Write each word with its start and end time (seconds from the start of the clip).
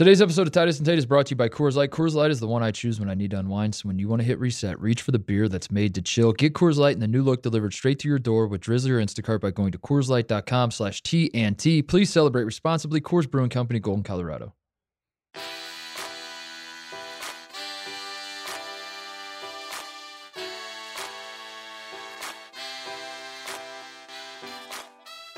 Today's 0.00 0.22
episode 0.22 0.46
of 0.46 0.54
Titus 0.54 0.78
and 0.78 0.86
Tate 0.86 0.96
is 0.96 1.04
brought 1.04 1.26
to 1.26 1.32
you 1.32 1.36
by 1.36 1.50
Coors 1.50 1.76
Light. 1.76 1.90
Coors 1.90 2.14
Light 2.14 2.30
is 2.30 2.40
the 2.40 2.46
one 2.46 2.62
I 2.62 2.70
choose 2.70 2.98
when 2.98 3.10
I 3.10 3.14
need 3.14 3.32
to 3.32 3.38
unwind. 3.38 3.74
So 3.74 3.86
when 3.86 3.98
you 3.98 4.08
want 4.08 4.22
to 4.22 4.26
hit 4.26 4.38
reset, 4.38 4.80
reach 4.80 5.02
for 5.02 5.10
the 5.10 5.18
beer 5.18 5.46
that's 5.46 5.70
made 5.70 5.94
to 5.94 6.00
chill. 6.00 6.32
Get 6.32 6.54
Coors 6.54 6.78
Light 6.78 6.94
in 6.94 7.00
the 7.00 7.06
new 7.06 7.22
look 7.22 7.42
delivered 7.42 7.74
straight 7.74 7.98
to 7.98 8.08
your 8.08 8.18
door 8.18 8.46
with 8.46 8.62
Drizzly 8.62 8.92
or 8.92 8.98
Instacart 8.98 9.42
by 9.42 9.50
going 9.50 9.72
to 9.72 9.78
CoorsLight.com 9.78 10.70
slash 10.70 11.02
TNT. 11.02 11.86
Please 11.86 12.08
celebrate 12.08 12.44
responsibly. 12.44 13.02
Coors 13.02 13.30
Brewing 13.30 13.50
Company, 13.50 13.78
Golden, 13.78 14.02
Colorado. 14.02 14.54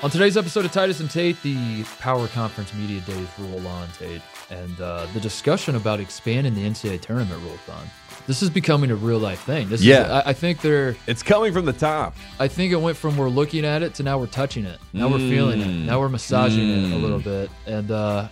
On 0.03 0.09
today's 0.09 0.35
episode 0.35 0.65
of 0.65 0.71
Titus 0.73 0.99
and 0.99 1.09
Tate, 1.09 1.41
the 1.43 1.83
Power 2.01 2.27
Conference 2.27 2.73
Media 2.73 2.99
Days 3.01 3.27
roll 3.39 3.65
on, 3.65 3.87
Tate, 3.97 4.21
and 4.49 4.81
uh, 4.81 5.07
the 5.13 5.19
discussion 5.21 5.75
about 5.77 6.01
expanding 6.01 6.53
the 6.53 6.61
NCAA 6.65 6.99
tournament 6.99 7.41
rolls 7.45 7.59
on. 7.69 7.87
This 8.27 8.41
is 8.41 8.49
becoming 8.49 8.91
a 8.91 8.95
real 8.95 9.17
life 9.17 9.41
thing. 9.43 9.69
This 9.69 9.81
Yeah. 9.81 10.03
is, 10.05 10.11
I, 10.11 10.29
I 10.31 10.33
think 10.33 10.59
they're. 10.59 10.97
It's 11.07 11.23
coming 11.23 11.53
from 11.53 11.63
the 11.63 11.71
top. 11.73 12.15
I 12.37 12.49
think 12.49 12.73
it 12.73 12.81
went 12.81 12.97
from 12.97 13.15
we're 13.15 13.29
looking 13.29 13.63
at 13.63 13.81
it 13.81 13.93
to 13.95 14.03
now 14.03 14.17
we're 14.17 14.27
touching 14.27 14.65
it. 14.65 14.77
Now 14.91 15.07
we're 15.07 15.19
feeling 15.19 15.61
it. 15.61 15.67
Mm. 15.67 15.85
Now 15.85 16.01
we're 16.01 16.09
massaging 16.09 16.69
it 16.69 16.91
a 16.93 16.97
Mm. 16.97 17.01
little 17.01 17.19
bit. 17.19 17.49
And 17.65 17.89
uh, 17.89 18.27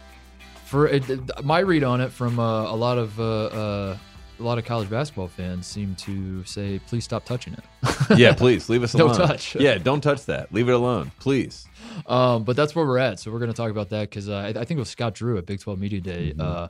for 0.66 0.88
it, 0.90 1.06
my 1.46 1.60
read 1.60 1.86
on 1.86 2.02
it 2.02 2.12
from 2.12 2.38
uh, 2.38 2.70
a 2.70 2.76
lot 2.76 2.98
of 2.98 3.18
uh, 3.18 3.24
uh, 3.46 3.98
a 4.42 4.46
lot 4.46 4.58
of 4.58 4.66
college 4.66 4.90
basketball 4.90 5.28
fans 5.28 5.68
seem 5.68 5.96
to 5.96 6.44
say, 6.46 6.80
please 6.88 7.04
stop 7.04 7.26
touching 7.26 7.54
it. 7.54 7.64
Yeah, 8.18 8.34
please 8.34 8.68
leave 8.68 8.84
us 8.84 8.94
alone. 8.96 9.16
touch. 9.16 9.56
Yeah, 9.56 9.78
don't 9.78 10.02
touch 10.02 10.26
that. 10.26 10.52
Leave 10.54 10.68
it 10.68 10.74
alone, 10.74 11.12
please. 11.20 11.66
Um, 12.08 12.44
but 12.44 12.56
that's 12.56 12.76
where 12.76 12.86
we're 12.86 12.98
at. 12.98 13.20
So 13.20 13.32
we're 13.32 13.40
going 13.40 13.52
to 13.52 13.56
talk 13.56 13.72
about 13.72 13.90
that 13.90 14.10
because 14.10 14.28
uh, 14.28 14.36
I, 14.36 14.48
I 14.48 14.54
think 14.66 14.72
it 14.72 14.78
was 14.80 14.90
Scott 14.90 15.14
Drew 15.14 15.38
at 15.38 15.46
Big 15.46 15.60
12 15.62 15.80
Media 15.80 16.02
Day 16.02 16.34
Mm-hmm. 16.36 16.42
uh, 16.42 16.68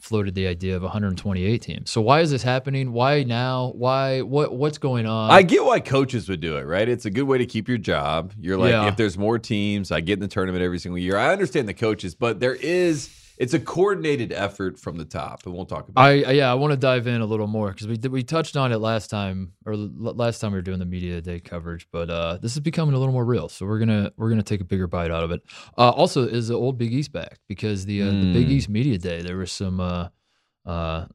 floated 0.00 0.32
the 0.36 0.46
idea 0.46 0.76
of 0.76 0.82
128 0.82 1.60
teams. 1.60 1.90
So 1.90 2.00
why 2.00 2.20
is 2.20 2.30
this 2.30 2.42
happening? 2.44 2.92
Why 2.92 3.24
now? 3.24 3.72
Why? 3.74 4.22
What? 4.22 4.54
What's 4.54 4.78
going 4.78 5.06
on? 5.06 5.30
I 5.30 5.42
get 5.42 5.64
why 5.64 5.80
coaches 5.80 6.28
would 6.28 6.40
do 6.40 6.56
it, 6.56 6.62
right? 6.62 6.88
It's 6.88 7.04
a 7.04 7.10
good 7.10 7.24
way 7.24 7.38
to 7.38 7.46
keep 7.46 7.66
your 7.68 7.78
job. 7.78 8.32
You're 8.40 8.56
like, 8.56 8.70
Yeah. 8.70 8.86
if 8.88 8.96
there's 8.96 9.18
more 9.18 9.38
teams, 9.40 9.90
I 9.90 10.00
get 10.00 10.14
in 10.14 10.20
the 10.20 10.28
tournament 10.28 10.62
every 10.62 10.78
single 10.78 10.98
year. 10.98 11.16
I 11.18 11.32
understand 11.32 11.68
the 11.68 11.74
coaches, 11.74 12.14
but 12.14 12.38
there 12.38 12.54
is, 12.54 13.10
it's 13.38 13.54
a 13.54 13.60
coordinated 13.60 14.32
effort 14.32 14.78
from 14.78 14.96
the 14.96 15.04
top, 15.04 15.46
and 15.46 15.54
we'll 15.54 15.64
talk 15.64 15.88
about. 15.88 16.02
I 16.02 16.10
it. 16.12 16.36
Yeah, 16.36 16.50
I 16.50 16.54
want 16.54 16.72
to 16.72 16.76
dive 16.76 17.06
in 17.06 17.20
a 17.20 17.26
little 17.26 17.46
more 17.46 17.68
because 17.70 17.86
we 17.86 17.96
we 18.08 18.22
touched 18.22 18.56
on 18.56 18.72
it 18.72 18.78
last 18.78 19.08
time 19.08 19.52
or 19.64 19.74
l- 19.74 19.90
last 19.98 20.40
time 20.40 20.52
we 20.52 20.58
were 20.58 20.62
doing 20.62 20.78
the 20.80 20.84
media 20.86 21.20
day 21.20 21.40
coverage, 21.40 21.86
but 21.92 22.10
uh, 22.10 22.38
this 22.42 22.52
is 22.52 22.60
becoming 22.60 22.94
a 22.94 22.98
little 22.98 23.12
more 23.14 23.24
real. 23.24 23.48
So 23.48 23.64
we're 23.64 23.78
gonna 23.78 24.12
we're 24.16 24.28
gonna 24.30 24.42
take 24.42 24.60
a 24.60 24.64
bigger 24.64 24.86
bite 24.86 25.10
out 25.10 25.22
of 25.22 25.30
it. 25.30 25.42
Uh, 25.76 25.90
also, 25.90 26.26
is 26.26 26.48
the 26.48 26.54
old 26.54 26.78
Big 26.78 26.92
East 26.92 27.12
back 27.12 27.38
because 27.48 27.86
the 27.86 28.02
uh, 28.02 28.06
the 28.06 28.32
Big 28.32 28.48
Mm. 28.48 28.50
East 28.50 28.68
media 28.68 28.98
day 28.98 29.22
there 29.22 29.36
was 29.36 29.52
some 29.52 29.78
uh, 29.80 30.08
uh, 30.66 31.06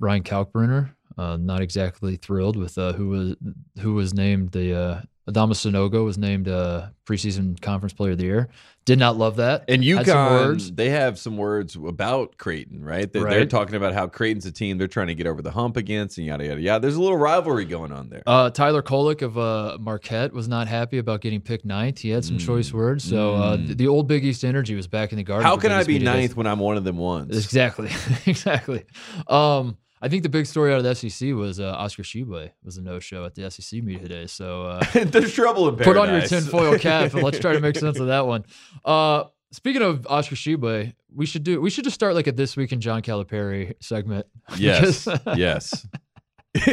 Ryan 0.00 0.22
Kalkbrenner 0.22 0.90
uh, 1.16 1.36
not 1.36 1.60
exactly 1.62 2.16
thrilled 2.16 2.56
with 2.56 2.76
uh, 2.78 2.92
who 2.94 3.08
was 3.08 3.36
who 3.80 3.94
was 3.94 4.12
named 4.12 4.50
the 4.50 4.74
uh, 4.76 5.00
Adama 5.28 5.52
Sanogo 5.52 6.04
was 6.04 6.18
named 6.18 6.48
uh, 6.48 6.88
preseason 7.06 7.58
conference 7.60 7.92
player 7.94 8.12
of 8.12 8.18
the 8.18 8.24
year. 8.24 8.48
Did 8.84 8.98
not 8.98 9.16
love 9.16 9.36
that. 9.36 9.64
And 9.68 9.82
Had 9.82 10.04
some 10.06 10.26
words. 10.30 10.70
UConn, 10.70 10.76
they 10.76 10.90
have 10.90 11.18
some 11.18 11.38
words 11.38 11.74
about 11.74 12.36
Creighton, 12.36 12.84
right? 12.84 13.10
They, 13.10 13.20
They're 13.20 13.24
Right. 13.40 13.48
talking 13.48 13.76
about 13.76 13.94
how 13.94 14.06
Creighton's 14.06 14.44
a 14.44 14.52
team 14.52 14.76
they're 14.76 14.86
trying 14.88 15.06
to 15.06 15.14
get 15.14 15.26
over 15.26 15.40
the 15.40 15.50
hump 15.52 15.78
against, 15.78 16.18
and 16.18 16.26
yada 16.26 16.44
yada 16.44 16.60
yada. 16.60 16.82
There's 16.82 16.96
a 16.96 17.00
little 17.00 17.16
rivalry 17.16 17.64
going 17.64 17.92
on 17.92 18.10
there. 18.10 18.22
Uh, 18.26 18.50
Tyler 18.50 18.82
Kolek 18.82 19.22
of 19.22 19.38
uh, 19.38 19.78
Marquette 19.80 20.34
was 20.34 20.48
not 20.48 20.68
happy 20.68 20.98
about 20.98 21.22
getting 21.22 21.40
picked 21.40 21.64
ninth. 21.64 22.00
He 22.00 22.10
had 22.10 22.26
some 22.26 22.36
choice 22.36 22.70
Mm. 22.70 22.74
words. 22.74 23.04
So 23.04 23.34
uh, 23.34 23.56
Mm. 23.56 23.68
the, 23.68 23.74
the 23.76 23.88
old 23.88 24.06
Big 24.06 24.22
East 24.26 24.44
energy 24.44 24.74
was 24.74 24.86
back 24.86 25.12
in 25.12 25.16
the 25.16 25.24
garden. 25.24 25.46
how 25.46 25.56
can 25.56 25.72
I 25.72 25.84
be 25.84 25.94
Media 25.94 26.08
Days. 26.10 26.16
ninth 26.20 26.36
when 26.36 26.46
I'm 26.46 26.58
one 26.58 26.76
of 26.76 26.84
them 26.84 26.98
ones? 26.98 27.34
Exactly, 27.42 27.88
exactly. 28.26 28.84
Um, 29.28 29.78
I 30.04 30.08
think 30.08 30.22
the 30.22 30.28
big 30.28 30.44
story 30.44 30.70
out 30.70 30.84
of 30.84 30.84
the 30.84 30.94
SEC 30.94 31.32
was 31.32 31.58
uh, 31.58 31.72
Oscar 31.78 32.02
Tshiebwe 32.02 32.50
was 32.62 32.76
a 32.76 32.82
no-show 32.82 33.24
at 33.24 33.34
the 33.34 33.50
SEC 33.50 33.82
media 33.82 34.02
today. 34.02 34.26
So 34.26 34.66
uh, 34.66 34.84
There's 35.04 35.32
trouble 35.32 35.66
in 35.70 35.76
put 35.76 35.96
on 35.96 36.10
your 36.10 36.20
tinfoil 36.20 36.78
cap 36.78 37.14
and 37.14 37.22
let's 37.22 37.38
try 37.38 37.54
to 37.54 37.60
make 37.60 37.74
sense 37.74 37.98
of 37.98 38.08
that 38.08 38.26
one. 38.26 38.44
Uh, 38.84 39.24
speaking 39.50 39.80
of 39.80 40.06
Oscar 40.08 40.34
Tshiebwe, 40.34 40.92
we 41.14 41.24
should 41.24 41.42
do 41.42 41.58
we 41.58 41.70
should 41.70 41.84
just 41.84 41.94
start 41.94 42.14
like 42.14 42.26
a 42.26 42.32
this 42.32 42.54
week 42.54 42.72
in 42.72 42.80
John 42.80 43.00
Calipari 43.00 43.74
segment. 43.80 44.26
yes, 44.58 45.08
yes. 45.36 45.86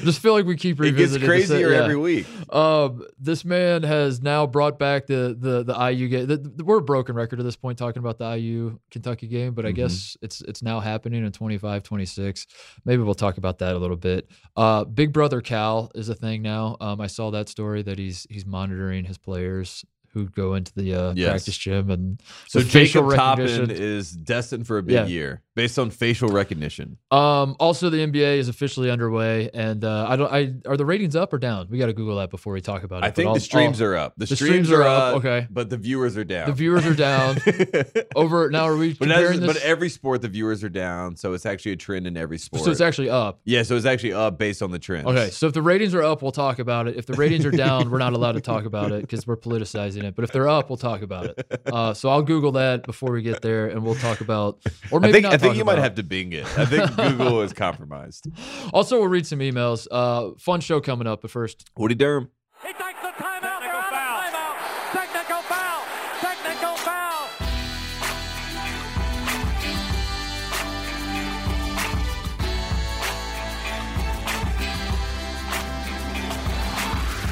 just 0.00 0.20
feel 0.20 0.32
like 0.32 0.44
we 0.46 0.56
keep 0.56 0.80
reviewing. 0.80 0.94
it 0.94 0.98
gets 0.98 1.12
revisiting. 1.22 1.28
crazier 1.28 1.68
se- 1.70 1.74
yeah. 1.76 1.82
every 1.82 1.96
week. 1.96 2.26
Um, 2.52 3.04
this 3.18 3.44
man 3.44 3.82
has 3.84 4.20
now 4.20 4.46
brought 4.46 4.78
back 4.78 5.06
the 5.06 5.36
the 5.38 5.62
the 5.62 5.90
IU 5.90 6.08
game. 6.08 6.26
The, 6.26 6.38
the, 6.38 6.64
we're 6.64 6.78
a 6.78 6.82
broken 6.82 7.14
record 7.14 7.38
at 7.38 7.44
this 7.44 7.56
point 7.56 7.78
talking 7.78 8.00
about 8.00 8.18
the 8.18 8.36
IU 8.36 8.78
Kentucky 8.90 9.28
game, 9.28 9.54
but 9.54 9.64
I 9.64 9.70
Mhm. 9.72 9.76
guess 9.76 10.16
it's 10.22 10.40
it's 10.42 10.62
now 10.62 10.80
happening 10.80 11.24
in 11.24 11.30
25, 11.32 11.82
26. 11.82 12.46
Maybe 12.84 13.02
we'll 13.02 13.14
talk 13.14 13.38
about 13.38 13.58
that 13.58 13.74
a 13.74 13.78
little 13.78 13.96
bit. 13.96 14.28
Uh, 14.56 14.84
Big 14.84 15.12
Brother 15.12 15.40
Cal 15.40 15.90
is 15.94 16.08
a 16.08 16.14
thing 16.14 16.42
now. 16.42 16.76
Um, 16.80 17.00
I 17.00 17.06
saw 17.06 17.30
that 17.30 17.48
story 17.48 17.82
that 17.82 17.98
he's 17.98 18.26
he's 18.28 18.44
monitoring 18.44 19.04
his 19.04 19.18
players 19.18 19.84
who 20.12 20.28
go 20.28 20.54
into 20.54 20.72
the 20.74 20.94
uh, 20.94 21.12
Yes. 21.16 21.28
practice 21.30 21.56
gym 21.56 21.90
and 21.90 22.20
So 22.48 22.60
facial 22.60 23.02
Jacob 23.08 23.16
Toppin 23.16 23.70
is 23.70 24.12
destined 24.12 24.66
for 24.66 24.78
a 24.78 24.82
big 24.82 24.94
Yeah. 24.94 25.06
year 25.06 25.42
based 25.54 25.78
on 25.78 25.90
facial 25.90 26.28
recognition. 26.30 26.96
Um, 27.10 27.56
also, 27.60 27.90
the 27.90 27.98
NBA 27.98 28.38
is 28.38 28.48
officially 28.48 28.90
underway, 28.90 29.50
and 29.52 29.84
uh, 29.84 30.06
I 30.08 30.16
don't. 30.16 30.32
I 30.32 30.54
are 30.70 30.76
the 30.76 30.84
ratings 30.86 31.14
up 31.16 31.32
or 31.32 31.38
down? 31.38 31.68
We 31.70 31.78
got 31.78 31.86
to 31.86 31.92
Google 31.92 32.16
that 32.16 32.30
before 32.30 32.52
we 32.52 32.60
talk 32.60 32.84
about 32.84 33.02
it. 33.02 33.06
I 33.06 33.10
think 33.10 33.28
I'll- 33.28 33.34
the 33.34 33.40
streams 33.40 33.80
I'll- 33.80 33.88
are 33.88 33.96
up. 33.96 34.14
The, 34.16 34.26
the 34.26 34.36
streams, 34.36 34.68
streams 34.68 34.70
are 34.72 34.82
up, 34.82 35.16
okay. 35.16 35.46
but 35.50 35.70
the 35.70 35.76
viewers 35.76 36.16
are 36.16 36.24
down. 36.24 36.46
the 36.48 36.54
viewers 36.54 36.86
are 36.86 36.94
down. 36.94 37.36
Over 38.16 38.50
now, 38.50 38.64
are 38.64 38.76
we 38.76 38.90
but, 38.94 39.08
comparing 39.08 39.40
this? 39.40 39.52
but 39.54 39.62
every 39.62 39.88
sport, 39.88 40.22
the 40.22 40.28
viewers 40.28 40.62
are 40.64 40.68
down. 40.68 41.16
So 41.16 41.32
it's 41.32 41.46
actually 41.46 41.72
a 41.72 41.76
trend 41.76 42.06
in 42.06 42.16
every 42.16 42.38
sport. 42.38 42.64
so 42.64 42.70
it's 42.70 42.80
actually 42.80 43.10
up. 43.10 43.40
yeah, 43.44 43.62
so 43.62 43.76
it's 43.76 43.86
actually 43.86 44.12
up 44.12 44.38
based 44.38 44.62
on 44.62 44.70
the 44.70 44.78
trends. 44.78 45.06
Okay, 45.06 45.30
so 45.30 45.46
if 45.46 45.52
the 45.52 45.62
ratings 45.62 45.94
are 45.94 46.02
up, 46.02 46.22
we'll 46.22 46.32
talk 46.32 46.58
about 46.58 46.88
it. 46.88 46.96
If 46.96 47.06
the 47.06 47.14
ratings 47.14 47.44
are 47.46 47.50
down, 47.50 47.90
we're 47.90 47.98
not 47.98 48.12
allowed 48.12 48.32
to 48.32 48.40
talk 48.40 48.64
about 48.64 48.92
it 48.92 49.02
because 49.02 49.26
we're 49.26 49.36
politicizing 49.36 50.01
it. 50.04 50.14
But 50.14 50.24
if 50.24 50.32
they're 50.32 50.48
up, 50.48 50.68
we'll 50.70 50.76
talk 50.76 51.02
about 51.02 51.26
it. 51.26 51.60
Uh, 51.66 51.94
so 51.94 52.08
I'll 52.08 52.22
Google 52.22 52.52
that 52.52 52.84
before 52.84 53.12
we 53.12 53.22
get 53.22 53.42
there, 53.42 53.68
and 53.68 53.84
we'll 53.84 53.94
talk 53.94 54.20
about, 54.20 54.60
or 54.90 55.00
maybe 55.00 55.10
I 55.10 55.12
think 55.12 55.22
not 55.24 55.32
I 55.34 55.36
think 55.38 55.56
you 55.56 55.64
might 55.64 55.74
about. 55.74 55.84
have 55.84 55.94
to 55.96 56.02
Bing 56.02 56.32
it. 56.32 56.44
I 56.58 56.64
think 56.66 56.94
Google 56.96 57.42
is 57.42 57.52
compromised. 57.52 58.26
Also, 58.72 58.98
we'll 58.98 59.08
read 59.08 59.26
some 59.26 59.40
emails. 59.40 59.86
Uh, 59.90 60.30
fun 60.38 60.60
show 60.60 60.80
coming 60.80 61.06
up, 61.06 61.22
but 61.22 61.30
first, 61.30 61.68
Woody 61.76 61.94
Durham. 61.94 62.30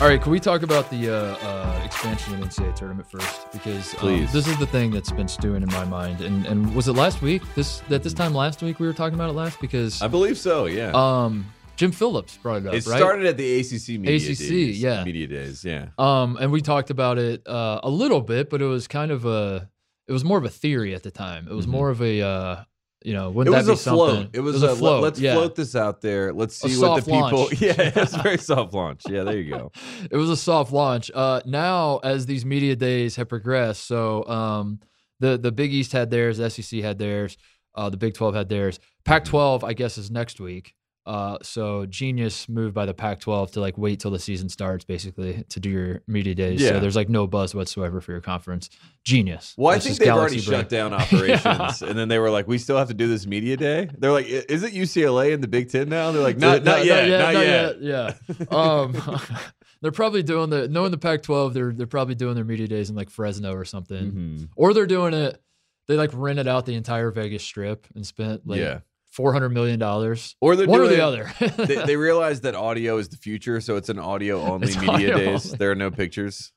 All 0.00 0.08
right, 0.08 0.20
can 0.20 0.32
we 0.32 0.40
talk 0.40 0.62
about 0.62 0.88
the 0.90 1.10
uh, 1.10 1.36
uh, 1.46 1.82
expansion 1.84 2.32
of 2.34 2.40
NCAA 2.40 2.74
tournament 2.74 3.10
first? 3.10 3.52
Because 3.52 3.94
um, 4.02 4.20
this 4.32 4.46
is 4.48 4.56
the 4.58 4.66
thing 4.66 4.90
that's 4.90 5.12
been 5.12 5.28
stewing 5.28 5.62
in 5.62 5.68
my 5.68 5.84
mind. 5.84 6.22
And 6.22 6.46
and 6.46 6.74
was 6.74 6.88
it 6.88 6.94
last 6.94 7.20
week? 7.20 7.42
This 7.54 7.82
at 7.90 8.02
this 8.02 8.14
time 8.14 8.32
last 8.34 8.62
week 8.62 8.80
we 8.80 8.86
were 8.86 8.94
talking 8.94 9.14
about 9.14 9.28
it 9.28 9.34
last 9.34 9.60
because 9.60 10.00
I 10.00 10.08
believe 10.08 10.38
so. 10.38 10.64
Yeah. 10.66 10.92
um 10.94 11.52
Jim 11.76 11.92
Phillips 11.92 12.38
brought 12.38 12.62
it 12.62 12.66
up. 12.66 12.74
it 12.74 12.86
right? 12.86 12.96
started 12.98 13.26
at 13.26 13.36
the 13.36 13.60
ACC 13.60 14.00
media 14.00 14.16
ACC, 14.16 14.38
days. 14.38 14.82
yeah. 14.82 15.04
Media 15.04 15.26
days. 15.26 15.64
Yeah. 15.64 15.88
Um, 15.98 16.36
and 16.40 16.50
we 16.52 16.60
talked 16.62 16.88
about 16.90 17.18
it 17.18 17.46
uh, 17.46 17.80
a 17.82 17.88
little 17.90 18.20
bit, 18.22 18.48
but 18.50 18.60
it 18.60 18.66
was 18.66 18.86
kind 18.86 19.10
of 19.10 19.24
a, 19.24 19.68
it 20.06 20.12
was 20.12 20.22
more 20.22 20.36
of 20.36 20.44
a 20.44 20.50
theory 20.50 20.94
at 20.94 21.02
the 21.04 21.10
time. 21.10 21.46
It 21.48 21.54
was 21.54 21.66
Mhm. 21.66 21.70
more 21.70 21.88
of 21.88 22.02
a, 22.02 22.20
uh, 22.20 22.64
you 23.02 23.12
know, 23.14 23.28
It 23.28 23.34
wouldn't 23.34 23.56
was 23.56 23.66
that 23.66 23.72
a 23.72 23.74
be 23.74 23.78
something? 23.78 23.96
float. 23.98 24.28
It 24.32 24.40
was, 24.40 24.62
a, 24.62 24.76
float. 24.76 25.02
Let's 25.02 25.18
yeah. 25.20 25.34
float 25.34 25.54
this 25.54 25.74
out 25.74 26.00
there. 26.00 26.32
Let's 26.32 26.62
A 26.64 26.68
see 26.68 26.80
what 26.80 27.04
the 27.04 27.10
people. 27.10 27.38
launch. 27.44 27.60
Yeah, 27.60 27.74
it's 27.78 28.14
a 28.14 28.22
very 28.22 28.38
soft 28.38 28.74
launch. 28.74 29.02
Yeah, 29.08 29.24
there 29.24 29.38
you 29.38 29.50
go. 29.50 29.72
It 30.10 30.16
was 30.16 30.28
a 30.30 30.36
soft 30.36 30.72
launch. 30.72 31.10
Uh, 31.14 31.40
now 31.46 31.98
as 31.98 32.26
these 32.26 32.44
media 32.44 32.76
days 32.76 33.16
have 33.16 33.28
progressed, 33.28 33.86
so 33.86 34.26
um, 34.26 34.80
the 35.18 35.38
the 35.38 35.52
Big 35.52 35.72
East 35.72 35.92
had 35.92 36.10
theirs, 36.10 36.38
the 36.38 36.50
SEC 36.50 36.80
had 36.80 36.98
theirs, 36.98 37.36
uh, 37.74 37.88
the 37.90 37.96
Big 37.96 38.14
Twelve 38.14 38.34
had 38.34 38.48
theirs. 38.48 38.78
Pac-12, 39.04 39.64
I 39.64 39.72
guess, 39.72 39.96
is 39.96 40.10
next 40.10 40.40
week. 40.40 40.74
Uh, 41.10 41.38
so 41.42 41.86
Genius 41.86 42.48
moved 42.48 42.72
by 42.72 42.86
the 42.86 42.94
Pac-12 42.94 43.50
to 43.52 43.60
like 43.60 43.76
wait 43.76 43.98
till 43.98 44.12
the 44.12 44.18
season 44.20 44.48
starts, 44.48 44.84
basically, 44.84 45.42
to 45.48 45.58
do 45.58 45.68
your 45.68 46.02
media 46.06 46.36
days. 46.36 46.60
Yeah. 46.62 46.68
So 46.68 46.78
there's 46.80 46.94
like 46.94 47.08
no 47.08 47.26
buzz 47.26 47.52
whatsoever 47.52 48.00
for 48.00 48.12
your 48.12 48.20
conference. 48.20 48.70
Genius. 49.02 49.54
Well, 49.58 49.74
I 49.74 49.80
think 49.80 49.98
they've 49.98 50.08
already 50.08 50.36
Brain. 50.36 50.60
shut 50.60 50.68
down 50.68 50.92
operations, 51.02 51.82
and 51.82 51.98
then 51.98 52.06
they 52.06 52.20
were 52.20 52.30
like, 52.30 52.46
"We 52.46 52.58
still 52.58 52.76
have 52.76 52.86
to 52.88 52.94
do 52.94 53.08
this 53.08 53.26
media 53.26 53.56
day." 53.56 53.88
They're 53.98 54.12
like, 54.12 54.26
"Is 54.26 54.62
it 54.62 54.72
UCLA 54.72 55.32
in 55.32 55.40
the 55.40 55.48
Big 55.48 55.68
Ten 55.68 55.88
now?" 55.88 56.12
They're 56.12 56.22
like, 56.22 56.38
"Not, 56.38 56.62
No, 56.62 56.76
not, 56.76 56.84
yet, 56.84 57.08
not, 57.08 57.32
yet." 57.34 57.82
Yeah. 57.82 58.14
Um, 58.52 58.94
they're 59.82 59.90
probably 59.90 60.22
doing 60.22 60.50
the 60.50 60.68
knowing 60.68 60.92
the 60.92 60.98
Pac-12. 60.98 61.54
They're 61.54 61.72
they're 61.72 61.86
probably 61.88 62.14
doing 62.14 62.36
their 62.36 62.44
media 62.44 62.68
days 62.68 62.88
in 62.88 62.94
like 62.94 63.10
Fresno 63.10 63.52
or 63.52 63.64
something, 63.64 64.12
Mhm. 64.12 64.48
or 64.54 64.74
they're 64.74 64.86
doing 64.86 65.14
it. 65.14 65.42
They 65.88 65.96
like 65.96 66.10
rented 66.12 66.46
out 66.46 66.66
the 66.66 66.74
entire 66.76 67.10
Vegas 67.10 67.42
Strip 67.42 67.88
and 67.96 68.06
spent 68.06 68.46
like 68.46 68.60
Yeah. 68.60 68.80
Four 69.10 69.32
hundred 69.32 69.50
million 69.50 69.78
dollars. 69.78 70.36
Or 70.40 70.56
they're 70.56 70.66
One 70.66 70.80
or 70.80 70.86
the 70.88 71.04
other. 71.04 71.30
they, 71.56 71.84
they 71.84 71.96
realize 71.96 72.40
that 72.42 72.54
audio 72.54 72.96
is 72.98 73.08
the 73.08 73.16
future, 73.16 73.60
so 73.60 73.76
it's 73.76 73.88
an 73.88 73.98
audio 73.98 74.40
only 74.52 74.68
It's 74.68 74.76
media 74.76 74.92
audio 74.92 75.16
days. 75.16 75.46
only. 75.46 75.58
There 75.58 75.70
are 75.70 75.74
no 75.76 75.90
pictures. 75.90 76.52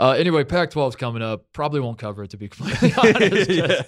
uh, 0.00 0.10
anyway, 0.10 0.42
Pac-12 0.42 0.88
is 0.88 0.96
coming 0.96 1.22
up. 1.22 1.44
Probably 1.52 1.78
won't 1.78 1.96
cover 1.98 2.24
it 2.24 2.30
to 2.30 2.36
be 2.36 2.48
completely 2.48 2.92
honest. 2.98 3.50
yeah, 3.50 3.82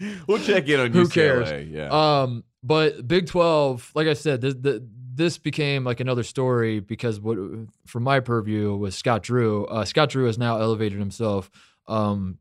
yeah. 0.00 0.14
we'll 0.28 0.38
check 0.38 0.68
in 0.68 0.78
on 0.78 0.92
Who 0.92 1.04
UCLA. 1.06 1.12
cares? 1.12 1.68
Yeah. 1.68 1.88
Um, 2.22 2.44
but 2.62 3.06
Big 3.08 3.26
Twelve, 3.26 3.90
like 3.94 4.06
I 4.06 4.12
said, 4.14 4.40
this, 4.40 4.54
the, 4.54 4.86
this 5.14 5.38
became 5.38 5.82
like 5.84 6.00
another 6.00 6.22
story 6.22 6.78
because 6.80 7.18
what, 7.20 7.38
from 7.86 8.02
my 8.02 8.20
purview, 8.20 8.76
was 8.76 8.94
Scott 8.94 9.22
Drew. 9.22 9.64
Uh, 9.66 9.84
Scott 9.84 10.10
Drew 10.10 10.26
has 10.26 10.36
now 10.38 10.58
elevated 10.60 10.98
himself 10.98 11.50
um, 11.88 12.38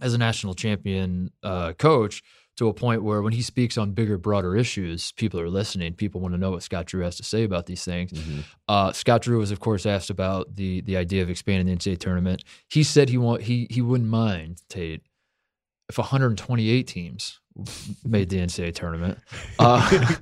as 0.00 0.14
a 0.14 0.18
national 0.18 0.54
champion 0.54 1.30
uh, 1.42 1.72
coach 1.74 2.22
to 2.56 2.68
a 2.68 2.74
point 2.74 3.02
where 3.02 3.20
when 3.22 3.32
he 3.32 3.42
speaks 3.42 3.76
on 3.76 3.92
bigger, 3.92 4.16
broader 4.16 4.56
issues, 4.56 5.12
people 5.12 5.40
are 5.40 5.48
listening. 5.48 5.94
People 5.94 6.20
want 6.20 6.34
to 6.34 6.38
know 6.38 6.52
what 6.52 6.62
Scott 6.62 6.86
Drew 6.86 7.02
has 7.02 7.16
to 7.16 7.24
say 7.24 7.42
about 7.42 7.66
these 7.66 7.84
things. 7.84 8.12
Mhm. 8.12 8.44
Uh, 8.68 8.92
Scott 8.92 9.22
Drew 9.22 9.38
was, 9.38 9.50
of 9.50 9.60
course, 9.60 9.86
asked 9.86 10.10
about 10.10 10.56
the 10.56 10.80
the 10.82 10.96
idea 10.96 11.22
of 11.22 11.30
expanding 11.30 11.66
the 11.66 11.72
NCAA 11.72 11.96
tournament. 11.98 12.44
He 12.68 12.82
said 12.82 13.08
he 13.08 13.18
want 13.18 13.42
he 13.42 13.66
he 13.70 13.80
wouldn't 13.80 14.08
mind 14.10 14.62
Tate 14.68 15.02
if 15.88 15.98
128 15.98 16.86
teams 16.86 17.40
made 18.04 18.28
the 18.30 18.38
NCAA 18.38 18.74
tournament. 18.74 19.18
Uh, 19.58 20.16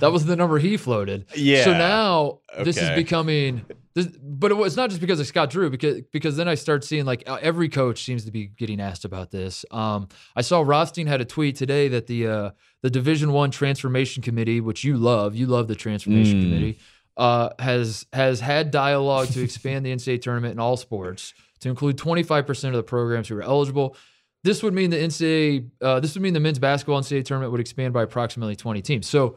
that 0.00 0.10
was 0.10 0.24
the 0.24 0.34
number 0.34 0.58
he 0.58 0.76
floated. 0.76 1.26
Yeah. 1.36 1.64
So 1.64 1.72
now 1.72 2.40
this 2.64 2.78
is 2.78 2.90
becoming. 2.90 3.64
This, 3.94 4.06
but 4.06 4.50
it 4.50 4.54
was 4.54 4.76
not 4.76 4.88
just 4.88 5.00
because 5.00 5.20
of 5.20 5.26
Scott 5.26 5.50
Drew, 5.50 5.70
because 5.70 6.00
because 6.12 6.36
then 6.36 6.48
I 6.48 6.54
start 6.54 6.84
seeing 6.84 7.04
like 7.04 7.22
uh, 7.28 7.38
every 7.42 7.68
coach 7.68 8.02
seems 8.04 8.24
to 8.24 8.30
be 8.32 8.46
getting 8.46 8.80
asked 8.80 9.04
about 9.04 9.30
this. 9.30 9.64
Um, 9.70 10.08
I 10.34 10.40
saw 10.40 10.62
Rothstein 10.62 11.06
had 11.06 11.20
a 11.20 11.24
tweet 11.24 11.56
today 11.56 11.88
that 11.88 12.06
the 12.06 12.26
uh, 12.26 12.50
the 12.82 12.90
Division 12.90 13.32
One 13.32 13.50
Transformation 13.50 14.22
Committee, 14.22 14.60
which 14.60 14.84
you 14.84 14.96
love, 14.96 15.36
you 15.36 15.46
love 15.46 15.68
the 15.68 15.76
Transformation 15.76 16.40
Mm. 16.40 16.42
Committee, 16.42 16.78
uh, 17.16 17.50
has 17.58 18.06
has 18.12 18.40
had 18.40 18.70
dialogue 18.70 19.28
to 19.28 19.42
expand 19.42 19.84
the 19.84 19.92
NCAA 19.92 20.22
tournament 20.22 20.52
in 20.52 20.58
all 20.58 20.76
sports 20.76 21.34
to 21.60 21.68
include 21.68 21.98
25 21.98 22.46
percent 22.46 22.74
of 22.74 22.78
the 22.78 22.84
programs 22.88 23.28
who 23.28 23.36
are 23.36 23.42
eligible. 23.42 23.96
This 24.44 24.62
would 24.62 24.72
mean 24.74 24.90
the 24.90 24.96
NCAA, 24.96 25.68
uh, 25.82 26.00
this 26.00 26.14
would 26.14 26.22
mean 26.22 26.32
the 26.34 26.40
men's 26.40 26.58
basketball 26.58 27.00
NCAA 27.00 27.24
tournament 27.24 27.50
would 27.52 27.60
expand 27.60 27.92
by 27.92 28.02
approximately 28.04 28.54
20 28.56 28.80
teams. 28.82 29.06
So 29.06 29.36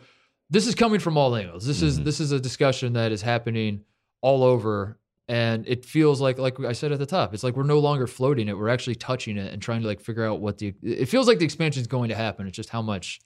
this 0.49 0.67
is 0.67 0.75
coming 0.75 0.99
from 0.99 1.17
all 1.17 1.35
angles. 1.35 1.65
This 1.65 1.81
is 1.81 1.99
Mhm. 1.99 2.03
this 2.03 2.19
is 2.19 2.31
a 2.31 2.39
discussion 2.39 2.93
that 2.93 3.11
is 3.11 3.21
happening 3.21 3.81
all 4.21 4.43
over, 4.43 4.99
and 5.27 5.67
it 5.67 5.85
feels 5.85 6.21
like 6.21 6.37
like 6.37 6.59
I 6.59 6.73
said 6.73 6.91
at 6.91 6.99
the 6.99 7.05
top, 7.05 7.33
it's 7.33 7.43
like 7.43 7.55
we're 7.55 7.63
no 7.63 7.79
longer 7.79 8.05
floating 8.05 8.47
it. 8.47 8.57
We're 8.57 8.69
actually 8.69 8.95
touching 8.95 9.37
it 9.37 9.51
and 9.53 9.61
trying 9.61 9.81
to 9.81 9.87
like 9.87 10.01
figure 10.01 10.25
out 10.25 10.39
what 10.41 10.57
the. 10.59 10.73
It 10.83 11.05
feels 11.07 11.27
like 11.27 11.39
the 11.39 11.45
expansion 11.45 11.81
is 11.81 11.87
going 11.87 12.09
to 12.09 12.15
happen. 12.15 12.45
It's 12.47 12.55
just 12.55 12.69
how 12.69 12.81
much, 12.83 13.21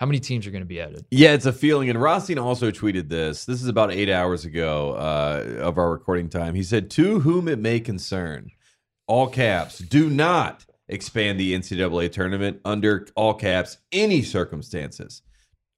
how 0.00 0.06
many 0.06 0.18
teams 0.18 0.46
are 0.46 0.50
going 0.50 0.62
to 0.62 0.66
be 0.66 0.80
added. 0.80 1.06
Yeah, 1.10 1.32
it's 1.32 1.46
a 1.46 1.52
feeling. 1.52 1.88
And 1.88 2.00
Rothstein 2.00 2.38
also 2.38 2.70
tweeted 2.70 3.08
this. 3.08 3.44
This 3.46 3.62
is 3.62 3.68
about 3.68 3.92
eight 3.92 4.10
hours 4.10 4.44
ago 4.44 4.92
uh, 4.92 5.60
of 5.62 5.78
our 5.78 5.90
recording 5.90 6.28
time. 6.28 6.54
He 6.54 6.64
said, 6.64 6.90
To 6.90 7.20
whom 7.20 7.46
it 7.48 7.58
may 7.60 7.78
concern, 7.80 8.50
all 9.06 9.28
caps, 9.28 9.78
do 9.78 10.10
not 10.10 10.66
expand 10.88 11.38
the 11.40 11.54
NCAA 11.54 12.12
tournament 12.12 12.60
under 12.64 13.06
all 13.16 13.34
caps, 13.34 13.78
any 13.92 14.22
circumstances. 14.22 15.22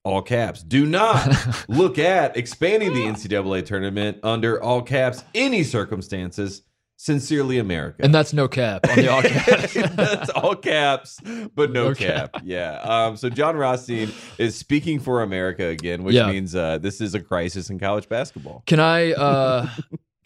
All 0.03 0.21
caps, 0.21 0.63
do 0.63 0.85
not 0.85 1.27
look 1.67 1.99
at 1.99 2.37
expanding 2.37 2.93
the 2.93 3.01
NCAA 3.01 3.65
tournament 3.65 4.19
under 4.23 4.61
all 4.61 4.81
caps, 4.81 5.23
any 5.35 5.63
circumstances. 5.63 6.61
Sincerely, 6.99 7.59
America. 7.59 8.03
And 8.03 8.11
that's 8.15 8.33
no 8.33 8.47
cap 8.47 8.89
on 8.89 8.95
the 8.95 9.07
all 9.07 9.21
caps. 9.21 9.73
That's 9.95 10.31
all 10.31 10.55
caps, 10.55 11.19
but 11.53 11.71
no, 11.71 11.89
No 11.89 11.93
cap. 11.93 12.31
cap. 12.33 12.41
Yeah. 12.43 12.79
Um, 12.79 13.15
so 13.17 13.29
Jon 13.29 13.55
Rothstein 13.55 14.11
is 14.39 14.55
speaking 14.55 14.99
for 14.99 15.21
America 15.21 15.67
again, 15.67 16.03
which 16.03 16.15
Yeah. 16.15 16.31
means 16.31 16.55
uh, 16.55 16.79
this 16.79 16.99
is 16.99 17.13
a 17.13 17.19
crisis 17.19 17.69
in 17.69 17.77
college 17.77 18.09
basketball. 18.09 18.63
Can 18.65 18.79
I 18.79 19.11
uh 19.11 19.69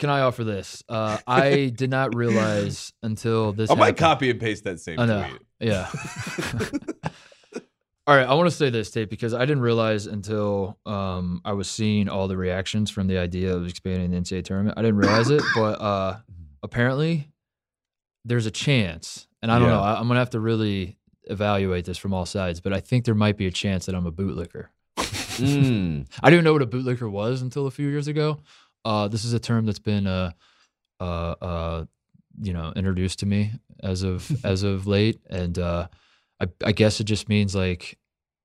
can 0.02 0.10
I 0.10 0.20
offer 0.22 0.44
this? 0.44 0.84
Uh 0.90 1.18
I 1.26 1.72
did 1.76 1.90
not 1.90 2.14
realize 2.16 2.92
until 3.02 3.54
this 3.54 3.72
I 3.72 3.76
might 3.76 3.96
copy 3.96 4.30
and 4.30 4.40
paste 4.40 4.66
that 4.66 4.82
same 4.82 5.00
I 5.00 5.06
know. 5.06 5.26
tweet. 5.30 5.42
Yeah. 5.62 5.90
all 8.08 8.16
right, 8.18 8.28
I 8.28 8.34
want 8.34 8.50
to 8.50 8.56
say 8.56 8.70
this, 8.72 8.90
Tate, 8.92 9.10
because 9.10 9.34
I 9.34 9.42
didn't 9.42 9.62
realize 9.62 10.08
until 10.08 10.78
um 10.86 11.42
I 11.46 11.54
was 11.54 11.70
seeing 11.70 12.10
all 12.10 12.28
the 12.28 12.36
reactions 12.38 12.90
from 12.92 13.08
the 13.08 13.18
idea 13.18 13.56
of 13.56 13.66
expanding 13.68 14.12
the 14.12 14.18
NCAA 14.18 14.44
tournament. 14.44 14.78
I 14.78 14.82
didn't 14.82 14.98
realize 14.98 15.30
it, 15.30 15.42
but 15.56 15.80
uh 15.82 16.18
apparently 16.64 17.30
there's 18.26 18.46
a 18.46 18.52
chance, 18.52 19.28
and 19.42 19.52
I 19.52 19.58
don't 19.60 19.68
Yeah. 19.70 19.76
know, 19.76 19.82
I, 19.82 20.00
I'm 20.00 20.08
gonna 20.08 20.20
have 20.20 20.32
to 20.32 20.40
really 20.40 20.98
evaluate 21.26 21.86
this 21.86 21.98
from 21.98 22.14
all 22.14 22.26
sides, 22.26 22.60
but 22.60 22.74
I 22.74 22.80
think 22.80 23.06
there 23.06 23.16
might 23.16 23.38
be 23.38 23.48
a 23.48 23.52
chance 23.52 23.86
that 23.86 23.96
I'm 23.96 24.06
a 24.08 24.12
bootlicker. 24.12 24.68
Mm. 24.98 26.08
I 26.24 26.30
didn't 26.30 26.44
know 26.44 26.54
what 26.54 26.62
a 26.62 26.68
bootlicker 26.68 27.10
was 27.10 27.42
until 27.42 27.68
a 27.68 27.72
few 27.72 27.88
years 27.88 28.08
ago. 28.08 28.40
Uh, 28.84 29.08
this 29.08 29.26
is 29.26 29.34
a 29.34 29.40
term 29.40 29.66
that's 29.66 29.80
been, 29.80 30.08
uh, 30.08 30.32
uh, 31.00 31.36
uh, 31.42 31.86
you 32.42 32.54
know, 32.54 32.74
introduced 32.76 33.20
to 33.20 33.26
me 33.26 33.52
as 33.84 34.04
of 34.04 34.32
as 34.46 34.64
of 34.64 34.88
late, 34.88 35.20
and 35.30 35.58
uh, 35.60 35.88
I, 36.40 36.48
I 36.66 36.72
guess 36.72 37.00
it 37.00 37.06
just 37.06 37.30
means 37.30 37.56
like 37.56 37.98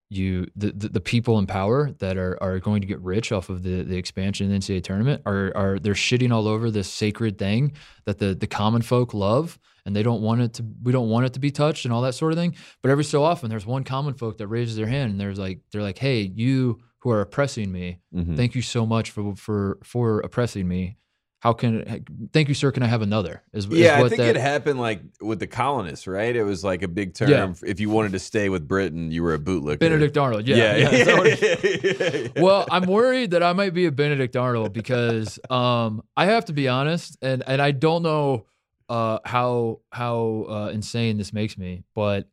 you 0.08 0.46
the, 0.54 0.70
the 0.70 0.88
the 0.88 1.00
people 1.00 1.38
in 1.38 1.46
power 1.46 1.90
that 1.98 2.16
are 2.16 2.40
are 2.42 2.60
going 2.60 2.80
to 2.80 2.86
get 2.86 3.00
rich 3.00 3.32
off 3.32 3.48
of 3.48 3.62
the 3.62 3.82
the 3.82 3.96
expansion 3.96 4.46
of 4.46 4.52
the 4.52 4.58
NCAA 4.58 4.84
tournament 4.84 5.22
are 5.26 5.52
are 5.56 5.78
they're 5.78 5.94
shitting 5.94 6.32
all 6.32 6.46
over 6.46 6.70
this 6.70 6.88
sacred 6.88 7.38
thing 7.38 7.72
that 8.04 8.18
the 8.18 8.34
the 8.34 8.46
common 8.46 8.82
folk 8.82 9.14
love. 9.14 9.58
And 9.84 9.94
they 9.94 10.02
don't 10.02 10.20
want 10.20 10.40
it 10.40 10.54
to 10.54 10.66
we 10.82 10.90
don't 10.90 11.10
want 11.10 11.26
it 11.26 11.34
to 11.34 11.38
be 11.38 11.52
touched 11.52 11.84
and 11.84 11.94
all 11.94 12.02
that 12.02 12.14
sort 12.14 12.32
of 12.32 12.38
thing. 12.38 12.56
But 12.82 12.90
every 12.90 13.04
so 13.04 13.22
often 13.22 13.50
there's 13.50 13.64
one 13.64 13.84
common 13.84 14.14
folk 14.14 14.36
that 14.38 14.48
raises 14.48 14.74
their 14.74 14.88
hand 14.88 15.12
and 15.12 15.20
there's 15.20 15.38
like 15.38 15.60
they're 15.70 15.80
like 15.80 15.98
hey 15.98 16.22
you 16.22 16.80
who 17.06 17.12
are 17.12 17.20
oppressing 17.20 17.70
me 17.70 18.00
Mhm. 18.12 18.36
thank 18.36 18.56
you 18.56 18.62
so 18.62 18.84
much 18.84 19.12
for 19.12 19.36
for 19.36 19.78
for 19.84 20.18
oppressing 20.20 20.66
me 20.66 20.96
how 21.38 21.52
can 21.52 22.04
thank 22.32 22.48
you 22.48 22.54
sir 22.54 22.72
can 22.72 22.82
i 22.82 22.86
have 22.88 23.00
another 23.00 23.42
is, 23.52 23.66
is 23.66 23.78
Yeah, 23.78 23.98
I 24.02 24.08
think 24.08 24.16
that, 24.18 24.34
it 24.34 24.40
happened 24.40 24.80
like 24.80 25.02
with 25.20 25.38
the 25.38 25.46
colonists, 25.46 26.08
right? 26.08 26.34
It 26.34 26.42
was 26.42 26.64
like 26.64 26.82
a 26.82 26.88
big 26.88 27.14
term. 27.14 27.30
Yeah. 27.30 27.52
If 27.64 27.78
you 27.78 27.90
wanted 27.90 28.12
to 28.12 28.18
stay 28.18 28.48
with 28.48 28.66
Britain, 28.66 29.12
you 29.12 29.22
were 29.22 29.34
a 29.34 29.38
bootlicker. 29.38 29.78
benedict 29.78 30.16
arnold 30.18 30.48
yeah, 30.48 30.56
Yeah, 30.56 30.76
yeah, 30.76 30.90
yeah, 30.90 30.98
is 30.98 31.06
that 31.06 31.18
what 31.18 31.26
it- 31.28 31.42
yeah, 31.84 32.30
yeah. 32.34 32.42
well, 32.42 32.66
I'm 32.70 32.86
worried 32.86 33.30
that 33.32 33.42
I 33.44 33.52
might 33.52 33.74
be 33.74 33.86
a 33.86 33.92
Benedict 33.92 34.34
Arnold 34.34 34.72
because 34.72 35.38
um, 35.48 36.02
I 36.16 36.24
have 36.26 36.46
to 36.46 36.52
be 36.52 36.66
honest, 36.66 37.16
and 37.22 37.44
and 37.46 37.62
I 37.62 37.70
don't 37.70 38.02
know 38.02 38.46
uh, 38.88 39.18
how 39.24 39.80
how 39.92 40.46
uh, 40.48 40.70
insane 40.74 41.18
this 41.18 41.32
makes 41.32 41.56
me, 41.56 41.84
but 41.94 42.28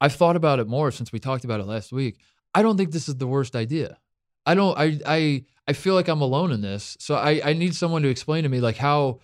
I've 0.00 0.14
thought 0.14 0.34
about 0.36 0.58
it 0.58 0.66
more 0.66 0.90
since 0.90 1.12
we 1.12 1.18
talked 1.20 1.44
about 1.44 1.60
it 1.60 1.66
last 1.66 1.92
week. 1.92 2.16
I 2.54 2.62
don't 2.62 2.76
think 2.76 2.92
this 2.92 3.08
is 3.08 3.16
the 3.16 3.26
worst 3.26 3.54
idea. 3.56 3.98
I 4.46 4.54
don't. 4.54 4.76
I 4.78 4.98
I 5.06 5.44
I 5.68 5.72
feel 5.72 5.94
like 5.94 6.08
I'm 6.08 6.20
alone 6.22 6.50
in 6.52 6.60
this, 6.62 6.96
so 7.00 7.14
I 7.14 7.40
I 7.44 7.52
need 7.52 7.74
someone 7.74 8.02
to 8.02 8.08
explain 8.08 8.42
to 8.44 8.48
me 8.48 8.60
like 8.60 8.76
how. 8.76 9.20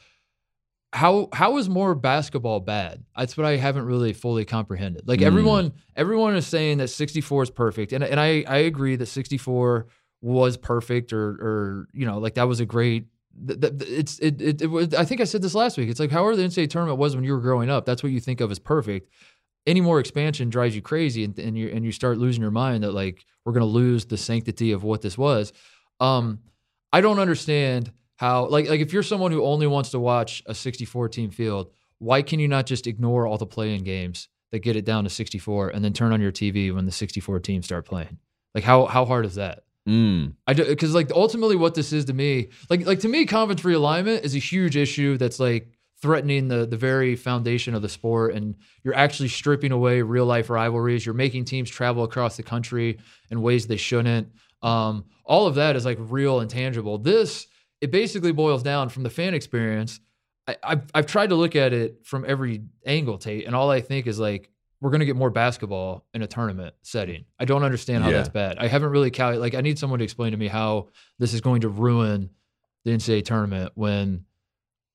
How 0.92 1.28
how 1.32 1.58
is 1.58 1.68
more 1.68 1.94
basketball 1.94 2.60
bad? 2.60 3.04
That's 3.16 3.36
what 3.36 3.44
I 3.44 3.56
haven't 3.56 3.84
really 3.84 4.12
fully 4.14 4.44
comprehended. 4.46 5.06
Like 5.06 5.20
Mm. 5.20 5.24
everyone 5.26 5.72
everyone 5.94 6.36
is 6.36 6.46
saying 6.46 6.78
that 6.78 6.88
64 6.88 7.42
is 7.42 7.50
perfect, 7.50 7.92
and 7.92 8.02
and 8.02 8.18
I 8.18 8.44
I 8.48 8.58
agree 8.58 8.96
that 8.96 9.06
64 9.06 9.88
was 10.22 10.56
perfect 10.56 11.12
or 11.12 11.28
or 11.30 11.88
you 11.92 12.06
know 12.06 12.18
like 12.18 12.34
that 12.34 12.44
was 12.48 12.60
a 12.60 12.66
great 12.66 13.08
th- 13.46 13.60
th- 13.60 13.78
th- 13.78 13.90
it's 13.90 14.18
it, 14.20 14.40
it, 14.40 14.62
it 14.62 14.66
was 14.68 14.94
I 14.94 15.04
think 15.04 15.20
I 15.20 15.24
said 15.24 15.42
this 15.42 15.54
last 15.54 15.76
week. 15.76 15.90
It's 15.90 16.00
like 16.00 16.12
however 16.12 16.34
the 16.34 16.44
NCAA 16.44 16.70
tournament 16.70 16.98
was 16.98 17.14
when 17.14 17.24
you 17.24 17.32
were 17.32 17.40
growing 17.40 17.68
up, 17.68 17.84
that's 17.84 18.02
what 18.02 18.12
you 18.12 18.20
think 18.20 18.40
of 18.40 18.50
as 18.50 18.58
perfect. 18.60 19.10
Any 19.66 19.80
more 19.80 19.98
expansion 19.98 20.48
drives 20.48 20.76
you 20.76 20.82
crazy, 20.82 21.24
and, 21.24 21.38
and 21.38 21.58
you 21.58 21.68
and 21.68 21.84
you 21.84 21.92
start 21.92 22.18
losing 22.18 22.42
your 22.42 22.50
mind 22.50 22.84
that 22.84 22.92
like 22.92 23.24
we're 23.44 23.52
gonna 23.52 23.64
lose 23.64 24.04
the 24.04 24.16
sanctity 24.16 24.72
of 24.72 24.84
what 24.84 25.02
this 25.02 25.18
was. 25.18 25.52
Um, 26.00 26.40
I 26.92 27.00
don't 27.00 27.18
understand 27.18 27.92
how 28.16 28.46
like 28.46 28.68
like 28.68 28.80
if 28.80 28.92
you're 28.92 29.02
someone 29.02 29.32
who 29.32 29.44
only 29.44 29.66
wants 29.66 29.90
to 29.90 30.00
watch 30.00 30.42
a 30.46 30.54
64 30.54 31.08
team 31.08 31.30
field, 31.30 31.70
why 31.98 32.22
can 32.22 32.40
you 32.40 32.48
not 32.48 32.66
just 32.66 32.86
ignore 32.86 33.26
all 33.26 33.38
the 33.38 33.46
play-in 33.46 33.84
games 33.84 34.28
that 34.52 34.60
get 34.60 34.76
it 34.76 34.84
down 34.84 35.04
to 35.04 35.10
64 35.10 35.70
and 35.70 35.84
then 35.84 35.92
turn 35.92 36.12
on 36.12 36.20
your 36.20 36.32
TV 36.32 36.74
when 36.74 36.86
the 36.86 36.92
64 36.92 37.40
teams 37.40 37.64
start 37.64 37.86
playing? 37.86 38.18
Like 38.54 38.64
how 38.64 38.86
how 38.86 39.04
hard 39.04 39.26
is 39.26 39.34
that? 39.34 39.64
Mm. 39.88 40.34
I 40.46 40.54
do 40.54 40.64
because 40.64 40.94
like 40.94 41.10
ultimately 41.12 41.56
what 41.56 41.74
this 41.74 41.92
is 41.92 42.06
to 42.06 42.12
me, 42.12 42.48
like 42.70 42.86
like 42.86 43.00
to 43.00 43.08
me, 43.08 43.26
conference 43.26 43.62
realignment 43.62 44.22
is 44.22 44.34
a 44.34 44.38
huge 44.38 44.76
issue 44.76 45.16
that's 45.16 45.38
like 45.38 45.75
threatening 46.06 46.46
the 46.48 46.66
the 46.66 46.76
very 46.76 47.16
foundation 47.16 47.74
of 47.74 47.82
the 47.82 47.88
sport, 47.88 48.34
and 48.34 48.54
you're 48.84 48.94
actually 48.94 49.28
stripping 49.28 49.72
away 49.72 50.02
real 50.02 50.24
life 50.24 50.48
rivalries. 50.48 51.04
You're 51.04 51.14
making 51.16 51.44
teams 51.46 51.68
travel 51.68 52.04
across 52.04 52.36
the 52.36 52.42
country 52.44 52.98
in 53.30 53.42
ways 53.42 53.66
they 53.66 53.76
shouldn't. 53.76 54.28
Um, 54.62 55.04
all 55.24 55.46
of 55.48 55.56
that 55.56 55.74
is 55.74 55.84
like 55.84 55.98
real 56.00 56.38
and 56.40 56.48
tangible. 56.48 56.98
This 56.98 57.46
it 57.80 57.90
basically 57.90 58.32
boils 58.32 58.62
down 58.62 58.88
from 58.88 59.02
the 59.02 59.10
fan 59.10 59.34
experience. 59.34 59.98
I, 60.46 60.56
I've 60.62 60.82
I've 60.94 61.06
tried 61.06 61.30
to 61.30 61.34
look 61.34 61.56
at 61.56 61.72
it 61.72 62.02
from 62.04 62.24
every 62.26 62.62
angle, 62.86 63.18
Tate, 63.18 63.46
and 63.46 63.56
all 63.56 63.68
I 63.70 63.80
think 63.80 64.06
is 64.06 64.18
like 64.20 64.48
we're 64.80 64.90
going 64.90 65.00
to 65.00 65.06
get 65.06 65.16
more 65.16 65.30
basketball 65.30 66.06
in 66.14 66.22
a 66.22 66.26
tournament 66.28 66.74
setting. 66.82 67.24
I 67.40 67.46
don't 67.46 67.64
understand 67.64 68.04
how 68.04 68.10
Yeah. 68.10 68.18
that's 68.18 68.28
bad. 68.28 68.58
I 68.58 68.68
haven't 68.68 68.90
really 68.90 69.10
calculated. 69.10 69.40
Like, 69.40 69.54
I 69.54 69.62
need 69.62 69.78
someone 69.78 69.98
to 70.00 70.04
explain 70.04 70.32
to 70.32 70.36
me 70.36 70.48
how 70.48 70.88
this 71.18 71.32
is 71.32 71.40
going 71.40 71.62
to 71.62 71.68
ruin 71.70 72.28
the 72.84 72.90
NCAA 72.92 73.24
tournament 73.24 73.72
when 73.74 74.25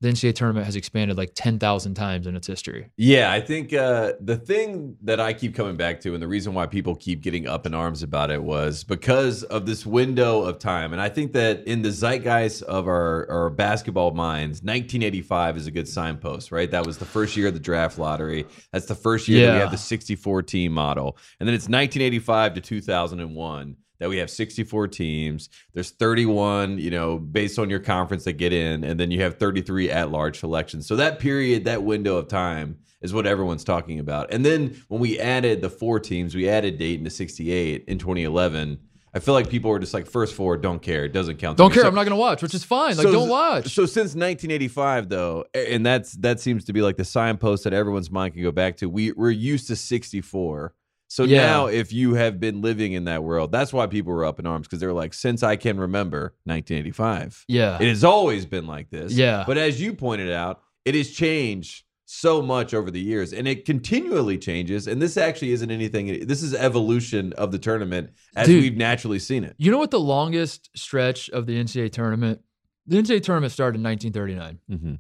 the 0.01 0.10
NCAA 0.10 0.34
tournament 0.36 0.65
has 0.65 0.75
expanded 0.75 1.15
like 1.15 1.31
10,000 1.36 1.93
times 1.93 2.25
in 2.27 2.36
its 2.36 2.48
history. 2.48 2.89
Yeah, 2.98 3.31
I 3.31 3.39
think 3.39 3.72
uh, 3.74 4.13
the 4.20 4.36
thing 4.36 4.98
that 5.03 5.20
I 5.20 5.31
keep 5.34 5.53
coming 5.55 5.77
back 5.77 6.01
to, 6.01 6.13
and 6.13 6.22
the 6.22 6.27
reason 6.27 6.53
why 6.53 6.65
people 6.65 6.96
keep 6.96 7.22
getting 7.22 7.48
up 7.48 7.65
in 7.67 7.74
arms 7.74 8.01
about 8.01 8.31
it, 8.31 8.41
was 8.43 8.84
because 8.84 9.43
of 9.43 9.65
this 9.67 9.86
window 9.86 10.41
of 10.41 10.58
time. 10.60 10.91
And 10.91 11.01
I 11.01 11.08
think 11.10 11.34
that 11.34 11.65
in 11.67 11.84
the 11.84 11.89
zeitgeist 11.91 12.63
of 12.63 12.88
our, 12.88 13.29
our 13.29 13.50
basketball 13.51 14.12
minds, 14.12 14.63
1985 14.63 15.58
is 15.58 15.67
a 15.67 15.72
good 15.72 15.88
signpost, 15.88 16.51
right? 16.51 16.70
That 16.72 16.86
was 16.86 16.98
the 16.98 17.05
first 17.05 17.38
year 17.38 17.48
of 17.48 17.53
the 17.53 17.60
draft 17.60 18.00
lottery. 18.00 18.46
That's 18.74 18.88
the 18.88 18.96
first 18.96 19.27
year 19.27 19.46
that 19.46 19.51
we 19.53 19.58
Yeah. 19.58 19.62
have 19.63 19.72
the 19.72 19.77
64 19.77 20.41
team 20.43 20.72
model. 20.72 21.17
And 21.39 21.48
then 21.48 21.53
it's 21.53 21.70
1985 21.70 22.55
to 22.55 22.62
2001 22.62 23.75
that 24.01 24.10
we 24.10 24.17
have 24.17 24.31
64 24.31 24.88
teams. 24.88 25.48
There's 25.75 25.91
31, 25.91 26.79
you 26.79 26.89
know, 26.89 27.20
based 27.20 27.60
on 27.60 27.70
your 27.70 27.79
conference 27.79 28.24
that 28.24 28.34
get 28.34 28.51
in, 28.51 28.84
and 28.84 29.00
then 29.00 29.12
you 29.12 29.22
have 29.22 29.38
33 29.38 29.91
at 29.91 30.10
large 30.10 30.39
selections. 30.39 30.88
So 30.88 30.96
that 30.96 31.20
period, 31.20 31.65
that 31.65 31.84
window 31.84 32.17
of 32.17 32.27
time 32.27 32.79
is 33.01 33.13
what 33.13 33.27
everyone's 33.27 33.63
talking 33.63 34.00
about. 34.00 34.34
And 34.34 34.43
then 34.43 34.75
when 34.88 35.00
we 35.00 35.20
added 35.20 35.62
the 35.62 35.70
four 35.70 36.00
teams, 36.00 36.34
we 36.34 36.50
added 36.50 36.79
Dayton 36.79 37.05
to 37.05 37.12
68 37.12 37.86
in 37.88 38.00
2011. 38.00 38.79
I 39.13 39.20
feel 39.20 39.36
like 39.36 39.51
people 39.51 39.70
were 39.70 39.77
just 39.77 39.93
like 39.93 40.08
first 40.08 40.34
four, 40.34 40.58
don't 40.58 40.81
care, 40.81 41.05
it 41.05 41.13
doesn't 41.13 41.38
count. 41.38 41.60
Don't 41.60 41.72
care. 41.72 41.84
So- 41.84 41.88
I'm 41.88 41.93
not 41.93 42.05
going 42.05 42.12
to 42.12 42.15
watch, 42.15 42.41
which 42.41 42.55
is 42.55 42.63
fine. 42.63 42.98
Like, 42.98 43.05
so- 43.05 43.12
don't 43.12 43.29
watch. 43.29 43.65
So 43.75 43.86
since 43.86 44.15
1985, 44.15 45.10
though, 45.10 45.46
and 45.53 45.86
that's 45.86 46.13
that 46.13 46.39
seems 46.39 46.65
to 46.65 46.74
be 46.74 46.81
like 46.81 46.98
the 46.98 47.05
signpost 47.05 47.65
that 47.65 47.74
everyone's 47.74 48.10
mind 48.10 48.34
can 48.34 48.41
go 48.41 48.51
back 48.51 48.77
to. 48.77 48.89
We 48.89 49.12
we're 49.12 49.29
used 49.29 49.67
to 49.67 49.75
64. 49.75 50.74
So 51.12 51.25
Yeah. 51.25 51.41
now, 51.46 51.65
if 51.65 51.91
you 51.91 52.13
have 52.13 52.39
been 52.39 52.62
living 52.62 52.94
in 52.94 53.03
that 53.03 53.22
world, 53.22 53.51
that's 53.51 53.74
why 53.74 53.86
people 53.86 54.13
were 54.13 54.24
up 54.24 54.39
in 54.39 54.46
arms 54.46 54.65
because 54.65 54.80
they're 54.80 54.94
like, 54.94 55.13
since 55.13 55.44
I 55.44 55.58
can 55.58 55.77
remember 55.77 56.36
1985, 56.46 57.44
yeah. 57.50 57.75
it 57.82 57.89
has 57.89 58.06
always 58.06 58.46
been 58.46 58.65
like 58.65 58.89
this. 58.91 59.12
Yeah. 59.12 59.44
But 59.46 59.58
as 59.58 59.82
you 59.82 59.94
pointed 59.94 60.32
out, 60.32 60.62
it 60.86 60.96
has 60.96 61.12
changed 61.12 61.84
so 62.06 62.41
much 62.41 62.74
over 62.74 62.89
the 62.89 63.01
years 63.01 63.34
and 63.34 63.46
it 63.46 63.65
continually 63.65 64.38
changes. 64.38 64.88
And 64.88 65.01
this 65.01 65.18
actually 65.18 65.51
isn't 65.51 65.70
anything, 65.70 66.25
this 66.27 66.41
is 66.41 66.53
evolution 66.53 67.34
of 67.34 67.51
the 67.51 67.60
tournament 67.60 68.12
as 68.38 68.48
Dude. 68.48 68.63
we've 68.63 68.77
naturally 68.77 69.20
seen 69.20 69.44
it. 69.44 69.53
You 69.58 69.70
know 69.70 69.80
what 69.80 69.91
the 69.91 70.00
longest 70.00 70.70
stretch 70.77 71.30
of 71.32 71.46
the 71.46 71.62
NCAA 71.62 71.91
tournament? 71.91 72.39
The 72.88 72.96
NCAA 73.01 73.22
tournament 73.22 73.51
started 73.51 73.80
in 73.80 73.84
1939. 73.84 74.60
hmm 74.80 74.96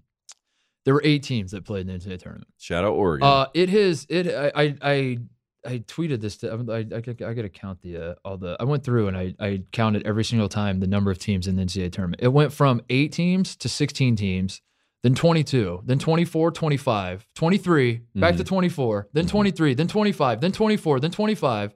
There 0.83 0.93
were 0.93 1.01
eight 1.05 1.23
teams 1.23 1.51
that 1.51 1.63
played 1.63 1.87
in 1.87 1.87
the 1.87 1.93
NCAA 1.93 2.19
tournament. 2.19 2.49
Shout 2.57 2.83
out 2.83 2.91
Oregon. 2.95 3.25
Uh, 3.25 3.45
it 3.53 3.69
has 3.69 4.05
it. 4.09 4.27
I 4.27 4.51
I 4.61 4.75
I, 4.81 5.17
I 5.65 5.79
tweeted 5.79 6.21
this. 6.21 6.37
To, 6.37 6.53
um, 6.53 6.69
I 6.69 6.77
I, 6.77 6.97
I, 6.97 7.01
got 7.33 7.33
to 7.41 7.49
count 7.49 7.81
the 7.81 7.97
uh, 7.97 8.15
all 8.25 8.37
the. 8.37 8.57
I 8.59 8.63
went 8.63 8.83
through 8.83 9.07
and 9.07 9.17
I 9.17 9.35
I 9.39 9.63
counted 9.71 10.05
every 10.05 10.23
single 10.23 10.49
time 10.49 10.79
the 10.79 10.87
number 10.87 11.11
of 11.11 11.19
teams 11.19 11.47
in 11.47 11.55
the 11.55 11.63
NCAA 11.63 11.91
tournament. 11.91 12.21
It 12.21 12.29
went 12.29 12.53
from 12.53 12.81
eight 12.89 13.11
teams 13.11 13.55
to 13.57 13.69
16 13.69 14.15
teams, 14.15 14.61
then 15.03 15.15
22, 15.15 15.81
then 15.85 15.99
24, 15.99 16.51
25, 16.51 17.27
23, 17.35 18.01
back 18.15 18.35
to 18.35 18.43
mm-hmm. 18.43 18.47
24, 18.47 19.09
then 19.13 19.25
mm-hmm. 19.25 19.31
23, 19.31 19.73
then 19.73 19.87
25, 19.87 20.41
then 20.41 20.51
24, 20.51 20.99
then 20.99 21.11
25, 21.11 21.75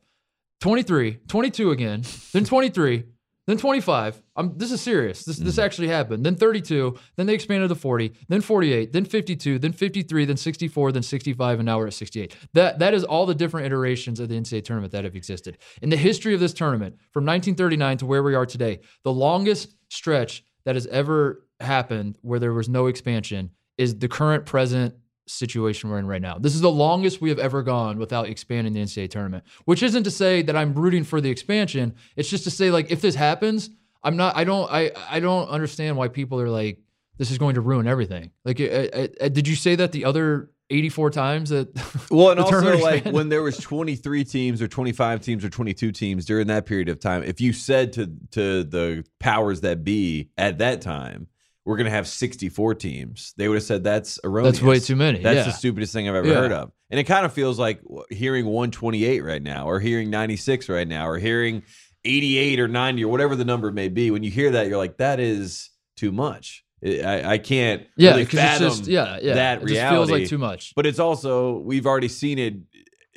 23, 0.62 1.20
22 1.28 1.72
again, 1.72 2.04
then 2.34 2.46
23, 2.46 3.04
then 3.48 3.58
25. 3.58 4.22
I'm 4.36 4.58
this 4.58 4.72
is 4.72 4.82
serious. 4.82 5.24
This 5.24 5.38
this 5.38 5.58
mm. 5.58 5.64
actually 5.64 5.88
happened. 5.88 6.26
Then 6.26 6.36
32, 6.36 6.98
then 7.16 7.28
they 7.28 7.34
expanded 7.34 7.70
to 7.70 7.76
40, 7.76 8.14
then 8.28 8.42
48, 8.42 8.92
then 8.92 9.06
52, 9.06 9.60
then 9.60 9.72
53, 9.72 10.26
then 10.26 10.38
64, 10.38 10.92
then 10.92 11.04
65 11.04 11.60
and 11.60 11.66
now 11.66 11.78
we're 11.78 11.88
at 11.88 11.94
68. 11.94 12.36
That 12.54 12.80
that 12.80 12.94
is 12.94 13.04
all 13.04 13.26
the 13.26 13.36
different 13.36 13.68
iterations 13.68 14.20
of 14.20 14.30
the 14.30 14.36
NCAA 14.36 14.64
tournament 14.66 14.92
that 14.94 15.04
have 15.04 15.16
existed. 15.16 15.58
In 15.82 15.90
the 15.90 15.98
history 15.98 16.34
of 16.34 16.40
this 16.40 16.54
tournament 16.54 16.96
from 17.12 17.26
1939 17.26 17.98
to 18.00 18.06
where 18.06 18.24
we 18.24 18.36
are 18.36 18.46
today, 18.46 18.80
the 19.04 19.14
longest 19.14 19.76
stretch 19.90 20.44
that 20.66 20.76
has 20.76 20.88
ever 20.88 21.46
happened 21.60 22.18
where 22.22 22.40
there 22.40 22.54
was 22.54 22.68
no 22.68 22.88
expansion 22.88 23.52
is 23.78 24.00
the 24.00 24.08
current 24.08 24.46
present 24.46 24.96
situation 25.28 25.90
we're 25.90 26.00
in 26.00 26.08
right 26.08 26.22
now. 26.22 26.38
This 26.38 26.56
is 26.56 26.62
the 26.62 26.72
longest 26.72 27.22
we 27.22 27.30
have 27.30 27.40
ever 27.40 27.64
gone 27.64 27.98
without 27.98 28.28
expanding 28.28 28.74
the 28.74 28.82
NCAA 28.82 29.10
tournament, 29.10 29.44
which 29.66 29.84
isn't 29.84 30.04
to 30.04 30.12
say 30.12 30.42
that 30.44 30.56
I'm 30.56 30.74
rooting 30.74 31.04
for 31.04 31.22
the 31.22 31.30
expansion. 31.30 31.96
It's 32.16 32.30
just 32.30 32.44
to 32.46 32.52
say 32.52 32.72
like 32.72 32.92
if 32.92 33.02
this 33.02 33.16
happens, 33.16 33.70
I'm 34.04 34.18
not 34.18 34.36
I 34.38 34.44
don't 34.44 34.72
I 34.72 34.92
I 35.10 35.20
don't 35.20 35.50
understand 35.50 35.98
why 35.98 36.08
people 36.08 36.40
are 36.40 36.50
like 36.50 36.80
this 37.18 37.32
is 37.32 37.38
going 37.38 37.56
to 37.56 37.62
ruin 37.62 37.88
everything. 37.88 38.32
Like 38.44 38.60
uh, 38.60 38.64
uh, 38.64 39.08
uh, 39.22 39.30
did 39.30 39.48
you 39.48 39.56
say 39.56 39.76
that 39.76 39.92
the 39.92 40.06
other 40.06 40.52
84 40.70 41.12
times 41.12 41.50
that 41.50 41.70
Well, 42.12 42.32
and 42.32 42.40
also 42.40 42.78
like 42.78 43.06
when 43.06 43.30
there 43.30 43.44
was 43.44 43.58
23 43.58 44.24
teams 44.24 44.62
or 44.62 44.68
25 44.68 45.22
teams 45.22 45.46
or 45.46 45.50
22 45.50 45.92
teams 45.92 46.26
during 46.26 46.48
that 46.48 46.66
period 46.66 46.90
of 46.90 47.00
time, 47.00 47.24
if 47.24 47.40
you 47.40 47.54
said 47.54 47.94
to 47.94 48.12
to 48.32 48.64
the 48.64 49.06
powers 49.20 49.62
that 49.62 49.84
be 49.84 50.30
at 50.38 50.60
that 50.60 50.82
time, 50.82 51.28
we're 51.66 51.78
going 51.78 51.86
to 51.86 51.92
have 51.92 52.08
64 52.08 52.76
teams, 52.76 53.34
they 53.38 53.48
would 53.48 53.56
have 53.56 53.64
said 53.64 53.84
that's 53.84 54.20
erroneous. 54.24 54.58
that's 54.58 54.64
way 54.64 54.80
too 54.80 54.96
many. 54.96 55.20
That's 55.20 55.38
yeah. 55.38 55.44
the 55.46 55.52
stupidest 55.52 55.92
thing 55.94 56.08
I've 56.08 56.16
ever 56.16 56.28
Yeah. 56.28 56.36
heard 56.36 56.52
of. 56.52 56.72
And 56.92 57.00
it 57.00 57.06
kind 57.06 57.26
of 57.26 57.34
feels 57.34 57.58
like 57.58 57.82
hearing 58.12 58.46
128 58.46 59.22
right 59.24 59.42
now, 59.42 59.68
or 59.68 59.80
hearing 59.80 60.10
96 60.12 60.70
right 60.70 60.88
now, 60.88 61.08
or 61.08 61.18
hearing 61.18 61.64
88 62.04 62.60
or 62.60 62.68
90 62.68 63.04
or 63.04 63.08
whatever 63.12 63.36
the 63.36 63.46
number 63.46 63.72
may 63.72 63.90
be. 63.90 64.12
When 64.12 64.22
you 64.22 64.30
hear 64.30 64.52
that, 64.52 64.68
you're 64.68 64.78
like, 64.78 64.98
that 64.98 65.20
is 65.20 65.72
too 65.98 66.12
much. 66.12 66.64
I, 66.86 67.24
I 67.34 67.38
can't 67.40 67.88
yeah, 67.98 68.12
really 68.12 68.26
fathom 68.26 68.68
just 68.70 68.86
yeah, 68.86 69.18
yeah. 69.20 69.34
that 69.34 69.58
it 69.58 69.62
just 69.62 69.72
reality. 69.72 69.96
feels 69.96 70.12
like 70.12 70.28
too 70.30 70.38
much. 70.38 70.74
But 70.76 70.86
it's 70.86 71.00
also 71.00 71.58
we've 71.60 71.88
already 71.88 72.10
seen 72.10 72.38
it. 72.38 72.56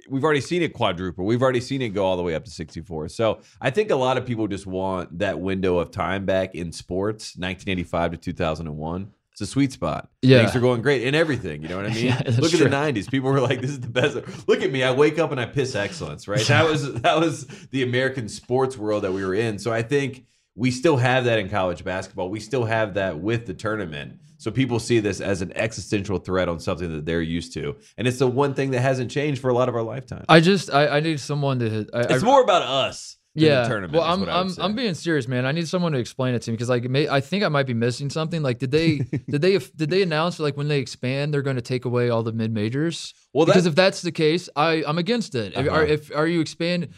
We've 0.08 0.24
already 0.24 0.40
seen 0.40 0.62
it 0.62 0.72
quadruple. 0.72 1.24
We've 1.24 1.42
already 1.42 1.60
seen 1.60 1.82
it 1.82 1.90
go 1.90 2.04
all 2.04 2.16
the 2.16 2.22
way 2.22 2.34
up 2.34 2.44
to 2.44 2.50
64. 2.50 3.08
So 3.08 3.40
I 3.60 3.70
think 3.70 3.90
a 3.90 3.96
lot 3.96 4.16
of 4.16 4.26
people 4.26 4.48
just 4.48 4.66
want 4.66 5.18
that 5.18 5.40
window 5.40 5.78
of 5.78 5.90
time 5.90 6.24
back 6.24 6.54
in 6.54 6.72
sports, 6.72 7.36
1985 7.36 8.12
to 8.12 8.16
2001. 8.16 9.12
It's 9.32 9.40
a 9.40 9.46
sweet 9.46 9.70
spot. 9.70 10.10
Yeah. 10.20 10.38
Things 10.40 10.56
are 10.56 10.60
going 10.60 10.82
great 10.82 11.02
in 11.02 11.14
everything. 11.14 11.62
You 11.62 11.68
know 11.68 11.76
what 11.76 11.86
I 11.86 11.90
mean? 11.94 12.06
Yeah, 12.06 12.22
Look 12.38 12.52
at 12.52 12.58
the 12.58 12.68
90s. 12.68 13.08
People 13.08 13.30
were 13.30 13.40
like, 13.40 13.60
this 13.60 13.70
is 13.70 13.78
the 13.80 13.88
best. 13.88 14.16
Look 14.48 14.62
at 14.62 14.72
me. 14.72 14.82
I 14.82 14.90
wake 14.90 15.18
up 15.20 15.30
and 15.30 15.40
I 15.40 15.46
piss 15.46 15.76
excellence, 15.76 16.26
right? 16.26 16.44
That 16.46 16.68
was 16.68 16.92
that 17.02 17.20
was 17.20 17.46
the 17.70 17.84
American 17.84 18.28
sports 18.28 18.76
world 18.76 19.04
that 19.04 19.12
we 19.12 19.24
were 19.24 19.34
in. 19.34 19.60
So 19.60 19.72
I 19.72 19.82
think 19.82 20.24
we 20.56 20.72
still 20.72 20.96
have 20.96 21.26
that 21.26 21.38
in 21.38 21.48
college 21.48 21.84
basketball. 21.84 22.30
We 22.30 22.40
still 22.40 22.64
have 22.64 22.94
that 22.94 23.20
with 23.20 23.46
the 23.46 23.54
tournament. 23.54 24.18
So 24.38 24.50
people 24.52 24.78
see 24.78 25.00
this 25.00 25.20
as 25.20 25.42
an 25.42 25.52
existential 25.56 26.18
threat 26.18 26.48
on 26.48 26.60
something 26.60 26.92
that 26.92 27.04
they're 27.04 27.20
used 27.22 27.52
to. 27.54 27.76
And 27.96 28.06
it's 28.08 28.18
the 28.18 28.28
one 28.28 28.54
thing 28.54 28.70
that 28.70 28.80
hasn't 28.80 29.10
changed 29.10 29.40
for 29.40 29.50
a 29.50 29.52
lot 29.54 29.68
of 29.68 29.74
our 29.74 29.82
lifetime. 29.82 30.24
I 30.28 30.40
just 30.40 30.72
I, 30.72 30.86
I 30.86 31.00
need 31.00 31.18
someone 31.20 31.58
to 31.58 31.86
I, 31.92 32.00
It's 32.02 32.22
I, 32.22 32.26
more 32.26 32.40
about 32.42 32.62
us 32.62 33.16
than 33.34 33.44
yeah. 33.46 33.62
the 33.62 33.68
tournament. 33.68 33.94
Well, 33.94 34.04
I'm 34.04 34.28
I'm. 34.28 34.50
I'm 34.60 34.74
being 34.76 34.94
serious, 34.94 35.26
man. 35.28 35.44
I 35.44 35.50
need 35.52 35.66
someone 35.68 35.90
to 35.92 35.98
explain 35.98 36.34
it 36.36 36.42
to 36.42 36.50
me 36.50 36.56
because 36.56 36.68
like 36.68 36.84
may, 36.84 37.08
I 37.08 37.20
think 37.20 37.42
I 37.44 37.48
might 37.48 37.66
be 37.66 37.74
missing 37.74 38.10
something. 38.10 38.40
Like, 38.42 38.58
did 38.60 38.70
they 38.70 38.98
did 39.28 39.42
they 39.42 39.58
did 39.58 39.90
they 39.90 40.02
announce 40.02 40.38
like 40.38 40.56
when 40.56 40.68
they 40.68 40.78
expand 40.78 41.34
they're 41.34 41.42
going 41.42 41.56
to 41.56 41.62
take 41.62 41.84
away 41.84 42.08
all 42.10 42.22
the 42.22 42.32
mid 42.32 42.52
majors? 42.52 43.14
Well, 43.34 43.44
because 43.44 43.64
that- 43.64 43.70
if 43.70 43.74
that's 43.76 44.02
the 44.02 44.12
case, 44.12 44.48
I 44.54 44.84
I'm 44.86 44.98
against 44.98 45.34
it. 45.34 45.52
If- 45.54 45.66
Uh-huh. 45.66 45.70
Are 45.76 45.84
if 45.84 46.14
are 46.14 46.26
you 46.28 46.40
expand? 46.40 46.88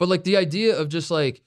But 0.00 0.08
like 0.08 0.24
the 0.24 0.36
idea 0.36 0.76
of 0.76 0.88
just 0.88 1.10
like 1.12 1.42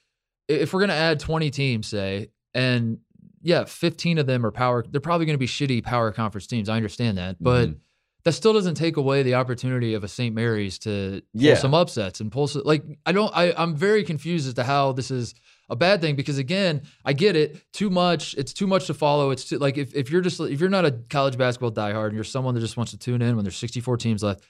if 0.48 0.74
we're 0.74 0.80
going 0.82 0.90
to 0.90 0.96
add 0.96 1.20
20 1.22 1.50
teams, 1.52 1.88
say, 1.88 2.30
and 2.54 2.98
yeah, 3.44 3.64
15 3.66 4.18
of 4.18 4.26
them 4.28 4.46
are 4.46 4.52
power. 4.52 4.84
They're 4.90 5.02
probably 5.02 5.26
going 5.26 5.36
to 5.36 5.40
be 5.40 5.48
shitty 5.48 5.84
power 5.84 6.12
conference 6.12 6.48
teams. 6.48 6.70
I 6.70 6.76
understand 6.78 7.18
that, 7.18 7.38
but. 7.42 7.70
Mhm. 7.70 7.76
That 8.24 8.34
still 8.34 8.54
doesn't 8.54 8.76
take 8.76 8.98
away 8.98 9.24
the 9.24 9.34
opportunity 9.34 9.96
of 9.96 10.04
a 10.04 10.08
St. 10.08 10.36
Mary's 10.36 10.78
to 10.78 11.24
pull 11.34 11.42
Yeah. 11.42 11.56
some 11.56 11.74
upsets 11.74 12.20
and 12.22 12.32
pull 12.32 12.46
some, 12.46 12.62
like 12.66 12.84
I 13.04 13.14
don't 13.14 13.36
I 13.36 13.52
I'm 13.58 13.76
very 13.76 14.04
confused 14.04 14.48
as 14.48 14.54
to 14.54 14.64
how 14.64 14.92
this 14.92 15.10
is 15.10 15.34
a 15.72 15.76
bad 15.76 16.02
thing 16.02 16.16
because 16.16 16.38
again 16.38 16.84
I 17.04 17.14
get 17.14 17.36
it 17.36 17.60
too 17.74 17.90
much 17.90 18.36
it's 18.36 18.54
too 18.54 18.68
much 18.68 18.86
to 18.86 18.94
follow 18.94 19.32
it's 19.32 19.46
too, 19.46 19.58
like 19.58 19.76
if, 19.80 19.96
if 19.96 20.12
you're 20.12 20.22
just 20.22 20.40
if 20.40 20.60
you're 20.60 20.70
not 20.70 20.86
a 20.86 20.92
college 21.10 21.36
basketball 21.36 21.72
diehard 21.72 22.10
and 22.10 22.14
you're 22.14 22.24
someone 22.24 22.54
that 22.54 22.62
just 22.62 22.78
wants 22.78 22.92
to 22.92 22.98
tune 23.00 23.24
in 23.24 23.36
when 23.38 23.44
there's 23.44 23.58
64 23.58 23.98
teams 23.98 24.22
left 24.22 24.44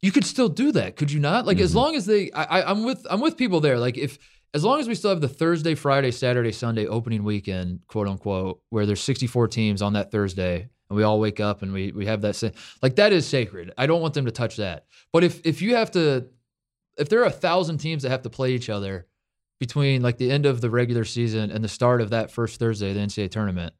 you 0.00 0.10
could 0.10 0.24
still 0.24 0.48
do 0.48 0.72
that 0.72 0.96
could 0.96 1.12
you 1.12 1.20
not 1.20 1.44
like 1.44 1.60
as 1.60 1.72
Mhm. 1.72 1.74
long 1.74 1.96
as 1.96 2.06
they 2.06 2.32
I, 2.32 2.44
I 2.60 2.70
I'm 2.70 2.82
with 2.82 3.06
I'm 3.10 3.20
with 3.20 3.36
people 3.36 3.60
there 3.60 3.78
like 3.78 3.98
if 3.98 4.18
as 4.56 4.64
long 4.64 4.80
as 4.80 4.88
we 4.88 4.94
still 4.94 5.10
have 5.10 5.20
the 5.20 5.28
Thursday 5.28 5.74
Friday 5.74 6.10
Saturday 6.10 6.50
Sunday 6.50 6.86
opening 6.86 7.22
weekend 7.24 7.80
quote 7.88 8.08
unquote 8.08 8.62
where 8.70 8.86
there's 8.86 9.02
64 9.02 9.48
teams 9.48 9.82
on 9.82 9.92
that 9.92 10.10
Thursday 10.10 10.68
and 10.88 10.96
we 10.96 11.02
all 11.02 11.20
wake 11.20 11.40
up 11.40 11.62
and 11.62 11.72
we 11.72 11.92
we 11.92 12.06
have 12.06 12.22
that 12.22 12.42
like 12.82 12.96
that 12.96 13.12
is 13.12 13.26
sacred 13.26 13.72
I 13.76 13.86
don't 13.86 14.00
want 14.00 14.14
them 14.14 14.24
to 14.24 14.32
touch 14.32 14.56
that 14.56 14.86
but 15.12 15.22
if 15.22 15.44
if 15.44 15.60
you 15.60 15.76
have 15.76 15.90
to 15.92 16.28
if 16.96 17.10
there 17.10 17.20
are 17.20 17.26
a 17.26 17.30
thousand 17.30 17.78
teams 17.78 18.02
that 18.02 18.10
have 18.10 18.22
to 18.22 18.30
play 18.30 18.52
each 18.52 18.70
other 18.70 19.06
between 19.58 20.02
like 20.02 20.16
the 20.16 20.30
end 20.30 20.46
of 20.46 20.60
the 20.60 20.70
regular 20.70 21.04
season 21.04 21.50
and 21.50 21.62
the 21.62 21.68
start 21.68 22.00
of 22.00 22.10
that 22.10 22.30
first 22.30 22.58
Thursday 22.58 22.92
the 22.92 23.00
NCAA 23.00 23.30
tournament, 23.30 23.74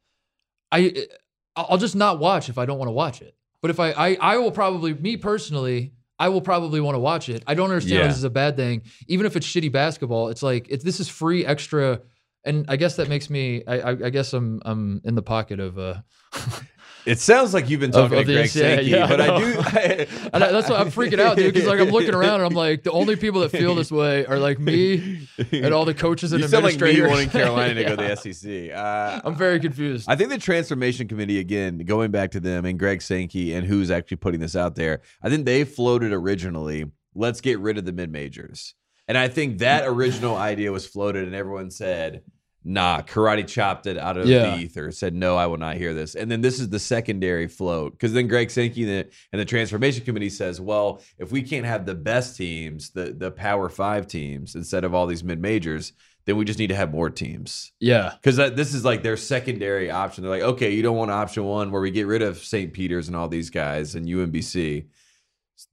I 0.71 1.07
I'll 1.55 1.79
just 1.79 1.97
not 1.97 2.19
watch 2.19 2.49
if 2.49 2.59
I 2.59 2.67
don't 2.67 2.79
want 2.79 2.89
to 2.89 2.93
watch 2.93 3.23
it. 3.23 3.35
But 3.63 3.71
if 3.71 3.81
I 3.81 3.93
I, 3.93 4.19
I 4.21 4.37
will 4.39 4.53
probably 4.53 4.95
me 4.95 5.17
personally 5.17 5.93
I 6.19 6.29
will 6.31 6.41
probably 6.41 6.81
want 6.81 6.95
to 6.95 6.99
watch 7.01 7.29
it. 7.29 7.43
I 7.47 7.55
don't 7.55 7.69
understand 7.71 7.99
why 7.99 8.03
Yeah. 8.05 8.09
this 8.09 8.17
is 8.19 8.25
a 8.25 8.31
bad 8.31 8.57
thing. 8.57 8.83
Even 9.07 9.27
if 9.27 9.37
it's 9.37 9.47
shitty 9.47 9.71
basketball, 9.71 10.29
it's 10.29 10.43
like 10.43 10.67
it, 10.71 10.83
this 10.83 10.99
is 11.01 11.09
free 11.09 11.45
extra, 11.45 12.01
and 12.45 12.65
I 12.69 12.77
guess 12.77 12.97
that 12.97 13.09
makes 13.09 13.29
me. 13.29 13.63
I, 13.67 13.81
I, 13.81 13.91
I 13.91 14.11
guess 14.11 14.33
I'm 14.33 14.63
I'm 14.65 15.01
in 15.05 15.15
the 15.15 15.23
pocket 15.23 15.61
of 15.61 15.79
uh 15.79 15.97
It 17.07 17.21
sounds 17.21 17.55
like 17.55 17.71
you've 17.71 17.79
been 17.81 17.93
talking 17.93 18.19
of 18.19 18.27
to 18.27 18.33
Greg 18.33 18.49
Sankey, 18.51 18.87
yeah, 18.91 19.05
I 19.05 19.09
but 19.09 19.21
I, 19.21 19.27
know. 19.29 19.39
do. 19.39 19.55
And 20.33 20.45
I, 20.45 20.51
that's 20.53 20.69
why 20.69 20.77
I'm 20.79 20.91
freaking 20.91 21.21
out, 21.21 21.37
dude. 21.37 21.55
Because 21.55 21.69
like 21.69 21.79
I'm 21.81 21.91
looking 21.91 22.15
around 22.15 22.41
and 22.41 22.47
I'm 22.47 22.53
like, 22.55 22.83
the 22.83 22.91
only 22.91 23.15
people 23.17 23.41
that 23.43 23.51
feel 23.51 23.75
this 23.77 23.93
way 23.93 24.27
are 24.27 24.39
like 24.39 24.59
me 24.59 25.29
and 25.53 25.73
all 25.73 25.85
the 25.85 25.95
coaches 25.95 26.33
and 26.33 26.43
you 26.43 26.49
sound 26.49 26.65
like 26.65 26.81
me 26.81 27.01
wanting 27.03 27.31
Carolina 27.31 27.75
to 27.75 27.81
Yeah. 27.83 27.89
go 27.91 27.97
to 27.97 28.03
the 28.25 28.33
SEC. 28.35 28.77
Uh, 28.77 29.21
I'm 29.25 29.37
very 29.37 29.61
confused. 29.61 30.07
I 30.09 30.17
think 30.17 30.31
the 30.31 30.39
transformation 30.39 31.07
committee, 31.09 31.39
again, 31.39 31.79
going 31.79 32.11
back 32.11 32.33
to 32.33 32.41
them 32.41 32.65
and 32.65 32.79
Greg 32.79 33.01
Sankey 33.01 33.55
and 33.55 33.67
who's 33.67 33.91
actually 33.91 34.17
putting 34.17 34.41
this 34.41 34.57
out 34.57 34.75
there, 34.75 35.01
I 35.23 35.31
think 35.31 35.47
they 35.47 35.65
floated 35.65 36.13
originally, 36.13 36.87
let's 37.15 37.41
get 37.41 37.61
rid 37.61 37.79
of 37.79 37.85
the 37.85 37.93
mid 37.93 38.11
majors. 38.11 38.75
And 39.09 39.17
I 39.17 39.29
think 39.29 39.59
that 39.59 39.85
original 39.87 40.35
idea 40.37 40.73
was 40.73 40.85
floated, 40.85 41.27
and 41.27 41.35
everyone 41.37 41.71
said, 41.71 42.23
nah, 42.69 43.01
karate 43.01 43.47
chopped 43.47 43.87
it 43.87 43.97
out 43.97 44.17
of 44.17 44.27
Yeah. 44.27 44.57
the 44.57 44.63
ether, 44.63 44.91
said, 44.91 45.15
no, 45.15 45.37
I 45.37 45.47
will 45.47 45.57
not 45.57 45.77
hear 45.77 45.95
this. 45.95 46.17
And 46.17 46.29
then 46.31 46.41
this 46.41 46.59
is 46.59 46.69
the 46.69 46.81
secondary 46.81 47.47
float. 47.47 47.93
Because 47.93 48.13
then 48.13 48.27
Greg 48.27 48.51
Sankey 48.51 48.83
and 48.83 48.91
the, 48.91 49.11
and 49.33 49.41
the 49.41 49.45
transformation 49.45 50.05
committee 50.05 50.31
says, 50.31 50.61
well, 50.61 51.01
if 51.19 51.31
we 51.31 51.43
can't 51.43 51.65
have 51.65 51.87
the 51.87 51.95
best 51.95 52.37
teams, 52.37 52.91
the, 52.91 53.15
the 53.17 53.31
power 53.31 53.69
five 53.69 54.09
teams, 54.09 54.57
instead 54.57 54.83
of 54.83 54.95
all 54.95 55.07
these 55.07 55.23
mid 55.23 55.41
majors, 55.41 55.93
then 56.25 56.37
we 56.37 56.45
just 56.45 56.59
need 56.59 56.67
to 56.67 56.75
have 56.75 56.91
more 56.91 57.09
teams 57.09 57.71
yeah. 57.79 58.15
because 58.21 58.37
this 58.57 58.75
is 58.75 58.85
like 58.85 59.05
their 59.05 59.17
secondary 59.17 59.93
option. 59.93 60.25
They're 60.25 60.31
like, 60.33 60.43
okay, 60.43 60.75
you 60.75 60.83
don't 60.83 60.97
want 60.97 61.13
option 61.13 61.45
one 61.45 61.71
where 61.71 61.81
we 61.81 61.93
get 61.93 62.09
rid 62.09 62.21
of 62.21 62.39
St. 62.39 62.73
Peter's 62.73 63.07
and 63.07 63.17
all 63.17 63.29
these 63.29 63.49
guys 63.49 63.95
and 63.95 64.07
UMBC. 64.09 64.87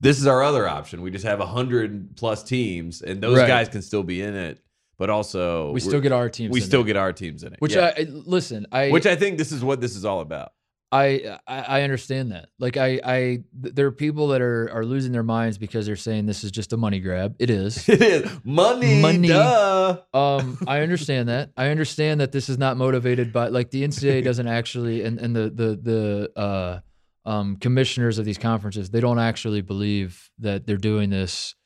This 0.00 0.18
is 0.18 0.28
our 0.28 0.44
other 0.44 0.68
option. 0.68 1.02
We 1.02 1.10
just 1.10 1.24
have 1.26 1.40
a 1.40 1.46
hundred 1.46 2.16
plus 2.16 2.42
teams, 2.44 3.02
and 3.02 3.20
those 3.20 3.38
Right. 3.38 3.48
guys 3.48 3.68
can 3.68 3.82
still 3.82 4.04
be 4.04 4.22
in 4.22 4.34
it, 4.36 4.60
but 4.98 5.10
also 5.10 5.70
We 5.72 5.80
still 5.80 6.00
get 6.00 6.12
our 6.12 6.28
teams. 6.28 6.52
we 6.52 6.60
in 6.60 6.66
still 6.66 6.80
there. 6.82 6.94
get 6.94 6.96
our 6.96 7.12
teams 7.12 7.42
in 7.42 7.52
it. 7.52 7.60
Which 7.60 7.74
Yeah. 7.74 7.92
I 7.96 8.02
listen. 8.02 8.66
I 8.72 8.90
which 8.90 9.06
I 9.06 9.16
think 9.16 9.38
this 9.38 9.52
is 9.52 9.62
what 9.64 9.80
this 9.80 9.96
is 9.96 10.04
all 10.04 10.20
about. 10.20 10.52
I, 10.92 11.38
I 11.48 11.58
I 11.62 11.82
understand 11.82 12.30
that. 12.30 12.50
Like 12.60 12.76
I 12.76 13.00
I 13.04 13.38
there 13.52 13.86
are 13.86 13.90
people 13.92 14.28
that 14.28 14.40
are 14.40 14.70
are 14.72 14.84
losing 14.84 15.10
their 15.10 15.24
minds 15.24 15.58
because 15.58 15.86
they're 15.86 15.96
saying 15.96 16.26
this 16.26 16.44
is 16.44 16.52
just 16.52 16.72
a 16.72 16.76
money 16.76 17.00
grab. 17.00 17.34
It 17.40 17.50
is. 17.50 17.88
It 17.88 18.00
is 18.00 18.30
money, 18.44 19.02
Money. 19.02 19.26
duh. 19.28 19.98
um, 20.14 20.58
I 20.68 20.82
understand 20.82 21.28
that. 21.30 21.50
I 21.56 21.68
understand 21.70 22.20
that 22.20 22.30
this 22.30 22.48
is 22.48 22.58
not 22.58 22.76
motivated 22.76 23.32
by 23.32 23.48
like 23.48 23.70
the 23.70 23.82
NCAA 23.82 24.22
doesn't 24.30 24.46
actually 24.46 25.02
and 25.02 25.18
and 25.18 25.34
the 25.34 25.50
the 25.50 26.30
the 26.36 26.40
uh 26.40 26.80
um 27.28 27.56
commissioners 27.56 28.18
of 28.18 28.24
these 28.26 28.38
conferences 28.38 28.90
they 28.90 29.00
don't 29.00 29.18
actually 29.18 29.62
believe 29.62 30.30
that 30.38 30.66
they're 30.66 30.76
doing 30.76 31.08
this 31.10 31.56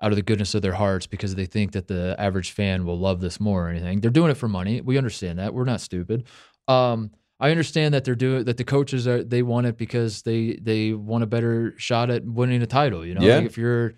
out 0.00 0.12
of 0.12 0.16
the 0.16 0.22
goodness 0.22 0.54
of 0.54 0.62
their 0.62 0.74
hearts 0.74 1.06
because 1.06 1.34
they 1.34 1.46
think 1.46 1.72
that 1.72 1.88
the 1.88 2.14
average 2.18 2.52
fan 2.52 2.84
will 2.84 2.98
love 2.98 3.20
this 3.20 3.40
more 3.40 3.66
or 3.66 3.68
anything. 3.70 4.00
They're 4.00 4.10
doing 4.10 4.30
it 4.30 4.36
for 4.36 4.48
money. 4.48 4.80
We 4.80 4.96
understand 4.96 5.38
that. 5.38 5.52
We're 5.54 5.64
not 5.64 5.80
stupid. 5.80 6.24
Um, 6.68 7.10
I 7.40 7.50
understand 7.50 7.94
that 7.94 8.04
they're 8.04 8.14
doing 8.14 8.44
that. 8.44 8.56
The 8.56 8.64
coaches 8.64 9.06
are 9.08 9.22
they 9.24 9.42
want 9.42 9.66
it 9.66 9.76
because 9.76 10.22
they 10.22 10.58
they 10.60 10.92
want 10.92 11.24
a 11.24 11.26
better 11.26 11.74
shot 11.78 12.10
at 12.10 12.24
winning 12.24 12.62
a 12.62 12.66
title. 12.66 13.04
You 13.06 13.14
know, 13.14 13.22
Yeah. 13.24 13.36
like 13.36 13.46
if 13.46 13.56
you're 13.56 13.94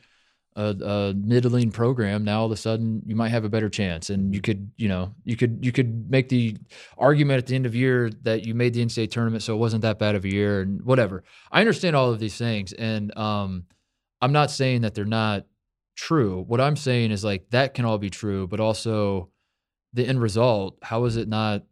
a, 0.57 0.65
a 0.65 1.15
middling 1.15 1.71
program, 1.71 2.25
now 2.25 2.41
all 2.41 2.47
of 2.47 2.53
a 2.53 2.57
sudden 2.57 3.03
you 3.07 3.15
might 3.17 3.31
have 3.31 3.45
a 3.45 3.49
better 3.49 3.69
chance, 3.71 4.11
and 4.11 4.35
you 4.35 4.41
could 4.43 4.71
you 4.77 4.89
know 4.89 5.15
you 5.25 5.37
could 5.37 5.65
you 5.65 5.73
could 5.73 6.11
make 6.11 6.29
the 6.29 6.57
argument 6.99 7.39
at 7.39 7.47
the 7.47 7.55
end 7.55 7.65
of 7.67 7.75
year 7.75 8.11
that 8.23 8.45
you 8.45 8.55
made 8.55 8.75
the 8.75 8.85
NCAA 8.85 9.11
tournament, 9.11 9.43
so 9.43 9.55
it 9.55 9.59
wasn't 9.59 9.83
that 9.83 9.99
bad 9.99 10.15
of 10.17 10.25
a 10.25 10.31
year, 10.33 10.61
and 10.63 10.83
whatever. 10.83 11.25
I 11.51 11.61
understand 11.61 11.97
all 11.97 12.11
of 12.11 12.19
these 12.21 12.37
things, 12.37 12.73
and 12.75 13.17
um, 13.17 13.65
I'm 14.21 14.33
not 14.33 14.51
saying 14.51 14.83
that 14.83 14.95
they're 14.95 15.05
not 15.07 15.47
true. 16.01 16.43
What 16.47 16.61
I'm 16.61 16.77
saying 16.77 17.11
is 17.11 17.23
like 17.25 17.51
that 17.51 17.75
can 17.75 17.85
all 17.85 17.99
be 17.99 18.11
true, 18.11 18.47
but 18.47 18.59
also 18.61 19.31
the 19.93 20.07
end 20.07 20.21
result. 20.21 20.79
How 20.83 21.05
is 21.05 21.17
it 21.17 21.29
not? 21.29 21.63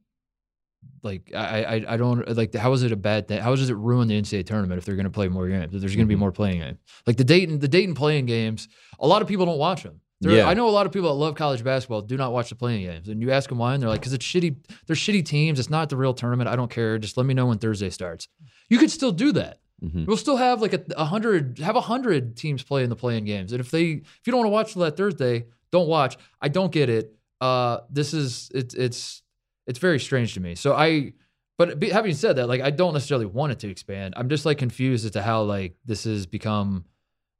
Like 1.02 1.32
I, 1.34 1.62
I 1.64 1.94
I 1.94 1.96
don't 1.96 2.36
like 2.36 2.54
how 2.54 2.72
is 2.72 2.82
it 2.82 2.92
a 2.92 2.96
bad 2.96 3.26
thing? 3.28 3.40
How 3.40 3.54
does 3.54 3.70
it 3.70 3.76
ruin 3.76 4.08
the 4.08 4.20
NCAA 4.20 4.46
tournament 4.46 4.78
if 4.78 4.84
they're 4.84 4.96
going 4.96 5.04
to 5.04 5.10
play 5.10 5.28
more 5.28 5.48
games? 5.48 5.74
If 5.74 5.80
there's 5.80 5.94
going 5.96 6.06
to 6.06 6.12
be 6.12 6.16
Mhm. 6.16 6.20
more 6.20 6.32
play-in 6.32 6.58
games, 6.58 6.78
like 7.06 7.16
the 7.16 7.24
Dayton 7.24 7.58
the 7.58 7.68
Dayton 7.68 7.94
play-in 7.94 8.26
games, 8.26 8.68
a 9.00 9.06
lot 9.06 9.22
of 9.22 9.28
people 9.28 9.46
don't 9.46 9.58
watch 9.58 9.82
them. 9.82 10.00
There, 10.20 10.32
Yeah. 10.32 10.48
I 10.48 10.54
know 10.54 10.68
a 10.68 10.70
lot 10.78 10.86
of 10.86 10.92
people 10.92 11.08
that 11.10 11.14
love 11.14 11.34
college 11.36 11.62
basketball 11.62 12.02
do 12.02 12.16
not 12.16 12.32
watch 12.32 12.48
the 12.48 12.56
play-in 12.56 12.82
games, 12.82 13.08
and 13.08 13.22
you 13.22 13.30
ask 13.30 13.48
them 13.48 13.58
why, 13.58 13.74
and 13.74 13.82
they're 13.82 13.88
like, 13.90 14.02
"Cause 14.02 14.12
it's 14.12 14.26
shitty. 14.26 14.56
They're 14.86 14.96
shitty 14.96 15.24
teams. 15.24 15.58
It's 15.60 15.70
not 15.70 15.88
the 15.88 15.96
real 15.96 16.12
tournament. 16.14 16.48
I 16.48 16.56
don't 16.56 16.70
care. 16.70 16.98
Just 16.98 17.16
let 17.16 17.26
me 17.26 17.34
know 17.34 17.46
when 17.46 17.58
Thursday 17.58 17.90
starts." 17.90 18.26
You 18.68 18.78
could 18.78 18.90
still 18.90 19.12
do 19.12 19.30
that. 19.32 19.58
Mhm. 19.84 20.06
We'll 20.06 20.16
still 20.16 20.36
have 20.36 20.60
like 20.60 20.72
a, 20.72 20.82
a 20.96 21.04
hundred, 21.04 21.58
have 21.58 21.76
a 21.76 21.80
hundred 21.80 22.36
teams 22.36 22.62
play 22.64 22.82
in 22.82 22.90
the 22.90 22.96
play-in 22.96 23.24
games, 23.24 23.52
and 23.52 23.60
if 23.60 23.70
they, 23.70 23.84
if 23.90 24.20
you 24.24 24.32
don't 24.32 24.38
want 24.40 24.46
to 24.46 24.52
watch 24.52 24.74
that 24.74 24.96
Thursday, 24.96 25.46
don't 25.70 25.88
watch. 25.88 26.16
I 26.40 26.48
don't 26.48 26.72
get 26.72 26.88
it. 26.88 27.14
Uh, 27.40 27.78
this 27.88 28.12
is 28.12 28.50
it's 28.54 28.74
it's 28.74 29.22
it's 29.66 29.78
very 29.78 30.00
strange 30.00 30.34
to 30.34 30.40
me. 30.40 30.56
So 30.56 30.74
I, 30.74 31.12
but 31.58 31.80
having 31.82 32.14
said 32.14 32.36
that, 32.36 32.48
like 32.48 32.60
I 32.60 32.70
don't 32.70 32.92
necessarily 32.92 33.26
want 33.26 33.52
it 33.52 33.60
to 33.60 33.68
expand. 33.70 34.14
I'm 34.16 34.28
just 34.28 34.44
like 34.44 34.58
confused 34.58 35.04
as 35.04 35.12
to 35.12 35.22
how 35.22 35.42
like 35.42 35.76
this 35.84 36.04
has 36.04 36.26
become, 36.26 36.84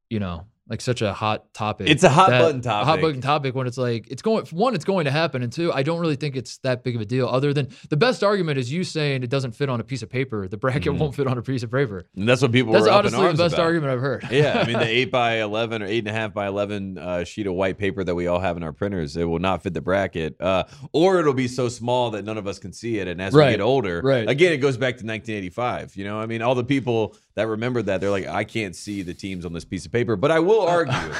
you 0.09 0.21
know, 0.21 0.47
like 0.69 0.81
such 0.81 1.01
a 1.03 1.13
hot 1.13 1.53
topic. 1.55 1.89
It's 1.89 2.03
a 2.05 2.09
hot 2.09 2.31
that- 2.31 2.41
button 2.43 2.61
topic. 2.61 2.87
hot 2.87 3.01
button 3.01 3.21
topic 3.21 3.55
when 3.55 3.67
it's 3.67 3.79
like 3.79 4.07
it's 4.11 4.23
going 4.23 4.45
one, 4.47 4.75
it's 4.75 4.85
going 4.85 5.07
to 5.07 5.11
happen, 5.11 5.43
and 5.43 5.53
two, 5.53 5.73
I 5.73 5.83
don't 5.83 5.99
really 6.01 6.17
think 6.17 6.37
it's 6.37 6.59
that 6.59 6.85
big 6.85 6.95
of 6.97 7.01
a 7.01 7.05
deal. 7.05 7.27
Other 7.29 7.53
than 7.55 7.69
the 7.91 7.97
best 7.97 8.23
argument 8.23 8.59
is 8.59 8.71
you 8.73 8.85
saying 8.85 9.23
it 9.23 9.31
doesn't 9.31 9.53
fit 9.53 9.69
on 9.69 9.81
a 9.81 9.85
piece 9.85 10.03
of 10.03 10.11
paper. 10.11 10.47
The 10.49 10.57
bracket 10.57 10.93
Mhm. 10.93 10.99
won't 10.99 11.15
fit 11.15 11.27
on 11.27 11.39
a 11.39 11.43
piece 11.43 11.63
of 11.63 11.71
paper. 11.71 12.05
And 12.17 12.29
that's 12.29 12.43
what 12.43 12.53
people 12.53 12.73
That's 12.73 12.85
were 12.85 12.91
up 12.93 13.05
in 13.07 13.15
honestly 13.15 13.33
the 13.37 13.43
best 13.45 13.55
about. 13.55 13.65
argument 13.65 13.93
I've 13.93 14.01
heard. 14.01 14.27
yeah, 14.31 14.59
I 14.61 14.67
mean 14.67 14.79
the 14.79 14.87
eight 14.99 15.11
by 15.11 15.41
eleven 15.41 15.83
or 15.83 15.87
eight 15.87 16.01
and 16.01 16.09
a 16.09 16.13
half 16.13 16.35
by 16.35 16.47
eleven 16.47 16.99
uh, 16.99 17.25
sheet 17.25 17.47
of 17.47 17.55
white 17.55 17.79
paper 17.79 18.05
that 18.05 18.15
we 18.15 18.27
all 18.27 18.41
have 18.41 18.57
in 18.57 18.63
our 18.63 18.73
printers, 18.73 19.17
it 19.17 19.25
will 19.25 19.39
not 19.39 19.63
fit 19.63 19.75
the 19.75 19.81
bracket, 19.81 20.41
uh, 20.41 20.65
or 20.93 21.19
it'll 21.21 21.33
be 21.35 21.49
so 21.49 21.69
small 21.69 22.11
that 22.11 22.25
none 22.25 22.37
of 22.39 22.47
us 22.47 22.59
can 22.59 22.73
see 22.73 22.99
it. 22.99 23.09
And 23.09 23.21
as 23.23 23.33
we 23.35 23.41
get 23.43 23.61
older, 23.61 24.01
right. 24.05 24.29
again, 24.29 24.53
it 24.53 24.59
goes 24.59 24.77
back 24.77 24.97
to 24.99 25.05
1985. 25.07 25.97
You 25.97 26.05
know, 26.05 26.19
I 26.21 26.27
mean, 26.27 26.43
all 26.43 26.55
the 26.55 26.65
people 26.65 27.17
that 27.39 27.47
remember 27.47 27.81
that 27.83 28.01
they're 28.01 28.11
like, 28.11 28.27
I 28.27 28.45
can't 28.45 28.75
see 28.75 29.03
the 29.03 29.15
teams 29.15 29.47
on 29.47 29.53
this 29.53 29.65
piece 29.65 29.87
of 29.87 29.93
paper, 29.93 30.17
but 30.17 30.31
I 30.31 30.41
will 30.41 30.61
argue. 30.67 31.15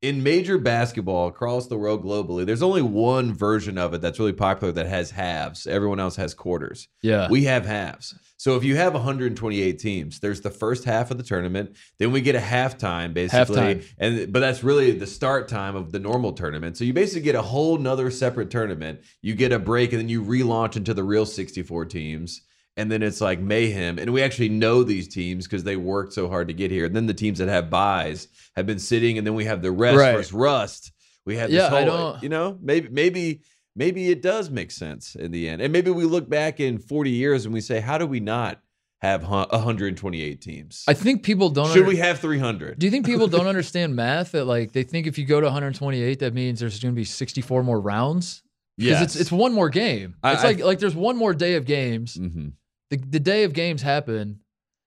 In 0.00 0.22
major 0.22 0.58
basketball 0.58 1.26
across 1.26 1.66
the 1.66 1.76
world 1.76 2.04
globally, 2.04 2.46
there's 2.46 2.62
only 2.62 2.82
one 2.82 3.34
version 3.34 3.76
of 3.76 3.92
it 3.94 4.00
that's 4.00 4.20
really 4.20 4.32
popular 4.32 4.72
that 4.74 4.86
has 4.86 5.10
halves. 5.10 5.66
Everyone 5.66 5.98
else 5.98 6.14
has 6.14 6.34
quarters. 6.34 6.86
yeah. 7.02 7.28
We 7.28 7.44
have 7.44 7.66
halves. 7.66 8.14
So 8.36 8.54
if 8.56 8.62
you 8.62 8.76
have 8.76 8.94
128 8.94 9.76
teams, 9.80 10.20
there's 10.20 10.40
the 10.40 10.50
first 10.52 10.84
half 10.84 11.10
of 11.10 11.16
the 11.18 11.24
tournament, 11.24 11.74
then 11.98 12.12
we 12.12 12.20
get 12.20 12.36
a 12.36 12.38
halftime 12.38 13.12
basically, 13.12 13.56
Halftime. 13.56 13.84
and 13.98 14.32
but 14.32 14.38
that's 14.38 14.62
really 14.62 14.92
the 14.92 15.06
start 15.08 15.48
time 15.48 15.74
of 15.74 15.90
the 15.90 15.98
normal 15.98 16.32
tournament. 16.32 16.76
So 16.76 16.84
you 16.84 16.92
basically 16.92 17.22
get 17.22 17.34
a 17.34 17.42
whole 17.42 17.76
nother 17.76 18.08
separate 18.12 18.50
tournament. 18.50 19.00
You 19.20 19.34
get 19.34 19.50
a 19.50 19.58
break, 19.58 19.92
and 19.92 20.00
then 20.00 20.08
you 20.08 20.22
relaunch 20.22 20.76
into 20.76 20.94
the 20.94 21.02
real 21.02 21.26
64 21.26 21.86
teams. 21.86 22.42
And 22.78 22.90
then 22.90 23.02
it's 23.02 23.20
like 23.20 23.40
mayhem. 23.40 23.98
And 23.98 24.12
we 24.12 24.22
actually 24.22 24.48
know 24.48 24.82
these 24.84 25.08
teams 25.08 25.46
because 25.46 25.64
they 25.64 25.76
worked 25.76 26.12
so 26.12 26.28
hard 26.28 26.48
to 26.48 26.54
get 26.54 26.70
here. 26.70 26.84
And 26.86 26.94
then 26.96 27.06
the 27.06 27.12
teams 27.14 27.38
that 27.40 27.48
have 27.48 27.68
buys 27.68 28.28
have 28.56 28.66
been 28.66 28.78
sitting, 28.78 29.18
and 29.18 29.26
then 29.26 29.34
we 29.34 29.44
have 29.46 29.60
the 29.62 29.72
rest 29.72 29.98
Right. 29.98 30.12
versus 30.16 30.32
rust. 30.32 30.92
We 31.26 31.36
have 31.36 31.50
Yeah, 31.50 31.68
this 31.68 31.88
whole, 31.90 32.16
you 32.22 32.28
know, 32.28 32.56
maybe 32.62 32.88
maybe 32.88 33.40
maybe 33.76 34.10
it 34.10 34.22
does 34.22 34.48
make 34.48 34.70
sense 34.70 35.14
in 35.16 35.30
the 35.32 35.48
end. 35.48 35.60
And 35.60 35.72
maybe 35.72 35.90
we 35.90 36.04
look 36.04 36.28
back 36.30 36.60
in 36.60 36.78
40 36.78 37.10
years 37.10 37.44
and 37.44 37.52
we 37.52 37.60
say, 37.60 37.80
how 37.80 37.98
do 37.98 38.06
we 38.06 38.20
not 38.20 38.60
have 39.02 39.22
128 39.24 40.40
teams? 40.40 40.84
I 40.88 40.94
think 40.94 41.22
people 41.22 41.50
don't. 41.50 41.66
Should 41.68 41.78
under- 41.78 41.88
we 41.88 41.96
have 41.96 42.18
300? 42.20 42.78
Do 42.78 42.86
you 42.86 42.90
think 42.90 43.06
people 43.06 43.26
don't 43.26 43.46
understand 43.54 43.94
math? 43.96 44.32
That 44.32 44.44
like 44.44 44.72
they 44.72 44.84
think 44.84 45.06
if 45.06 45.18
you 45.18 45.24
go 45.26 45.40
to 45.40 45.46
128, 45.46 46.20
that 46.20 46.32
means 46.34 46.60
there's 46.60 46.80
going 46.80 46.94
to 46.94 46.96
be 46.96 47.04
64 47.04 47.62
more 47.62 47.80
rounds. 47.80 48.42
Yes. 48.76 49.02
it's 49.02 49.16
it's 49.16 49.32
one 49.32 49.52
more 49.52 49.68
game. 49.70 50.14
I- 50.22 50.32
it's 50.34 50.44
I- 50.44 50.46
like 50.48 50.58
like 50.60 50.78
there's 50.78 50.94
one 50.94 51.16
more 51.16 51.34
day 51.34 51.54
of 51.56 51.64
games. 51.66 52.16
Mhm. 52.16 52.52
The 52.90 52.96
the 52.96 53.20
day 53.20 53.44
of 53.44 53.52
games 53.52 53.82
happen. 53.82 54.40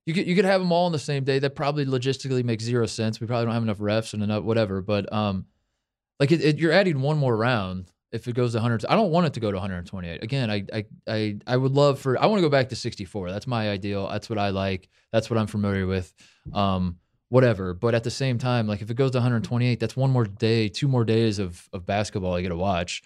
You 0.05 0.13
could 0.13 0.27
you 0.27 0.35
could 0.35 0.45
have 0.45 0.61
them 0.61 0.71
all 0.71 0.87
on 0.87 0.91
the 0.91 0.99
same 0.99 1.23
day. 1.23 1.39
That 1.39 1.55
probably 1.55 1.85
logistically 1.85 2.43
makes 2.43 2.63
zero 2.63 2.85
sense. 2.85 3.19
We 3.19 3.27
probably 3.27 3.45
don't 3.45 3.53
have 3.53 3.63
enough 3.63 3.77
refs 3.77 4.13
and 4.13 4.23
enough 4.23 4.43
whatever. 4.43 4.81
But 4.81 5.11
um, 5.13 5.45
like 6.19 6.31
it, 6.31 6.41
it, 6.41 6.57
you're 6.57 6.71
adding 6.71 7.01
one 7.01 7.17
more 7.17 7.35
round 7.35 7.91
if 8.11 8.27
it 8.27 8.35
goes 8.35 8.51
to 8.51 8.57
100. 8.57 8.85
I 8.85 8.95
don't 8.95 9.11
want 9.11 9.27
it 9.27 9.33
to 9.33 9.39
go 9.39 9.51
to 9.51 9.57
128. 9.57 10.23
Again, 10.23 10.49
I 10.49 10.65
I 10.73 10.85
I, 11.07 11.37
I 11.47 11.57
would 11.57 11.71
love 11.73 11.99
for 11.99 12.21
I 12.21 12.25
want 12.25 12.39
to 12.39 12.41
go 12.41 12.49
back 12.49 12.69
to 12.69 12.75
64. 12.75 13.31
That's 13.31 13.47
my 13.47 13.69
ideal. 13.69 14.07
That's 14.09 14.29
what 14.29 14.39
I 14.39 14.49
like. 14.49 14.89
That's 15.11 15.29
what 15.29 15.37
I'm 15.37 15.47
familiar 15.47 15.85
with. 15.85 16.11
Um, 16.53 16.97
whatever. 17.29 17.73
But 17.73 17.95
at 17.95 18.03
the 18.03 18.11
same 18.11 18.37
time, 18.37 18.67
like 18.67 18.81
if 18.81 18.89
it 18.89 18.95
goes 18.95 19.11
to 19.11 19.17
128, 19.19 19.79
that's 19.79 19.95
one 19.95 20.11
more 20.11 20.25
day, 20.25 20.67
two 20.67 20.87
more 20.87 21.05
days 21.05 21.39
of 21.39 21.69
of 21.73 21.85
basketball 21.85 22.33
I 22.33 22.41
get 22.41 22.49
to 22.49 22.57
watch. 22.57 23.03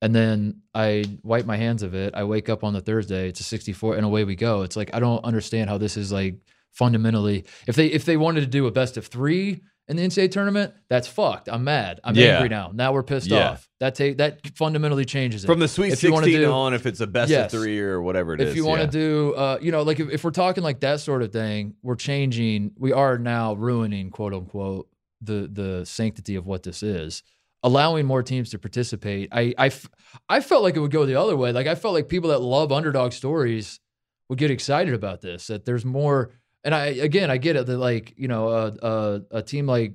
And 0.00 0.14
then 0.14 0.62
I 0.74 1.04
wipe 1.24 1.44
my 1.44 1.56
hands 1.56 1.82
of 1.82 1.94
it. 1.94 2.14
I 2.14 2.24
wake 2.24 2.48
up 2.48 2.62
on 2.62 2.72
the 2.72 2.80
Thursday, 2.80 3.28
it's 3.28 3.40
a 3.40 3.44
64, 3.44 3.96
and 3.96 4.04
away 4.04 4.24
we 4.24 4.36
go. 4.36 4.62
It's 4.62 4.76
like 4.76 4.90
I 4.94 5.00
don't 5.00 5.24
understand 5.24 5.68
how 5.70 5.78
this 5.78 5.96
is 5.96 6.12
like 6.12 6.36
fundamentally. 6.72 7.44
If 7.66 7.76
they 7.76 7.86
if 7.86 8.04
they 8.04 8.16
wanted 8.16 8.40
to 8.40 8.46
do 8.46 8.66
a 8.66 8.70
best 8.70 8.96
of 8.96 9.06
three 9.06 9.62
in 9.88 9.96
the 9.96 10.02
NCAA 10.04 10.30
tournament, 10.30 10.74
that's 10.90 11.08
fucked. 11.08 11.48
I'm 11.48 11.64
mad. 11.64 11.98
I'm 12.04 12.14
Yeah. 12.14 12.34
angry 12.34 12.50
now. 12.50 12.70
Now 12.74 12.92
we're 12.92 13.02
pissed 13.02 13.26
Yeah. 13.28 13.50
off. 13.52 13.68
That 13.80 13.94
take 13.94 14.18
that 14.18 14.46
fundamentally 14.56 15.04
changes 15.04 15.42
it. 15.42 15.46
From 15.46 15.58
the 15.60 15.66
Sweet 15.68 15.86
If 15.92 16.02
you 16.02 16.10
16 16.10 16.12
wanna 16.12 16.26
do- 16.26 16.52
on, 16.52 16.74
if 16.74 16.84
it's 16.86 17.00
a 17.00 17.06
best 17.06 17.30
Yes. 17.30 17.52
of 17.52 17.58
three 17.60 17.80
or 17.80 18.00
whatever 18.02 18.34
it 18.34 18.40
is. 18.40 18.50
if 18.50 18.56
you 18.56 18.66
want 18.66 18.80
yeah. 18.80 18.86
to 18.86 18.92
do 18.92 19.34
uh, 19.34 19.58
you 19.60 19.72
know 19.72 19.82
like 19.82 19.98
if, 19.98 20.10
if 20.10 20.22
we're 20.24 20.30
talking 20.30 20.62
like 20.62 20.80
that 20.80 21.00
sort 21.00 21.22
of 21.22 21.32
thing 21.32 21.74
we're 21.82 21.96
changing 21.96 22.72
we 22.78 22.92
are 22.92 23.18
now 23.18 23.54
ruining 23.54 24.10
quote 24.10 24.34
unquote 24.34 24.88
the 25.22 25.48
the 25.52 25.84
sanctity 25.86 26.36
of 26.36 26.46
what 26.46 26.62
this 26.62 26.82
is 26.82 27.22
allowing 27.62 28.06
more 28.06 28.22
teams 28.22 28.50
to 28.50 28.58
participate 28.58 29.28
i 29.32 29.52
i, 29.58 29.66
f- 29.66 29.88
I 30.28 30.40
felt 30.40 30.62
like 30.62 30.76
it 30.76 30.80
would 30.80 30.90
go 30.92 31.04
the 31.06 31.16
other 31.20 31.36
way 31.36 31.52
like 31.52 31.66
i 31.66 31.74
felt 31.74 31.94
like 31.94 32.08
people 32.08 32.30
that 32.30 32.40
love 32.40 32.70
underdog 32.72 33.12
stories 33.12 33.80
would 34.28 34.38
get 34.38 34.50
excited 34.50 34.92
about 34.92 35.22
this. 35.22 35.46
That 35.46 35.64
there's 35.64 35.86
more, 35.86 36.32
and 36.62 36.74
I 36.74 36.88
again 36.88 37.30
I 37.30 37.38
get 37.38 37.56
it 37.56 37.64
that 37.64 37.78
like 37.78 38.12
you 38.18 38.28
know 38.28 38.48
a 38.50 38.66
a, 38.82 39.20
a 39.38 39.42
team 39.42 39.66
like 39.66 39.94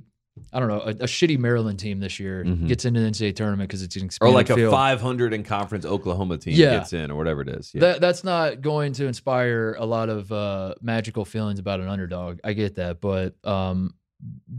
I 0.52 0.60
don't 0.60 0.69
know 0.69 0.80
a, 0.82 0.89
a 0.89 1.06
shitty 1.06 1.38
Maryland 1.38 1.78
team 1.78 1.99
this 1.99 2.19
year 2.19 2.43
Mhm. 2.43 2.67
gets 2.67 2.84
into 2.86 2.99
the 2.99 3.06
NCAA 3.12 3.36
tournament 3.36 3.69
because 3.69 3.84
it's 3.84 3.95
an 3.95 4.10
Or 4.21 4.32
like 4.32 4.49
a 4.49 4.71
500 4.71 5.36
in 5.36 5.43
conference 5.43 5.86
Oklahoma 5.86 6.39
team 6.39 6.56
Yeah. 6.56 6.78
gets 6.80 6.93
in, 6.93 7.12
or 7.12 7.15
whatever 7.15 7.41
it 7.41 7.49
is. 7.49 7.71
Yeah. 7.76 7.82
That 7.82 8.02
that's 8.02 8.23
not 8.23 8.62
going 8.62 8.93
to 8.93 9.06
inspire 9.06 9.76
a 9.78 9.86
lot 9.86 10.10
of 10.10 10.32
uh, 10.32 10.73
magical 10.82 11.26
feelings 11.26 11.60
about 11.60 11.80
an 11.80 11.88
underdog. 11.88 12.39
I 12.43 12.54
get 12.54 12.73
that, 12.78 13.02
but 13.02 13.36
um, 13.47 13.93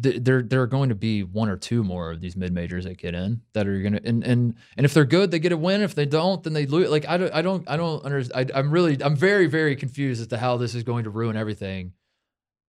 th- 0.03 0.23
there 0.23 0.43
there 0.43 0.63
are 0.63 0.67
going 0.67 0.89
to 0.89 0.95
be 0.95 1.23
one 1.23 1.49
or 1.49 1.57
two 1.57 1.83
more 1.83 2.11
of 2.11 2.21
these 2.21 2.37
mid 2.37 2.53
majors 2.53 2.85
that 2.85 2.99
get 2.99 3.15
in 3.15 3.41
that 3.53 3.67
are 3.67 3.81
gonna 3.81 4.01
and 4.05 4.25
and 4.25 4.55
and 4.77 4.87
if 4.87 4.95
they're 4.95 5.05
good, 5.05 5.31
they 5.31 5.39
get 5.39 5.53
a 5.53 5.57
win. 5.57 5.83
If 5.83 5.95
they 5.95 6.07
don't, 6.07 6.43
then 6.43 6.53
they 6.53 6.67
lose. 6.67 6.91
Like 6.91 7.07
I 7.07 7.17
don't 7.17 7.35
I 7.35 7.43
don't 7.43 7.69
I 7.69 7.77
don't 7.77 8.05
understand. 8.05 8.53
I'm 8.55 8.71
really 8.71 9.03
I'm 9.03 9.17
very 9.17 9.47
very 9.47 9.77
confused 9.77 10.21
as 10.21 10.29
to 10.29 10.39
how 10.39 10.57
this 10.57 10.75
is 10.75 10.83
going 10.83 11.05
to 11.05 11.11
ruin 11.11 11.37
everything. 11.37 11.93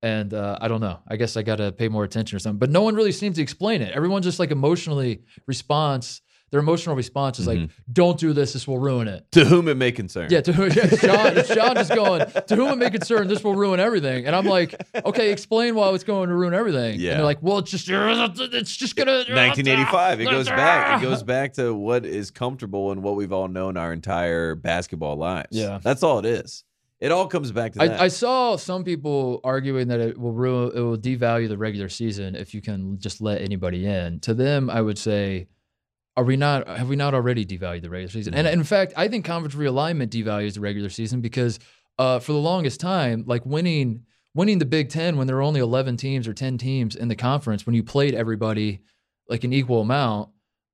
And 0.02 0.34
uh, 0.34 0.58
I 0.62 0.68
don't 0.68 0.82
know. 0.82 1.00
I 1.08 1.16
guess 1.16 1.36
I 1.36 1.42
got 1.42 1.56
to 1.56 1.72
pay 1.72 1.88
more 1.88 2.04
attention 2.04 2.36
or 2.36 2.40
something. 2.40 2.60
But 2.60 2.70
no 2.70 2.84
one 2.84 2.96
really 2.96 3.12
seems 3.12 3.38
to 3.38 3.42
explain 3.42 3.82
it. 3.82 3.92
Everyone 3.94 4.22
just 4.22 4.40
like 4.40 4.52
emotionally 4.52 5.24
response. 5.48 6.22
Their 6.52 6.60
emotional 6.60 6.96
response 6.96 7.40
is 7.40 7.48
like, 7.48 7.58
mm-hmm. 7.58 7.92
"Don't 7.92 8.20
do 8.20 8.34
this. 8.34 8.54
This 8.54 8.68
will 8.68 8.80
ruin 8.80 9.08
it." 9.08 9.26
to 9.32 9.44
whom 9.46 9.68
it 9.68 9.76
may 9.76 9.92
concern. 9.92 10.28
Yeah, 10.30 10.42
to 10.42 10.54
who, 10.54 10.68
yeah, 10.68 10.88
Sean, 10.88 11.44
Sean 11.56 11.76
just 11.76 11.94
going, 11.94 12.26
to 12.48 12.56
whom 12.56 12.70
it 12.70 12.78
may 12.78 12.90
concern, 12.90 13.28
this 13.28 13.44
will 13.44 13.56
ruin 13.56 13.80
everything. 13.80 14.26
And 14.26 14.36
I'm 14.36 14.46
like, 14.46 14.82
okay, 15.06 15.32
explain 15.32 15.76
why 15.76 15.90
it's 15.90 16.04
going 16.04 16.30
to 16.30 16.36
ruin 16.36 16.54
everything. 16.54 17.00
Yeah. 17.00 17.12
And 17.12 17.20
they're 17.20 17.26
like, 17.26 17.42
well, 17.42 17.58
it's 17.60 17.72
just, 17.72 17.88
it's 17.90 18.76
just 18.76 18.96
gonna. 18.96 19.12
1985. 19.12 20.22
It 20.22 20.26
goes 20.26 20.48
back. 20.48 21.02
It 21.02 21.06
goes 21.06 21.24
back 21.36 21.54
to 21.54 21.74
what 21.74 22.06
is 22.06 22.32
comfortable 22.32 22.92
and 22.92 23.04
what 23.04 23.16
we've 23.16 23.34
all 23.34 23.48
known 23.48 23.78
our 23.78 23.92
entire 23.92 24.56
basketball 24.56 25.18
lives. 25.18 25.50
Yeah. 25.52 25.80
that's 25.82 26.04
all 26.04 26.20
it 26.20 26.26
is. 26.26 26.64
It 27.02 27.12
all 27.12 27.28
comes 27.28 27.52
back 27.52 27.74
to 27.74 27.80
that. 27.80 28.00
I, 28.00 28.06
I 28.06 28.08
saw 28.08 28.56
some 28.56 28.84
people 28.84 29.42
arguing 29.44 29.90
that 29.90 30.00
it 30.00 30.18
will 30.18 30.32
ruin, 30.32 30.72
it 30.74 30.80
will 30.80 30.98
devalue 30.98 31.50
the 31.50 31.58
regular 31.58 31.90
season 31.90 32.36
if 32.36 32.54
you 32.54 32.62
can 32.62 32.98
just 33.00 33.20
let 33.20 33.42
anybody 33.42 33.86
in. 33.86 34.22
To 34.22 34.34
them, 34.34 34.70
I 34.70 34.82
would 34.82 34.98
say, 34.98 35.48
are 36.18 36.24
we 36.24 36.38
not? 36.38 36.68
Have 36.68 36.88
we 36.90 36.96
not 36.96 37.14
already 37.14 37.46
devalued 37.46 37.82
the 37.82 37.90
regular 37.90 38.10
season? 38.12 38.34
And 38.34 38.48
in 38.48 38.64
fact, 38.64 38.94
I 38.96 39.08
think 39.08 39.26
conference 39.26 39.56
realignment 39.56 40.10
devalues 40.10 40.54
the 40.54 40.62
regular 40.62 40.90
season 40.90 41.22
because 41.22 41.60
uh, 42.00 42.20
for 42.20 42.32
the 42.32 42.40
longest 42.40 42.80
time, 42.80 43.24
like 43.28 43.46
winning 43.46 44.04
winning 44.34 44.60
the 44.60 44.66
Big 44.66 44.90
Ten 44.90 45.18
when 45.18 45.28
there 45.28 45.36
were 45.36 45.42
only 45.42 45.60
eleven 45.60 45.98
teams 45.98 46.28
or 46.28 46.34
ten 46.34 46.58
teams 46.58 46.96
in 46.96 47.08
the 47.08 47.16
conference, 47.16 47.66
when 47.66 47.76
you 47.76 47.84
played 47.84 48.14
everybody 48.16 48.82
like 49.30 49.44
an 49.44 49.52
equal 49.54 49.82
amount, 49.82 50.30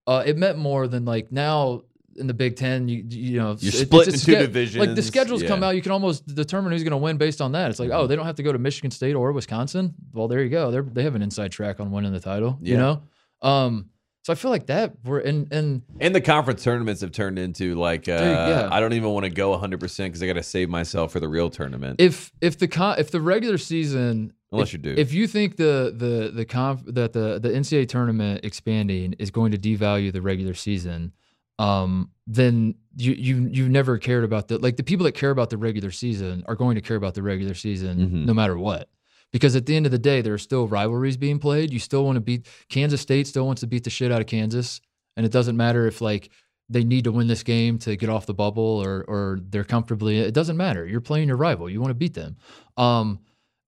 uh, 0.07 0.23
it 0.25 0.37
meant 0.37 0.57
more 0.57 0.87
than 0.87 1.05
like 1.05 1.31
now. 1.31 1.83
In 2.17 2.27
the 2.27 2.33
Big 2.33 2.57
Ten, 2.57 2.89
you 2.89 3.05
you 3.07 3.39
know 3.39 3.55
You're 3.57 3.73
it- 3.73 3.87
split 3.87 4.07
into 4.09 4.19
two 4.25 4.33
Like 4.33 4.41
the 4.41 4.47
divisions, 4.47 5.05
schedules 5.07 5.43
come 5.43 5.63
out, 5.63 5.77
you 5.77 5.81
can 5.81 5.93
almost 5.93 6.27
determine 6.27 6.73
who's 6.73 6.83
going 6.83 6.91
to 6.91 6.97
win 6.97 7.15
based 7.15 7.39
on 7.39 7.53
that. 7.53 7.71
It's 7.71 7.79
like, 7.79 7.89
oh, 7.89 8.05
they 8.05 8.17
don't 8.17 8.25
have 8.25 8.35
to 8.35 8.43
go 8.43 8.51
to 8.51 8.59
Michigan 8.59 8.91
State 8.91 9.15
or 9.15 9.31
Wisconsin. 9.31 9.93
Well, 10.11 10.27
there 10.27 10.43
you 10.43 10.49
go. 10.49 10.71
They 10.71 10.81
they 10.81 11.03
have 11.03 11.15
an 11.15 11.21
inside 11.21 11.53
track 11.53 11.79
on 11.79 11.89
winning 11.89 12.11
the 12.11 12.19
title. 12.19 12.59
You 12.61 12.75
know, 12.75 13.03
um, 13.41 13.90
so 14.23 14.31
I 14.33 14.35
feel 14.35 14.51
like 14.51 14.67
that 14.67 14.93
we're 15.03 15.19
and 15.19 15.51
and 15.51 15.81
and 15.99 16.13
the 16.13 16.21
conference 16.21 16.63
tournaments 16.63 17.01
have 17.01 17.11
turned 17.11 17.39
into 17.39 17.75
like 17.75 18.07
uh, 18.07 18.11
yeah. 18.11 18.69
I 18.71 18.79
don't 18.79 18.93
even 18.93 19.09
want 19.09 19.23
to 19.25 19.29
go 19.31 19.49
100 19.51 19.79
percent 19.79 20.11
because 20.11 20.21
I 20.23 20.27
got 20.27 20.33
to 20.33 20.43
save 20.43 20.69
myself 20.69 21.11
for 21.11 21.19
the 21.19 21.27
real 21.29 21.49
tournament. 21.49 21.99
if 21.99 22.31
if 22.41 22.57
the 22.57 22.67
con- 22.67 22.95
if 22.99 23.11
the 23.11 23.21
regular 23.21 23.57
season 23.57 24.33
Unless 24.51 24.67
if, 24.69 24.73
you 24.73 24.79
do. 24.79 24.93
if 24.97 25.13
you 25.13 25.27
think 25.27 25.55
the 25.55 25.93
the 25.95 26.31
the 26.33 26.45
conf- 26.45 26.83
that 26.87 27.13
the 27.13 27.39
the 27.39 27.49
NCAA 27.49 27.87
tournament 27.87 28.41
expanding 28.43 29.13
is 29.13 29.31
going 29.31 29.51
to 29.53 29.57
devalue 29.57 30.11
the 30.11 30.21
regular 30.21 30.53
season, 30.53 31.13
um, 31.57 32.09
then 32.27 32.75
you 32.97 33.13
you 33.13 33.47
you've 33.51 33.69
never 33.69 33.97
cared 33.97 34.23
about 34.25 34.49
the 34.49 34.57
like 34.57 34.75
the 34.77 34.83
people 34.83 35.05
that 35.05 35.13
care 35.13 35.29
about 35.31 35.49
the 35.49 35.57
regular 35.57 35.89
season 35.89 36.43
are 36.47 36.55
going 36.55 36.75
to 36.75 36.81
care 36.81 36.97
about 36.97 37.13
the 37.13 37.23
regular 37.23 37.53
season 37.53 37.97
Mhm. 37.97 38.25
no 38.25 38.33
matter 38.33 38.57
what. 38.57 38.89
Because 39.31 39.55
at 39.55 39.65
the 39.65 39.75
end 39.75 39.85
of 39.85 39.91
the 39.91 39.97
day, 39.99 40.21
there 40.21 40.33
are 40.33 40.39
still 40.39 40.67
rivalries 40.67 41.17
being 41.17 41.39
played. 41.39 41.71
You 41.71 41.79
still 41.79 42.03
want 42.05 42.17
to 42.17 42.21
beat 42.21 42.47
Kansas 42.69 43.01
State 43.01 43.27
still 43.27 43.45
wants 43.45 43.61
to 43.61 43.67
beat 43.67 43.83
the 43.83 43.89
shit 43.89 44.11
out 44.11 44.21
of 44.21 44.27
Kansas, 44.27 44.81
and 45.15 45.25
it 45.25 45.31
doesn't 45.31 45.55
matter 45.55 45.87
if 45.87 46.01
like 46.01 46.29
they 46.69 46.83
need 46.83 47.03
to 47.03 47.11
win 47.11 47.27
this 47.27 47.43
game 47.43 47.77
to 47.79 47.95
get 47.95 48.09
off 48.09 48.25
the 48.25 48.33
bubble 48.33 48.81
or 48.83 49.05
or 49.07 49.39
they're 49.49 49.63
comfortably. 49.63 50.19
It 50.19 50.33
doesn't 50.33 50.57
matter. 50.57 50.85
You're 50.85 51.01
playing 51.01 51.27
your 51.27 51.37
rival. 51.37 51.69
You 51.69 51.79
want 51.79 51.91
to 51.91 51.95
beat 51.95 52.13
them. 52.13 52.37
Um, 52.77 53.19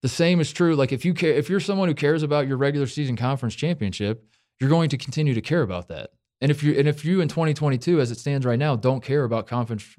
the 0.02 0.10
same 0.10 0.42
is 0.42 0.52
true. 0.52 0.76
Like 0.76 0.92
if 0.92 1.06
you 1.06 1.14
care, 1.14 1.34
if 1.34 1.50
you're 1.50 1.62
someone 1.62 1.88
who 1.88 1.96
cares 1.96 2.24
about 2.24 2.48
your 2.48 2.58
regular 2.58 2.88
season 2.88 3.16
conference 3.16 3.56
championship, 3.56 4.26
you're 4.60 4.70
going 4.70 4.90
to 4.90 4.98
continue 4.98 5.34
to 5.34 5.42
care 5.42 5.62
about 5.62 5.88
that. 5.88 6.12
And 6.42 6.52
if 6.52 6.62
you 6.62 6.78
and 6.78 6.88
if 6.88 7.06
you 7.06 7.22
in 7.22 7.30
2022, 7.30 8.02
as 8.02 8.12
it 8.12 8.20
stands 8.20 8.46
right 8.46 8.60
now, 8.60 8.76
don't 8.76 9.02
care 9.02 9.24
about 9.24 9.48
conference, 9.48 9.96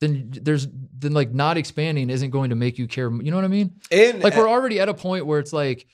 then 0.00 0.30
there's 0.30 0.66
then 0.98 1.12
like 1.12 1.32
not 1.32 1.56
expanding 1.56 2.10
isn't 2.10 2.30
going 2.30 2.50
to 2.50 2.56
make 2.56 2.78
you 2.78 2.86
care. 2.86 3.10
You 3.10 3.30
know 3.30 3.36
what 3.36 3.44
I 3.44 3.48
mean? 3.48 3.80
and 3.90 4.22
Like 4.22 4.36
we're 4.36 4.48
already 4.48 4.80
at 4.80 4.88
a 4.88 4.94
point 4.94 5.26
where 5.26 5.38
it's 5.38 5.52
like 5.52 5.86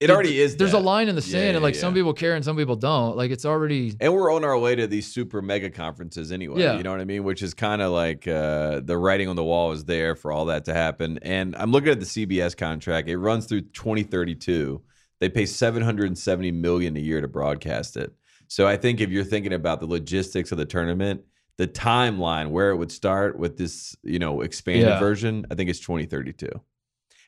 it 0.00 0.10
already 0.10 0.38
is. 0.38 0.56
There's 0.56 0.72
that. 0.72 0.78
a 0.78 0.80
line 0.80 1.08
in 1.08 1.16
the 1.16 1.22
Yeah, 1.22 1.32
sand, 1.32 1.48
and 1.48 1.54
yeah, 1.56 1.62
like 1.62 1.74
some 1.74 1.92
people 1.92 2.12
care 2.12 2.36
and 2.36 2.44
some 2.44 2.56
people 2.56 2.76
don't. 2.76 3.16
Like 3.16 3.32
it's 3.32 3.44
already 3.44 3.96
And 4.00 4.14
we're 4.14 4.32
on 4.32 4.44
our 4.44 4.56
way 4.56 4.76
to 4.76 4.86
these 4.86 5.12
super 5.12 5.42
mega 5.42 5.70
conferences 5.70 6.30
anyway. 6.30 6.62
Yeah. 6.62 6.76
You 6.76 6.84
know 6.84 6.92
what 6.92 7.00
I 7.00 7.04
mean? 7.04 7.24
Which 7.24 7.42
is 7.42 7.52
kind 7.52 7.82
of 7.82 7.90
like 7.90 8.28
uh, 8.28 8.80
the 8.84 8.96
writing 8.96 9.28
on 9.28 9.34
the 9.34 9.42
wall 9.42 9.72
is 9.72 9.84
there 9.84 10.14
for 10.14 10.30
all 10.30 10.44
that 10.46 10.66
to 10.66 10.74
happen. 10.74 11.18
And 11.22 11.56
I'm 11.56 11.72
looking 11.72 11.90
at 11.90 11.98
the 11.98 12.06
CBS 12.06 12.56
contract. 12.56 13.08
It 13.08 13.18
runs 13.18 13.46
through 13.46 13.62
2032. 13.62 14.80
They 15.18 15.28
pay 15.28 15.46
770 15.46 16.52
million 16.52 16.96
a 16.96 17.00
year 17.00 17.20
to 17.20 17.26
broadcast 17.26 17.96
it. 17.96 18.12
So 18.46 18.68
I 18.68 18.76
think 18.76 19.00
if 19.00 19.10
you're 19.10 19.24
thinking 19.24 19.52
about 19.52 19.80
the 19.80 19.86
logistics 19.86 20.52
of 20.52 20.58
the 20.58 20.64
tournament, 20.64 21.22
the 21.58 21.68
timeline 21.68 22.50
where 22.50 22.70
it 22.70 22.76
would 22.76 22.90
start 22.92 23.38
with 23.38 23.58
this, 23.58 23.94
you 24.02 24.18
know, 24.18 24.40
expanded 24.40 24.86
Yeah. 24.88 24.98
version, 24.98 25.44
I 25.50 25.54
think 25.54 25.68
it's 25.68 25.80
2032. 25.80 26.48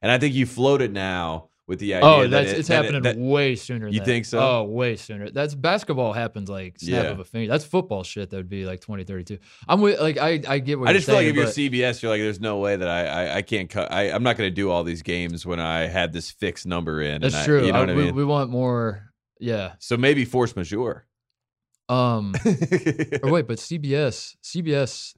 And 0.03 0.11
I 0.11 0.19
think 0.19 0.35
you 0.35 0.47
float 0.47 0.81
it 0.81 0.93
now 0.93 1.49
with 1.67 1.79
the 1.79 1.95
idea 1.95 2.09
oh, 2.09 2.27
that 2.27 2.47
it- 2.47 2.59
it's 2.59 2.69
that 2.69 2.75
it- 2.75 2.85
happening 2.95 3.03
that- 3.03 3.17
way 3.19 3.55
sooner. 3.55 3.87
You 3.89 3.99
than- 4.01 4.05
think 4.07 4.25
so? 4.25 4.39
Oh, 4.41 4.63
way 4.65 4.97
sooner. 4.97 5.31
That's 5.31 5.55
basketball 5.55 6.13
happens 6.13 6.49
like 6.49 6.79
snap 6.81 7.05
Yeah. 7.05 7.11
of 7.11 7.21
a 7.21 7.25
finger. 7.25 7.49
That's 7.51 7.65
football 7.65 8.03
shit. 8.03 8.31
That 8.31 8.37
would 8.39 8.49
be 8.49 8.65
like 8.65 8.81
2032. 8.81 9.39
I'm 9.69 9.81
with 9.81 10.01
like 10.01 10.17
I 10.19 10.41
I 10.49 10.59
get 10.59 10.81
what 10.81 10.89
I 10.89 10.93
just 10.95 11.07
feel 11.07 11.15
like 11.17 11.27
if 11.27 11.35
you're 11.37 11.47
CBS, 11.47 12.03
you're 12.03 12.11
like, 12.11 12.21
there's 12.21 12.41
no 12.41 12.59
way 12.59 12.75
that 12.77 12.89
I 12.89 13.07
I, 13.07 13.37
I 13.37 13.43
can't 13.43 13.69
cut. 13.71 13.93
I, 13.93 14.11
I'm 14.11 14.23
not 14.23 14.37
going 14.37 14.49
to 14.51 14.55
do 14.55 14.71
all 14.71 14.83
these 14.85 15.03
games 15.03 15.45
when 15.47 15.61
I 15.61 15.87
had 15.87 16.13
this 16.13 16.31
fixed 16.31 16.67
number 16.67 17.03
in. 17.03 17.21
That's 17.21 17.35
and 17.35 17.43
I- 17.43 17.47
true. 17.47 17.67
you 17.67 17.73
know 17.73 17.79
I- 17.79 17.81
what 17.83 17.91
I 17.91 17.95
mean? 17.95 18.15
we 18.17 18.25
want 18.25 18.51
more. 18.51 19.11
Yeah. 19.39 19.73
so 19.79 19.97
maybe 19.97 20.25
force 20.25 20.55
majeure. 20.57 21.07
Um. 21.91 22.35
or 23.23 23.31
wait, 23.33 23.47
but 23.49 23.59
CBS, 23.59 24.37
CBS, 24.45 25.15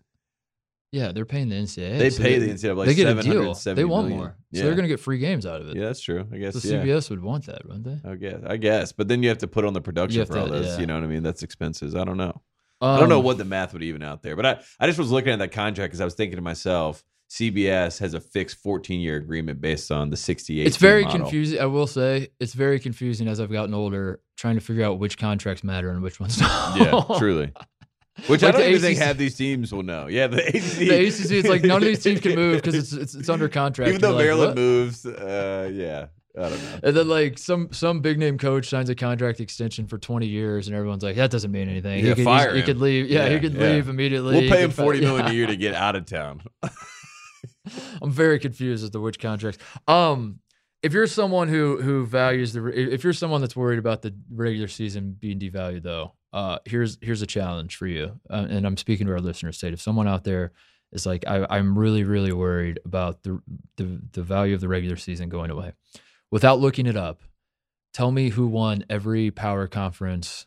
yeah, 0.91 1.13
they're 1.13 1.25
paying 1.25 1.49
the 1.49 1.57
NCAA. 1.57 2.11
so 2.13 2.23
pay 2.23 2.39
the 2.39 2.49
NCAA. 2.49 2.77
Like 2.77 2.87
they 2.89 2.95
get 2.95 3.07
a 3.07 3.15
deal. 3.23 3.55
770 3.55 3.75
They 3.75 3.85
want 3.85 4.09
million. 4.09 4.19
more, 4.19 4.37
Yeah. 4.51 4.61
so 4.61 4.67
they're 4.67 4.75
gonna 4.75 4.89
get 4.89 5.01
free 5.01 5.19
games 5.19 5.47
out 5.47 5.61
of 5.61 5.69
it. 5.69 5.77
Yeah, 5.77 5.87
that's 5.87 6.01
true. 6.01 6.27
I 6.33 6.37
guess. 6.39 6.61
So 6.63 6.69
yeah. 6.69 6.83
CBS 6.83 7.11
would 7.11 7.23
want 7.23 7.47
that, 7.47 7.67
wouldn't 7.67 7.85
they? 7.85 8.11
I 8.11 8.15
guess. 8.17 8.41
I 8.47 8.57
guess. 8.57 8.93
But 8.93 9.09
then 9.09 9.23
you 9.23 9.29
have 9.31 9.39
to 9.39 9.47
put 9.49 9.65
on 9.65 9.73
the 9.73 9.81
production 9.81 10.25
for 10.27 10.39
all 10.39 10.49
this. 10.49 10.67
yeah. 10.75 10.81
You 10.81 10.87
know 10.87 10.95
what 10.95 11.05
I 11.05 11.09
mean? 11.09 11.23
That's 11.23 11.43
expenses. 11.43 11.95
I 11.95 12.05
don't 12.05 12.17
know. 12.19 12.41
I 12.81 12.99
don't 12.99 13.09
know 13.09 13.19
Um, 13.21 13.25
what 13.25 13.39
the 13.39 13.45
math 13.45 13.73
would 13.75 13.85
even 13.85 14.03
out 14.03 14.23
there. 14.23 14.35
But 14.35 14.45
I, 14.47 14.61
I 14.81 14.87
just 14.87 14.99
was 14.99 15.11
looking 15.13 15.33
at 15.33 15.39
that 15.39 15.53
contract 15.53 15.91
because 15.91 16.01
I 16.01 16.05
was 16.05 16.15
thinking 16.15 16.35
to 16.37 16.43
myself, 16.43 17.05
CBS 17.31 17.99
has 18.01 18.13
a 18.13 18.21
fixed 18.21 18.59
14 18.59 19.01
year 19.01 19.17
agreement 19.17 19.61
based 19.61 19.91
on 19.93 20.11
the 20.11 20.17
68. 20.17 20.67
It's 20.67 20.77
very 20.77 21.05
model. 21.05 21.21
confusing. 21.21 21.61
I 21.61 21.67
will 21.67 21.87
say 21.87 22.29
it's 22.41 22.53
very 22.55 22.81
confusing 22.81 23.29
as 23.29 23.41
I've 23.41 23.53
gotten 23.53 23.73
older, 23.73 24.21
trying 24.43 24.57
to 24.57 24.61
figure 24.61 24.85
out 24.85 24.99
which 24.99 25.17
contracts 25.19 25.63
matter 25.63 25.89
and 25.91 26.03
which 26.03 26.19
ones 26.19 26.37
don't. 26.37 26.77
Yeah, 26.77 27.05
truly. 27.19 27.53
Which 28.27 28.43
I 28.43 28.51
don't 28.51 28.63
even 28.63 28.81
think 28.81 28.99
ACC 28.99 29.07
half 29.07 29.17
these 29.17 29.37
teams 29.37 29.73
will 29.73 29.85
know. 29.85 30.09
Yeah, 30.09 30.27
the 30.27 30.45
ACC. 30.45 30.79
the 30.89 31.07
ACC, 31.07 31.31
it's 31.31 31.49
like 31.49 31.63
none 31.63 31.77
of 31.77 31.85
these 31.85 32.03
teams 32.03 32.21
can 32.21 32.35
move 32.35 32.57
because 32.57 32.75
it's, 32.75 32.93
it's 32.93 33.15
it's 33.15 33.29
under 33.29 33.49
contract. 33.49 33.89
Even 33.89 34.01
though 34.01 34.11
like, 34.11 34.25
Maryland 34.25 34.49
"What?" 34.51 34.57
moves, 34.57 35.07
uh, 35.07 35.71
yeah, 35.73 36.07
I 36.37 36.49
don't 36.49 36.63
know. 36.63 36.79
And 36.83 36.97
then 36.97 37.09
like 37.09 37.39
some 37.39 37.73
some 37.73 38.01
big 38.01 38.19
name 38.19 38.37
coach 38.37 38.69
signs 38.69 38.91
a 38.91 38.97
contract 38.97 39.39
extension 39.41 39.87
for 39.87 39.97
20 39.97 40.27
years, 40.27 40.67
and 40.67 40.77
everyone's 40.77 41.05
like, 41.05 41.15
that 41.17 41.31
doesn't 41.31 41.53
mean 41.53 41.69
anything. 41.69 42.01
Yeah, 42.05 42.11
he 42.11 42.15
could, 42.17 42.25
fire 42.25 42.53
he 42.53 42.59
him. 42.61 42.67
could 42.67 42.79
leave. 42.81 43.09
Yeah, 43.09 43.27
Yeah, 43.27 43.35
he 43.35 43.41
could 43.41 43.55
yeah. 43.55 43.67
leave 43.69 43.89
immediately. 43.89 44.41
We'll 44.41 44.51
pay 44.51 44.63
him 44.63 44.71
could 44.71 44.77
fi- 44.77 44.83
forty 44.83 45.01
million 45.01 45.27
a 45.29 45.33
year 45.33 45.47
to 45.47 45.57
get 45.57 45.75
out 45.75 45.95
of 45.95 46.05
town. 46.05 46.43
I'm 48.03 48.11
very 48.11 48.41
confused 48.41 48.83
as 48.83 48.91
to 48.91 49.01
which 49.01 49.21
contracts. 49.21 49.63
Um, 49.87 50.41
if 50.83 50.93
you're 50.93 51.07
someone 51.07 51.49
who 51.49 51.81
who 51.81 52.07
values 52.07 52.53
the, 52.53 52.67
if 52.67 53.05
you're 53.05 53.13
someone 53.13 53.41
that's 53.41 53.57
worried 53.57 53.79
about 53.79 54.03
the 54.03 54.15
regular 54.31 54.69
season 54.69 55.17
being 55.19 55.39
devalued, 55.39 55.83
though, 55.83 56.13
uh, 56.33 56.59
here's 56.65 56.99
here's 57.01 57.23
a 57.23 57.27
challenge 57.27 57.77
for 57.77 57.87
you, 57.87 58.21
uh, 58.31 58.47
and 58.51 58.67
I'm 58.67 58.77
speaking 58.77 59.07
to 59.07 59.13
our 59.13 59.21
listeners. 59.21 59.57
State 59.57 59.73
if 59.73 59.81
someone 59.81 60.09
out 60.09 60.25
there 60.25 60.53
is 60.93 61.07
like, 61.07 61.25
I, 61.27 61.47
I'm 61.49 61.79
really 61.79 62.05
really 62.05 62.33
worried 62.33 62.81
about 62.85 63.23
the, 63.23 63.41
the 63.77 64.01
the 64.13 64.23
value 64.23 64.55
of 64.55 64.61
the 64.61 64.69
regular 64.69 64.97
season 64.97 65.29
going 65.29 65.51
away, 65.51 65.73
without 66.31 66.61
looking 66.61 66.87
it 66.87 66.97
up, 66.97 67.23
tell 67.95 68.11
me 68.11 68.31
who 68.31 68.47
won 68.47 68.85
every 68.91 69.31
power 69.31 69.67
conference 69.69 70.47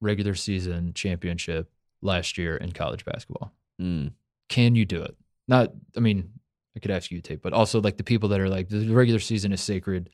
regular 0.00 0.34
season 0.34 0.92
championship 0.94 1.70
last 2.02 2.36
year 2.36 2.56
in 2.56 2.72
college 2.72 3.04
basketball 3.04 3.52
Mm. 3.80 4.12
can 4.48 4.74
you 4.76 4.84
do 4.84 5.02
it? 5.02 5.16
Not, 5.48 5.72
I 5.96 6.00
mean, 6.00 6.30
I 6.76 6.80
could 6.80 6.90
ask 6.90 7.10
you, 7.10 7.20
Tate, 7.20 7.42
but 7.42 7.52
also 7.52 7.80
like 7.80 7.96
the 7.96 8.04
people 8.04 8.28
that 8.30 8.40
are 8.40 8.48
like 8.48 8.68
the 8.68 8.88
regular 8.90 9.20
season 9.20 9.52
is 9.52 9.60
sacred. 9.60 10.10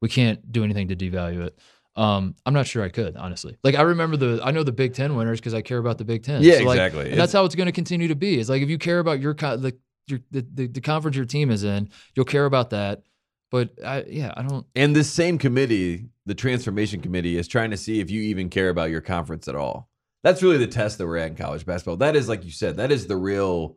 We 0.00 0.08
can't 0.08 0.50
do 0.52 0.64
anything 0.64 0.88
to 0.88 0.96
devalue 0.96 1.46
it. 1.46 1.58
Um, 1.94 2.34
I'm 2.46 2.54
not 2.54 2.66
sure 2.66 2.82
I 2.82 2.88
could 2.88 3.16
honestly. 3.16 3.56
Like 3.62 3.74
I 3.74 3.82
remember 3.82 4.16
the, 4.16 4.40
I 4.42 4.50
know 4.50 4.62
the 4.62 4.72
Big 4.72 4.94
Ten 4.94 5.14
winners 5.16 5.40
because 5.40 5.54
I 5.54 5.62
care 5.62 5.78
about 5.78 5.98
the 5.98 6.04
Big 6.04 6.22
Ten. 6.22 6.42
Yeah, 6.42 6.58
So, 6.58 6.64
like, 6.64 6.76
exactly. 6.78 7.10
and 7.10 7.20
that's 7.20 7.32
how 7.32 7.44
it's 7.44 7.54
going 7.54 7.66
to 7.66 7.72
continue 7.72 8.08
to 8.08 8.14
be. 8.14 8.38
It's 8.38 8.48
like 8.48 8.62
if 8.62 8.70
you 8.70 8.78
care 8.78 8.98
about 8.98 9.20
your 9.20 9.34
co- 9.34 9.56
the 9.56 9.76
your 10.06 10.20
the, 10.30 10.46
the, 10.54 10.66
the 10.68 10.80
conference 10.80 11.16
your 11.16 11.26
team 11.26 11.50
is 11.50 11.64
in. 11.64 11.88
You'll 12.14 12.24
care 12.24 12.46
about 12.46 12.70
that. 12.70 13.02
But 13.50 13.70
I, 13.84 14.04
yeah, 14.08 14.32
I 14.36 14.42
don't. 14.42 14.66
And 14.74 14.96
this 14.96 15.10
same 15.10 15.36
committee, 15.36 16.06
the 16.24 16.34
transformation 16.34 17.00
committee, 17.00 17.36
is 17.36 17.46
trying 17.46 17.70
to 17.70 17.76
see 17.76 18.00
if 18.00 18.10
you 18.10 18.22
even 18.22 18.48
care 18.48 18.70
about 18.70 18.90
your 18.90 19.02
conference 19.02 19.46
at 19.46 19.54
all. 19.54 19.90
That's 20.24 20.42
really 20.42 20.56
the 20.56 20.66
test 20.66 20.98
that 20.98 21.06
we're 21.06 21.18
at 21.18 21.28
in 21.28 21.36
college 21.36 21.66
basketball. 21.66 21.96
That 21.96 22.16
is, 22.16 22.28
like 22.28 22.44
you 22.44 22.50
said, 22.50 22.78
that 22.78 22.90
is 22.90 23.06
the 23.06 23.16
real 23.16 23.76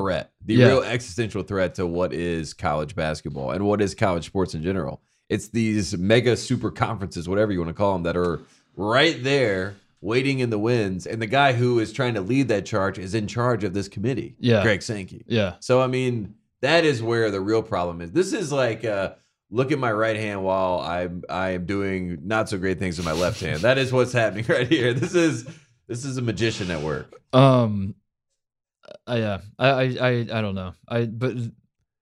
threat, 0.00 0.32
the 0.44 0.54
Yeah. 0.54 0.66
real 0.68 0.82
existential 0.82 1.42
threat 1.42 1.74
to 1.76 1.86
what 1.86 2.12
is 2.12 2.54
college 2.54 2.94
basketball 2.94 3.50
and 3.50 3.64
what 3.66 3.80
is 3.80 3.94
college 3.94 4.26
sports 4.26 4.54
in 4.54 4.62
general. 4.62 5.00
It's 5.28 5.48
these 5.48 5.96
mega 5.98 6.36
super 6.36 6.70
conferences, 6.70 7.28
whatever 7.28 7.52
you 7.52 7.58
want 7.58 7.68
to 7.68 7.74
call 7.74 7.92
them, 7.94 8.02
that 8.04 8.16
are 8.16 8.40
right 8.76 9.22
there 9.22 9.74
waiting 10.00 10.38
in 10.38 10.50
the 10.50 10.58
wings. 10.58 11.06
And 11.06 11.20
the 11.20 11.26
guy 11.26 11.52
who 11.52 11.78
is 11.80 11.92
trying 11.92 12.14
to 12.14 12.20
lead 12.20 12.48
that 12.48 12.64
charge 12.64 12.98
is 12.98 13.14
in 13.14 13.26
charge 13.26 13.64
of 13.64 13.74
this 13.74 13.88
committee, 13.88 14.36
Yeah. 14.38 14.62
Greg 14.62 14.80
Sankey. 14.82 15.24
Yeah, 15.26 15.54
So 15.60 15.80
I 15.80 15.86
mean, 15.88 16.34
that 16.62 16.84
is 16.84 17.02
where 17.02 17.30
the 17.30 17.40
real 17.40 17.62
problem 17.62 18.00
is. 18.00 18.12
This 18.12 18.32
is 18.32 18.50
like 18.52 18.84
uh 18.84 19.12
look 19.50 19.72
at 19.72 19.78
my 19.78 19.90
right 19.90 20.16
hand 20.16 20.44
while 20.44 20.78
I'm 20.80 21.22
I 21.28 21.50
am 21.50 21.64
doing 21.66 22.18
not 22.24 22.48
so 22.48 22.58
great 22.58 22.78
things 22.78 22.96
with 22.98 23.06
my 23.06 23.12
left 23.12 23.40
hand. 23.40 23.60
That 23.62 23.78
is 23.78 23.92
what's 23.92 24.12
happening 24.12 24.44
right 24.48 24.66
here. 24.68 24.94
This 24.94 25.14
is 25.14 25.46
this 25.88 26.04
is 26.04 26.16
a 26.16 26.22
magician 26.22 26.70
at 26.70 26.82
work. 26.82 27.14
Um, 27.32 27.94
I, 29.06 29.16
yeah, 29.18 29.38
I, 29.58 29.68
I, 29.68 29.82
I, 29.82 30.10
I 30.32 30.40
don't 30.40 30.54
know. 30.54 30.74
I, 30.88 31.06
but 31.06 31.34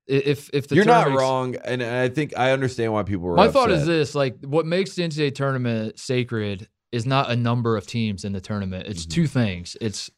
if 0.06 0.50
if 0.52 0.68
the 0.68 0.74
You're 0.76 0.84
not 0.84 1.04
tournament's- 1.04 1.20
wrong, 1.20 1.56
and 1.64 1.82
I 1.82 2.08
think 2.08 2.36
I 2.36 2.52
understand 2.52 2.92
why 2.92 3.02
people 3.02 3.24
were. 3.24 3.34
My 3.36 3.48
thought 3.48 3.70
is 3.70 3.86
this: 3.86 4.14
like, 4.14 4.36
what 4.44 4.66
makes 4.66 4.94
the 4.94 5.02
NCAA 5.02 5.34
tournament 5.34 5.98
sacred 5.98 6.68
is 6.92 7.04
not 7.06 7.30
a 7.30 7.36
number 7.36 7.76
of 7.76 7.86
teams 7.86 8.24
in 8.24 8.32
the 8.32 8.40
tournament. 8.40 8.86
It's 8.86 9.04
Mhm. 9.06 9.10
two 9.10 9.26
things. 9.26 9.76
It's 9.80 10.10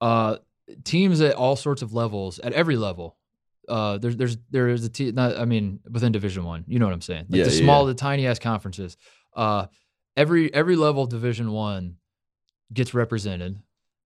uh 0.00 0.36
teams 0.84 1.20
at 1.20 1.34
all 1.34 1.56
sorts 1.56 1.82
of 1.82 1.92
levels, 1.94 2.38
at 2.38 2.52
every 2.52 2.76
level. 2.76 3.16
Uh, 3.66 3.96
there's 3.96 4.16
there's 4.16 4.36
there 4.50 4.68
is 4.68 4.84
a 4.84 4.88
team. 4.90 5.14
Not 5.14 5.38
I 5.38 5.46
mean 5.46 5.80
within 5.90 6.12
Division 6.12 6.44
One. 6.44 6.64
You 6.66 6.78
know 6.78 6.84
what 6.86 6.92
I'm 6.92 7.00
saying? 7.00 7.26
Like 7.30 7.38
Yeah, 7.38 7.44
the 7.44 7.50
small, 7.50 7.84
yeah. 7.86 7.92
the 7.92 7.94
tiny 7.94 8.26
ass 8.26 8.38
conferences. 8.38 8.96
Uh, 9.34 9.66
every 10.16 10.52
every 10.52 10.76
level 10.76 11.04
of 11.04 11.08
Division 11.08 11.50
One 11.50 11.96
gets 12.72 12.92
represented. 12.92 13.58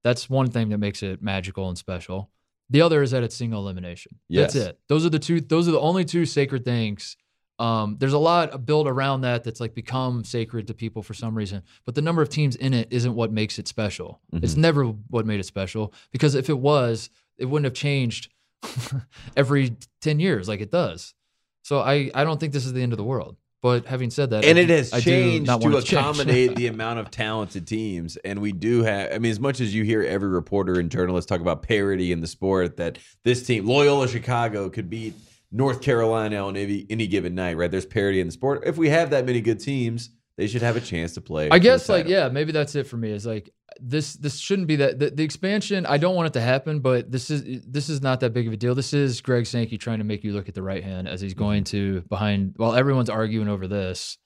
That's 0.05 0.31
one 0.31 0.51
thing 0.51 0.69
that 0.71 0.79
makes 0.79 1.03
it 1.03 1.23
magical 1.23 1.69
and 1.69 1.77
special. 1.77 2.31
The 2.71 2.83
other 2.83 3.03
is 3.03 3.13
that 3.13 3.23
it's 3.23 3.35
single 3.35 3.61
elimination. 3.61 4.19
Yes. 4.29 4.53
That's 4.53 4.67
it. 4.67 4.79
Those 4.89 5.07
are 5.07 5.11
the 5.11 5.19
two. 5.19 5.41
Those 5.41 5.69
are 5.69 5.73
the 5.73 5.81
only 5.81 6.05
two 6.05 6.27
sacred 6.27 6.65
things. 6.65 7.17
Um, 7.59 7.97
there's 7.99 8.13
a 8.13 8.19
lot 8.19 8.67
built 8.67 8.87
around 8.87 9.23
that 9.23 9.43
that's 9.43 9.59
like 9.61 9.75
become 9.75 10.23
sacred 10.23 10.69
to 10.69 10.75
people 10.75 11.03
for 11.03 11.13
some 11.15 11.35
reason, 11.35 11.65
but 11.85 11.97
the 11.97 12.03
number 12.03 12.23
of 12.23 12.29
teams 12.29 12.55
in 12.55 12.73
it 12.73 12.89
isn't 12.93 13.15
what 13.15 13.33
makes 13.33 13.59
it 13.59 13.67
special. 13.67 14.21
It's 14.33 14.55
never 14.57 14.85
what 14.85 15.27
made 15.27 15.41
it 15.41 15.45
special 15.47 15.93
because 16.13 16.37
if 16.37 16.49
it 16.49 16.59
was, 16.59 17.11
it 17.37 17.47
wouldn't 17.47 17.65
have 17.65 17.75
changed 17.75 18.31
every 19.37 19.77
ten 20.01 20.21
years 20.21 20.47
like 20.47 20.61
it 20.61 20.71
does. 20.71 21.15
So 21.63 21.81
I 21.81 22.11
I 22.15 22.23
don't 22.23 22.39
think 22.39 22.53
this 22.53 22.65
is 22.65 22.73
the 22.75 22.83
end 22.83 22.93
of 22.93 22.97
the 22.97 23.05
world. 23.05 23.37
But 23.61 23.87
having 23.87 24.11
said 24.11 24.31
that, 24.31 24.45
and 24.45 24.57
I 24.57 24.63
it 24.63 24.67
do- 24.67 24.73
has 24.75 24.93
I 24.93 25.01
changed 25.01 25.51
to 25.61 25.77
accommodate 25.77 26.55
the 26.55 26.67
amount 26.75 27.01
of 27.01 27.11
talented 27.11 27.67
teams. 27.67 28.17
And 28.19 28.41
we 28.41 28.53
do 28.53 28.83
have 28.85 29.13
i 29.13 29.19
mean 29.19 29.33
as 29.33 29.41
much 29.41 29.61
as 29.61 29.75
you 29.75 29.83
hear 29.85 30.03
every 30.03 30.29
reporter 30.29 30.79
and 30.79 30.91
journalist 30.91 31.29
talk 31.29 31.41
about 31.41 31.63
parity 31.63 32.13
in 32.13 32.21
the 32.21 32.27
sport 32.27 32.77
that 32.77 32.99
this 33.25 33.45
team 33.45 33.67
loyola 33.67 34.07
chicago 34.09 34.69
could 34.71 34.89
beat 34.89 35.15
north 35.51 35.81
carolina 35.83 36.37
on 36.37 36.57
any, 36.57 36.87
any 36.91 37.07
given 37.07 37.35
night 37.35 37.57
right? 37.57 37.71
There's 37.71 37.87
parity 37.87 38.21
in 38.21 38.29
the 38.29 38.33
sport. 38.33 38.63
If 38.67 38.77
we 38.77 38.91
have 38.91 39.11
that 39.11 39.25
many 39.27 39.41
good 39.41 39.61
teams 39.61 40.11
they 40.39 40.47
should 40.47 40.63
have 40.63 40.77
a 40.77 40.81
chance 40.81 41.13
to 41.15 41.21
play 41.21 41.51
I 41.51 41.59
guess 41.59 41.89
like 41.91 42.09
yeah, 42.09 42.29
maybe 42.31 42.53
that's 42.53 42.75
it 42.75 42.85
for 42.87 42.97
me. 42.97 43.11
Is 43.11 43.27
like 43.27 43.51
this 43.81 44.15
this 44.15 44.39
shouldn't 44.39 44.69
be 44.69 44.77
that 44.77 44.99
the, 44.99 45.11
the 45.11 45.23
expansion. 45.25 45.85
I 45.85 45.99
don't 45.99 46.15
want 46.15 46.29
it 46.29 46.33
to 46.35 46.41
happen, 46.41 46.81
but 46.81 47.11
this 47.13 47.29
is 47.31 47.65
this 47.67 47.91
is 47.91 48.01
not 48.01 48.21
that 48.21 48.33
big 48.33 48.47
of 48.47 48.53
a 48.55 48.57
deal. 48.57 48.75
This 48.75 48.95
is 48.95 49.21
Greg 49.21 49.45
Sankey 49.47 49.77
trying 49.77 49.99
to 49.99 50.05
make 50.05 50.25
you 50.25 50.33
look 50.33 50.49
at 50.49 50.55
the 50.55 50.63
right 50.63 50.83
hand 50.83 51.07
as 51.09 51.21
he's 51.21 51.33
Mm-hmm. 51.35 51.39
going 51.43 51.65
to 51.65 52.01
behind 52.03 52.55
while 52.57 52.75
everyone's 52.75 53.11
arguing 53.11 53.49
over 53.49 53.67
this. 53.69 54.17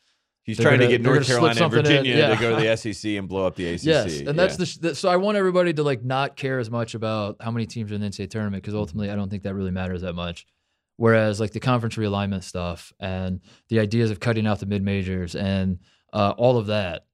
he's 0.44 0.58
trying 0.58 0.74
gonna- 0.78 0.86
to 0.86 0.92
get 0.98 1.00
north 1.02 1.26
carolina 1.26 1.62
and 1.62 1.72
virginia 1.72 2.16
yeah. 2.16 2.34
to 2.34 2.40
go 2.40 2.56
to 2.56 2.62
the 2.62 2.76
sec 2.76 3.04
and 3.18 3.28
blow 3.28 3.46
up 3.46 3.54
the 3.56 3.72
acc 3.72 3.82
Yes, 3.84 4.20
and 4.20 4.38
that's 4.38 4.58
Yeah. 4.58 4.66
the 4.80 4.88
the 4.90 4.94
so 4.94 5.08
I 5.08 5.16
want 5.16 5.36
everybody 5.38 5.72
to 5.72 5.82
like 5.82 6.04
not 6.04 6.36
care 6.36 6.58
as 6.58 6.70
much 6.70 6.94
about 6.94 7.36
how 7.40 7.50
many 7.50 7.64
teams 7.66 7.90
are 7.90 7.94
in 7.94 8.00
the 8.02 8.08
NCAA 8.08 8.28
tournament 8.28 8.62
because 8.62 8.74
ultimately 8.74 9.08
I 9.10 9.16
don't 9.16 9.30
think 9.30 9.44
that 9.44 9.54
really 9.54 9.70
matters 9.70 10.02
that 10.02 10.14
much. 10.14 10.44
Whereas 10.96 11.40
like 11.40 11.52
the 11.52 11.60
conference 11.60 11.96
realignment 11.96 12.42
stuff 12.44 12.92
and 13.00 13.40
the 13.70 13.78
ideas 13.80 14.10
of 14.10 14.20
cutting 14.20 14.46
out 14.46 14.60
the 14.60 14.66
mid 14.66 14.82
majors 14.82 15.34
and 15.34 15.78
uh, 16.12 16.34
all 16.36 16.56
of 16.58 16.66
that, 16.66 17.06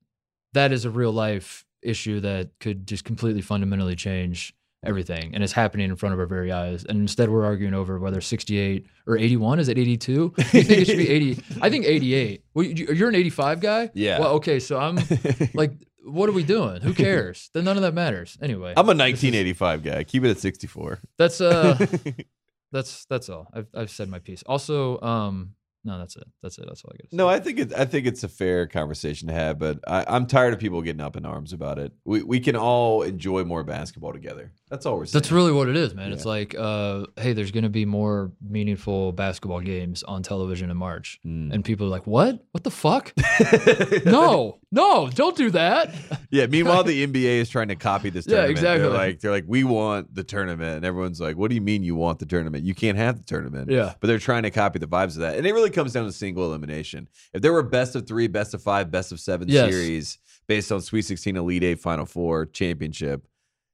that 0.55 0.73
is 0.73 0.85
a 0.85 0.91
real 0.91 1.13
life 1.13 1.65
issue 1.83 2.21
that 2.21 2.51
could 2.61 2.87
just 2.87 3.05
completely 3.05 3.43
fundamentally 3.43 3.95
change 3.97 4.55
everything, 4.85 5.35
and 5.35 5.43
it's 5.43 5.53
happening 5.53 5.91
in 5.91 5.97
front 5.97 6.13
of 6.13 6.21
our 6.21 6.27
very 6.27 6.53
eyes. 6.53 6.85
And 6.85 7.01
instead, 7.01 7.29
we're 7.31 7.45
arguing 7.45 7.75
over 7.75 7.99
whether 7.99 8.21
68 8.21 8.87
or 9.07 9.19
81 9.19 9.59
is 9.61 9.69
it 9.69 9.77
82? 9.79 10.13
You 10.37 10.45
think 10.45 10.71
it 10.71 10.87
should 10.87 10.97
be 10.99 11.09
80? 11.11 11.43
I 11.61 11.71
think 11.71 11.85
88. 11.85 12.45
Well, 12.55 12.65
you- 12.65 12.87
you're 12.95 13.09
an 13.09 13.15
85 13.17 13.61
guy. 13.61 13.91
Yeah. 13.95 14.21
Well, 14.21 14.35
okay, 14.35 14.61
so 14.61 14.79
I'm 14.79 14.99
like, 15.55 15.73
what 16.05 16.29
are 16.29 16.33
we 16.33 16.45
doing? 16.45 16.81
Who 16.81 16.95
cares? 16.95 17.51
then 17.55 17.65
none 17.65 17.77
of 17.77 17.83
that 17.83 17.93
matters 17.93 18.39
anyway. 18.41 18.73
i'm 18.77 18.89
a 18.89 18.95
this 18.95 19.23
is- 19.23 19.33
1985 19.35 19.83
guy 19.83 20.05
keep 20.05 20.25
it 20.25 20.31
at 20.31 20.39
64 20.39 21.01
That's 21.19 21.41
uh, 21.41 21.77
that's 22.73 23.05
that's 23.07 23.29
all. 23.29 23.49
I've 23.53 23.67
I've 23.75 23.91
said 23.91 24.09
my 24.09 24.19
piece. 24.19 24.43
Also, 24.47 25.01
um, 25.01 25.55
no, 25.89 25.99
that's 25.99 26.17
it. 26.17 26.25
That's 26.43 26.59
it. 26.59 26.67
That's 26.69 26.85
all 26.85 26.93
I 26.95 26.99
got. 26.99 27.13
No, 27.13 27.29
I 27.29 27.41
think 27.41 27.59
it, 27.59 27.73
I 27.77 27.85
think 27.87 28.07
it's 28.07 28.23
a 28.23 28.29
fair 28.29 28.67
conversation 28.67 29.29
to 29.29 29.35
have, 29.35 29.59
but 29.59 29.81
I, 29.89 30.05
I'm 30.07 30.27
tired 30.27 30.53
of 30.53 30.61
people 30.61 30.81
getting 30.83 31.01
up 31.01 31.17
in 31.17 31.25
arms 31.27 31.53
about 31.53 31.79
it. 31.79 31.93
We 32.05 32.23
we 32.23 32.41
can 32.41 32.55
all 32.57 33.03
enjoy 33.03 33.45
more 33.45 33.65
basketball 33.65 34.13
together. 34.13 34.53
That's 34.71 34.85
all 34.87 34.97
we're 34.99 35.07
saying. 35.07 35.21
That's 35.21 35.33
really 35.33 35.53
what 35.53 35.69
it 35.69 35.77
is, 35.77 35.95
man. 35.95 36.13
It's 36.13 36.27
like, 36.27 36.55
uh, 36.59 37.07
hey, 37.17 37.33
there's 37.33 37.51
going 37.51 37.65
to 37.65 37.71
be 37.71 37.85
more 37.87 38.33
meaningful 38.47 39.13
basketball 39.13 39.61
games 39.61 40.03
on 40.03 40.23
television 40.23 40.71
in 40.71 40.77
March, 40.77 41.19
Mm. 41.27 41.53
and 41.53 41.65
people 41.65 41.87
are 41.87 41.91
like, 41.91 42.07
"What? 42.07 42.45
What 42.53 42.65
the 42.65 42.71
fuck? 42.71 43.13
no, 44.05 44.59
no, 44.71 45.09
don't 45.09 45.37
do 45.37 45.51
that." 45.51 45.95
yeah. 46.31 46.47
Meanwhile, 46.47 46.85
the 46.85 47.07
NBA 47.07 47.39
is 47.41 47.49
trying 47.49 47.69
to 47.69 47.77
copy 47.77 48.11
this. 48.11 48.27
Yeah, 48.29 48.43
Tournament. 48.47 48.61
They're 48.61 48.75
exactly. 48.75 48.99
like 48.99 49.21
they're 49.21 49.31
like, 49.31 49.45
we 49.47 49.65
want 49.65 50.15
the 50.15 50.23
tournament, 50.25 50.77
and 50.77 50.85
everyone's 50.85 51.19
like, 51.21 51.37
what 51.37 51.49
do 51.49 51.55
you 51.55 51.63
mean 51.63 51.83
you 51.83 51.95
want 51.97 52.19
the 52.19 52.27
tournament? 52.27 52.63
You 52.65 52.75
can't 52.75 52.99
have 52.99 53.17
the 53.17 53.25
tournament. 53.25 53.71
Yeah. 53.71 53.95
But 54.01 54.09
they're 54.09 54.19
trying 54.19 54.43
to 54.43 54.51
copy 54.51 54.79
the 54.79 54.87
vibes 54.87 55.15
of 55.15 55.21
that, 55.21 55.37
and 55.37 55.47
it 55.47 55.55
really 55.55 55.71
comes 55.79 55.93
down 55.93 56.05
to 56.07 56.13
single 56.13 56.45
elimination. 56.45 57.09
If 57.33 57.43
there 57.43 57.53
were 57.53 57.63
best 57.63 57.95
of 57.95 58.07
three, 58.07 58.27
best 58.27 58.55
of 58.55 58.63
five, 58.63 58.91
best 58.91 59.13
of 59.13 59.21
seven 59.21 59.49
Yes. 59.49 59.71
series 59.71 60.19
based 60.47 60.73
on 60.73 60.81
Sweet 60.81 61.03
Sixteen, 61.03 61.37
Elite 61.37 61.63
Eight, 61.65 61.81
Final 61.81 62.07
Four, 62.07 62.47
championship. 62.47 63.27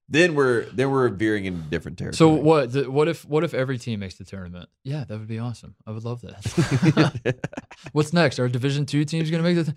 Then 0.07 0.35
we're 0.35 0.64
then 0.67 0.90
we're 0.90 1.09
veering 1.09 1.47
in 1.47 1.69
different 1.71 1.97
territory. 1.97 2.17
So 2.19 2.29
what? 2.29 2.73
The, 2.73 2.90
what 2.90 3.09
if 3.09 3.25
what 3.25 3.43
if 3.43 3.55
every 3.55 3.79
team 3.79 4.01
makes 4.01 4.17
the 4.17 4.25
tournament? 4.25 4.69
Yeah, 4.83 5.05
that 5.09 5.19
would 5.19 5.27
be 5.29 5.38
awesome. 5.38 5.77
I 5.87 5.93
would 5.93 6.05
love 6.05 6.21
that. 6.21 7.37
What's 7.93 8.12
next? 8.12 8.38
Are 8.38 8.47
Division 8.49 8.85
two 8.85 9.05
teams 9.07 9.31
going 9.31 9.43
to 9.43 9.49
make 9.49 9.57
the? 9.57 9.73
Th- 9.73 9.77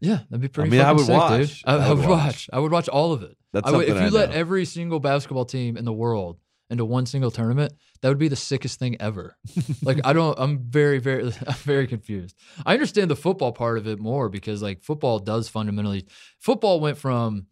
yeah, 0.00 0.18
that'd 0.30 0.40
be 0.40 0.48
pretty. 0.48 0.68
I 0.68 0.70
mean, 0.70 0.80
I 0.80 0.92
would 0.92 1.06
sick, 1.06 1.16
watch. 1.16 1.62
I, 1.64 1.76
I 1.76 1.88
would 1.92 1.98
watch. 1.98 2.08
watch. 2.08 2.50
I 2.52 2.58
would 2.58 2.72
watch 2.72 2.88
all 2.88 3.12
of 3.12 3.22
it. 3.22 3.36
That's 3.52 3.68
I 3.68 3.70
would, 3.76 3.88
if 3.88 3.94
you 3.96 4.02
I 4.02 4.08
let 4.08 4.32
every 4.32 4.64
single 4.64 5.00
basketball 5.00 5.44
team 5.44 5.76
in 5.76 5.84
the 5.84 5.92
world 5.92 6.38
into 6.70 6.84
one 6.84 7.06
single 7.06 7.30
tournament, 7.30 7.72
that 8.00 8.08
would 8.08 8.18
be 8.18 8.28
the 8.28 8.36
sickest 8.36 8.78
thing 8.78 8.96
ever. 9.00 9.36
like 9.82 10.00
I 10.04 10.12
don't. 10.12 10.38
I'm 10.38 10.58
very, 10.58 10.98
very, 10.98 11.24
I'm 11.46 11.54
very 11.54 11.86
confused. 11.86 12.36
I 12.64 12.74
understand 12.74 13.10
the 13.10 13.16
football 13.16 13.52
part 13.52 13.78
of 13.78 13.86
it 13.86 13.98
more 13.98 14.28
because 14.28 14.62
like 14.62 14.82
football 14.82 15.18
does 15.18 15.48
fundamentally. 15.48 16.06
Football 16.38 16.80
went 16.80 16.98
from 16.98 17.46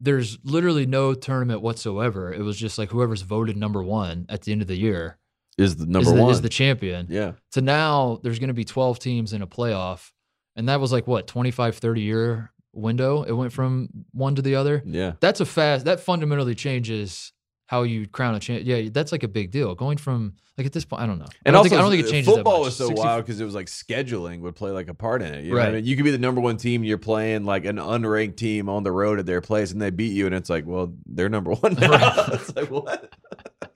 there's 0.00 0.38
literally 0.44 0.86
no 0.86 1.14
tournament 1.14 1.60
whatsoever. 1.60 2.32
It 2.32 2.40
was 2.40 2.56
just 2.56 2.78
like 2.78 2.90
whoever's 2.90 3.22
voted 3.22 3.56
number 3.56 3.82
one 3.82 4.26
at 4.28 4.42
the 4.42 4.52
end 4.52 4.62
of 4.62 4.68
the 4.68 4.78
year 4.78 5.18
is 5.58 5.76
the 5.76 5.86
number 5.86 6.08
is 6.08 6.14
the, 6.14 6.22
one. 6.22 6.30
is 6.30 6.40
the 6.40 6.48
champion. 6.48 7.06
yeah. 7.10 7.32
To 7.52 7.60
now 7.60 8.18
there's 8.22 8.38
going 8.38 8.48
to 8.48 8.54
be 8.54 8.64
12 8.64 8.98
teams 8.98 9.32
in 9.32 9.42
a 9.42 9.46
playoff, 9.46 10.10
and 10.56 10.68
that 10.68 10.80
was 10.80 10.92
like 10.92 11.06
what 11.06 11.26
25, 11.26 11.76
30 11.76 12.00
year 12.00 12.52
window. 12.72 13.22
It 13.22 13.32
went 13.32 13.52
from 13.52 13.88
one 14.12 14.36
to 14.36 14.42
the 14.42 14.54
other. 14.54 14.82
Yeah. 14.86 15.12
That's 15.20 15.40
a 15.40 15.46
fast. 15.46 15.84
That 15.84 16.00
fundamentally 16.00 16.54
changes 16.54 17.32
how 17.70 17.84
you 17.84 18.04
crown 18.08 18.34
a 18.34 18.40
champ. 18.40 18.62
Yeah, 18.64 18.88
that's 18.90 19.12
like 19.12 19.22
a 19.22 19.28
big 19.28 19.52
deal. 19.52 19.76
Going 19.76 19.96
from 19.96 20.34
like 20.58 20.66
at 20.66 20.72
this 20.72 20.84
point, 20.84 21.02
I 21.02 21.06
don't 21.06 21.20
know. 21.20 21.26
And 21.44 21.54
I 21.54 21.56
don't 21.56 21.56
also, 21.58 21.68
think, 21.68 21.78
I 21.78 21.82
don't 21.82 21.90
think 21.92 22.04
it 22.04 22.10
changes. 22.10 22.34
football 22.34 22.54
that 22.54 22.58
much. 22.58 22.64
was 22.66 22.76
so 22.76 22.86
60 22.88 23.00
wild 23.00 23.24
because 23.24 23.40
it 23.40 23.44
was 23.44 23.54
like 23.54 23.66
scheduling 23.66 24.40
would 24.40 24.56
play 24.56 24.72
like 24.72 24.88
a 24.88 24.94
part 24.94 25.22
in 25.22 25.32
it. 25.32 25.44
You 25.44 25.52
know 25.54 25.60
I 25.60 25.64
Right. 25.66 25.74
mean? 25.74 25.84
You 25.84 25.94
could 25.94 26.04
be 26.04 26.10
the 26.10 26.18
number 26.18 26.40
one 26.40 26.56
team, 26.56 26.82
you're 26.82 26.98
playing 26.98 27.44
like 27.44 27.64
an 27.64 27.76
unranked 27.76 28.36
team 28.38 28.68
on 28.68 28.82
the 28.82 28.90
road 28.90 29.20
at 29.20 29.26
their 29.26 29.40
place, 29.40 29.70
and 29.70 29.80
they 29.80 29.90
beat 29.90 30.12
you, 30.14 30.26
and 30.26 30.34
it's 30.34 30.50
like, 30.50 30.66
well, 30.66 30.92
they're 31.06 31.28
number 31.28 31.52
one 31.54 31.74
now. 31.74 31.90
Right. 31.92 32.28
it's 32.32 32.56
like 32.56 32.72
what? 32.72 33.14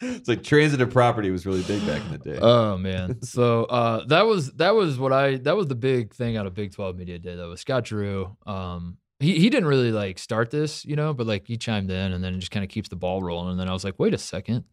it's 0.00 0.28
like 0.28 0.42
transitive 0.42 0.90
property 0.90 1.30
was 1.30 1.46
really 1.46 1.62
big 1.62 1.86
back 1.86 2.02
in 2.04 2.10
the 2.10 2.18
day. 2.18 2.38
Oh 2.42 2.76
man. 2.76 3.20
So 3.22 3.64
uh, 3.66 4.04
that 4.06 4.26
was 4.26 4.50
that 4.54 4.74
was 4.74 4.98
what 4.98 5.12
I 5.12 5.36
that 5.36 5.56
was 5.56 5.68
the 5.68 5.76
big 5.76 6.12
thing 6.14 6.36
out 6.36 6.46
of 6.46 6.54
Big 6.54 6.72
12 6.72 6.96
Media 6.96 7.20
Day 7.20 7.36
though. 7.36 7.50
Was 7.50 7.60
Scott 7.60 7.84
Drew. 7.84 8.36
Um 8.44 8.96
he, 9.20 9.38
he 9.38 9.50
didn't 9.50 9.68
really 9.68 9.92
like 9.92 10.18
start 10.18 10.50
this, 10.50 10.84
you 10.84 10.96
know, 10.96 11.14
but 11.14 11.26
like 11.26 11.46
he 11.46 11.56
chimed 11.56 11.90
in 11.90 12.12
and 12.12 12.22
then 12.22 12.34
it 12.34 12.38
just 12.38 12.50
kind 12.50 12.64
of 12.64 12.70
keeps 12.70 12.88
the 12.88 12.96
ball 12.96 13.22
rolling. 13.22 13.50
And 13.52 13.60
then 13.60 13.68
I 13.68 13.72
was 13.72 13.84
like, 13.84 13.94
wait 13.98 14.14
a 14.14 14.18
second. 14.18 14.64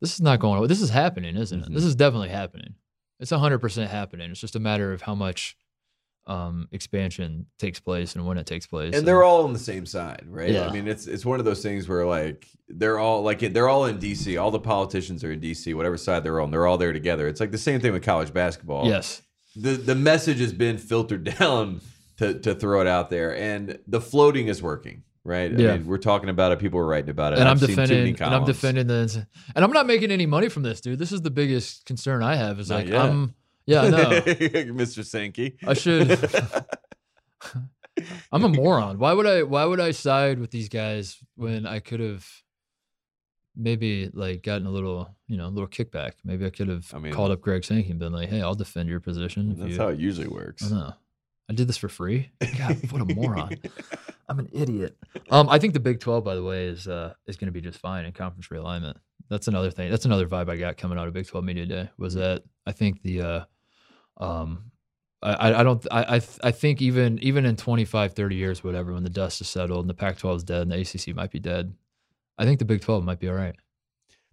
This 0.00 0.14
is 0.14 0.20
not 0.20 0.40
going 0.40 0.60
on. 0.60 0.68
This 0.68 0.80
is 0.82 0.90
happening, 0.90 1.36
isn't 1.36 1.62
it? 1.62 1.70
Mhm. 1.70 1.74
This 1.74 1.84
is 1.84 1.94
definitely 1.94 2.28
happening. 2.30 2.74
It's 3.20 3.30
hundred 3.30 3.58
percent 3.60 3.90
happening. 3.90 4.30
It's 4.30 4.40
just 4.40 4.56
a 4.56 4.60
matter 4.60 4.92
of 4.92 5.02
how 5.02 5.14
much 5.14 5.56
um, 6.26 6.68
expansion 6.72 7.46
takes 7.58 7.80
place 7.80 8.14
and 8.16 8.26
when 8.26 8.38
it 8.38 8.46
takes 8.46 8.66
place. 8.66 8.94
and 8.94 9.06
they're 9.06 9.22
all 9.22 9.44
on 9.44 9.52
the 9.52 9.58
same 9.58 9.84
side, 9.86 10.24
right? 10.26 10.50
Yeah. 10.50 10.66
I 10.66 10.72
mean, 10.72 10.88
it's 10.88 11.06
it's 11.06 11.24
one 11.24 11.38
of 11.38 11.44
those 11.44 11.62
things 11.62 11.86
where 11.88 12.06
like 12.06 12.48
they're 12.68 12.98
all 12.98 13.22
like 13.22 13.40
they're 13.40 13.68
all 13.68 13.84
in 13.86 13.98
DC. 13.98 14.40
All 14.40 14.50
the 14.50 14.58
politicians 14.58 15.22
are 15.22 15.32
in 15.32 15.40
DC, 15.40 15.74
whatever 15.74 15.96
side 15.98 16.24
they're 16.24 16.40
on. 16.40 16.50
They're 16.50 16.66
all 16.66 16.78
there 16.78 16.92
together. 16.94 17.28
It's 17.28 17.40
like 17.40 17.50
the 17.52 17.58
same 17.58 17.80
thing 17.80 17.92
with 17.92 18.02
college 18.02 18.32
basketball. 18.32 18.86
yes, 18.86 19.22
the 19.54 19.70
the 19.72 19.94
message 19.94 20.40
has 20.40 20.52
been 20.52 20.78
filtered 20.78 21.24
down 21.38 21.80
to 22.18 22.38
to 22.40 22.54
throw 22.54 22.80
it 22.80 22.86
out 22.86 23.10
there, 23.10 23.36
and 23.36 23.78
the 23.86 24.00
floating 24.00 24.48
is 24.48 24.62
working, 24.62 25.02
right? 25.24 25.50
I 25.52 25.56
Yeah. 25.56 25.76
mean, 25.76 25.86
we're 25.86 25.98
talking 25.98 26.28
about 26.28 26.52
it. 26.52 26.58
People 26.58 26.78
are 26.80 26.86
writing 26.86 27.10
about 27.10 27.32
it. 27.32 27.38
and 27.38 27.48
I'm 27.48 27.54
I've 27.54 27.60
seen 27.60 27.68
too 27.70 27.76
many 27.76 27.86
defending 28.12 28.22
and 28.22 28.34
I'm 28.34 28.44
defending 28.44 28.86
this, 28.86 29.16
and 29.16 29.64
I'm 29.64 29.72
not 29.72 29.86
making 29.86 30.10
any 30.10 30.26
money 30.26 30.48
from 30.48 30.62
this, 30.62 30.80
dude. 30.80 30.98
This 30.98 31.12
is 31.12 31.22
the 31.22 31.30
biggest 31.30 31.84
concern 31.86 32.22
I 32.22 32.36
have. 32.36 32.58
Is 32.60 32.70
Not 32.70 32.76
like 32.80 32.88
yet. 32.88 33.00
I'm 33.00 33.34
yeah 33.66 33.80
I 33.82 33.88
know 33.90 33.98
Mr. 34.20 35.04
Sankey. 35.04 35.56
I 35.66 35.74
should. 35.74 36.10
I'm 38.32 38.42
a 38.44 38.48
moron. 38.48 38.98
Why 38.98 39.12
would 39.12 39.26
I? 39.26 39.42
Why 39.44 39.64
would 39.64 39.80
I 39.80 39.92
side 39.92 40.38
with 40.40 40.50
these 40.50 40.68
guys 40.68 41.18
when 41.36 41.64
I 41.66 41.78
could 41.78 42.00
have 42.00 42.26
maybe 43.56 44.10
like 44.12 44.42
gotten 44.42 44.66
a 44.66 44.70
little, 44.70 45.14
you 45.28 45.36
know, 45.36 45.46
a 45.46 45.48
little 45.48 45.68
kickback? 45.68 46.12
Maybe 46.24 46.44
I 46.44 46.50
could 46.50 46.68
have 46.68 46.90
I 46.92 46.98
mean- 46.98 47.12
called 47.12 47.30
up 47.30 47.40
Greg 47.40 47.64
Sankey 47.64 47.90
and 47.90 48.00
been 48.00 48.12
like, 48.12 48.28
"Hey, 48.30 48.42
I'll 48.42 48.56
defend 48.56 48.88
your 48.88 48.98
position." 49.00 49.54
That's 49.56 49.72
you, 49.72 49.78
how 49.78 49.88
it 49.88 49.98
usually 50.00 50.26
works. 50.28 50.64
I 50.70 50.74
know. 50.74 50.92
I 51.48 51.52
did 51.52 51.68
this 51.68 51.76
for 51.76 51.88
free. 51.88 52.30
God, 52.58 52.78
what 52.90 53.02
a 53.02 53.14
moron! 53.14 53.54
I'm 54.28 54.38
an 54.38 54.48
idiot. 54.52 54.96
Um, 55.30 55.48
I 55.50 55.58
think 55.58 55.74
the 55.74 55.80
Big 55.80 56.00
Twelve, 56.00 56.24
by 56.24 56.34
the 56.34 56.42
way, 56.42 56.66
is 56.66 56.88
uh 56.88 57.12
is 57.26 57.36
going 57.36 57.48
to 57.48 57.52
be 57.52 57.60
just 57.60 57.78
fine 57.78 58.04
in 58.06 58.12
conference 58.12 58.48
realignment. 58.48 58.96
That's 59.28 59.48
another 59.48 59.70
thing. 59.70 59.90
That's 59.90 60.04
another 60.06 60.26
vibe 60.26 60.48
I 60.50 60.56
got 60.56 60.76
coming 60.78 60.98
out 60.98 61.06
of 61.08 61.14
Big 61.14 61.26
Twelve 61.26 61.44
Media 61.44 61.66
Day 61.66 61.90
was 61.98 62.14
that 62.14 62.42
I 62.66 62.72
think 62.72 63.02
the 63.02 63.20
uh, 63.20 63.44
um, 64.16 64.70
I 65.22 65.52
I- 65.52 65.62
don't 65.62 65.86
I 65.90 66.16
I, 66.16 66.20
I 66.42 66.50
think 66.50 66.80
even 66.80 67.18
even 67.20 67.44
in 67.46 67.56
25, 67.56 68.14
30 68.14 68.36
years, 68.36 68.64
whatever, 68.64 68.92
when 68.94 69.02
the 69.04 69.10
dust 69.10 69.40
is 69.40 69.48
settled 69.48 69.80
and 69.80 69.90
the 69.90 69.94
Pac-12 69.94 70.36
is 70.36 70.44
dead 70.44 70.62
and 70.62 70.72
the 70.72 70.80
ACC 70.80 71.14
might 71.14 71.30
be 71.30 71.40
dead, 71.40 71.74
I 72.38 72.44
think 72.44 72.58
the 72.58 72.64
Big 72.64 72.80
Twelve 72.80 73.04
might 73.04 73.20
be 73.20 73.28
all 73.28 73.34
right. 73.34 73.54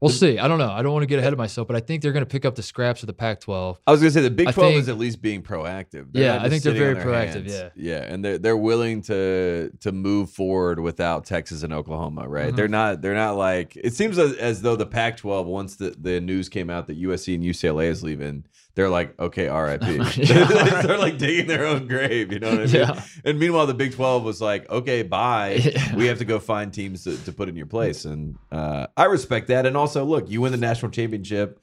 We'll 0.01 0.09
see. 0.09 0.39
I 0.39 0.47
don't 0.47 0.57
know. 0.57 0.71
I 0.71 0.81
don't 0.81 0.93
want 0.93 1.03
to 1.03 1.07
get 1.07 1.19
ahead 1.19 1.31
of 1.31 1.37
myself, 1.37 1.67
but 1.67 1.75
I 1.77 1.79
think 1.79 2.01
they're 2.01 2.11
going 2.11 2.25
to 2.25 2.29
pick 2.29 2.43
up 2.43 2.55
the 2.55 2.63
scraps 2.63 3.03
of 3.03 3.07
the 3.07 3.13
Pac-12. 3.13 3.77
I 3.85 3.91
was 3.91 3.99
gonna 4.01 4.09
say 4.09 4.21
the 4.21 4.31
Big 4.31 4.47
I 4.47 4.51
Twelve 4.51 4.71
think- 4.71 4.81
is 4.81 4.89
at 4.89 4.97
least 4.97 5.21
being 5.21 5.43
proactive. 5.43 6.07
Yeah, 6.13 6.39
I 6.41 6.49
think 6.49 6.63
they're 6.63 6.73
very 6.73 6.95
proactive, 6.95 7.47
hands. 7.47 7.71
yeah, 7.75 7.97
and 8.03 8.25
they're 8.25 8.39
they're 8.39 8.57
willing 8.57 9.03
to 9.03 9.69
to 9.81 9.91
move 9.91 10.31
forward 10.31 10.79
without 10.79 11.25
Texas 11.25 11.61
and 11.61 11.71
Oklahoma. 11.71 12.27
Right? 12.27 12.51
Mhm. 12.51 12.55
They're 12.55 12.67
not 12.67 13.01
they're 13.03 13.13
not 13.13 13.37
like 13.37 13.75
it 13.75 13.93
seems 13.93 14.17
as, 14.17 14.33
as 14.37 14.63
though 14.63 14.75
the 14.75 14.87
Pac-12 14.87 15.45
once 15.45 15.75
the, 15.75 15.95
the 15.99 16.19
news 16.19 16.49
came 16.49 16.69
out 16.71 16.87
that 16.87 16.99
USC 16.99 17.35
and 17.35 17.43
UCLA 17.43 17.85
is 17.85 18.01
leaving, 18.01 18.43
they're 18.75 18.89
like 18.89 19.19
okay, 19.19 19.49
RIP. 19.49 19.81
Yeah. 20.17 20.81
they're 20.81 20.97
like 20.97 21.17
digging 21.17 21.47
their 21.47 21.65
own 21.65 21.87
grave. 21.87 22.31
You 22.31 22.39
know 22.39 22.51
what 22.51 22.59
I 22.59 22.65
mean? 22.65 22.75
Yeah. 22.75 23.03
And 23.25 23.39
meanwhile, 23.39 23.67
the 23.67 23.73
Big 23.73 23.93
12 23.93 24.23
was 24.23 24.41
like 24.41 24.69
okay, 24.69 25.03
bye. 25.03 25.59
Yeah. 25.71 25.95
We 25.95 26.07
have 26.07 26.17
to 26.17 26.25
go 26.25 26.39
find 26.39 26.73
teams 26.73 27.03
to, 27.03 27.15
to 27.23 27.31
put 27.31 27.47
in 27.47 27.55
your 27.55 27.65
place, 27.65 28.05
and 28.05 28.37
uh, 28.51 28.87
I 28.97 29.05
respect 29.05 29.47
that. 29.47 29.65
And 29.65 29.77
also, 29.77 30.03
look, 30.03 30.29
you 30.29 30.41
win 30.41 30.51
the 30.51 30.57
national 30.57 30.91
championship 30.91 31.61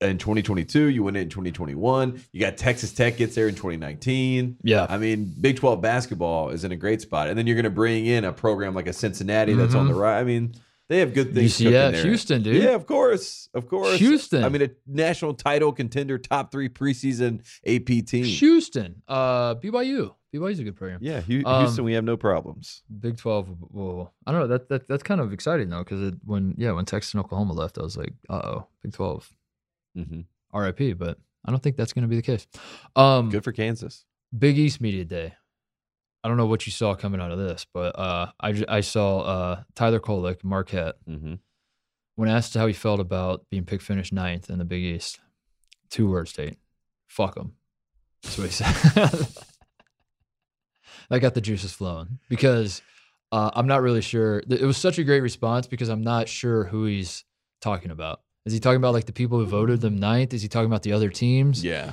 in 0.00 0.18
2022. 0.18 0.86
You 0.86 1.02
win 1.02 1.16
it 1.16 1.22
in 1.22 1.28
2021. 1.28 2.22
You 2.32 2.40
got 2.40 2.56
Texas 2.56 2.92
Tech 2.92 3.16
gets 3.16 3.34
there 3.34 3.48
in 3.48 3.54
2019. 3.54 4.58
Yeah. 4.62 4.86
I 4.88 4.98
mean, 4.98 5.32
Big 5.40 5.56
12 5.56 5.80
basketball 5.80 6.50
is 6.50 6.64
in 6.64 6.72
a 6.72 6.76
great 6.76 7.00
spot, 7.00 7.28
and 7.28 7.38
then 7.38 7.46
you're 7.46 7.56
going 7.56 7.64
to 7.64 7.70
bring 7.70 8.06
in 8.06 8.24
a 8.24 8.32
program 8.32 8.74
like 8.74 8.88
a 8.88 8.92
Cincinnati 8.92 9.54
that's 9.54 9.74
on 9.74 9.88
the 9.88 9.94
right. 9.94 10.18
I 10.18 10.24
mean, 10.24 10.54
they 10.88 10.98
have 11.00 11.12
good 11.14 11.34
things. 11.34 11.58
UCF. 11.58 12.02
Houston, 12.02 12.42
dude. 12.42 12.62
Yeah, 12.62 12.70
of 12.70 12.86
course, 12.86 13.48
of 13.54 13.68
course. 13.68 13.98
Houston. 13.98 14.44
I 14.44 14.48
mean, 14.48 14.62
a 14.62 14.70
national 14.86 15.34
title 15.34 15.72
contender, 15.72 16.18
top 16.18 16.52
three 16.52 16.68
preseason 16.68 17.40
AP 17.66 18.06
team. 18.06 18.24
Houston, 18.24 19.02
uh, 19.08 19.54
BYU. 19.56 20.14
BYU's 20.34 20.58
a 20.58 20.64
good 20.64 20.76
program. 20.76 20.98
Yeah, 21.02 21.22
Um, 21.44 21.60
Houston, 21.60 21.84
we 21.84 21.94
have 21.94 22.04
no 22.04 22.16
problems. 22.16 22.82
Big 23.00 23.16
Twelve. 23.16 23.48
Well, 23.70 24.12
I 24.26 24.32
don't 24.32 24.42
know. 24.42 24.46
That, 24.48 24.68
that 24.68 24.86
that's 24.88 25.02
kind 25.02 25.20
of 25.20 25.32
exciting 25.32 25.70
though, 25.70 25.82
because 25.84 26.12
when 26.24 26.54
yeah, 26.58 26.72
when 26.72 26.84
Texas 26.84 27.14
and 27.14 27.20
Oklahoma 27.20 27.54
left, 27.54 27.78
I 27.78 27.82
was 27.82 27.96
like, 27.96 28.12
uh 28.28 28.40
oh, 28.44 28.66
Big 28.82 28.92
Twelve, 28.92 29.32
hmm 29.94 30.20
RIP. 30.52 30.98
But 30.98 31.18
I 31.44 31.50
don't 31.50 31.62
think 31.62 31.76
that's 31.76 31.92
going 31.92 32.02
to 32.02 32.08
be 32.08 32.16
the 32.16 32.22
case. 32.22 32.46
Um, 32.94 33.30
Good 33.30 33.44
for 33.44 33.52
Kansas. 33.52 34.04
Big 34.36 34.58
East 34.58 34.80
Media 34.80 35.04
Day. 35.04 35.34
I 36.24 36.28
don't 36.28 36.36
know 36.36 36.46
what 36.46 36.66
you 36.66 36.72
saw 36.72 36.94
coming 36.94 37.20
out 37.20 37.30
of 37.30 37.38
this, 37.38 37.66
but 37.72 37.98
uh, 37.98 38.32
I 38.40 38.64
I 38.68 38.80
saw 38.80 39.20
uh, 39.20 39.62
Tyler 39.74 40.00
Kolek, 40.00 40.42
Marquette, 40.42 40.96
hmm 41.06 41.34
when 42.16 42.28
asked 42.30 42.54
how 42.54 42.66
he 42.66 42.72
felt 42.72 42.98
about 42.98 43.44
being 43.50 43.64
picked 43.64 43.82
finished 43.82 44.12
ninth 44.12 44.50
in 44.50 44.58
the 44.58 44.64
Big 44.64 44.82
East. 44.82 45.20
Two 45.90 46.10
words, 46.10 46.30
state. 46.30 46.56
Fuck 47.06 47.36
him. 47.36 47.52
That's 48.22 48.38
what 48.38 48.44
he 48.44 48.50
said. 48.50 48.74
that 51.10 51.20
got 51.20 51.34
the 51.34 51.40
juices 51.40 51.72
flowing 51.72 52.18
because 52.28 52.82
uh, 53.30 53.50
I'm 53.54 53.66
not 53.66 53.82
really 53.82 54.00
sure. 54.00 54.42
It 54.48 54.62
was 54.62 54.76
such 54.76 54.98
a 54.98 55.04
great 55.04 55.20
response 55.20 55.66
because 55.66 55.88
I'm 55.88 56.02
not 56.02 56.28
sure 56.28 56.64
who 56.64 56.86
he's 56.86 57.24
talking 57.60 57.90
about. 57.90 58.22
Is 58.46 58.52
he 58.52 58.60
talking 58.60 58.78
about 58.78 58.94
like 58.94 59.06
the 59.06 59.12
people 59.12 59.38
who 59.38 59.46
voted 59.46 59.80
them 59.80 59.96
ninth? 59.96 60.32
Is 60.32 60.42
he 60.42 60.48
talking 60.48 60.66
about 60.66 60.82
the 60.82 60.92
other 60.92 61.10
teams? 61.10 61.62
Yeah. 61.62 61.92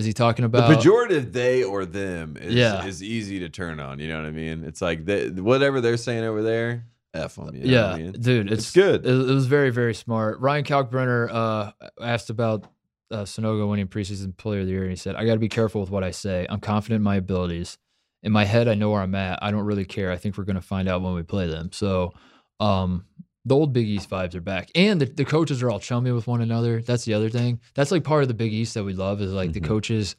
Is 0.00 0.06
he 0.06 0.12
talking 0.12 0.44
about 0.44 0.68
The 0.68 0.76
pejorative 0.76 1.32
they 1.32 1.62
or 1.62 1.84
them 1.84 2.36
is, 2.40 2.54
Yeah. 2.54 2.84
is 2.84 3.02
easy 3.02 3.38
to 3.40 3.48
turn 3.48 3.78
on. 3.78 3.98
You 3.98 4.08
know 4.08 4.16
what 4.16 4.26
I 4.26 4.30
mean? 4.30 4.64
It's 4.64 4.80
like 4.82 5.04
they, 5.04 5.28
whatever 5.28 5.80
they're 5.80 5.96
saying 5.96 6.24
over 6.24 6.42
there, 6.42 6.86
F 7.12 7.34
them. 7.36 7.54
You 7.54 7.64
know 7.64 7.70
yeah, 7.70 7.86
I 7.92 7.98
mean? 7.98 8.12
dude, 8.12 8.50
it's, 8.50 8.62
It's 8.62 8.72
good. 8.72 9.04
It, 9.04 9.10
it 9.10 9.34
was 9.34 9.46
very, 9.46 9.70
very 9.70 9.94
smart. 9.94 10.40
Ryan 10.40 10.64
Kalkbrenner 10.64 11.28
uh, 11.30 11.72
asked 12.02 12.30
about 12.30 12.64
uh, 13.10 13.24
Sanogo 13.24 13.68
winning 13.68 13.88
preseason 13.88 14.36
player 14.36 14.60
of 14.60 14.66
the 14.66 14.72
year, 14.72 14.82
and 14.82 14.90
he 14.90 14.96
said, 14.96 15.16
"I 15.16 15.24
got 15.26 15.34
to 15.34 15.38
be 15.40 15.48
careful 15.48 15.80
with 15.80 15.90
what 15.90 16.04
I 16.04 16.12
say. 16.12 16.46
I'm 16.48 16.60
confident 16.60 16.98
in 16.98 17.02
my 17.02 17.16
abilities. 17.16 17.76
In 18.22 18.32
my 18.32 18.44
head, 18.44 18.68
I 18.68 18.74
know 18.74 18.90
where 18.90 19.02
I'm 19.02 19.14
at. 19.16 19.38
I 19.42 19.50
don't 19.50 19.64
really 19.64 19.84
care. 19.84 20.12
I 20.12 20.16
think 20.16 20.38
we're 20.38 20.44
going 20.44 20.56
to 20.56 20.62
find 20.62 20.88
out 20.88 21.02
when 21.02 21.14
we 21.14 21.22
play 21.24 21.46
them." 21.48 21.70
So, 21.72 22.12
um, 22.60 23.04
the 23.44 23.54
old 23.54 23.72
Big 23.72 23.86
East 23.88 24.10
vibes 24.10 24.34
are 24.34 24.40
back, 24.40 24.70
and 24.74 25.00
the, 25.00 25.06
the 25.06 25.24
coaches 25.24 25.62
are 25.62 25.70
all 25.70 25.80
chummy 25.80 26.12
with 26.12 26.26
one 26.26 26.42
another. 26.42 26.82
That's 26.82 27.04
the 27.04 27.14
other 27.14 27.28
thing. 27.30 27.60
That's 27.74 27.90
like 27.90 28.04
part 28.04 28.22
of 28.22 28.28
the 28.28 28.34
Big 28.34 28.52
East 28.52 28.74
that 28.74 28.84
we 28.84 28.92
love 28.92 29.20
is 29.22 29.32
like 29.32 29.52
the 29.52 29.60
Mhm. 29.60 29.66
coaches 29.68 30.16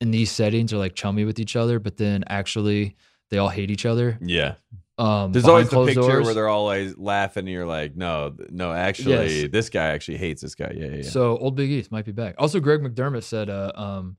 in 0.00 0.10
these 0.10 0.30
settings 0.30 0.72
are 0.72 0.78
like 0.78 0.94
chummy 0.94 1.24
with 1.24 1.38
each 1.38 1.54
other, 1.56 1.78
but 1.78 1.96
then 1.96 2.24
actually 2.28 2.96
they 3.30 3.38
all 3.38 3.48
hate 3.48 3.70
each 3.70 3.86
other. 3.86 4.18
Yeah. 4.20 4.54
Um, 4.98 5.32
There's 5.32 5.44
always 5.46 5.68
the 5.70 5.84
picture 5.86 6.00
doors. 6.02 6.24
where 6.24 6.34
they're 6.34 6.48
always 6.48 6.96
laughing 6.96 7.42
and 7.42 7.48
you're 7.48 7.66
like, 7.66 7.96
no, 7.96 8.34
no, 8.50 8.72
actually, 8.72 9.42
Yes. 9.42 9.50
this 9.50 9.70
guy 9.70 9.86
actually 9.86 10.18
hates 10.18 10.42
this 10.42 10.54
guy. 10.54 10.72
Yeah, 10.76 10.86
yeah, 10.86 10.96
yeah. 10.96 11.02
So 11.02 11.36
old 11.38 11.56
Big 11.56 11.70
East 11.70 11.90
might 11.90 12.04
be 12.04 12.12
back. 12.12 12.34
Also, 12.38 12.60
Greg 12.60 12.80
McDermott 12.80 13.24
said, 13.24 13.50
uh, 13.50 13.72
um, 13.74 14.16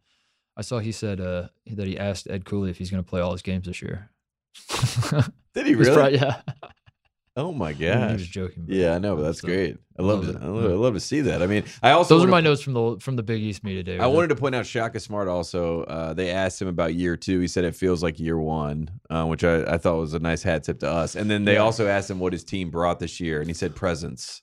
I 0.58 0.62
saw 0.62 0.80
he 0.80 0.91
said 0.91 1.20
uh, 1.22 1.48
that 1.68 1.88
he 1.88 1.98
asked 1.98 2.28
Ed 2.30 2.46
Cooley 2.46 2.70
if 2.72 2.78
he's 2.78 2.89
going 2.91 3.04
to 3.04 3.10
play 3.10 3.22
all 3.22 3.32
his 3.34 3.41
games 3.41 3.68
this 3.68 3.82
year. 3.82 4.10
Did 5.54 5.65
he 5.68 5.76
really? 5.76 5.94
prob- 5.94 6.12
yeah. 6.13 6.41
Oh 7.36 7.52
my 7.52 7.74
God! 7.74 7.80
He 8.10 8.13
was 8.13 8.21
gosh. 8.24 8.30
joking. 8.30 8.65
Yeah, 8.67 8.95
I 8.95 9.00
know, 9.00 9.15
but 9.15 9.24
that's 9.24 9.41
So, 9.41 9.48
great. 9.48 9.78
I 9.98 10.02
love 10.02 10.26
love 10.26 10.36
it. 10.36 10.39
it. 10.39 10.43
I 10.43 10.48
love, 10.48 10.71
I 10.71 10.76
love 10.76 10.93
to 10.95 11.00
see 11.00 11.21
that. 11.21 11.41
I 11.41 11.48
mean, 11.48 11.63
I 11.82 11.91
also 11.91 12.15
Those 12.17 12.26
are 12.26 12.30
my 12.30 12.41
notes 12.41 12.62
from 12.62 12.74
the 12.74 12.98
from 13.00 13.15
the 13.15 13.24
Big 13.24 13.41
East 13.41 13.63
media 13.63 13.84
day. 13.84 13.98
I 14.00 14.08
wanted 14.08 14.28
to 14.30 14.36
point 14.36 14.56
out 14.56 14.65
Shaka 14.65 15.00
Smart 15.00 15.28
also. 15.28 15.84
Uh, 15.84 16.13
they 16.13 16.32
asked 16.32 16.62
him 16.62 16.67
about 16.67 16.93
year 16.95 17.15
two. 17.17 17.39
He 17.39 17.48
said 17.48 17.63
it 17.65 17.76
feels 17.76 18.02
like 18.04 18.19
year 18.19 18.38
one, 18.38 18.89
uh, 19.10 19.26
which 19.26 19.43
I, 19.43 19.63
I 19.63 19.78
thought 19.78 19.98
was 19.98 20.13
a 20.13 20.19
nice 20.19 20.43
hat 20.43 20.63
tip 20.63 20.80
to 20.80 20.89
us. 20.89 21.15
And 21.15 21.30
then 21.30 21.45
they 21.45 21.54
Yeah. 21.54 21.60
also 21.60 21.88
asked 21.88 22.10
him 22.10 22.19
what 22.19 22.34
his 22.34 22.43
team 22.43 22.69
brought 22.71 23.00
this 23.00 23.19
year, 23.19 23.39
and 23.39 23.48
he 23.48 23.54
said 23.54 23.76
presents. 23.76 24.41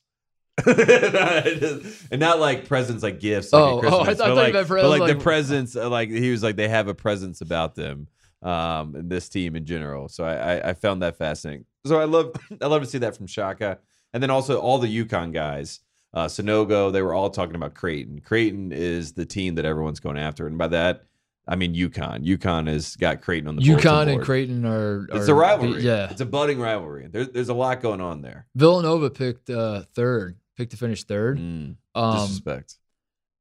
and 0.67 2.21
not 2.21 2.39
like 2.39 2.67
presents 2.69 3.03
like 3.03 3.21
gifts. 3.21 3.53
Like 3.53 3.63
Oh, 3.63 3.81
oh, 3.85 3.87
I 3.87 3.91
thought- 3.91 4.09
I 4.09 4.15
thought 4.15 4.29
you 4.29 4.35
like, 4.35 4.53
meant 4.55 4.71
I 4.71 4.87
like 4.87 4.99
the 5.01 5.15
like- 5.15 5.21
presents. 5.23 5.77
uh, 5.77 5.89
Like 5.89 6.11
he 6.11 6.31
was 6.31 6.43
like 6.43 6.57
they 6.57 6.69
have 6.69 6.89
a 6.89 6.95
presence 6.95 7.41
about 7.41 7.75
them. 7.75 8.09
Um, 8.43 8.97
and 8.97 9.09
this 9.11 9.29
team 9.29 9.55
in 9.55 9.65
general. 9.67 10.09
So 10.09 10.25
I, 10.25 10.35
I, 10.57 10.69
I 10.71 10.73
found 10.75 11.03
that 11.03 11.17
fascinating. 11.17 11.65
So 11.85 11.99
I 12.01 12.05
love 12.05 12.33
I 12.61 12.67
love 12.67 12.83
to 12.83 12.89
see 12.89 12.99
that 12.99 13.17
from 13.17 13.27
Shaka, 13.27 13.79
and 14.13 14.23
then 14.23 14.31
also 14.31 14.61
all 14.61 14.79
the 14.79 15.05
UConn 15.05 15.33
guys. 15.33 15.81
Uh, 16.15 16.27
Sanogo, 16.27 16.93
they 16.93 17.01
were 17.01 17.15
all 17.15 17.31
talking 17.31 17.55
about 17.57 17.73
Creighton. 17.75 18.21
Creighton 18.21 18.71
is 18.71 19.13
the 19.13 19.25
team 19.25 19.55
that 19.55 19.65
everyone's 19.65 19.99
going 20.01 20.19
after, 20.19 20.47
and 20.47 20.59
by 20.59 20.69
that 20.69 21.05
I 21.49 21.57
mean 21.57 21.75
UConn. 21.75 22.25
UConn 22.25 22.69
has 22.69 22.97
got 22.97 23.21
Creighton 23.23 23.49
on 23.49 23.57
the 23.57 23.63
UConn 23.63 24.13
and. 24.13 24.23
Creighton 24.23 24.65
are. 24.67 25.09
It's 25.13 25.29
a 25.29 25.35
rivalry. 25.35 25.83
Yeah. 25.83 26.09
it's 26.11 26.21
a 26.21 26.27
budding 26.27 26.61
rivalry. 26.61 27.09
There, 27.09 27.25
there's 27.25 27.49
a 27.49 27.55
lot 27.55 27.81
going 27.81 28.01
on 28.01 28.23
there. 28.23 28.47
Villanova 28.55 29.11
picked 29.11 29.51
uh, 29.51 29.83
third, 29.95 30.37
picked 30.57 30.71
to 30.73 30.77
finish 30.77 31.03
third. 31.05 31.39
Mm, 31.39 31.77
Um, 31.95 32.21
disrespect. 32.21 32.77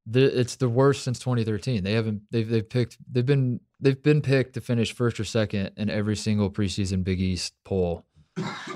the, 0.07 0.39
it's 0.39 0.55
the 0.55 0.69
worst 0.69 1.03
since 1.03 1.19
2013. 1.19 1.83
They 1.83 1.93
haven't. 1.93 2.21
They've 2.31 2.47
they've 2.49 2.67
picked. 2.67 2.97
They've 3.11 3.25
been 3.25 3.59
they've 3.79 4.01
been 4.01 4.21
picked 4.21 4.53
to 4.53 4.61
finish 4.61 4.93
first 4.93 5.19
or 5.19 5.23
second 5.25 5.71
in 5.77 5.89
every 5.89 6.15
single 6.15 6.49
preseason 6.49 7.03
Big 7.03 7.19
East 7.21 7.53
poll 7.65 8.05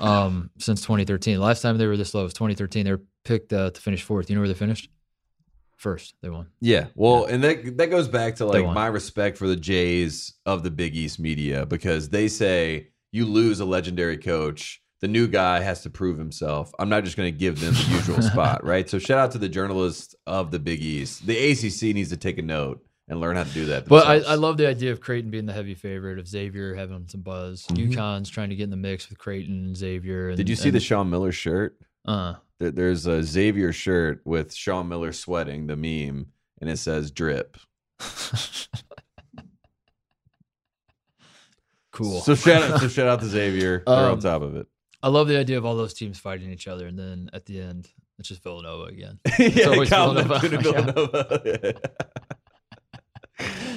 um, 0.00 0.50
since 0.58 0.80
2013. 0.82 1.40
Last 1.40 1.62
time 1.62 1.78
they 1.78 1.86
were 1.86 1.96
this 1.96 2.14
low 2.14 2.24
was 2.24 2.34
2013. 2.34 2.84
They 2.84 2.92
were 2.92 3.02
picked 3.24 3.52
uh, 3.52 3.70
to 3.70 3.80
finish 3.80 4.02
fourth. 4.02 4.28
You 4.30 4.36
know 4.36 4.42
where 4.42 4.48
they 4.48 4.54
finished? 4.54 4.90
First. 5.76 6.14
They 6.22 6.30
won. 6.30 6.48
Yeah, 6.60 6.86
well, 6.94 7.26
and 7.26 7.44
that 7.44 7.76
that 7.76 7.90
goes 7.90 8.08
back 8.08 8.36
to 8.36 8.46
like 8.46 8.64
my 8.64 8.86
respect 8.86 9.36
for 9.36 9.46
the 9.46 9.56
Jays 9.56 10.34
of 10.46 10.62
the 10.62 10.70
Big 10.70 10.96
East 10.96 11.18
media 11.18 11.66
because 11.66 12.08
they 12.08 12.28
say 12.28 12.88
you 13.12 13.26
lose 13.26 13.60
a 13.60 13.64
legendary 13.64 14.16
coach, 14.16 14.80
the 15.00 15.08
new 15.08 15.28
guy 15.28 15.60
has 15.60 15.82
to 15.82 15.90
prove 15.90 16.18
himself. 16.18 16.72
I'm 16.78 16.88
not 16.88 17.04
just 17.04 17.16
going 17.16 17.32
to 17.32 17.38
give 17.38 17.60
them 17.60 17.74
the 17.74 17.94
usual 17.94 18.22
spot, 18.30 18.64
right? 18.64 18.88
So 18.88 18.98
shout 18.98 19.18
out 19.18 19.32
to 19.32 19.38
the 19.38 19.48
journalists 19.48 20.14
of 20.26 20.50
the 20.50 20.58
Big 20.58 20.80
East. 20.80 21.26
The 21.26 21.52
ACC 21.52 21.94
needs 21.94 22.08
to 22.10 22.16
take 22.16 22.38
a 22.38 22.42
note 22.42 22.82
and 23.08 23.20
learn 23.20 23.36
how 23.36 23.44
to 23.44 23.50
do 23.50 23.66
that. 23.66 23.86
But 23.88 24.06
I. 24.06 24.16
I 24.32 24.34
love 24.34 24.56
the 24.56 24.66
idea 24.66 24.90
of 24.92 25.00
Creighton 25.00 25.30
being 25.30 25.46
the 25.46 25.52
heavy 25.52 25.74
favorite, 25.74 26.18
of 26.18 26.26
Xavier 26.26 26.74
having 26.74 27.06
some 27.08 27.20
buzz. 27.20 27.66
Mhm. 27.68 27.92
UConn's 27.92 28.28
trying 28.30 28.50
to 28.50 28.56
get 28.56 28.64
in 28.64 28.70
the 28.70 28.76
mix 28.76 29.08
with 29.08 29.18
Creighton 29.18 29.66
and 29.66 29.76
Xavier. 29.76 30.28
And, 30.30 30.36
Did 30.36 30.48
you 30.48 30.56
see 30.56 30.68
and, 30.70 30.74
the 30.76 30.80
Sean 30.80 31.08
Miller 31.10 31.32
shirt? 31.32 31.78
Uh, 32.04 32.34
There- 32.58 32.70
There's 32.70 33.06
a 33.06 33.22
Xavier 33.22 33.72
shirt 33.72 34.22
with 34.24 34.54
Sean 34.54 34.88
Miller 34.88 35.12
sweating, 35.12 35.66
the 35.66 35.76
meme, 35.76 36.26
and 36.60 36.70
it 36.70 36.78
says 36.78 37.10
drip. 37.10 37.56
cool. 41.92 42.20
So 42.20 42.34
shout 42.34 42.62
out, 42.62 42.80
so 42.80 42.88
shout 42.88 43.08
out 43.08 43.20
to 43.20 43.26
Xavier. 43.30 43.82
They're 43.86 43.94
on 43.96 44.12
Um, 44.12 44.20
top 44.20 44.42
of 44.42 44.56
it. 44.56 44.66
I 45.02 45.08
love 45.08 45.28
the 45.28 45.38
idea 45.38 45.58
of 45.58 45.64
all 45.64 45.76
those 45.76 45.94
teams 45.94 46.18
fighting 46.18 46.50
each 46.50 46.66
other, 46.66 46.86
and 46.86 46.98
then 46.98 47.30
at 47.32 47.44
the 47.46 47.60
end, 47.60 47.88
it's 48.18 48.28
just 48.28 48.42
Villanova 48.42 48.84
again. 48.84 49.18
yeah, 49.38 49.66
always 49.66 49.88
Villanova. 49.90 50.38
Villanova. 50.40 51.42
Yeah, 51.44 51.72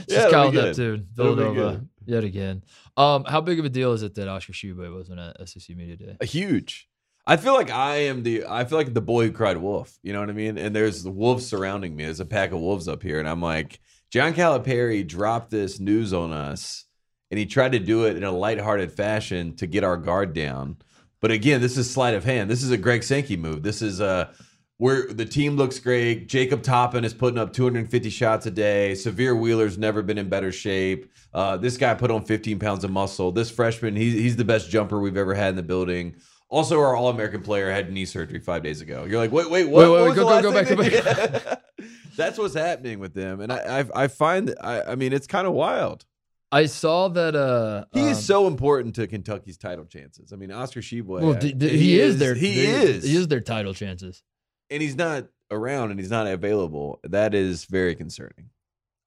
just 0.09 0.27
it'll 0.27 0.31
Kyle 0.31 0.51
be 0.51 0.57
good. 0.57 0.65
Neptune, 0.65 1.07
It'll 1.17 1.35
be 1.35 1.43
Villanova, 1.43 1.85
yet 2.05 2.23
again. 2.23 2.63
Um, 2.97 3.23
how 3.25 3.41
big 3.41 3.59
of 3.59 3.65
a 3.65 3.69
deal 3.69 3.93
is 3.93 4.03
it 4.03 4.15
that 4.15 4.27
Oscar 4.27 4.53
Tshiebwe 4.53 4.93
wasn't 4.93 5.19
at 5.19 5.47
SEC 5.47 5.75
Media 5.75 5.95
Day? 5.95 6.17
A 6.19 6.25
huge. 6.25 6.87
I 7.27 7.37
feel 7.37 7.53
like 7.53 7.69
I 7.69 7.97
am 7.97 8.23
the 8.23 8.45
I 8.49 8.65
feel 8.65 8.77
like 8.77 8.93
the 8.93 9.01
boy 9.01 9.27
who 9.27 9.31
cried 9.31 9.57
wolf. 9.57 9.97
You 10.01 10.13
know 10.13 10.19
what 10.19 10.29
I 10.29 10.33
mean? 10.33 10.57
And 10.57 10.75
there's 10.75 11.03
the 11.03 11.11
wolves 11.11 11.45
surrounding 11.45 11.95
me. 11.95 12.05
There's 12.05 12.19
a 12.19 12.25
pack 12.25 12.51
of 12.51 12.59
wolves 12.59 12.87
up 12.87 13.03
here, 13.03 13.19
and 13.19 13.29
I'm 13.29 13.41
like, 13.41 13.79
John 14.09 14.33
Calipari 14.33 15.07
dropped 15.07 15.51
this 15.51 15.79
news 15.79 16.11
on 16.11 16.33
us, 16.33 16.85
and 17.29 17.37
he 17.37 17.45
tried 17.45 17.73
to 17.73 17.79
do 17.79 18.05
it 18.05 18.17
in 18.17 18.23
a 18.23 18.31
lighthearted 18.31 18.91
fashion 18.91 19.55
to 19.57 19.67
get 19.67 19.83
our 19.83 19.97
guard 19.97 20.33
down. 20.33 20.77
But 21.21 21.31
again, 21.31 21.61
this 21.61 21.77
is 21.77 21.91
sleight 21.91 22.15
of 22.15 22.23
hand. 22.23 22.49
This 22.49 22.63
is 22.63 22.71
a 22.71 22.77
Greg 22.77 23.03
Sankey 23.03 23.37
move. 23.37 23.61
This 23.61 23.81
is 23.83 23.99
a 23.99 24.31
where 24.79 25.05
the 25.07 25.25
team 25.25 25.57
looks 25.57 25.77
great. 25.77 26.27
Jacob 26.29 26.63
Toppin 26.63 27.03
is 27.03 27.13
putting 27.13 27.37
up 27.37 27.51
250 27.53 28.09
shots 28.09 28.45
a 28.45 28.51
day. 28.51 28.93
Sahvir 28.93 29.37
Wheeler's 29.39 29.77
never 29.77 30.01
been 30.01 30.17
in 30.17 30.29
better 30.29 30.53
shape. 30.53 31.11
Uh, 31.33 31.57
this 31.57 31.75
guy 31.77 31.93
put 31.93 32.09
on 32.09 32.23
15 32.23 32.57
pounds 32.59 32.83
of 32.85 32.89
muscle. 32.89 33.31
This 33.33 33.51
freshman, 33.51 33.95
he's, 33.97 34.13
he's 34.13 34.35
the 34.37 34.45
best 34.45 34.69
jumper 34.69 34.99
we've 34.99 35.17
ever 35.17 35.35
had 35.35 35.49
in 35.49 35.55
the 35.57 35.63
building. 35.63 36.15
Also, 36.47 36.79
our 36.79 36.95
All 36.95 37.09
American 37.09 37.41
player 37.41 37.69
had 37.69 37.91
knee 37.91 38.05
surgery 38.05 38.39
five 38.39 38.63
days 38.63 38.79
ago. 38.81 39.03
You're 39.03 39.19
like, 39.19 39.31
wait, 39.33 39.49
wait, 39.51 39.65
what? 39.69 39.85
Wait, 39.91 39.93
wait, 39.93 40.07
What 40.07 40.15
go, 40.15 40.41
go, 40.41 40.41
go 40.41 40.53
back, 40.53 40.67
go 40.69 41.43
back. 41.43 41.61
That's 42.15 42.37
what's 42.37 42.55
happening 42.55 42.99
with 42.99 43.13
them, 43.13 43.39
and 43.39 43.51
I 43.53 43.79
I, 43.79 44.03
I 44.03 44.07
find 44.09 44.49
that 44.49 44.57
I, 44.65 44.91
I 44.91 44.95
mean 44.95 45.13
it's 45.13 45.27
kind 45.27 45.45
of 45.47 45.53
wild. 45.53 46.05
I 46.51 46.65
saw 46.65 47.07
that. 47.09 47.35
Uh, 47.35 47.85
He 47.93 48.01
um, 48.01 48.07
is 48.07 48.25
so 48.25 48.47
important 48.47 48.95
to 48.95 49.05
Kentucky's 49.07 49.57
title 49.57 49.85
chances. 49.85 50.33
I 50.33 50.35
mean, 50.35 50.51
Oscar 50.51 50.81
Tshiebwe. 50.81 51.05
well. 51.05 51.33
d- 51.35 51.53
d- 51.53 51.77
he, 51.77 51.99
is 51.99 52.17
their. 52.17 52.33
He 52.33 52.55
they- 52.55 52.65
is. 52.65 53.03
He 53.03 53.15
is 53.15 53.27
their 53.27 53.39
title 53.39 53.73
chances. 53.73 54.23
And 54.69 54.81
he's 54.81 54.95
not 54.95 55.25
around 55.51 55.91
and 55.91 55.99
he's 55.99 56.11
not 56.11 56.27
available. 56.27 56.99
That 57.03 57.33
is 57.33 57.65
very 57.65 57.95
concerning. 57.95 58.49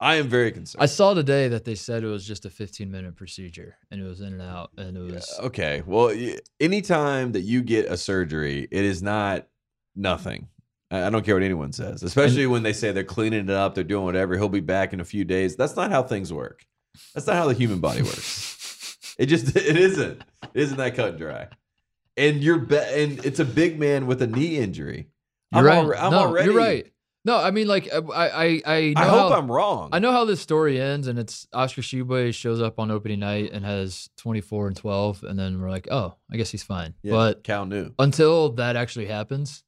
I 0.01 0.17
am 0.17 0.29
very 0.29 0.51
concerned. 0.51 0.83
I 0.83 0.87
saw 0.87 1.15
today 1.15 1.47
that 1.49 1.65
they 1.65 1.77
said 1.77 2.03
it 2.03 2.09
was 2.09 2.27
just 2.27 2.45
a 2.45 2.51
15 2.51 2.91
minute 2.91 3.15
procedure, 3.15 3.77
and 3.91 4.01
it 4.01 4.05
was 4.05 4.21
in 4.21 4.33
and 4.33 4.43
out, 4.43 4.71
and 4.77 4.97
it 4.97 5.01
was. 5.01 5.33
okay. 5.41 5.83
Well, 5.87 6.13
anytime 6.59 7.33
that 7.33 7.43
you 7.43 7.63
get 7.63 7.87
a 7.87 7.97
surgery, 7.97 8.67
it 8.71 8.85
is 8.85 9.01
not 9.03 9.47
nothing. 9.95 10.49
I 10.91 11.09
don't 11.09 11.25
care 11.25 11.37
what 11.37 11.43
anyone 11.43 11.73
says, 11.73 12.03
especially 12.03 12.47
when 12.47 12.65
they 12.65 12.73
say 12.73 12.93
they're 12.93 13.05
cleaning 13.05 13.45
it 13.49 13.51
up, 13.51 13.75
they're 13.75 13.85
doing 13.85 14.05
whatever. 14.05 14.37
He'll 14.37 14.49
be 14.49 14.61
back 14.61 14.93
in 14.93 15.01
a 15.01 15.05
few 15.05 15.25
days. 15.25 15.57
That's 15.57 15.77
not 15.77 15.91
how 15.91 16.03
things 16.03 16.33
work. 16.33 16.67
That's 17.15 17.27
not 17.27 17.37
how 17.37 17.47
the 17.49 17.55
human 17.55 17.79
body 17.81 18.03
works. 18.03 18.49
It 19.19 19.27
just 19.27 19.55
it 19.55 19.77
isn't. 19.77 20.23
It 20.55 20.63
isn't 20.63 20.79
that 20.79 20.95
cut 20.97 21.11
and 21.11 21.19
dry. 21.19 21.49
And 22.17 22.43
you're 22.43 22.59
be- 22.59 22.77
and 22.77 23.23
it's 23.27 23.41
a 23.41 23.45
big 23.45 23.79
man 23.79 24.07
with 24.07 24.23
a 24.23 24.27
knee 24.27 24.57
injury. 24.57 25.09
You're 25.55 25.71
I'm, 25.71 25.87
right. 25.87 26.03
I'm 26.03 26.13
no, 26.13 26.19
already. 26.19 26.51
You're 26.51 26.59
right. 26.59 26.93
No, 27.25 27.37
I 27.37 27.53
mean, 27.53 27.69
like, 27.69 27.89
I, 27.93 28.01
I, 28.05 28.63
I 28.67 28.93
know 28.97 29.01
I 29.01 29.05
hope 29.05 29.33
how, 29.33 29.39
I'm 29.39 29.51
wrong. 29.51 29.91
I 29.93 30.01
know 30.01 30.11
how 30.11 30.25
this 30.25 30.41
story 30.41 30.81
ends, 30.81 31.07
and 31.07 31.21
it's 31.21 31.47
Oscar 31.53 31.81
Tshiebwe 31.81 32.35
shows 32.35 32.61
up 32.61 32.81
on 32.81 32.91
opening 32.91 33.21
night 33.21 33.53
and 33.53 33.65
has 33.65 34.11
24 34.17 34.67
and 34.69 34.77
12, 34.77 35.23
and 35.23 35.39
then 35.39 35.61
we're 35.61 35.71
like, 35.71 35.87
oh, 35.89 36.17
I 36.33 36.37
guess 36.37 36.51
he's 36.51 36.65
fine. 36.65 36.95
Yeah, 37.03 37.13
But 37.13 37.45
Cal 37.45 37.65
knew. 37.65 37.93
until 38.01 38.51
that 38.55 38.75
actually 38.75 39.07
happens, 39.07 39.63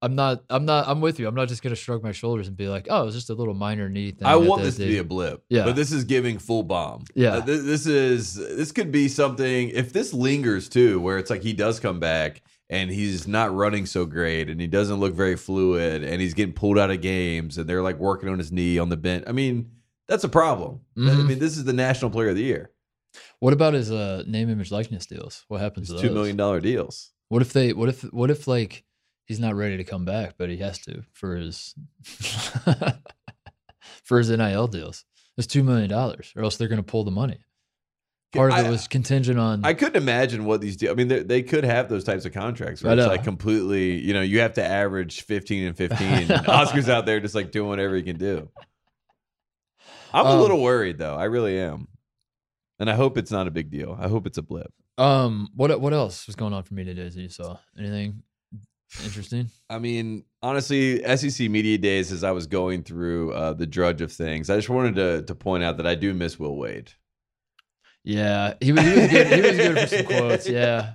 I'm 0.00 0.14
not, 0.14 0.44
I'm 0.48 0.64
not, 0.64 0.88
I'm 0.88 1.02
with 1.02 1.20
you. 1.20 1.28
I'm 1.28 1.34
not 1.34 1.46
just 1.48 1.62
gonna 1.62 1.76
shrug 1.76 2.02
my 2.02 2.10
shoulders 2.10 2.48
and 2.48 2.56
be 2.56 2.68
like, 2.68 2.86
oh, 2.90 3.06
it's 3.06 3.14
just 3.14 3.28
a 3.30 3.34
little 3.34 3.54
minor 3.54 3.88
knee 3.90 4.10
thing. 4.10 4.26
I 4.26 4.36
want 4.36 4.62
this 4.62 4.76
to 4.76 4.82
did." 4.82 4.88
be 4.88 4.98
a 4.98 5.04
blip. 5.04 5.44
Yeah. 5.50 5.64
But 5.64 5.76
this 5.76 5.92
is 5.92 6.04
giving 6.04 6.38
full 6.38 6.62
bomb. 6.64 7.04
Yeah. 7.14 7.34
Uh, 7.34 7.40
thi- 7.42 7.58
this 7.58 7.86
is 7.86 8.34
this 8.34 8.72
could 8.72 8.90
be 8.90 9.06
something 9.08 9.68
if 9.68 9.92
this 9.92 10.12
lingers 10.12 10.68
too, 10.68 11.00
where 11.00 11.18
it's 11.18 11.30
like 11.30 11.42
he 11.42 11.52
does 11.52 11.78
come 11.78 12.00
back 12.00 12.42
and 12.72 12.90
he's 12.90 13.28
not 13.28 13.54
running 13.54 13.84
so 13.86 14.06
great 14.06 14.48
and 14.48 14.60
he 14.60 14.66
doesn't 14.66 14.98
look 14.98 15.12
very 15.14 15.36
fluid 15.36 16.02
and 16.02 16.20
he's 16.22 16.32
getting 16.34 16.54
pulled 16.54 16.78
out 16.78 16.90
of 16.90 17.00
games 17.02 17.58
and 17.58 17.68
they're 17.68 17.82
like 17.82 17.98
working 17.98 18.28
on 18.30 18.38
his 18.38 18.50
knee 18.50 18.78
on 18.78 18.88
the 18.88 18.96
bench. 18.96 19.24
I 19.26 19.32
mean, 19.32 19.70
that's 20.08 20.24
a 20.24 20.28
problem. 20.28 20.80
I 20.96 21.00
Mhm. 21.00 21.26
mean, 21.26 21.38
this 21.38 21.56
is 21.58 21.64
the 21.64 21.72
national 21.74 22.10
player 22.10 22.30
of 22.30 22.36
the 22.36 22.42
year. 22.42 22.70
What 23.40 23.52
about 23.52 23.74
his 23.74 23.90
uh, 23.90 24.24
name, 24.26 24.48
image, 24.48 24.70
likeness 24.70 25.04
deals? 25.06 25.44
What 25.48 25.60
happens 25.60 25.88
to 25.88 25.98
two 25.98 26.08
those? 26.08 26.14
million 26.14 26.36
dollar 26.36 26.60
deals. 26.60 27.12
What 27.28 27.42
if 27.42 27.52
they? 27.52 27.72
What 27.74 27.88
if? 27.90 28.02
What 28.12 28.30
if 28.30 28.46
like 28.48 28.84
he's 29.26 29.38
not 29.40 29.54
ready 29.54 29.76
to 29.76 29.84
come 29.84 30.04
back, 30.04 30.34
but 30.38 30.48
he 30.48 30.56
has 30.58 30.78
to 30.80 31.02
for 31.12 31.36
his 31.36 31.74
for 34.04 34.18
his 34.18 34.30
NIL 34.30 34.66
deals? 34.68 35.04
It's 35.36 35.46
two 35.46 35.62
million 35.64 35.88
dollars, 35.88 36.32
or 36.36 36.42
else 36.42 36.56
they're 36.56 36.68
going 36.68 36.76
to 36.82 36.82
pull 36.82 37.04
the 37.04 37.10
money. 37.10 37.38
Part 38.32 38.52
of 38.52 38.58
I- 38.58 38.66
it 38.66 38.70
was 38.70 38.88
contingent 38.88 39.38
on. 39.38 39.64
I 39.64 39.74
couldn't 39.74 40.00
imagine 40.02 40.44
what 40.46 40.60
these. 40.62 40.76
De- 40.78 40.88
I 40.90 40.94
mean, 40.94 41.08
they, 41.08 41.22
they 41.22 41.42
could 41.42 41.64
have 41.64 41.88
those 41.88 42.02
types 42.04 42.24
of 42.24 42.32
contracts 42.32 42.82
where 42.82 42.96
it's 42.96 43.06
like 43.06 43.24
completely. 43.24 44.00
You 44.00 44.14
know, 44.14 44.22
you 44.22 44.40
have 44.40 44.54
to 44.54 44.64
average 44.64 45.22
fifteen 45.22 45.66
and 45.66 45.76
fifteen. 45.76 46.30
and 46.30 46.30
Oscar's 46.48 46.88
out 46.88 47.04
there 47.06 47.20
just 47.20 47.34
like 47.34 47.50
doing 47.50 47.68
whatever 47.68 47.94
he 47.94 48.02
can 48.02 48.16
do. 48.16 48.48
I'm 50.14 50.26
a 50.26 50.30
Um, 50.30 50.40
little 50.40 50.62
worried 50.62 50.98
though. 50.98 51.14
I 51.14 51.24
really 51.24 51.58
am, 51.60 51.88
and 52.78 52.88
I 52.90 52.94
hope 52.94 53.16
it's 53.18 53.30
not 53.30 53.46
a 53.46 53.50
big 53.50 53.70
deal. 53.70 53.96
I 54.00 54.08
hope 54.08 54.26
it's 54.26 54.38
a 54.38 54.42
blip. 54.42 54.72
um, 54.98 55.48
what 55.54 55.78
what 55.80 55.92
else 55.92 56.26
was 56.26 56.36
going 56.36 56.52
on 56.52 56.62
for 56.62 56.74
me 56.74 56.84
today? 56.84 57.08
That 57.08 57.14
you 57.20 57.28
saw 57.28 57.58
anything 57.78 58.22
interesting? 59.04 59.50
I 59.70 59.78
mean, 59.78 60.24
honestly, 60.42 61.02
SEC 61.16 61.50
media 61.50 61.78
days 61.78 62.12
as 62.12 62.24
I 62.24 62.30
was 62.30 62.46
going 62.46 62.82
through 62.82 63.32
uh, 63.32 63.52
the 63.54 63.66
drudge 63.66 64.00
of 64.02 64.12
things, 64.12 64.48
I 64.50 64.56
just 64.56 64.68
wanted 64.70 64.94
to 64.96 65.22
to 65.22 65.34
point 65.34 65.64
out 65.64 65.76
that 65.78 65.86
I 65.86 65.94
do 65.94 66.14
miss 66.14 66.38
Will 66.38 66.56
Wade. 66.56 66.92
Yeah, 68.04 68.54
he 68.60 68.72
was, 68.72 68.82
he 68.84 68.90
was 69.00 69.08
good. 69.10 69.26
He 69.28 69.40
was 69.42 69.56
good 69.56 69.78
for 69.78 69.86
some 69.96 70.06
quotes. 70.06 70.48
Yeah, 70.48 70.92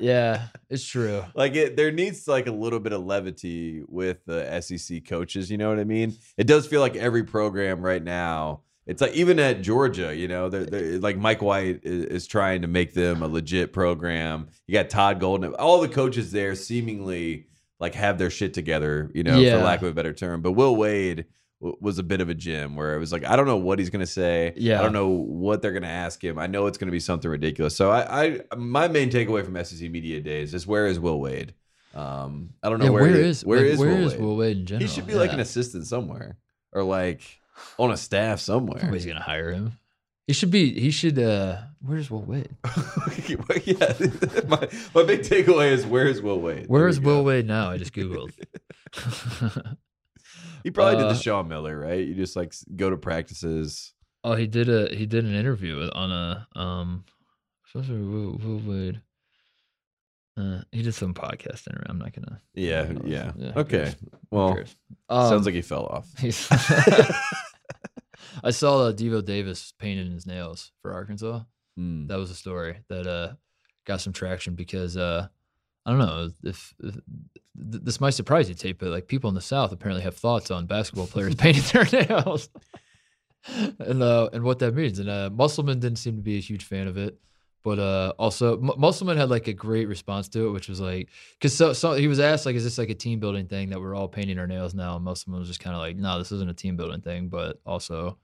yeah, 0.00 0.42
it's 0.70 0.84
true. 0.84 1.24
like 1.34 1.56
it 1.56 1.76
there 1.76 1.90
needs 1.90 2.28
like 2.28 2.46
a 2.46 2.52
little 2.52 2.78
bit 2.78 2.92
of 2.92 3.04
levity 3.04 3.82
with 3.88 4.24
the 4.26 4.60
SEC 4.60 5.04
coaches, 5.06 5.50
you 5.50 5.58
know 5.58 5.68
what 5.70 5.80
I 5.80 5.84
mean? 5.84 6.14
It 6.36 6.46
does 6.46 6.66
feel 6.66 6.80
like 6.80 6.94
every 6.94 7.24
program 7.24 7.80
right 7.80 8.02
now, 8.02 8.60
it's 8.86 9.00
like 9.02 9.12
even 9.14 9.40
at 9.40 9.62
Georgia, 9.62 10.14
you 10.14 10.28
know, 10.28 10.48
they're, 10.48 10.66
they're 10.66 10.98
like 11.00 11.16
Mike 11.18 11.42
White 11.42 11.80
is, 11.82 12.04
is 12.04 12.26
trying 12.28 12.62
to 12.62 12.68
make 12.68 12.94
them 12.94 13.22
a 13.22 13.26
legit 13.28 13.72
program. 13.72 14.48
You 14.68 14.74
got 14.74 14.88
Todd 14.90 15.18
Golden, 15.18 15.52
all 15.54 15.80
the 15.80 15.88
coaches 15.88 16.30
there 16.30 16.54
seemingly 16.54 17.46
like 17.80 17.94
have 17.96 18.18
their 18.18 18.30
shit 18.30 18.54
together, 18.54 19.10
you 19.14 19.24
know, 19.24 19.38
Yeah. 19.40 19.58
for 19.58 19.64
lack 19.64 19.82
of 19.82 19.88
a 19.88 19.92
better 19.92 20.12
term. 20.12 20.42
But 20.42 20.52
Will 20.52 20.76
Wade 20.76 21.24
was 21.60 21.98
a 21.98 22.02
bit 22.04 22.20
of 22.20 22.28
a 22.28 22.34
gem 22.34 22.76
where 22.76 22.94
it 22.94 22.98
was 22.98 23.10
like 23.12 23.24
I 23.24 23.34
don't 23.36 23.46
know 23.46 23.56
what 23.56 23.78
he's 23.78 23.90
gonna 23.90 24.06
say. 24.06 24.52
Yeah. 24.56 24.78
I 24.78 24.82
don't 24.84 24.92
know 24.92 25.08
what 25.08 25.60
they're 25.62 25.72
gonna 25.72 25.86
ask 25.88 26.22
him. 26.22 26.38
I 26.38 26.46
know 26.46 26.66
it's 26.66 26.78
gonna 26.78 26.92
be 26.92 27.00
something 27.00 27.30
ridiculous. 27.30 27.74
So 27.76 27.90
I, 27.90 28.24
I 28.26 28.40
my 28.56 28.86
main 28.88 29.10
takeaway 29.10 29.44
from 29.44 29.62
SEC 29.64 29.90
media 29.90 30.20
days 30.20 30.54
is 30.54 30.66
where 30.66 30.86
is 30.86 31.00
Will 31.00 31.20
Wade? 31.20 31.54
Um, 31.94 32.50
I 32.62 32.68
don't 32.68 32.78
know 32.78 32.84
Yeah, 32.86 32.90
where 32.92 33.02
where 33.02 33.14
he- 33.14 33.20
is 33.28 33.44
where 33.44 33.58
like, 33.60 33.66
is 33.72 33.78
where 33.78 33.88
Will 33.88 34.06
is 34.06 34.12
Wade? 34.12 34.20
Will 34.20 34.36
Wade 34.36 34.56
in 34.58 34.66
general? 34.66 34.86
He 34.88 34.94
should 34.94 35.06
be 35.06 35.14
like 35.14 35.32
an 35.32 35.40
assistant 35.40 35.86
somewhere 35.86 36.36
or 36.72 36.84
like 36.84 37.22
on 37.78 37.90
a 37.90 37.96
staff 37.96 38.38
somewhere. 38.40 38.80
Nobody's 38.82 39.06
gonna 39.06 39.20
hire 39.20 39.50
him. 39.52 39.72
He 40.28 40.34
should 40.34 40.50
be. 40.50 40.78
He 40.78 40.90
should. 40.90 41.18
uh 41.18 41.56
Where's 41.80 42.10
Will 42.10 42.22
Wade? 42.22 42.50
yeah, 43.64 43.94
my, 44.48 44.68
my 44.94 45.02
big 45.04 45.22
takeaway 45.22 45.72
is 45.72 45.86
where's 45.86 46.20
Will 46.20 46.40
Wade? 46.40 46.66
Where's 46.68 46.98
we 47.00 47.04
go. 47.06 47.16
Will 47.16 47.24
Wade 47.24 47.46
now? 47.46 47.70
I 47.70 47.78
just 47.78 47.94
googled. 47.94 48.30
He 50.64 50.70
probably 50.70 50.96
did 50.96 51.06
Uh, 51.06 51.12
the 51.12 51.18
Sean 51.18 51.48
Miller, 51.48 51.78
right? 51.78 52.06
You 52.06 52.14
just 52.14 52.36
like 52.36 52.52
go 52.76 52.90
to 52.90 52.96
practices. 52.96 53.92
oh, 54.24 54.34
he 54.34 54.46
did 54.46 54.68
a 54.68 54.94
he 54.94 55.06
did 55.06 55.24
an 55.24 55.34
interview 55.34 55.88
on 55.92 56.10
a 56.10 56.46
um. 56.58 57.04
supposed 57.66 57.88
to 57.88 57.94
be 57.94 58.02
Will, 58.04 58.38
Will 58.38 58.60
Wade. 58.70 59.00
Uh, 60.36 60.62
he 60.70 60.82
did 60.82 60.94
some 60.94 61.14
podcast 61.14 61.66
interview. 61.68 61.86
I'm 61.88 61.98
not 61.98 62.12
gonna. 62.12 62.40
Yeah, 62.54 62.84
who 62.84 63.00
yeah. 63.04 63.32
Yeah, 63.36 63.52
okay. 63.56 63.94
Well. 64.30 64.58
Um, 65.08 65.28
sounds 65.28 65.46
like 65.46 65.54
he 65.54 65.62
fell 65.62 65.86
off. 65.86 66.08
I 68.44 68.50
saw 68.50 68.86
uh, 68.86 68.92
Devo 68.92 69.24
Davis 69.24 69.72
painted 69.78 70.12
his 70.12 70.26
nails 70.26 70.70
for 70.82 70.92
Arkansas. 70.92 71.40
Hmm. 71.76 72.06
That 72.06 72.18
was 72.18 72.30
a 72.30 72.34
story 72.34 72.78
that 72.88 73.06
uh 73.06 73.34
got 73.86 74.00
some 74.00 74.12
traction 74.12 74.54
because 74.54 74.96
uh 74.96 75.28
I 75.86 75.90
don't 75.90 75.98
know 75.98 76.30
if, 76.44 76.74
if 76.82 76.96
th- 77.70 77.82
this 77.84 78.00
might 78.00 78.10
surprise 78.10 78.48
you, 78.48 78.54
Tate, 78.54 78.78
but 78.78 78.88
like 78.88 79.06
people 79.08 79.28
in 79.28 79.34
the 79.34 79.40
South 79.40 79.72
apparently 79.72 80.02
have 80.02 80.16
thoughts 80.16 80.50
on 80.50 80.66
basketball 80.66 81.06
players 81.06 81.34
painting 81.44 81.64
their 81.72 82.06
nails 82.08 82.48
and 83.78 84.02
uh 84.02 84.28
and 84.32 84.42
what 84.44 84.58
that 84.60 84.74
means. 84.74 84.98
And 84.98 85.08
uh 85.08 85.30
Musselman 85.32 85.80
didn't 85.80 85.98
seem 85.98 86.16
to 86.16 86.22
be 86.22 86.36
a 86.36 86.40
huge 86.40 86.64
fan 86.64 86.86
of 86.86 86.96
it, 86.98 87.18
But 87.64 87.78
uh, 87.78 88.12
also, 88.18 88.56
M- 88.58 88.78
Musselman 88.78 89.16
had 89.16 89.30
like 89.30 89.48
a 89.48 89.52
great 89.52 89.88
response 89.88 90.28
to 90.30 90.46
it, 90.46 90.50
which 90.52 90.68
was 90.68 90.80
like, 90.80 91.08
because 91.34 91.54
so, 91.54 91.72
so 91.72 91.92
he 91.94 92.08
was 92.08 92.20
asked 92.20 92.46
like, 92.46 92.56
"Is 92.56 92.64
this 92.64 92.78
like 92.78 92.90
a 92.90 92.94
team 92.94 93.20
building 93.20 93.46
thing 93.46 93.70
that 93.70 93.80
we're 93.80 93.94
all 93.94 94.08
painting 94.08 94.38
our 94.38 94.46
nails 94.46 94.74
now?" 94.74 94.96
And 94.96 95.04
Musselman 95.04 95.40
was 95.40 95.48
just 95.48 95.60
kind 95.60 95.74
of 95.74 95.80
like, 95.80 95.96
"No, 95.96 96.18
this 96.18 96.32
isn't 96.32 96.48
a 96.50 96.54
team 96.54 96.76
building 96.76 97.00
thing." 97.00 97.28
But 97.28 97.60
also, 97.66 98.16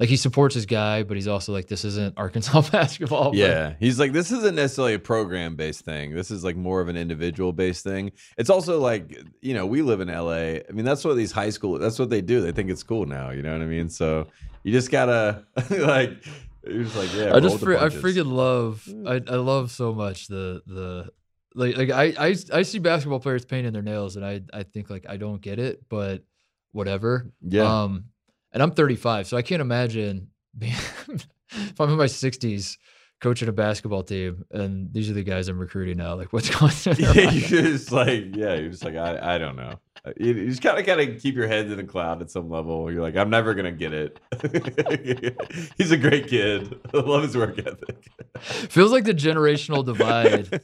like 0.00 0.08
he 0.08 0.16
supports 0.16 0.54
his 0.54 0.66
guy, 0.66 1.02
but 1.04 1.16
he's 1.16 1.28
also 1.28 1.52
like, 1.52 1.66
"This 1.68 1.84
isn't 1.84 2.14
Arkansas 2.16 2.62
basketball." 2.72 3.30
but- 3.30 3.38
Yeah, 3.38 3.74
he's 3.78 3.98
like, 4.00 4.12
this 4.12 4.32
isn't 4.32 4.54
necessarily 4.56 4.94
a 4.94 4.98
program 4.98 5.54
based 5.56 5.84
thing. 5.84 6.14
This 6.14 6.30
is 6.30 6.42
like 6.42 6.56
more 6.56 6.80
of 6.80 6.88
an 6.88 6.96
individual 6.96 7.52
based 7.52 7.84
thing. 7.84 8.10
It's 8.36 8.50
also 8.50 8.80
like, 8.80 9.22
you 9.40 9.54
know, 9.54 9.66
we 9.66 9.82
live 9.82 10.00
in 10.00 10.08
LA. 10.08 10.58
I 10.68 10.72
mean, 10.72 10.84
that's 10.84 11.04
what 11.04 11.14
these 11.16 11.30
high 11.32 11.50
school. 11.50 11.78
That's 11.78 11.98
what 11.98 12.10
they 12.10 12.20
do. 12.22 12.40
They 12.40 12.52
think 12.52 12.70
it's 12.70 12.82
cool 12.82 13.06
now. 13.06 13.30
You 13.30 13.42
know 13.42 13.52
what 13.52 13.62
I 13.62 13.66
mean? 13.66 13.88
So 13.88 14.26
you 14.64 14.72
just 14.72 14.90
gotta 14.90 15.44
like, 15.70 16.24
you're 16.66 16.82
just 16.84 16.96
like, 16.96 17.14
yeah. 17.14 17.34
I 17.34 17.40
just 17.40 17.60
fre- 17.60 17.76
I 17.76 17.88
freaking 17.88 18.32
love 18.32 18.88
I, 19.06 19.20
I 19.32 19.36
love 19.36 19.70
so 19.70 19.92
much 19.94 20.26
the 20.28 20.62
the 20.66 21.10
like 21.54 21.76
like 21.76 21.90
I, 21.90 22.04
I 22.30 22.34
I 22.52 22.62
see 22.62 22.80
basketball 22.80 23.20
players 23.20 23.44
painting 23.44 23.72
their 23.72 23.82
nails 23.82 24.16
and 24.16 24.24
I 24.26 24.40
I 24.52 24.64
think 24.64 24.90
like 24.90 25.06
I 25.08 25.18
don't 25.18 25.40
get 25.40 25.60
it 25.60 25.82
but 25.88 26.24
whatever 26.72 27.30
Yeah. 27.42 27.82
um 27.82 28.06
and 28.54 28.62
I'm 28.62 28.70
35 28.70 29.26
so 29.26 29.36
I 29.36 29.42
can't 29.42 29.60
imagine 29.60 30.28
being 30.58 30.72
if 30.72 31.80
I'm 31.80 31.90
in 31.90 31.98
my 31.98 32.06
60s 32.06 32.78
coaching 33.20 33.48
a 33.48 33.52
basketball 33.52 34.02
team 34.02 34.44
and 34.50 34.92
these 34.92 35.08
are 35.10 35.14
the 35.14 35.22
guys 35.22 35.48
I'm 35.48 35.58
recruiting 35.58 35.96
now 35.98 36.14
like 36.14 36.32
what's 36.32 36.48
going 36.58 36.72
on 36.86 36.96
yeah, 36.98 37.30
you're 37.30 37.62
just 37.62 37.90
like, 37.92 38.34
yeah, 38.36 38.54
you're 38.54 38.70
just 38.70 38.84
like, 38.84 38.96
I, 38.96 39.36
I 39.36 39.38
don't 39.38 39.56
know. 39.56 39.80
Uh, 40.04 40.12
You, 40.18 40.34
you 40.34 40.48
just 40.50 40.60
kind 40.62 40.78
of, 40.78 40.84
kind 40.84 41.00
of 41.00 41.22
keep 41.22 41.34
your 41.34 41.46
head 41.48 41.66
in 41.66 41.76
the 41.76 41.84
cloud 41.84 42.20
at 42.20 42.30
some 42.30 42.50
level. 42.50 42.92
You're 42.92 43.00
like, 43.02 43.16
I'm 43.16 43.30
never 43.30 43.54
gonna 43.54 43.72
get 43.72 43.92
it. 43.94 44.20
He's 45.78 45.90
a 45.92 45.96
great 45.96 46.26
kid. 46.28 46.78
I 46.92 46.98
love 46.98 47.22
his 47.22 47.36
work 47.36 47.58
ethic. 47.58 48.08
feels 48.38 48.92
like 48.92 49.04
the 49.04 49.14
generational 49.14 49.84
divide 49.84 50.60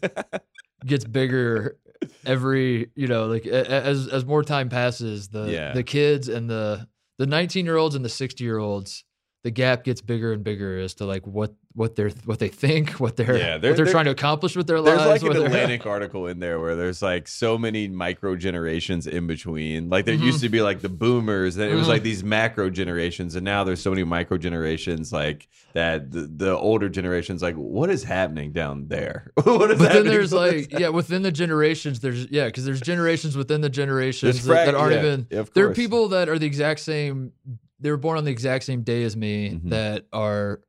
gets 0.85 1.05
bigger 1.05 1.79
every 2.25 2.91
you 2.95 3.07
know 3.07 3.27
like 3.27 3.47
as 3.47 4.09
as 4.09 4.25
more 4.25 4.43
time 4.43 4.69
passes 4.71 5.29
the 5.29 5.45
Yeah. 5.51 5.73
the 5.73 5.83
kids 5.83 6.29
and 6.29 6.49
the 6.51 6.89
the 7.21 7.27
19 7.27 7.67
year 7.67 7.77
olds 7.77 7.95
and 7.95 8.03
the 8.03 8.09
60 8.09 8.43
year 8.43 8.57
olds 8.57 9.05
the 9.43 9.51
gap 9.51 9.85
gets 9.85 10.01
bigger 10.03 10.33
and 10.33 10.45
bigger 10.45 10.79
as 10.79 10.95
to 10.95 11.07
like 11.07 11.27
what 11.27 11.55
what 11.75 11.95
they're 11.97 12.11
what 12.25 12.41
they 12.41 12.49
think 12.49 12.91
what 13.01 13.17
they're 13.17 13.39
Yeah, 13.39 13.57
they're- 13.57 13.73
they're, 13.75 13.85
they're- 13.85 13.93
trying 13.93 14.05
to 14.07 14.11
accomplish 14.11 14.57
with 14.57 14.67
their 14.67 14.83
There's 14.83 14.99
lives 14.99 15.23
like 15.23 15.35
an 15.37 15.43
Atlantic 15.47 15.87
article 15.87 16.27
in 16.27 16.41
there 16.41 16.59
where 16.61 16.75
there's 16.77 17.01
like 17.01 17.27
so 17.29 17.57
many 17.57 17.87
micro 17.89 18.35
generations 18.37 19.07
in 19.07 19.27
between. 19.27 19.89
Like 19.89 20.05
there 20.05 20.17
Mhm. 20.17 20.23
used 20.25 20.41
to 20.41 20.49
be 20.49 20.61
like 20.63 20.81
the 20.81 20.89
boomers, 20.89 21.55
then 21.55 21.71
it 21.71 21.75
was 21.75 21.89
like 21.89 22.03
these 22.03 22.23
macro 22.25 22.69
generations, 22.71 23.35
and 23.37 23.45
now 23.45 23.63
there's 23.65 23.81
so 23.81 23.91
many 23.91 24.03
micro 24.05 24.37
generations 24.37 25.13
like 25.13 25.49
that. 25.75 26.11
The, 26.11 26.23
the 26.23 26.57
older 26.57 26.89
generations, 26.89 27.41
like, 27.41 27.55
what 27.55 27.89
is 27.89 28.03
happening 28.03 28.51
down 28.53 28.89
there? 28.89 29.31
what 29.45 29.71
is 29.71 29.79
but 29.79 29.93
then 29.93 30.07
there's 30.07 30.33
this 30.33 30.69
like 30.73 30.79
yeah 30.79 30.89
within 30.89 31.23
the 31.23 31.33
generations 31.33 32.01
there's 32.01 32.27
yeah 32.31 32.47
because 32.47 32.65
there's 32.65 32.81
generations 32.81 33.37
within 33.37 33.61
the 33.61 33.71
generations 33.71 34.45
There's 34.45 34.47
that, 34.47 34.67
that 34.67 34.75
aren't 34.75 34.93
yeah, 34.95 34.99
even 34.99 35.27
yeah, 35.31 35.45
there 35.55 35.69
are 35.69 35.73
people 35.75 36.09
that 36.09 36.29
are 36.29 36.39
the 36.39 36.47
exact 36.47 36.81
same 36.81 37.33
they 37.81 37.91
were 37.91 37.97
born 37.97 38.19
on 38.19 38.25
the 38.25 38.31
exact 38.31 38.65
same 38.65 38.83
day 38.83 39.03
as 39.05 39.17
me 39.17 39.51
Mhm. 39.51 39.71
that 39.71 40.07
are 40.13 40.61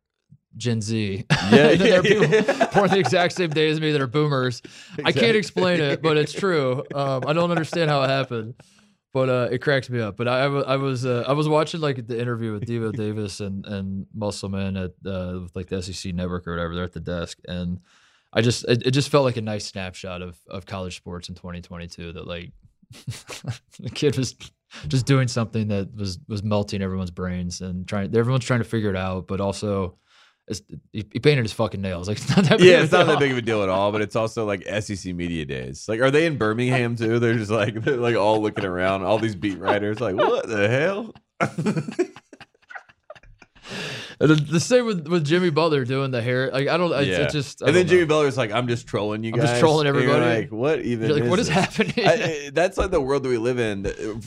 Gen 0.57 0.81
Z. 0.81 1.23
Yeah, 1.51 1.75
there 1.75 1.99
are 1.99 2.03
people 2.03 2.27
born 2.73 2.89
the 2.89 2.99
exact 2.99 3.33
same 3.33 3.49
day 3.51 3.69
as 3.69 3.79
me 3.79 3.91
that 3.93 4.01
are 4.01 4.07
boomers. 4.07 4.61
I 5.03 5.11
can't 5.11 5.37
explain 5.37 5.79
it, 5.79 6.01
but 6.01 6.17
it's 6.17 6.33
true. 6.33 6.83
Um, 6.93 7.23
I 7.25 7.33
don't 7.33 7.51
understand 7.51 7.89
how 7.89 8.03
it 8.03 8.09
happened, 8.09 8.55
but 9.13 9.29
uh, 9.29 9.47
it 9.49 9.59
cracks 9.59 9.89
me 9.89 10.01
up. 10.01 10.17
But 10.17 10.27
I, 10.27 10.41
I 10.41 10.61
I 10.73 10.75
was 10.75 11.05
uh, 11.05 11.23
I 11.27 11.31
was 11.33 11.47
watching 11.47 11.79
like 11.79 12.05
the 12.05 12.19
interview 12.19 12.51
with 12.51 12.65
Devo 12.65 12.91
Davis 13.03 13.39
and 13.39 13.65
and 13.65 14.07
Musselman 14.13 14.75
at 14.75 14.91
uh, 15.05 15.39
with 15.43 15.55
like 15.55 15.67
the 15.67 15.81
SEC 15.81 16.13
network 16.13 16.45
or 16.47 16.51
whatever. 16.51 16.75
They're 16.75 16.83
at 16.83 16.93
the 16.93 16.99
desk, 16.99 17.37
and 17.47 17.79
I 18.33 18.41
just 18.41 18.65
it, 18.65 18.85
it 18.87 18.91
just 18.91 19.07
felt 19.09 19.23
like 19.23 19.37
a 19.37 19.41
nice 19.41 19.65
snapshot 19.65 20.21
of 20.21 20.37
of 20.49 20.65
college 20.65 20.97
sports 20.97 21.29
in 21.29 21.35
2022. 21.35 22.11
That 22.11 22.27
like 22.27 22.51
the 23.79 23.89
kid 23.89 24.17
was 24.17 24.35
just 24.87 25.05
doing 25.05 25.27
something 25.27 25.67
that 25.69 25.93
was 25.95 26.19
was 26.27 26.43
melting 26.43 26.81
everyone's 26.81 27.11
brains 27.11 27.61
and 27.61 27.87
trying 27.87 28.15
everyone's 28.15 28.45
trying 28.45 28.59
to 28.59 28.65
figure 28.65 28.89
it 28.89 28.95
out, 28.95 29.27
but 29.27 29.41
also. 29.41 29.97
It's, 30.47 30.61
he, 30.91 31.05
he 31.13 31.19
painted 31.19 31.43
his 31.45 31.53
fucking 31.53 31.81
nails. 31.81 32.09
Like 32.09 32.17
it's 32.17 32.35
not 32.35 32.43
that 32.45 32.57
big 32.57 32.67
Yeah, 32.67 32.81
it's 32.81 32.91
not 32.91 33.05
that 33.05 33.19
big 33.19 33.31
of 33.31 33.37
a 33.37 33.41
deal 33.41 33.63
at 33.63 33.69
all, 33.69 33.91
but 33.93 34.01
it's 34.01 34.17
also 34.17 34.43
like 34.43 34.65
SEC 34.81 35.13
media 35.13 35.45
days. 35.45 35.85
Like, 35.87 36.01
are 36.01 36.11
they 36.11 36.25
in 36.25 36.37
Birmingham 36.37 36.95
too? 36.97 37.19
They're 37.19 37.35
just 37.35 37.51
like 37.51 37.75
they're 37.83 37.95
like 37.95 38.17
all 38.17 38.41
looking 38.41 38.65
around, 38.65 39.03
all 39.03 39.17
these 39.19 39.35
beat 39.35 39.59
writers, 39.59 40.01
like, 40.01 40.15
what 40.15 40.49
the 40.49 40.67
hell? 40.67 41.13
The, 44.27 44.59
same 44.59 44.85
with, 44.85 45.07
with 45.07 45.25
Jimmy 45.25 45.49
Butler 45.49 45.83
doing 45.85 46.11
the 46.11 46.21
hair. 46.21 46.51
Like 46.51 46.67
I 46.67 46.77
don't. 46.77 46.91
It's, 46.93 47.07
Yeah. 47.07 47.21
it 47.25 47.31
just. 47.31 47.63
I 47.63 47.67
and 47.67 47.75
then 47.75 47.87
Jimmy. 47.87 48.05
Butler's 48.05 48.37
like, 48.37 48.51
I'm 48.51 48.67
just 48.67 48.87
trolling 48.87 49.23
you 49.23 49.31
I'm 49.33 49.39
guys. 49.39 49.49
just 49.49 49.59
trolling 49.59 49.87
And 49.87 49.95
you're 49.99 50.09
everybody. 50.11 50.41
like, 50.41 50.51
what 50.51 50.81
even? 50.81 51.09
You're 51.09 51.19
like, 51.19 51.29
what 51.29 51.39
is 51.39 51.47
this? 51.47 51.55
happening? 51.55 51.93
I, 52.05 52.11
I- 52.47 52.49
that's 52.53 52.77
like 52.77 52.91
the 52.91 53.01
world 53.01 53.23
that 53.23 53.29
we 53.29 53.37
live 53.37 53.59
in. 53.59 53.83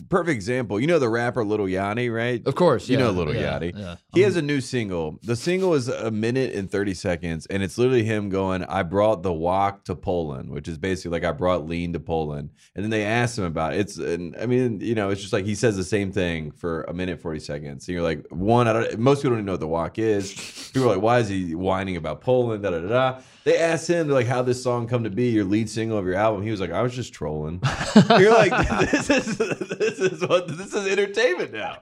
Perfect 0.09 0.35
example. 0.35 0.81
You 0.81 0.87
know 0.87 0.99
the 0.99 1.09
rapper 1.09 1.45
Little 1.45 1.69
Yanni, 1.69 2.09
right? 2.11 2.43
of 2.47 2.55
course, 2.55 2.89
You 2.89 2.99
yeah, 2.99 3.05
know 3.05 3.11
Little 3.11 3.35
yeah, 3.35 3.59
Yachty. 3.59 3.79
Yeah. 3.79 3.97
He 4.15 4.21
has 4.23 4.37
a 4.37 4.43
new 4.43 4.61
single. 4.61 5.19
The 5.23 5.37
single 5.37 5.75
is 5.75 5.89
a 5.89 6.11
minute 6.11 6.55
and 6.55 6.71
30 6.71 6.95
seconds, 6.95 7.47
and 7.47 7.63
it's 7.63 7.77
literally 7.79 8.05
him 8.05 8.29
going, 8.31 8.65
I 8.65 8.83
brought 8.83 9.23
the 9.23 9.33
walk 9.33 9.85
to 9.85 9.95
Poland, 9.95 10.51
which 10.51 10.69
is 10.69 10.79
basically 10.79 11.13
like 11.13 11.25
I 11.25 11.33
brought 11.33 11.67
lean 11.67 11.93
to 11.93 12.01
Poland. 12.01 12.51
And 12.75 12.83
then 12.85 12.91
they 12.91 13.05
asked 13.05 13.39
him 13.39 13.45
about 13.45 13.75
it. 13.75 13.81
It's, 13.81 13.97
and 13.99 14.35
I 14.41 14.47
mean, 14.47 14.81
you 14.81 14.95
know, 14.95 15.11
it's 15.11 15.21
just 15.21 15.33
like 15.33 15.45
he 15.45 15.55
says 15.55 15.77
the 15.77 15.85
same 15.85 16.11
thing 16.13 16.51
for 16.53 16.83
a 16.85 16.95
minute 16.95 17.21
40 17.21 17.41
seconds. 17.41 17.87
And 17.87 17.95
you're 17.95 18.03
like, 18.03 18.27
one, 18.31 18.67
I 18.69 18.73
don't, 18.73 18.99
most 18.99 19.19
people 19.19 19.31
don't 19.31 19.39
even 19.41 19.47
know 19.47 19.53
what 19.53 19.61
the 19.61 19.69
walk 19.69 19.84
is. 19.99 20.71
People 20.73 20.89
are 20.89 20.95
like, 20.95 21.03
why 21.03 21.19
is 21.21 21.29
he 21.29 21.55
whining 21.55 21.97
about 21.97 22.21
Poland? 22.21 22.63
Da 22.63 22.71
da 22.71 22.81
da 22.81 22.89
da. 22.89 23.21
They 23.45 23.59
asked 23.59 23.89
him, 23.89 24.09
like, 24.09 24.27
how 24.27 24.43
this 24.43 24.63
song 24.63 24.89
come 24.89 25.05
to 25.05 25.11
be, 25.11 25.29
your 25.29 25.45
lead 25.45 25.69
single 25.69 25.99
of 25.99 26.07
your 26.07 26.15
album. 26.15 26.43
He 26.43 26.51
was 26.51 26.61
like, 26.61 26.71
I 26.71 26.81
was 26.83 26.95
just 26.95 27.13
trolling. 27.13 27.61
you're 28.19 28.33
like, 28.33 28.69
this 28.91 29.11
is, 29.11 29.37
this 29.37 29.99
is 29.99 30.27
what, 30.27 30.49
this 30.49 30.73
is 30.73 30.87
entertainment 30.87 31.53
now. 31.53 31.79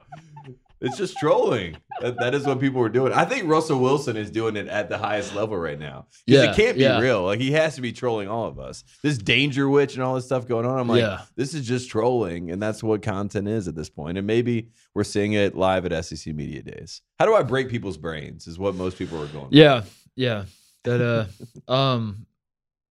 It's 0.83 0.97
just 0.97 1.17
trolling. 1.17 1.77
That, 2.01 2.19
that 2.19 2.35
is 2.35 2.45
what 2.45 2.59
people 2.59 2.81
were 2.81 2.89
doing. 2.89 3.13
I 3.13 3.23
think 3.23 3.49
Russell 3.49 3.79
Wilson 3.79 4.17
is 4.17 4.29
doing 4.29 4.57
it 4.57 4.67
at 4.67 4.89
the 4.89 4.97
highest 4.97 5.33
level 5.33 5.57
right 5.57 5.79
now. 5.79 6.07
Yeah, 6.27 6.51
it 6.51 6.57
can't 6.57 6.75
be 6.75 6.83
yeah. 6.83 6.99
real. 6.99 7.23
Like 7.23 7.39
he 7.39 7.53
has 7.53 7.75
to 7.75 7.81
be 7.81 7.93
trolling 7.93 8.27
all 8.27 8.47
of 8.47 8.59
us. 8.59 8.83
This 9.01 9.17
danger 9.17 9.69
witch 9.69 9.93
and 9.95 10.03
all 10.03 10.15
this 10.15 10.25
stuff 10.25 10.45
going 10.45 10.65
on. 10.65 10.77
I'm 10.77 10.89
like, 10.89 10.99
Yeah. 10.99 11.21
this 11.37 11.53
is 11.53 11.65
just 11.65 11.89
trolling, 11.89 12.51
and 12.51 12.61
that's 12.61 12.83
what 12.83 13.01
content 13.01 13.47
is 13.47 13.69
at 13.69 13.75
this 13.75 13.89
point. 13.89 14.17
And 14.17 14.27
maybe 14.27 14.71
we're 14.93 15.05
seeing 15.05 15.33
it 15.33 15.55
live 15.55 15.85
at 15.85 16.03
SEC 16.03 16.35
Media 16.35 16.61
Days. 16.61 17.01
How 17.17 17.25
do 17.25 17.33
I 17.33 17.43
break 17.43 17.69
people's 17.69 17.97
brains? 17.97 18.45
Is 18.47 18.59
what 18.59 18.75
most 18.75 18.97
people 18.97 19.23
are 19.23 19.27
going. 19.27 19.47
Yeah, 19.51 19.83
yeah. 20.17 20.45
That 20.83 21.29
uh, 21.69 21.71
um, 21.71 22.25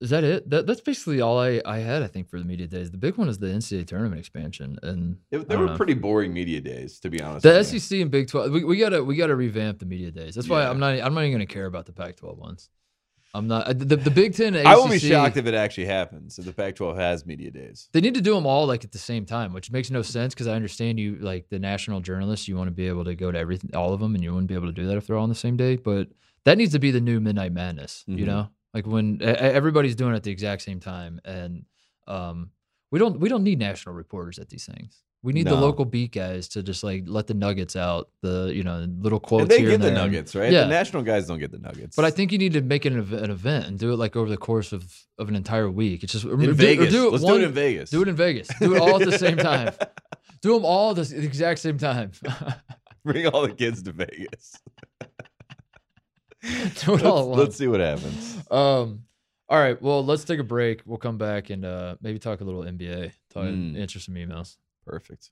is 0.02 0.10
that 0.10 0.24
it? 0.24 0.50
That 0.50 0.66
that's 0.66 0.80
basically 0.80 1.20
all 1.20 1.38
I 1.38 1.62
I 1.64 1.78
had. 1.78 2.02
I 2.02 2.08
think 2.08 2.28
for 2.28 2.38
the 2.38 2.44
media 2.44 2.66
days. 2.66 2.90
The 2.90 2.98
big 2.98 3.16
one 3.16 3.28
is 3.28 3.38
the 3.38 3.46
NCAA 3.46 3.86
tournament 3.86 4.18
expansion, 4.18 4.78
and 4.82 5.16
They, 5.30 5.38
they 5.38 5.56
were 5.56 5.66
know. 5.66 5.76
pretty 5.76 5.94
boring 5.94 6.32
media 6.32 6.60
days, 6.60 7.00
to 7.00 7.08
be 7.10 7.20
honest. 7.22 7.44
The 7.44 7.56
you. 7.56 7.78
SEC 7.78 8.00
and 8.00 8.10
Big 8.10 8.28
Twelve. 8.28 8.50
We, 8.50 8.64
we 8.64 8.76
gotta 8.78 9.02
we 9.02 9.16
gotta 9.16 9.36
revamp 9.36 9.78
the 9.78 9.86
media 9.86 10.10
days. 10.10 10.34
That's 10.34 10.48
why 10.48 10.62
Yeah. 10.62 10.70
I'm 10.70 10.78
not 10.80 10.98
I'm 11.00 11.14
not 11.14 11.20
even 11.22 11.32
gonna 11.32 11.46
care 11.46 11.66
about 11.66 11.86
the 11.86 11.92
Pac-12 11.92 12.36
ones. 12.36 12.68
I'm 13.34 13.46
not 13.48 13.66
uh, 13.66 13.72
the, 13.72 13.96
the 13.96 14.10
Big 14.10 14.34
Ten. 14.34 14.54
And 14.56 14.68
I 14.68 14.74
will 14.76 14.88
be 14.88 14.98
shocked 14.98 15.38
if 15.38 15.46
it 15.46 15.54
actually 15.54 15.86
happens. 15.86 16.38
If 16.38 16.44
the 16.44 16.52
Pac-12 16.52 16.96
has 16.96 17.24
media 17.24 17.50
days. 17.50 17.88
They 17.92 18.00
need 18.02 18.14
to 18.14 18.20
do 18.20 18.34
them 18.34 18.44
all 18.44 18.66
like 18.66 18.84
at 18.84 18.92
the 18.92 18.98
same 18.98 19.24
time, 19.24 19.54
which 19.54 19.70
makes 19.70 19.90
no 19.90 20.02
sense 20.02 20.34
because 20.34 20.46
I 20.48 20.52
understand 20.54 21.00
you 21.00 21.16
like 21.16 21.48
the 21.48 21.58
national 21.58 22.00
journalists. 22.00 22.46
You 22.48 22.56
want 22.56 22.68
to 22.68 22.72
be 22.74 22.88
able 22.88 23.04
to 23.06 23.14
go 23.14 23.32
to 23.32 23.38
everything, 23.38 23.70
all 23.74 23.94
of 23.94 24.00
them, 24.00 24.14
and 24.14 24.22
you 24.22 24.32
wouldn't 24.32 24.48
be 24.48 24.54
able 24.54 24.66
to 24.66 24.72
do 24.72 24.86
that 24.88 24.96
if 24.98 25.06
they're 25.06 25.16
all 25.16 25.22
on 25.22 25.28
the 25.30 25.34
same 25.34 25.56
day. 25.56 25.76
But 25.76 26.08
that 26.44 26.58
needs 26.58 26.72
to 26.72 26.78
be 26.78 26.90
the 26.90 27.00
new 27.00 27.20
Midnight 27.20 27.52
Madness. 27.52 28.04
You 28.06 28.24
Mhm. 28.24 28.26
know, 28.26 28.48
like 28.74 28.86
when 28.86 29.20
everybody's 29.22 29.94
doing 29.94 30.12
it 30.12 30.16
at 30.16 30.22
the 30.22 30.30
exact 30.30 30.62
same 30.62 30.80
time, 30.80 31.20
and 31.24 31.64
um, 32.06 32.50
we 32.90 32.98
don't 32.98 33.20
we 33.20 33.28
don't 33.28 33.44
need 33.44 33.58
national 33.58 33.94
reporters 33.94 34.38
at 34.38 34.48
these 34.48 34.66
things. 34.66 35.02
We 35.24 35.32
need 35.32 35.46
the 35.46 35.54
local 35.54 35.84
beat 35.84 36.10
guys 36.10 36.48
to 36.48 36.64
just 36.64 36.82
like 36.82 37.04
let 37.06 37.28
the 37.28 37.34
nuggets 37.34 37.76
out, 37.76 38.10
the 38.22 38.50
you 38.52 38.64
know 38.64 38.84
little 38.98 39.20
quotes 39.20 39.42
And 39.42 39.50
they 39.52 39.58
here 39.58 39.68
get 39.68 39.74
and 39.74 39.84
the 39.84 39.92
nuggets, 39.92 40.34
right? 40.34 40.50
Yeah. 40.50 40.62
The 40.62 40.70
national 40.70 41.04
guys 41.04 41.28
don't 41.28 41.38
get 41.38 41.52
the 41.52 41.60
nuggets. 41.60 41.94
But 41.94 42.04
I 42.04 42.10
think 42.10 42.32
you 42.32 42.38
need 42.38 42.54
to 42.54 42.60
make 42.60 42.84
it 42.86 42.92
an, 42.92 42.98
an 43.14 43.30
event 43.30 43.66
and 43.66 43.78
do 43.78 43.92
it 43.92 43.96
like 43.96 44.16
over 44.16 44.28
the 44.28 44.36
course 44.36 44.72
of, 44.72 44.92
of 45.18 45.28
an 45.28 45.36
entire 45.36 45.70
week. 45.70 46.02
It's 46.02 46.12
just 46.12 46.24
in 46.24 46.40
do, 46.40 46.52
Vegas, 46.54 46.90
do 46.90 47.06
it 47.06 47.12
let's 47.12 47.22
one, 47.22 47.34
do 47.34 47.40
it 47.42 47.46
in 47.46 47.52
Vegas. 47.52 47.90
do 47.90 48.02
it 48.02 48.08
in 48.08 48.16
Vegas. 48.16 48.48
Do 48.58 48.74
it 48.74 48.80
all 48.80 49.00
at 49.00 49.08
the 49.08 49.16
same 49.16 49.36
time. 49.50 49.72
Do 50.40 50.54
them 50.54 50.64
all 50.64 50.90
at 50.90 50.96
the 50.96 51.22
exact 51.22 51.60
same 51.60 51.78
time. 51.78 52.10
Bring 53.04 53.28
all 53.28 53.42
the 53.42 53.54
kids 53.54 53.80
to 53.84 53.92
Vegas. 53.92 54.58
Do 56.84 56.94
it 56.94 57.02
all 57.04 57.14
let's, 57.14 57.20
at 57.20 57.26
once. 57.26 57.38
let's 57.38 57.56
see 57.56 57.66
what 57.68 57.80
happens. 57.80 58.38
Um, 58.50 59.04
all 59.48 59.58
right. 59.58 59.80
Well, 59.80 60.04
let's 60.04 60.24
take 60.24 60.40
a 60.40 60.44
break. 60.44 60.82
We'll 60.86 60.98
come 60.98 61.18
back 61.18 61.50
and 61.50 61.64
uh, 61.64 61.96
maybe 62.00 62.18
talk 62.18 62.40
a 62.40 62.44
little 62.44 62.62
NBA. 62.62 63.12
Talk, 63.32 63.44
Mm. 63.44 63.78
Answer 63.80 64.00
some 64.00 64.14
emails. 64.14 64.56
Perfect. 64.86 65.30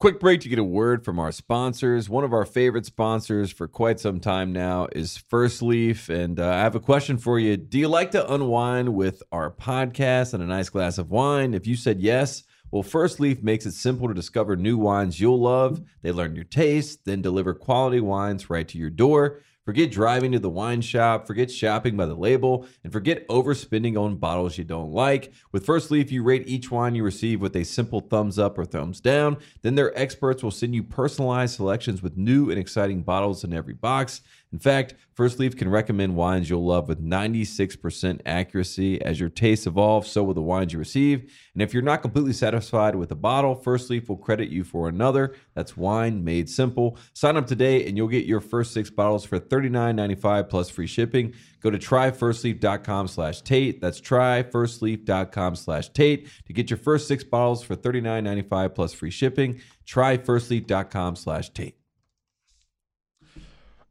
Quick 0.00 0.20
break 0.20 0.40
to 0.42 0.48
get 0.48 0.60
a 0.60 0.64
word 0.64 1.04
from 1.04 1.18
our 1.18 1.32
sponsors. 1.32 2.08
One 2.08 2.22
of 2.22 2.32
our 2.32 2.44
favorite 2.44 2.86
sponsors 2.86 3.50
for 3.50 3.66
quite 3.66 3.98
some 3.98 4.20
time 4.20 4.52
now 4.52 4.86
is 4.92 5.18
Firstleaf. 5.18 6.08
And 6.08 6.38
uh, 6.38 6.48
I 6.48 6.58
have 6.60 6.76
a 6.76 6.80
question 6.80 7.18
for 7.18 7.38
you. 7.38 7.56
Do 7.56 7.78
you 7.78 7.88
like 7.88 8.12
to 8.12 8.32
unwind 8.32 8.94
with 8.94 9.24
our 9.32 9.50
podcast 9.50 10.34
and 10.34 10.42
a 10.42 10.46
nice 10.46 10.68
glass 10.68 10.98
of 10.98 11.10
wine? 11.10 11.52
If 11.52 11.66
you 11.66 11.74
said 11.74 11.98
yes, 12.00 12.44
well, 12.70 12.84
Firstleaf 12.84 13.42
makes 13.42 13.66
it 13.66 13.72
simple 13.72 14.06
to 14.06 14.14
discover 14.14 14.54
new 14.54 14.76
wines 14.76 15.18
you'll 15.20 15.40
love. 15.40 15.82
They 16.02 16.12
learn 16.12 16.36
your 16.36 16.44
taste, 16.44 17.04
then 17.04 17.20
deliver 17.22 17.54
quality 17.54 18.00
wines 18.00 18.50
right 18.50 18.68
to 18.68 18.78
your 18.78 18.90
door. 18.90 19.40
Forget 19.68 19.90
driving 19.90 20.32
to 20.32 20.38
the 20.38 20.48
wine 20.48 20.80
shop, 20.80 21.26
forget 21.26 21.50
shopping 21.50 21.94
by 21.94 22.06
the 22.06 22.14
label, 22.14 22.64
and 22.84 22.90
forget 22.90 23.28
overspending 23.28 24.02
on 24.02 24.16
bottles 24.16 24.56
you 24.56 24.64
don't 24.64 24.92
like. 24.92 25.30
With 25.52 25.66
Firstleaf, 25.66 26.10
you 26.10 26.22
rate 26.22 26.44
each 26.46 26.70
wine 26.70 26.94
you 26.94 27.04
receive 27.04 27.42
with 27.42 27.54
a 27.54 27.64
simple 27.64 28.00
thumbs 28.00 28.38
up 28.38 28.56
or 28.56 28.64
thumbs 28.64 28.98
down. 28.98 29.36
Then 29.60 29.74
their 29.74 29.94
experts 29.94 30.42
will 30.42 30.52
send 30.52 30.74
you 30.74 30.82
personalized 30.82 31.56
selections 31.56 32.02
with 32.02 32.16
new 32.16 32.48
and 32.48 32.58
exciting 32.58 33.02
bottles 33.02 33.44
in 33.44 33.52
every 33.52 33.74
box. 33.74 34.22
In 34.52 34.58
fact, 34.58 34.94
Firstleaf 35.16 35.58
can 35.58 35.68
recommend 35.68 36.16
wines 36.16 36.48
you'll 36.48 36.64
love 36.64 36.88
with 36.88 37.04
96% 37.04 38.20
accuracy. 38.24 39.02
As 39.02 39.20
your 39.20 39.28
tastes 39.28 39.66
evolve, 39.66 40.06
so 40.06 40.22
will 40.22 40.32
the 40.32 40.40
wines 40.40 40.72
you 40.72 40.78
receive. 40.78 41.32
And 41.52 41.62
if 41.62 41.74
you're 41.74 41.82
not 41.82 42.02
completely 42.02 42.32
satisfied 42.32 42.94
with 42.94 43.10
a 43.10 43.16
bottle, 43.16 43.56
Firstleaf 43.56 44.08
will 44.08 44.16
credit 44.16 44.48
you 44.48 44.64
for 44.64 44.88
another. 44.88 45.34
That's 45.54 45.76
wine 45.76 46.24
made 46.24 46.48
simple. 46.48 46.96
Sign 47.14 47.36
up 47.36 47.46
today 47.46 47.86
and 47.86 47.96
you'll 47.96 48.08
get 48.08 48.26
your 48.26 48.40
first 48.40 48.72
six 48.72 48.90
bottles 48.90 49.24
for 49.24 49.38
$39.95 49.38 50.48
plus 50.48 50.70
free 50.70 50.86
shipping. 50.86 51.34
Go 51.60 51.70
to 51.70 51.78
tryfirstleaf.com 51.78 53.08
slash 53.08 53.42
Tate. 53.42 53.80
That's 53.80 54.00
tryfirstleaf.com 54.00 55.56
slash 55.56 55.88
Tate 55.90 56.28
to 56.46 56.52
get 56.52 56.70
your 56.70 56.78
first 56.78 57.08
six 57.08 57.24
bottles 57.24 57.62
for 57.62 57.76
$39.95 57.76 58.74
plus 58.74 58.94
free 58.94 59.10
shipping. 59.10 59.60
Tryfirstleaf.com 59.84 61.16
slash 61.16 61.50
Tate. 61.50 61.74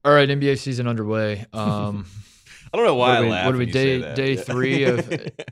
All 0.08 0.14
right, 0.14 0.30
NBA 0.30 0.58
season 0.58 0.88
underway. 0.88 1.46
Um, 1.54 2.06
I 2.74 2.78
don't 2.78 2.86
know 2.86 2.96
why 2.96 3.10
what 3.10 3.18
I 3.18 3.20
are 3.20 3.24
we, 3.24 3.30
laugh. 3.30 3.46
what 3.46 3.56
are 3.56 3.58
we 3.58 3.66
day 3.66 4.14
day 4.14 4.36
three 4.50 4.84
of 4.84 5.00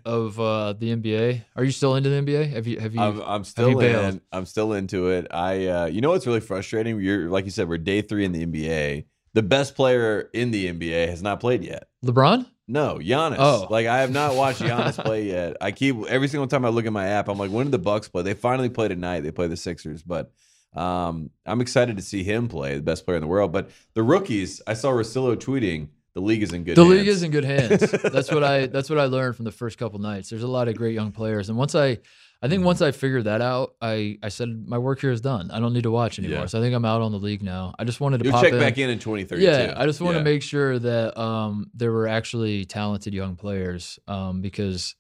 of 0.06 0.40
uh, 0.40 0.74
the 0.74 0.96
NBA? 0.96 1.44
Are 1.56 1.64
you 1.64 1.72
still 1.72 1.96
into 1.96 2.10
the 2.10 2.22
NBA? 2.22 2.52
Have 2.52 2.68
you 2.68 2.80
have 2.80 2.94
you? 2.94 3.02
I'm, 3.02 3.22
I'm 3.22 3.42
you 3.42 3.46
still 3.46 3.78
bailed? 3.78 4.14
in. 4.16 4.22
I'm 4.32 4.46
still 4.46 4.74
into 4.74 5.10
it. 5.10 5.28
I, 5.32 5.68
uh, 5.68 5.86
you 5.88 6.02
know, 6.02 6.12
what's 6.12 6.28
really 6.28 6.40
frustrating? 6.40 7.02
You're 7.02 7.30
like 7.30 7.46
you 7.46 7.52
said, 7.52 7.68
we're 7.68 7.78
day 7.78 8.02
three 8.02 8.24
in 8.24 8.32
the 8.32 8.46
NBA. 8.46 9.06
The 9.34 9.44
best 9.44 9.76
player 9.76 10.30
in 10.34 10.52
the 10.52 10.72
NBA 10.72 11.10
has 11.10 11.22
not 11.22 11.40
played 11.42 11.64
yet. 11.64 11.88
LeBron? 12.06 12.46
No, 12.68 13.00
Giannis. 13.02 13.38
Oh. 13.40 13.68
Like 13.70 13.88
I 13.88 14.00
have 14.00 14.12
not 14.12 14.36
watched 14.36 14.62
Giannis 14.62 15.02
play 15.04 15.26
yet. 15.28 15.58
I 15.60 15.72
keep 15.72 15.98
every 16.06 16.28
single 16.30 16.48
time 16.48 16.64
I 16.64 16.70
look 16.70 16.86
at 16.86 16.94
my 16.94 17.08
app, 17.08 17.28
I'm 17.28 17.38
like, 17.38 17.52
when 17.52 17.68
did 17.68 17.72
the 17.72 17.80
Bucks 17.80 18.08
play? 18.08 18.24
They 18.24 18.34
finally 18.34 18.70
play 18.70 18.88
tonight. 18.88 19.22
They 19.22 19.32
play 19.32 19.48
the 19.48 19.58
Sixers, 19.58 20.04
but 20.04 20.32
um, 20.76 21.30
I'm 21.46 21.62
excited 21.62 21.98
to 21.98 22.04
see 22.04 22.24
him 22.24 22.48
play, 22.48 22.76
the 22.76 22.82
best 22.82 23.06
player 23.06 23.18
in 23.18 23.22
the 23.22 23.28
world. 23.28 23.52
But 23.52 23.70
the 23.94 24.04
rookies, 24.04 24.62
I 24.68 24.74
saw 24.74 24.92
Rosillo 24.92 25.36
tweeting, 25.36 25.90
the 26.14 26.22
league 26.22 26.44
is 26.44 26.54
in 26.54 26.64
good. 26.64 26.78
the 26.78 26.84
hands. 26.84 26.96
league 26.98 27.08
is 27.08 27.24
in 27.24 27.32
good 27.32 27.44
hands. 27.46 27.92
that's 28.04 28.32
what 28.32 28.44
I 28.44 28.68
that's 28.68 28.90
what 28.90 29.00
I 29.00 29.06
learned 29.06 29.36
from 29.36 29.46
the 29.46 29.52
first 29.52 29.78
couple 29.78 30.00
nights. 30.00 30.30
There's 30.30 30.44
a 30.44 30.48
lot 30.48 30.68
of 30.70 30.76
great 30.78 30.94
young 30.96 31.12
players, 31.12 31.50
and 31.50 31.58
once 31.58 31.76
I, 31.76 31.98
I 32.42 32.48
think 32.48 32.64
once 32.64 32.82
I 32.82 32.92
figured 32.92 33.26
that 33.26 33.42
out, 33.42 33.76
I 33.82 34.18
I 34.24 34.30
said 34.30 34.66
my 34.66 34.78
work 34.78 35.02
here 35.02 35.12
is 35.12 35.20
done. 35.20 35.52
I 35.52 35.60
don't 35.60 35.74
need 35.74 35.84
to 35.84 35.92
watch 35.92 36.18
anymore. 36.18 36.40
Yeah. 36.42 36.46
So 36.46 36.60
I 36.60 36.62
think 36.62 36.74
I'm 36.74 36.86
out 36.86 37.02
on 37.02 37.12
the 37.12 37.18
league 37.20 37.44
now. 37.44 37.76
I 37.78 37.84
just 37.84 38.00
wanted 38.00 38.24
to 38.24 38.32
check 38.32 38.54
in. 38.54 38.60
back 38.60 38.78
in 38.78 38.90
in 38.90 39.00
2032. 39.00 39.46
Yeah, 39.46 39.74
I 39.76 39.86
just 39.86 40.00
want 40.00 40.14
Yeah. 40.16 40.20
to 40.20 40.24
make 40.24 40.42
sure 40.42 40.80
that 40.80 41.20
um, 41.20 41.70
there 41.74 41.92
were 41.92 42.08
actually 42.08 42.64
talented 42.64 43.14
young 43.14 43.36
players 43.36 44.00
um, 44.08 44.40
because, 44.42 44.96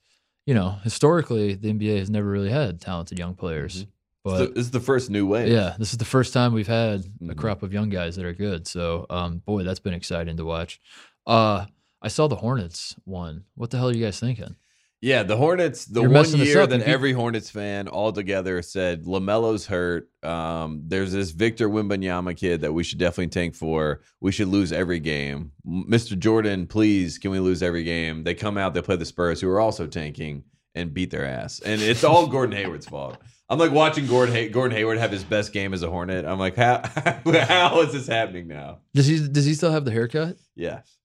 you 0.45 0.53
know, 0.53 0.71
historically 0.83 1.53
the 1.53 1.71
NBA 1.71 1.97
has 1.99 2.09
never 2.09 2.27
really 2.27 2.49
had 2.51 2.81
talented 2.81 3.19
young 3.19 3.35
players. 3.35 3.81
It's 3.83 3.91
But 4.25 4.55
this 4.55 4.65
is 4.65 4.71
the 4.71 4.79
first 4.79 5.09
new 5.09 5.25
wave. 5.25 5.47
yeah, 5.47 5.75
this 5.79 5.91
is 5.91 5.97
the 5.97 6.05
first 6.05 6.33
time 6.33 6.53
we've 6.53 6.67
had 6.67 7.05
a 7.21 7.25
Mhm. 7.33 7.37
crop 7.37 7.63
of 7.63 7.71
young 7.71 7.89
guys 7.89 8.15
that 8.17 8.25
are 8.25 8.33
good. 8.33 8.67
So, 8.67 9.05
um, 9.09 9.37
boy, 9.45 9.63
that's 9.63 9.79
been 9.79 9.93
exciting 9.93 10.35
to 10.37 10.45
watch. 10.45 10.79
Uh, 11.27 11.65
I 12.01 12.07
saw 12.07 12.27
the 12.27 12.35
Hornets 12.35 12.95
won. 13.05 13.45
What 13.55 13.69
the 13.71 13.77
hell 13.77 13.89
are 13.89 13.93
you 13.93 14.03
guys 14.03 14.19
thinking? 14.19 14.55
Yeah, 15.01 15.21
the 15.23 15.37
Hornets, 15.37 15.85
the 15.85 16.01
You're 16.01 16.09
one 16.09 16.25
year 16.35 16.65
that 16.65 16.81
every 16.81 17.11
Hornets 17.13 17.49
fan 17.51 17.87
all 17.87 18.11
together 18.11 18.61
said 18.63 19.03
LaMelo's 19.05 19.67
hurt. 19.67 20.09
Um, 20.23 20.81
there's 20.87 21.11
this 21.11 21.29
Victor 21.31 21.69
Wembanyama 21.69 22.35
kid 22.35 22.61
that 22.61 22.73
we 22.73 22.83
should 22.83 22.97
definitely 22.97 23.27
tank 23.27 23.53
for. 23.53 24.01
We 24.19 24.31
should 24.31 24.47
lose 24.47 24.71
every 24.71 24.99
game. 24.99 25.51
Mr. 25.67 26.17
Jordan, 26.17 26.65
please, 26.65 27.19
can 27.19 27.29
we 27.29 27.39
lose 27.39 27.61
every 27.61 27.83
game? 27.83 28.23
They 28.23 28.33
come 28.33 28.57
out, 28.57 28.73
they 28.73 28.81
play 28.81 28.95
the 28.95 29.05
Spurs, 29.05 29.41
who 29.41 29.49
are 29.49 29.59
also 29.59 29.85
tanking, 29.85 30.43
and 30.73 30.93
beat 30.93 31.11
their 31.11 31.25
ass. 31.25 31.59
And 31.63 31.81
it's 31.81 32.03
all 32.03 32.25
Gordon 32.25 32.55
Hayward's 32.55 32.87
fault. 32.87 33.17
I'm 33.49 33.59
like 33.59 33.71
watching 33.71 34.07
Gordon, 34.07 34.33
Hay- 34.33 34.49
Gordon 34.49 34.75
Hayward 34.75 34.97
have 34.97 35.11
his 35.11 35.23
best 35.23 35.53
game 35.53 35.73
as 35.73 35.83
a 35.83 35.89
Hornet. 35.89 36.25
I'm 36.25 36.39
like, 36.39 36.55
how, 36.55 36.81
how 37.25 37.81
is 37.81 37.93
this 37.93 38.07
happening 38.07 38.47
now? 38.47 38.79
Does 38.93 39.05
he 39.05 39.27
does 39.27 39.45
he 39.45 39.53
still 39.53 39.71
have 39.71 39.85
the 39.85 39.91
haircut? 39.91 40.37
Yes. 40.55 40.97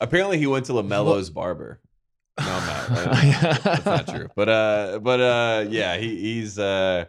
Apparently, 0.00 0.38
he 0.38 0.46
went 0.46 0.66
to 0.66 0.72
LaMelo's 0.72 1.30
barber. 1.30 1.80
No, 2.38 2.46
I'm 2.48 2.66
not. 2.66 2.86
Uh, 2.88 3.54
That's 3.62 3.84
not 3.86 4.08
true. 4.08 4.28
But 4.34 4.48
uh, 4.48 4.98
but 5.02 5.20
uh, 5.20 5.64
yeah, 5.68 5.96
he, 5.96 6.16
he's 6.16 6.58
uh, 6.58 7.06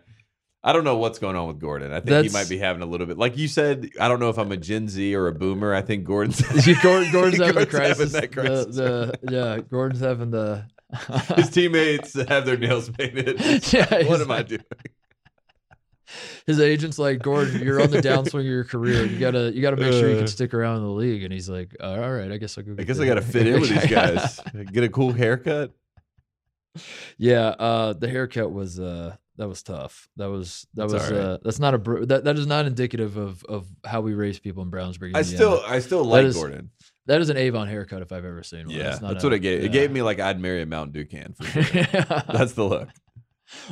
I 0.63 0.73
don't 0.73 0.83
know 0.83 0.97
what's 0.97 1.19
going 1.19 1.35
on 1.35 1.47
with 1.47 1.59
Gordon. 1.59 1.93
I 1.93 1.99
think 2.01 2.25
he 2.27 2.33
might 2.33 2.49
be 2.49 2.57
having 2.57 2.81
a 2.81 2.85
little 2.85 3.07
bit, 3.07 3.17
like 3.17 3.37
you 3.37 3.47
said. 3.47 3.89
I 3.99 4.07
don't 4.07 4.19
know 4.19 4.29
if 4.29 4.37
I'm 4.37 4.51
a 4.51 4.57
Gen 4.57 4.87
Z 4.89 5.15
or 5.15 5.27
a 5.27 5.33
Boomer. 5.33 5.73
I 5.73 5.81
think 5.81 6.03
Gordon's 6.05 6.41
Gordon, 6.81 7.11
Gordon's 7.11 7.11
having 7.11 7.11
Gordon's 7.11 7.37
having 7.39 7.65
crisis. 7.67 8.11
that 8.13 8.31
crisis. 8.31 8.75
The, 8.75 9.13
the, 9.21 9.31
yeah, 9.31 9.59
Gordon's 9.59 10.01
having 10.01 10.31
the. 10.31 10.65
His 11.35 11.49
teammates 11.49 12.13
have 12.13 12.45
their 12.45 12.57
nails 12.57 12.89
painted. 12.89 13.39
Yeah, 13.73 14.03
what 14.07 14.21
am 14.21 14.31
I 14.31 14.43
doing? 14.43 14.61
his 16.45 16.61
agent's 16.61 16.97
like, 16.97 17.21
Gordon, 17.21 17.61
you're 17.61 17.81
on 17.81 17.91
the 17.91 18.01
downswing 18.01 18.39
of 18.39 18.45
your 18.45 18.63
career. 18.63 19.03
You 19.05 19.19
gotta 19.19 19.51
you 19.53 19.61
gotta 19.61 19.75
make 19.75 19.91
sure 19.91 20.07
you 20.09 20.15
Uh. 20.15 20.19
can 20.19 20.27
stick 20.27 20.53
around 20.53 20.77
in 20.77 20.83
the 20.83 20.89
league. 20.89 21.23
And 21.23 21.33
he's 21.33 21.49
like, 21.49 21.75
all 21.81 21.99
right, 22.09 22.31
I 22.31 22.37
guess 22.37 22.57
I'll 22.57 22.63
go. 22.63 22.75
I 22.79 22.83
guess 22.83 22.99
I 22.99 23.05
got 23.05 23.15
to 23.15 23.21
fit 23.21 23.45
in 23.47 23.59
with 23.59 23.69
these 23.69 23.87
guys. 23.91 24.39
Get 24.71 24.85
a 24.85 24.89
cool 24.89 25.11
haircut. 25.11 25.73
yeah, 27.17 27.47
uh, 27.49 27.91
the 27.93 28.07
haircut 28.07 28.51
was 28.53 28.79
uh, 28.79 29.15
that 29.37 29.49
was 29.49 29.63
tough. 29.63 30.07
That 30.15 30.29
was 30.29 30.65
that 30.75 30.87
That's 30.87 30.93
was 30.93 31.11
all 31.11 31.17
right. 31.17 31.25
uh, 31.25 31.37
that's 31.43 31.59
not 31.59 31.73
a 31.73 32.05
that 32.05 32.23
that 32.23 32.37
is 32.37 32.47
not 32.47 32.65
indicative 32.65 33.17
of 33.17 33.43
of 33.43 33.67
how 33.85 33.99
we 33.99 34.13
raise 34.13 34.39
people 34.39 34.63
in 34.63 34.71
Brownsburg. 34.71 35.11
I 35.15 35.23
still, 35.23 35.61
I 35.67 35.79
still 35.79 36.05
like 36.05 36.25
is- 36.25 36.35
Gordon. 36.35 36.69
That 37.07 37.21
is 37.21 37.29
an 37.29 37.37
Avon 37.37 37.67
haircut 37.67 38.01
if 38.01 38.11
I've 38.11 38.25
ever 38.25 38.43
seen 38.43 38.67
one. 38.67 38.75
Yeah, 38.75 38.91
It's 38.93 39.01
not 39.01 39.13
that's 39.13 39.23
a- 39.23 39.27
what 39.27 39.33
it 39.33 39.39
gave. 39.39 39.63
It 39.63 39.71
gave 39.71 39.91
me 39.91 40.01
like 40.01 40.19
I'd 40.19 40.39
marry 40.39 40.61
a 40.61 40.65
Mountain 40.65 40.93
Dew 40.93 41.05
can. 41.05 41.33
For 41.33 41.43
sure. 41.63 41.83
that's 42.31 42.53
the 42.53 42.63
look. 42.65 42.89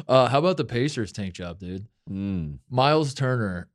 uh, 0.07 0.27
how 0.29 0.39
about 0.39 0.57
the 0.57 0.65
Pacers 0.65 1.11
tank 1.11 1.33
job, 1.33 1.59
dude? 1.59 1.87
Mm. 2.09 2.59
Miles 2.69 3.13
Turner 3.13 3.69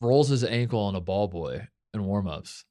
rolls 0.00 0.28
his 0.28 0.44
ankle 0.44 0.80
on 0.80 0.94
a 0.94 1.00
ball 1.00 1.26
boy 1.28 1.66
in 1.94 2.02
warmups, 2.02 2.64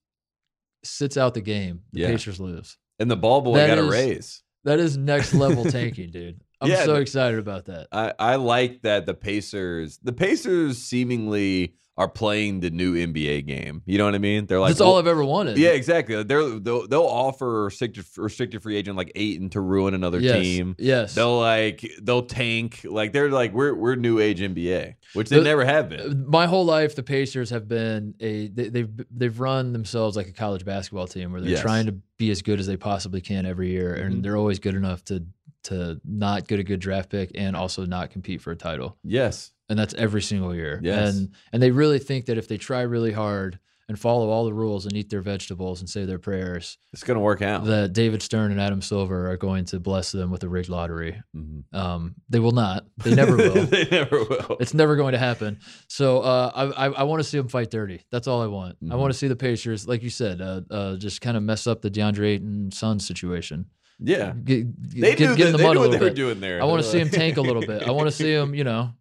sits 0.83 1.17
out 1.17 1.33
the 1.33 1.41
game. 1.41 1.81
The 1.91 2.01
Yeah. 2.01 2.07
Pacers 2.07 2.39
lose. 2.39 2.77
And 2.99 3.09
the 3.11 3.15
ball 3.17 3.41
boy 3.41 3.57
That 3.57 3.67
got 3.67 3.79
a 3.79 3.83
raise. 3.89 4.43
That 4.63 4.79
is 4.79 4.97
next 4.97 5.33
level 5.33 5.63
tanking, 5.71 6.11
dude. 6.11 6.41
I'm 6.59 6.69
Yeah, 6.69 6.85
so 6.85 6.95
excited 6.95 7.39
about 7.39 7.65
that. 7.65 7.87
I, 7.91 8.13
I 8.17 8.35
like 8.35 8.81
that 8.81 9.05
the 9.05 9.13
Pacers, 9.13 9.99
the 10.03 10.13
Pacers 10.13 10.77
seemingly 10.79 11.75
are 11.97 12.07
playing 12.07 12.59
the 12.59 12.69
new 12.69 12.93
NBA 12.93 13.47
game. 13.47 13.81
You 13.87 13.97
know 13.97 14.05
what 14.05 14.13
I 14.13 14.19
mean? 14.19 14.45
They're 14.45 14.59
like, 14.59 14.69
That's 14.69 14.81
all 14.81 14.99
I've 14.99 15.07
ever 15.07 15.25
wanted. 15.25 15.57
yeah, 15.57 15.69
exactly. 15.69 16.21
They're 16.23 16.47
they'll, 16.59 16.87
they'll 16.87 17.01
offer 17.01 17.63
restricted 17.65 18.05
restricted 18.17 18.61
free 18.61 18.75
agent 18.75 18.95
like 18.97 19.11
Ayton 19.15 19.49
to 19.51 19.61
ruin 19.61 19.93
another 19.95 20.19
yes. 20.19 20.35
team. 20.41 20.75
Yes. 20.77 21.15
They'll 21.15 21.39
like 21.39 21.83
they'll 22.01 22.21
tank 22.27 22.81
like 22.83 23.13
they're 23.13 23.29
like 23.31 23.51
we're 23.53 23.73
we're 23.73 23.95
new 23.95 24.19
age 24.19 24.41
NBA, 24.41 24.93
which 25.13 25.29
they 25.29 25.37
The- 25.37 25.43
never 25.43 25.65
have 25.65 25.89
been. 25.89 26.25
My 26.29 26.45
whole 26.45 26.65
life, 26.65 26.95
the 26.95 27.01
Pacers 27.03 27.49
have 27.49 27.67
been 27.67 28.13
a 28.19 28.47
they, 28.47 28.69
they've 28.69 28.89
they've 29.09 29.39
run 29.39 29.73
themselves 29.73 30.15
like 30.15 30.27
a 30.27 30.33
college 30.33 30.65
basketball 30.65 31.07
team 31.07 31.31
where 31.31 31.41
they're 31.41 31.49
Yes. 31.51 31.61
trying 31.61 31.87
to 31.87 31.95
be 32.17 32.29
as 32.31 32.41
good 32.43 32.59
as 32.59 32.67
they 32.67 32.77
possibly 32.77 33.21
can 33.21 33.45
every 33.45 33.69
year, 33.71 33.93
and 33.95 34.15
Mhm. 34.17 34.23
they're 34.23 34.37
always 34.37 34.59
good 34.59 34.75
enough 34.75 35.03
to 35.05 35.23
to 35.67 35.99
not 36.03 36.47
get 36.47 36.59
a 36.59 36.63
good 36.63 36.79
draft 36.79 37.09
pick 37.09 37.31
and 37.35 37.55
also 37.55 37.85
not 37.85 38.09
compete 38.11 38.41
for 38.41 38.51
a 38.51 38.55
title. 38.57 38.97
Yes, 39.03 39.51
and 39.69 39.77
that's 39.79 39.93
every 39.93 40.21
single 40.21 40.53
year. 40.53 40.79
Yes. 40.83 41.15
And 41.15 41.29
and 41.53 41.61
they 41.63 41.71
really 41.71 41.99
think 41.99 42.25
that 42.25 42.37
if 42.37 42.47
they 42.47 42.57
try 42.57 42.81
really 42.81 43.11
hard 43.13 43.59
and 43.89 43.97
follow 43.97 44.27
all 44.29 44.43
the 44.43 44.53
rules 44.53 44.85
and 44.85 44.97
eat 44.97 45.09
their 45.09 45.21
vegetables 45.21 45.79
and 45.79 45.89
say 45.89 46.03
their 46.03 46.19
prayers, 46.19 46.77
it's 46.91 47.05
gonna 47.05 47.21
work 47.21 47.41
out. 47.41 47.63
that 47.63 47.93
David 47.93 48.21
Stern 48.21 48.51
and 48.51 48.59
Adam 48.59 48.81
Silver 48.81 49.31
are 49.31 49.37
going 49.37 49.63
to 49.63 49.79
bless 49.79 50.11
them 50.11 50.29
with 50.29 50.43
a 50.43 50.49
rigged 50.49 50.67
lottery. 50.67 51.21
Mhm. 51.33 51.63
Um, 51.73 52.15
they 52.27 52.39
will 52.39 52.51
not. 52.51 52.85
They 52.97 53.15
never 53.15 53.37
will. 53.37 53.65
they 53.65 53.87
never 53.89 54.25
will. 54.25 54.57
it's 54.59 54.73
never 54.73 54.97
going 54.97 55.13
to 55.13 55.17
happen. 55.17 55.59
So 55.87 56.19
uh, 56.19 56.51
I 56.53 56.87
I, 56.87 56.91
I 56.91 57.03
want 57.03 57.21
to 57.21 57.23
see 57.23 57.37
them 57.37 57.47
fight 57.47 57.71
dirty. 57.71 58.01
That's 58.11 58.27
all 58.27 58.41
I 58.41 58.47
want. 58.47 58.75
I 58.81 58.85
Mhm. 58.95 58.99
want 58.99 59.13
to 59.13 59.17
see 59.17 59.29
the 59.29 59.37
Pacers, 59.37 59.87
like 59.87 60.03
you 60.03 60.09
said, 60.09 60.41
uh, 60.41 60.61
uh, 60.69 60.95
just 60.97 61.21
kind 61.21 61.37
of 61.37 61.43
mess 61.43 61.65
up 61.65 61.81
the 61.81 61.89
DeAndre 61.89 62.25
Ayton 62.35 62.71
Suns 62.73 63.07
situation. 63.07 63.67
Yeah, 63.99 64.33
Get, 64.43 64.91
they 64.91 65.15
get, 65.15 65.37
get 65.37 65.47
in 65.47 65.51
the 65.53 65.63
mud 65.63 65.75
a 65.75 65.79
little 65.79 65.91
they 65.97 66.05
bit. 66.05 66.15
doing 66.15 66.39
there. 66.39 66.61
I 66.61 66.65
want 66.65 66.83
to 66.83 66.89
see 66.89 66.99
him 66.99 67.09
tank 67.09 67.37
a 67.37 67.41
little 67.41 67.65
bit. 67.65 67.83
I 67.87 67.91
want 67.91 68.07
to 68.07 68.11
see 68.11 68.31
him, 68.31 68.53
you 68.53 68.63
know, 68.63 68.91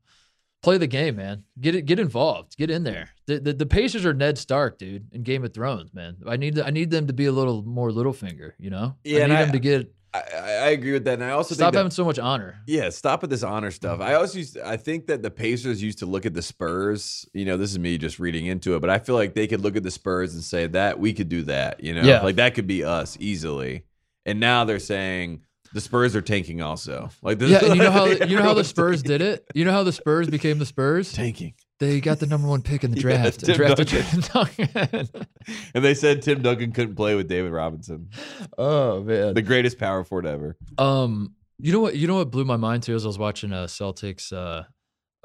play 0.62 0.78
the 0.78 0.86
game, 0.86 1.16
man. 1.16 1.44
Get 1.60 1.74
it, 1.74 1.82
get 1.82 1.98
involved, 1.98 2.56
get 2.56 2.70
in 2.70 2.82
there. 2.84 3.10
The, 3.26 3.38
the 3.40 3.52
the 3.52 3.66
Pacers 3.66 4.06
are 4.06 4.14
Ned 4.14 4.38
Stark, 4.38 4.78
dude, 4.78 5.08
in 5.12 5.22
Game 5.22 5.44
of 5.44 5.52
Thrones, 5.52 5.92
man. 5.92 6.16
I 6.26 6.36
need 6.36 6.58
I 6.58 6.70
need 6.70 6.90
them 6.90 7.06
to 7.08 7.12
be 7.12 7.26
a 7.26 7.32
little 7.32 7.62
more 7.62 7.90
Littlefinger, 7.90 8.52
you 8.58 8.70
know. 8.70 8.96
Yeah, 9.04 9.24
I 9.24 9.26
need 9.26 9.34
I- 9.34 9.42
them 9.42 9.52
to 9.52 9.58
get 9.58 9.92
I, 10.14 10.18
I 10.34 10.38
I 10.38 10.68
agree 10.70 10.92
with 10.92 11.04
that, 11.04 11.14
and 11.14 11.24
I 11.24 11.30
also 11.32 11.54
stop 11.54 11.66
think 11.66 11.72
that- 11.74 11.78
having 11.80 11.90
so 11.90 12.04
much 12.04 12.18
honor. 12.18 12.60
Yeah, 12.66 12.88
stop 12.88 13.20
with 13.20 13.28
this 13.30 13.42
honor 13.42 13.70
stuff. 13.70 14.00
I 14.00 14.14
also 14.14 14.38
used 14.38 14.56
I 14.58 14.78
think 14.78 15.08
that 15.08 15.20
the 15.22 15.30
Pacers 15.30 15.82
used 15.82 15.98
to 15.98 16.06
look 16.06 16.24
at 16.24 16.32
the 16.32 16.40
Spurs. 16.42 17.28
You 17.34 17.44
know, 17.44 17.58
this 17.58 17.70
is 17.70 17.78
me 17.78 17.98
just 17.98 18.18
reading 18.18 18.46
into 18.46 18.74
it, 18.76 18.80
but 18.80 18.88
I 18.88 18.98
feel 18.98 19.14
like 19.14 19.34
they 19.34 19.46
could 19.46 19.60
look 19.60 19.76
at 19.76 19.82
the 19.82 19.90
Spurs 19.90 20.32
and 20.34 20.42
say 20.42 20.68
that 20.68 20.98
we 20.98 21.12
could 21.12 21.28
do 21.28 21.42
that. 21.42 21.82
You 21.84 21.92
know, 21.94 22.02
Yeah. 22.02 22.22
like 22.22 22.36
that 22.36 22.54
could 22.54 22.66
be 22.66 22.82
us 22.82 23.18
easily. 23.20 23.84
And 24.26 24.38
now 24.40 24.64
they're 24.64 24.78
saying 24.80 25.42
the 25.72 25.80
Spurs 25.80 26.14
are 26.14 26.20
tanking 26.20 26.60
also. 26.60 27.08
Like 27.22 27.38
this, 27.38 27.50
Yeah, 27.50 27.64
and 27.64 27.76
you 27.76 27.82
know 27.82 27.90
how 27.90 28.04
you 28.06 28.36
know 28.36 28.42
how 28.42 28.54
the 28.54 28.64
Spurs 28.64 29.02
did 29.02 29.22
it. 29.22 29.46
You 29.54 29.64
know 29.64 29.72
how 29.72 29.82
the 29.84 29.92
Spurs 29.92 30.28
became 30.28 30.58
the 30.58 30.66
Spurs. 30.66 31.12
tanking. 31.12 31.54
they 31.78 32.00
got 32.00 32.18
the 32.18 32.26
number 32.26 32.48
one 32.48 32.60
pick 32.62 32.82
in 32.84 32.90
the 32.90 32.96
Yeah, 33.00 33.02
draft. 33.02 33.40
Tim 33.44 33.56
drafted 33.56 33.88
Duncan. 33.88 34.22
Tim 34.22 34.90
Duncan. 34.92 35.26
And 35.74 35.84
they 35.84 35.94
said 35.94 36.22
Tim 36.22 36.42
Duncan 36.42 36.72
couldn't 36.72 36.96
play 36.96 37.14
with 37.14 37.28
David 37.28 37.52
Robinson, 37.52 38.10
oh 38.58 39.02
man. 39.02 39.34
the 39.34 39.42
greatest 39.42 39.78
power 39.78 40.02
forward 40.04 40.26
ever. 40.26 40.56
Um, 40.78 41.34
you 41.58 41.72
know 41.72 41.80
what? 41.80 41.94
You 41.96 42.06
know 42.08 42.16
what 42.16 42.30
blew 42.30 42.44
my 42.44 42.56
mind 42.56 42.82
too 42.82 42.94
as 42.94 43.04
I 43.04 43.08
was 43.08 43.18
watching 43.18 43.52
uh, 43.52 43.64
Celtics, 43.66 44.32
uh, 44.32 44.64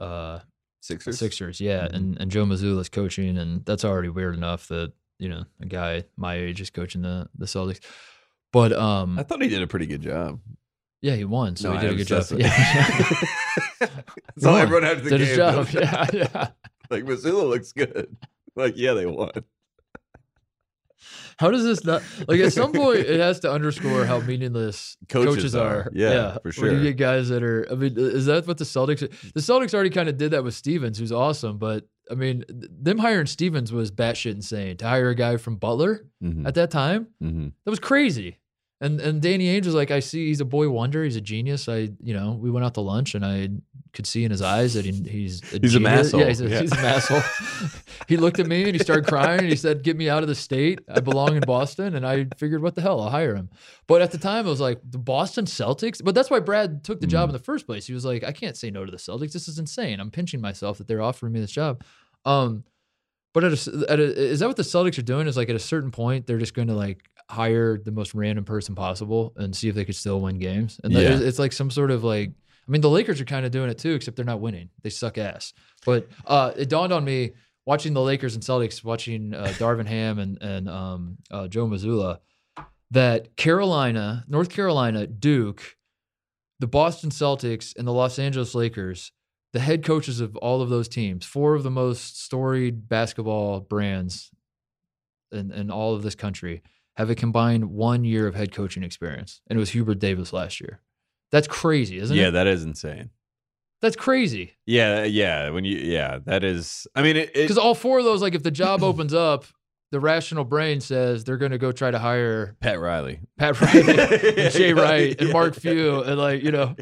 uh, 0.01 0.39
Sixers. 0.81 1.19
Sixers, 1.19 1.59
yeah, 1.61 1.87
Mhm. 1.87 1.93
and 1.95 2.17
and 2.21 2.31
Joe 2.31 2.45
Mazzulla's 2.45 2.89
coaching, 2.89 3.37
and 3.37 3.65
that's 3.65 3.83
already 3.85 4.09
weird 4.09 4.35
enough 4.35 4.67
that 4.69 4.93
you 5.19 5.29
know 5.29 5.43
a 5.61 5.65
guy 5.65 6.03
my 6.17 6.35
age 6.35 6.61
is 6.61 6.69
coaching 6.69 7.01
the 7.01 7.27
the 7.37 7.45
Celtics. 7.45 7.79
But 8.51 8.73
um, 8.73 9.17
I 9.17 9.23
thought 9.23 9.41
he 9.41 9.47
did 9.49 9.61
a 9.61 9.67
pretty 9.67 9.85
good 9.85 10.01
job. 10.01 10.39
yeah, 11.01 11.15
he 11.15 11.23
won, 11.25 11.55
so 11.55 11.71
No, 11.73 11.79
he 11.79 11.87
did 11.87 11.89
I 11.89 11.93
a 11.93 11.97
good 11.97 12.07
job. 12.07 12.25
Yeah. 12.37 13.09
That's 13.79 14.45
all 14.45 14.57
everyone 14.57 14.83
after 14.85 15.03
the 15.09 15.17
did 15.17 15.27
game. 15.27 15.37
job. 15.37 15.67
Yeah, 15.73 16.05
yeah. 16.13 16.47
Like 16.89 17.05
Mazzulla 17.05 17.47
looks 17.49 17.71
good. 17.71 18.15
Like 18.55 18.73
yeah, 18.75 18.93
they 18.93 19.05
won. 19.05 19.31
How 21.39 21.49
does 21.49 21.63
this 21.63 21.83
not 21.83 22.03
like 22.27 22.39
at 22.41 22.53
some 22.53 22.71
point 22.71 22.99
it 22.99 23.19
has 23.27 23.39
to 23.39 23.51
underscore 23.51 24.05
how 24.05 24.19
meaningless 24.19 24.95
Coaches 25.09 25.35
coaches, 25.35 25.55
are. 25.55 25.75
are. 25.85 25.89
Yeah, 25.93 26.37
for 26.51 26.67
When 26.67 26.75
you 26.75 26.83
get 26.83 26.97
guys 26.97 27.29
that 27.29 27.41
are 27.41 27.65
I 27.71 27.75
mean, 27.75 27.95
is 27.97 28.27
that 28.27 28.45
what 28.45 28.57
the 28.59 28.63
Celtics 28.65 28.99
the 28.99 29.39
Celtics 29.39 29.73
already 29.73 29.89
kind 29.89 30.07
of 30.09 30.17
did 30.17 30.31
that 30.31 30.43
with 30.43 30.53
Stevens, 30.53 30.99
who's 30.99 31.11
awesome, 31.11 31.57
but 31.57 31.87
I 32.11 32.13
mean, 32.13 32.43
them 32.49 32.97
hiring 32.99 33.25
Stevens 33.25 33.71
was 33.71 33.89
batshit 33.89 34.33
insane. 34.33 34.77
To 34.77 34.87
hire 34.87 35.09
a 35.09 35.15
guy 35.15 35.37
from 35.37 35.55
Butler 35.55 36.05
Mhm, 36.21 36.45
at 36.45 36.53
that 36.55 36.69
time, 36.69 37.07
mhm. 37.23 37.53
that 37.63 37.69
was 37.71 37.79
crazy. 37.79 38.37
And 38.81 38.99
and 38.99 39.21
Danny 39.21 39.45
Ainge 39.45 39.65
was 39.67 39.75
like, 39.75 39.91
I 39.91 39.99
see 39.99 40.27
he's 40.27 40.41
a 40.41 40.45
boy 40.45 40.67
wonder, 40.69 41.03
he's 41.03 41.15
a 41.15 41.21
genius. 41.21 41.69
I 41.69 41.91
you 42.01 42.13
know, 42.15 42.31
we 42.41 42.49
went 42.49 42.65
out 42.65 42.73
to 42.73 42.81
lunch 42.81 43.13
and 43.15 43.23
I 43.23 43.49
could 43.93 44.07
see 44.07 44.23
in 44.23 44.31
his 44.31 44.41
eyes 44.41 44.73
that 44.73 44.85
he, 44.85 44.91
he's 44.91 45.41
a 45.53 45.59
He's 45.61 45.75
a. 45.75 45.79
Yeah, 45.81 45.97
he's 46.27 46.41
a, 46.41 46.47
Yeah. 46.49 46.61
he's 46.61 46.71
a 46.71 46.75
masshole. 46.77 47.83
he 48.07 48.17
looked 48.17 48.39
at 48.39 48.47
me 48.47 48.63
and 48.63 48.73
he 48.73 48.79
started 48.79 49.05
crying 49.05 49.41
and 49.41 49.49
he 49.49 49.55
said, 49.55 49.83
"Get 49.83 49.97
me 49.97 50.09
out 50.09 50.23
of 50.23 50.29
the 50.29 50.35
state. 50.35 50.79
I 50.89 50.99
belong 51.01 51.35
in 51.35 51.41
Boston." 51.41 51.95
And 51.95 52.07
I 52.07 52.25
figured, 52.37 52.63
what 52.63 52.73
the 52.73 52.81
hell, 52.81 52.99
I'll 53.01 53.09
hire 53.09 53.35
him. 53.35 53.49
But 53.87 54.01
at 54.01 54.11
the 54.11 54.17
time, 54.17 54.47
it 54.47 54.49
was 54.49 54.61
like 54.61 54.79
the 54.89 54.97
Boston 54.97 55.45
Celtics. 55.45 56.01
But 56.03 56.15
that's 56.15 56.29
why 56.31 56.39
Brad 56.39 56.83
took 56.83 57.01
the 57.01 57.07
job 57.07 57.27
Mm. 57.27 57.31
in 57.31 57.33
the 57.33 57.43
first 57.43 57.65
place. 57.67 57.85
He 57.85 57.93
was 57.93 58.05
like, 58.05 58.23
I 58.23 58.31
can't 58.31 58.57
say 58.57 58.71
no 58.71 58.83
to 58.85 58.91
the 58.91 58.97
Celtics. 58.97 59.33
This 59.33 59.47
is 59.47 59.59
insane. 59.59 59.99
I'm 59.99 60.09
pinching 60.09 60.41
myself 60.41 60.77
that 60.79 60.87
they're 60.87 61.01
offering 61.03 61.33
me 61.33 61.39
this 61.41 61.51
job. 61.51 61.83
Um, 62.25 62.63
but 63.33 63.43
at 63.45 63.53
a, 63.53 63.85
at 63.89 63.99
a, 63.99 64.03
is 64.03 64.39
that 64.39 64.47
what 64.47 64.57
the 64.57 64.63
Celtics 64.63 64.97
are 64.97 65.01
doing? 65.03 65.27
Is 65.27 65.37
like 65.37 65.49
at 65.49 65.55
a 65.55 65.59
certain 65.59 65.91
point 65.91 66.27
they're 66.27 66.37
just 66.39 66.53
going 66.53 66.67
to 66.69 66.73
like 66.75 67.03
hire 67.31 67.77
the 67.77 67.91
most 67.91 68.13
random 68.13 68.45
person 68.45 68.75
possible 68.75 69.33
and 69.37 69.55
see 69.55 69.69
if 69.69 69.75
they 69.75 69.85
could 69.85 69.95
still 69.95 70.19
win 70.21 70.37
games. 70.39 70.79
And 70.83 70.93
Yeah. 70.93 70.99
it's, 71.13 71.21
it's 71.21 71.39
like 71.39 71.53
some 71.53 71.71
sort 71.71 71.91
of 71.91 72.03
like 72.03 72.31
I 72.67 72.71
mean 72.71 72.81
the 72.81 72.89
Lakers 72.89 73.19
are 73.19 73.25
kind 73.25 73.45
of 73.45 73.51
doing 73.51 73.69
it 73.69 73.77
too, 73.77 73.93
except 73.93 74.15
they're 74.15 74.25
not 74.25 74.39
winning. 74.39 74.69
They 74.83 74.89
suck 74.89 75.17
ass. 75.17 75.53
But 75.85 76.07
uh, 76.25 76.51
it 76.55 76.69
dawned 76.69 76.93
on 76.93 77.03
me 77.03 77.31
watching 77.65 77.93
the 77.93 78.01
Lakers 78.01 78.35
and 78.35 78.43
Celtics, 78.43 78.83
watching 78.83 79.33
uh, 79.33 79.53
Darvin 79.57 79.87
Ham 79.87 80.19
and 80.19 80.41
and 80.41 80.69
um, 80.69 81.17
uh, 81.31 81.47
Joe 81.47 81.67
Mazzulla, 81.67 82.19
that 82.91 83.35
Carolina, 83.35 84.25
North 84.27 84.49
Carolina, 84.49 85.07
Duke, 85.07 85.75
the 86.59 86.67
Boston 86.67 87.09
Celtics, 87.09 87.75
and 87.75 87.87
the 87.87 87.93
Los 87.93 88.19
Angeles 88.19 88.53
Lakers 88.53 89.11
the 89.53 89.59
head 89.59 89.83
coaches 89.83 90.21
of 90.21 90.35
all 90.37 90.61
of 90.61 90.69
those 90.69 90.87
teams, 90.87 91.25
four 91.25 91.55
of 91.55 91.63
the 91.63 91.69
most 91.71 92.23
storied 92.23 92.87
basketball 92.87 93.59
brands 93.59 94.31
in, 95.31 95.51
in 95.51 95.69
all 95.69 95.93
of 95.93 96.03
this 96.03 96.15
country, 96.15 96.61
have 96.97 97.09
a 97.09 97.15
combined 97.15 97.65
one 97.71 98.03
year 98.03 98.27
of 98.27 98.35
head 98.35 98.51
coaching 98.51 98.83
experience. 98.83 99.41
And 99.47 99.57
it 99.57 99.59
was 99.59 99.69
Hubert 99.71 99.99
Davis 99.99 100.33
last 100.33 100.59
year. 100.59 100.81
That's 101.31 101.47
crazy, 101.47 101.97
isn't 101.97 102.15
Yeah, 102.15 102.23
it? 102.23 102.25
Yeah, 102.25 102.29
that 102.31 102.47
is 102.47 102.63
insane. 102.63 103.09
That's 103.81 103.95
crazy. 103.95 104.53
Yeah, 104.65 105.03
yeah. 105.05 105.49
When 105.49 105.65
you, 105.65 105.77
yeah, 105.77 106.19
that 106.25 106.43
is. 106.43 106.85
I 106.95 107.01
mean, 107.01 107.27
Because 107.33 107.57
all 107.57 107.73
four 107.73 107.99
of 107.99 108.05
those, 108.05 108.21
like 108.21 108.35
if 108.35 108.43
the 108.43 108.51
job 108.51 108.83
opens 108.83 109.13
up, 109.13 109.45
the 109.91 109.99
rational 109.99 110.43
brain 110.45 110.79
says 110.81 111.23
they're 111.23 111.37
going 111.37 111.51
to 111.51 111.57
go 111.57 111.71
try 111.71 111.89
to 111.91 111.97
hire 111.99 112.55
Pat 112.59 112.79
Riley, 112.79 113.19
Pat 113.37 113.59
Wright 113.59 113.75
and 114.37 114.53
Jay 114.53 114.73
Wright 114.73 115.19
and 115.19 115.33
Mark 115.33 115.55
Few 115.55 116.01
and 116.03 116.17
like, 116.19 116.43
you 116.43 116.51
know, 116.51 116.75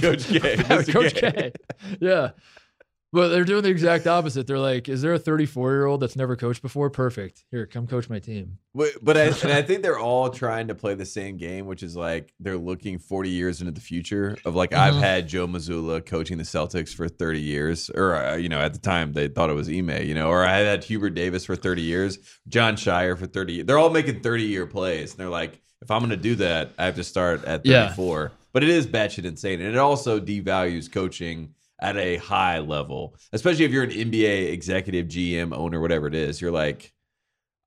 Coach 0.00 0.26
K, 0.28 0.56
Coach 0.84 1.14
K. 1.14 1.32
K. 1.32 1.52
Yeah. 2.00 2.30
But 3.12 3.28
they're 3.30 3.44
doing 3.44 3.64
the 3.64 3.70
exact 3.70 4.06
opposite. 4.06 4.46
They're 4.46 4.58
like, 4.60 4.88
is 4.88 5.02
there 5.02 5.12
a 5.14 5.18
34 5.18 5.72
year 5.72 5.84
old 5.86 6.00
that's 6.00 6.14
never 6.14 6.36
coached 6.36 6.62
before? 6.62 6.90
Perfect. 6.90 7.44
Here, 7.50 7.66
come 7.66 7.88
coach 7.88 8.08
my 8.08 8.20
team. 8.20 8.58
But, 8.72 8.90
but 9.02 9.16
I, 9.16 9.22
and 9.42 9.50
I 9.52 9.62
think 9.66 9.82
they're 9.82 9.98
all 9.98 10.30
trying 10.30 10.68
to 10.68 10.76
play 10.76 10.94
the 10.94 11.04
same 11.04 11.36
game, 11.36 11.66
which 11.66 11.82
is 11.82 11.96
like 11.96 12.32
they're 12.38 12.56
looking 12.56 13.00
40 13.00 13.28
years 13.30 13.60
into 13.60 13.72
the 13.72 13.80
future. 13.80 14.36
Of 14.44 14.54
like, 14.54 14.72
I've 14.72 14.94
Mhm. 14.94 15.00
had 15.00 15.28
Joe 15.28 15.48
Mazzulla 15.48 16.06
coaching 16.06 16.38
the 16.38 16.44
Celtics 16.44 16.94
for 16.94 17.08
30 17.08 17.40
years, 17.40 17.90
or 17.90 18.14
uh, 18.14 18.36
you 18.36 18.48
know, 18.48 18.60
at 18.60 18.74
the 18.74 18.78
time 18.78 19.12
they 19.12 19.26
thought 19.26 19.50
it 19.50 19.54
was 19.54 19.68
Ime, 19.68 19.90
you 20.04 20.14
know, 20.14 20.28
or 20.28 20.44
I 20.46 20.58
had 20.58 20.84
Hubert 20.84 21.10
Davis 21.10 21.44
for 21.44 21.56
30 21.56 21.82
years, 21.82 22.18
Jon 22.46 22.76
Scheyer 22.76 23.18
for 23.18 23.26
30. 23.26 23.52
years. 23.54 23.66
They're 23.66 23.78
all 23.78 23.90
making 23.90 24.20
30 24.20 24.44
year 24.44 24.66
plays, 24.66 25.10
and 25.10 25.18
they're 25.18 25.28
like, 25.28 25.60
if 25.82 25.90
I'm 25.90 25.98
going 25.98 26.10
to 26.10 26.16
do 26.16 26.36
that, 26.36 26.70
I 26.78 26.84
have 26.84 26.94
to 26.94 27.02
start 27.04 27.44
at 27.44 27.66
Yeah. 27.66 27.86
34. 27.88 28.30
But 28.52 28.62
it 28.62 28.68
is 28.68 28.86
batshit 28.86 29.24
insane, 29.24 29.60
and 29.60 29.70
it 29.70 29.78
also 29.78 30.20
devalues 30.20 30.90
coaching 30.92 31.54
at 31.80 31.96
a 31.96 32.16
high 32.16 32.58
level, 32.58 33.16
especially 33.32 33.64
if 33.64 33.70
you're 33.72 33.84
an 33.84 33.90
NBA 33.90 34.52
executive, 34.52 35.06
GM, 35.06 35.54
owner, 35.54 35.80
whatever 35.80 36.06
it 36.06 36.14
is. 36.14 36.40
You're 36.40 36.52
like. 36.52 36.92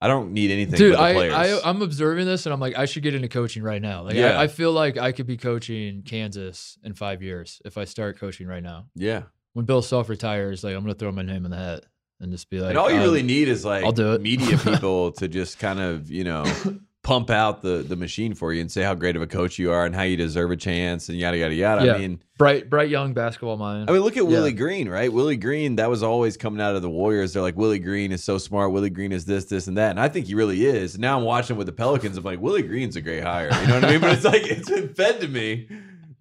I 0.01 0.07
don't 0.07 0.33
need 0.33 0.51
anything 0.51 0.77
Dude, 0.77 0.95
but 0.95 0.97
the 0.97 1.03
I, 1.03 1.13
players. 1.13 1.33
I, 1.33 1.69
I'm 1.69 1.81
observing 1.81 2.25
this 2.25 2.45
and 2.45 2.51
I'm 2.51 2.59
like, 2.59 2.77
I 2.77 2.83
should 2.83 3.03
get 3.03 3.15
into 3.15 3.29
coaching 3.29 3.63
right 3.63 3.81
now. 3.81 4.03
Like, 4.03 4.15
Yeah. 4.15 4.37
I, 4.37 4.43
I 4.43 4.47
feel 4.49 4.73
like 4.73 4.97
I 4.97 5.13
could 5.13 5.27
be 5.27 5.37
coaching 5.37 6.01
Kansas 6.03 6.77
in 6.83 6.93
five 6.93 7.23
years 7.23 7.61
if 7.63 7.77
I 7.77 7.85
start 7.85 8.19
coaching 8.19 8.45
right 8.45 8.61
now. 8.61 8.87
yeah. 8.95 9.23
When 9.53 9.63
Bill 9.63 9.81
Self 9.81 10.09
retires, 10.09 10.61
like, 10.61 10.75
I'm 10.75 10.81
going 10.81 10.93
to 10.93 10.99
throw 10.99 11.13
my 11.13 11.21
name 11.21 11.45
in 11.45 11.51
the 11.51 11.57
hat 11.57 11.85
and 12.19 12.33
just 12.33 12.49
be 12.49 12.59
like, 12.59 12.71
and 12.71 12.77
all 12.77 12.91
you 12.91 12.97
uh, 12.97 13.03
really 13.03 13.23
need 13.23 13.47
is 13.47 13.63
like 13.63 13.85
I'll 13.85 13.93
do 13.93 14.11
it. 14.11 14.21
media 14.21 14.57
people 14.63 15.13
to 15.13 15.29
just 15.29 15.57
kind 15.59 15.79
of, 15.79 16.11
you 16.11 16.25
know, 16.25 16.43
pump 17.03 17.29
out 17.29 17.61
the 17.61 17.83
the 17.85 17.95
machine 17.97 18.33
for 18.33 18.53
you 18.53 18.61
and 18.61 18.71
say 18.71 18.81
how 18.81 18.95
great 18.95 19.15
of 19.17 19.21
a 19.21 19.27
coach 19.27 19.59
you 19.59 19.71
are 19.71 19.85
and 19.85 19.93
how 19.93 20.03
you 20.03 20.15
deserve 20.15 20.49
a 20.51 20.55
chance 20.55 21.09
and 21.09 21.17
yada 21.17 21.37
yada 21.37 21.53
yada. 21.53 21.85
Yeah. 21.85 21.93
I 21.95 21.97
mean, 21.99 22.21
bright, 22.37 22.69
bright 22.69 22.89
young 22.89 23.13
basketball 23.13 23.57
mind. 23.57 23.89
I 23.89 23.93
mean, 23.93 24.01
look 24.01 24.15
at 24.15 24.23
Yeah. 24.23 24.29
Willie 24.29 24.53
Green, 24.53 24.87
right? 24.87 25.11
Willie 25.11 25.35
Green, 25.37 25.75
that 25.75 25.89
was 25.89 26.01
always 26.01 26.37
coming 26.37 26.61
out 26.61 26.75
of 26.75 26.81
the 26.81 26.89
Warriors. 26.89 27.33
They're 27.33 27.41
like, 27.41 27.57
Willie 27.57 27.79
Green 27.79 28.11
is 28.13 28.23
so 28.23 28.37
smart. 28.37 28.71
Willie 28.71 28.89
Green 28.89 29.11
is 29.11 29.25
this, 29.25 29.45
this, 29.45 29.67
and 29.67 29.77
that. 29.77 29.91
And 29.91 29.99
I 29.99 30.07
think 30.07 30.27
he 30.27 30.33
really 30.35 30.65
is. 30.65 30.97
Now 30.97 31.17
I'm 31.17 31.25
watching 31.25 31.57
with 31.57 31.67
the 31.67 31.73
Pelicans. 31.73 32.17
I'm 32.17 32.23
like, 32.23 32.39
Willie 32.39 32.63
Green's 32.63 32.95
a 32.95 33.01
great 33.01 33.23
hire. 33.23 33.49
You 33.61 33.67
know 33.67 33.75
what 33.75 33.83
I 33.85 33.91
mean? 33.91 34.01
But 34.01 34.13
it's 34.13 34.25
like, 34.25 34.43
it's 34.43 34.69
been 34.69 34.93
fed 34.93 35.19
to 35.21 35.27
me 35.27 35.67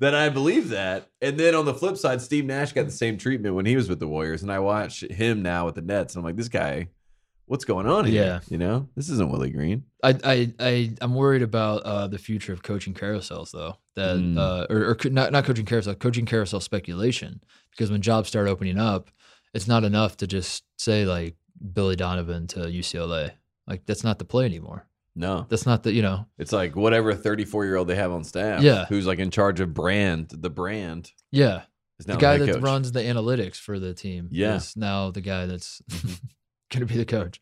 that 0.00 0.16
I 0.16 0.30
believe 0.30 0.70
that. 0.70 1.08
And 1.20 1.38
then 1.38 1.54
on 1.54 1.64
the 1.64 1.74
flip 1.74 1.96
side, 1.96 2.20
Steve 2.20 2.44
Nash 2.44 2.72
got 2.72 2.86
the 2.86 2.90
same 2.90 3.16
treatment 3.18 3.54
when 3.54 3.66
he 3.66 3.76
was 3.76 3.88
with 3.88 4.00
the 4.00 4.08
Warriors. 4.08 4.42
And 4.42 4.50
I 4.50 4.58
watch 4.58 5.02
him 5.02 5.42
now 5.42 5.64
with 5.66 5.76
the 5.76 5.82
Nets. 5.82 6.14
And 6.16 6.20
I'm 6.20 6.24
like, 6.24 6.36
this 6.36 6.48
guy, 6.48 6.88
what's 7.46 7.64
going 7.64 7.86
on 7.86 8.04
here? 8.04 8.24
Yeah. 8.24 8.40
You 8.48 8.58
know, 8.58 8.88
this 8.96 9.08
isn't 9.10 9.30
Willie 9.30 9.50
Green. 9.50 9.84
I, 10.02 10.18
I, 10.24 10.52
I, 10.58 10.94
I'm 11.00 11.14
worried 11.14 11.42
about 11.42 11.82
uh, 11.82 12.06
the 12.08 12.18
future 12.18 12.52
of 12.52 12.62
coaching 12.62 12.94
carousels, 12.94 13.50
though. 13.52 13.76
That, 13.94 14.16
Mm. 14.16 14.38
uh, 14.38 14.66
or, 14.70 14.90
or 14.90 14.96
not, 15.10 15.32
not 15.32 15.44
coaching 15.44 15.66
carousel, 15.66 15.94
coaching 15.94 16.24
carousel 16.26 16.60
speculation. 16.60 17.42
Because 17.70 17.90
when 17.90 18.00
jobs 18.02 18.28
start 18.28 18.48
opening 18.48 18.78
up, 18.78 19.10
it's 19.54 19.68
not 19.68 19.84
enough 19.84 20.16
to 20.18 20.26
just 20.26 20.64
say 20.78 21.04
like 21.04 21.36
Billy 21.74 21.96
Donovan 21.96 22.46
to 22.48 22.60
UCLA. 22.60 23.32
Like 23.66 23.84
that's 23.86 24.02
not 24.04 24.18
the 24.18 24.24
play 24.24 24.44
anymore. 24.46 24.86
No, 25.14 25.44
That's 25.50 25.66
not 25.66 25.82
the, 25.82 25.92
you 25.92 26.00
know, 26.00 26.24
it's 26.38 26.52
like 26.52 26.74
whatever 26.74 27.12
34 27.14 27.66
year 27.66 27.76
old 27.76 27.86
they 27.86 27.96
have 27.96 28.12
on 28.12 28.24
staff. 28.24 28.62
Yeah. 28.62 28.86
Who's 28.86 29.06
like 29.06 29.18
in 29.18 29.30
charge 29.30 29.60
of 29.60 29.74
brand, 29.74 30.30
the 30.30 30.48
brand. 30.48 31.10
yeah. 31.30 31.62
The 31.98 32.16
guy 32.16 32.38
that 32.38 32.54
coach. 32.54 32.62
runs 32.62 32.90
the 32.92 33.00
analytics 33.00 33.56
for 33.56 33.78
the 33.78 33.92
team 33.94 34.28
Yeah. 34.32 34.56
is 34.56 34.74
now 34.74 35.10
the 35.10 35.20
guy 35.20 35.44
that's 35.46 35.82
going 36.72 36.86
to 36.86 36.92
be 36.92 36.96
the 36.96 37.04
coach. 37.04 37.40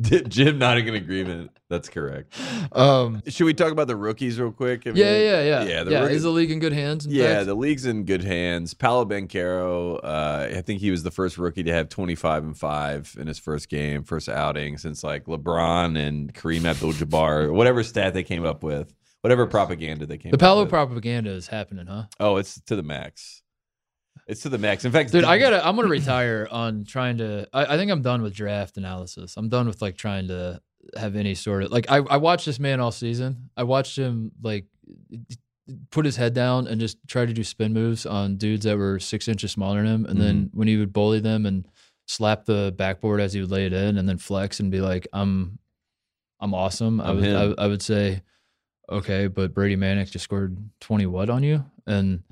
Jim 0.28 0.58
nodding 0.58 0.88
in 0.88 0.94
agreement. 0.94 1.50
That's 1.68 1.88
correct. 1.88 2.34
um, 2.72 3.22
Should 3.28 3.44
we 3.44 3.54
talk 3.54 3.70
about 3.70 3.86
the 3.86 3.94
rookies 3.96 4.40
real 4.40 4.50
quick? 4.50 4.82
I 4.86 4.90
yeah, 4.90 4.94
mean, 4.94 5.04
yeah, 5.22 5.42
yeah. 5.42 5.62
Yeah, 5.64 5.84
the 5.84 5.90
yeah. 5.92 6.00
rookie- 6.02 6.14
Is 6.14 6.22
the 6.24 6.30
league 6.30 6.50
in 6.50 6.58
good 6.58 6.72
hands? 6.72 7.06
in 7.06 7.12
Yeah, 7.12 7.34
fact? 7.36 7.46
the 7.46 7.54
league's 7.54 7.86
in 7.86 8.04
good 8.04 8.24
hands. 8.24 8.74
Paolo 8.74 9.04
Banchero, 9.04 10.00
uh, 10.02 10.48
I 10.56 10.62
think 10.62 10.80
he 10.80 10.90
was 10.90 11.02
the 11.02 11.10
first 11.10 11.38
rookie 11.38 11.62
to 11.62 11.72
have 11.72 11.88
25 11.88 12.42
and 12.44 12.58
5 12.58 13.16
in 13.20 13.26
his 13.26 13.38
first 13.38 13.68
game, 13.68 14.02
first 14.02 14.28
outing 14.28 14.78
since 14.78 15.04
like 15.04 15.26
LeBron 15.26 15.96
and 15.98 16.34
Kareem 16.34 16.64
Abdul-Jabbar, 16.64 17.52
whatever 17.54 17.82
stat 17.84 18.14
they 18.14 18.24
came 18.24 18.44
up 18.44 18.62
with, 18.64 18.92
whatever 19.20 19.46
propaganda 19.46 20.06
they 20.06 20.18
came 20.18 20.30
up 20.30 20.32
with. 20.32 20.40
the 20.40 20.46
up 20.46 20.48
Paolo 20.50 20.66
propaganda 20.66 21.30
is 21.30 21.46
happening, 21.46 21.86
huh? 21.86 22.04
Oh, 22.18 22.36
it's 22.36 22.60
to 22.62 22.74
the 22.76 22.82
max. 22.82 23.39
It's 24.26 24.42
to 24.42 24.48
the 24.48 24.58
max. 24.58 24.84
In 24.84 24.92
fact, 24.92 25.10
Dude, 25.12 25.24
I 25.24 25.38
gotta. 25.38 25.66
I'm 25.66 25.74
gonna 25.76 25.88
retire 25.88 26.46
on 26.50 26.84
trying 26.84 27.18
to. 27.18 27.48
I, 27.52 27.74
I 27.74 27.76
think 27.76 27.90
I'm 27.90 28.02
done 28.02 28.22
with 28.22 28.34
draft 28.34 28.76
analysis. 28.76 29.34
I'm 29.36 29.48
done 29.48 29.66
with 29.66 29.82
like 29.82 29.96
trying 29.96 30.28
to 30.28 30.60
have 30.96 31.16
any 31.16 31.34
sort 31.34 31.64
of 31.64 31.72
like. 31.72 31.90
I 31.90 31.96
I 31.96 32.16
watched 32.18 32.46
this 32.46 32.60
man 32.60 32.78
all 32.80 32.92
season. 32.92 33.50
I 33.56 33.64
watched 33.64 33.96
him 33.96 34.30
like 34.42 34.66
put 35.90 36.04
his 36.04 36.16
head 36.16 36.34
down 36.34 36.66
and 36.66 36.80
just 36.80 36.98
try 37.08 37.24
to 37.26 37.32
do 37.32 37.44
spin 37.44 37.72
moves 37.72 38.04
on 38.06 38.36
dudes 38.36 38.64
that 38.64 38.76
were 38.76 38.98
six 38.98 39.28
inches 39.28 39.52
smaller 39.52 39.78
than 39.82 39.86
him. 39.86 40.06
And 40.06 40.20
then 40.20 40.36
Mm-hmm. 40.46 40.58
when 40.58 40.68
he 40.68 40.76
would 40.76 40.92
bully 40.92 41.20
them 41.20 41.46
and 41.46 41.66
slap 42.06 42.44
the 42.44 42.74
backboard 42.76 43.20
as 43.20 43.32
he 43.32 43.40
would 43.40 43.50
lay 43.52 43.66
it 43.66 43.72
in, 43.72 43.96
and 43.98 44.08
then 44.08 44.18
flex 44.18 44.58
and 44.60 44.70
be 44.70 44.80
like, 44.80 45.06
"I'm, 45.12 45.58
I'm 46.40 46.54
awesome." 46.54 47.00
I 47.00 47.10
I'm 47.10 47.16
would. 47.20 47.34
I, 47.58 47.64
I 47.64 47.66
would 47.66 47.82
say, 47.82 48.22
okay, 48.90 49.26
but 49.28 49.54
Brady 49.54 49.76
Manek 49.76 50.10
just 50.10 50.24
scored 50.24 50.56
20 50.80 51.06
what 51.06 51.30
on 51.30 51.42
you, 51.42 51.64
and 51.86 52.22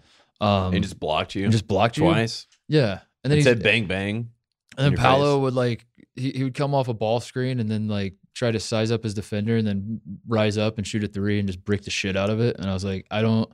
um, 0.40 0.74
and 0.74 0.82
just 0.82 0.98
blocked 1.00 1.34
you 1.34 1.44
and 1.44 1.52
just 1.52 1.66
blocked 1.66 1.96
you. 1.96 2.04
twice. 2.04 2.46
Yeah. 2.68 3.00
and 3.24 3.30
then 3.30 3.38
he 3.38 3.42
said 3.44 3.62
bang 3.62 3.86
bang. 3.86 4.30
and 4.76 4.84
then 4.84 4.92
your 4.92 5.00
Paolo 5.00 5.36
face. 5.36 5.42
would 5.42 5.54
like 5.54 5.86
he, 6.14 6.30
he 6.32 6.44
would 6.44 6.54
come 6.54 6.74
off 6.74 6.88
a 6.88 6.94
ball 6.94 7.20
screen 7.20 7.60
and 7.60 7.70
then 7.70 7.88
like 7.88 8.14
try 8.34 8.50
to 8.50 8.60
size 8.60 8.90
up 8.92 9.02
his 9.04 9.14
defender 9.14 9.56
and 9.56 9.66
then 9.66 10.00
rise 10.26 10.56
up 10.58 10.78
and 10.78 10.86
shoot 10.86 11.02
a 11.04 11.08
three 11.08 11.38
and 11.38 11.48
just 11.48 11.64
break 11.64 11.82
the 11.82 11.90
shit 11.90 12.16
out 12.16 12.30
of 12.30 12.40
it. 12.40 12.56
And 12.58 12.68
I 12.70 12.72
was 12.72 12.84
like, 12.84 13.04
I 13.10 13.20
don't, 13.22 13.50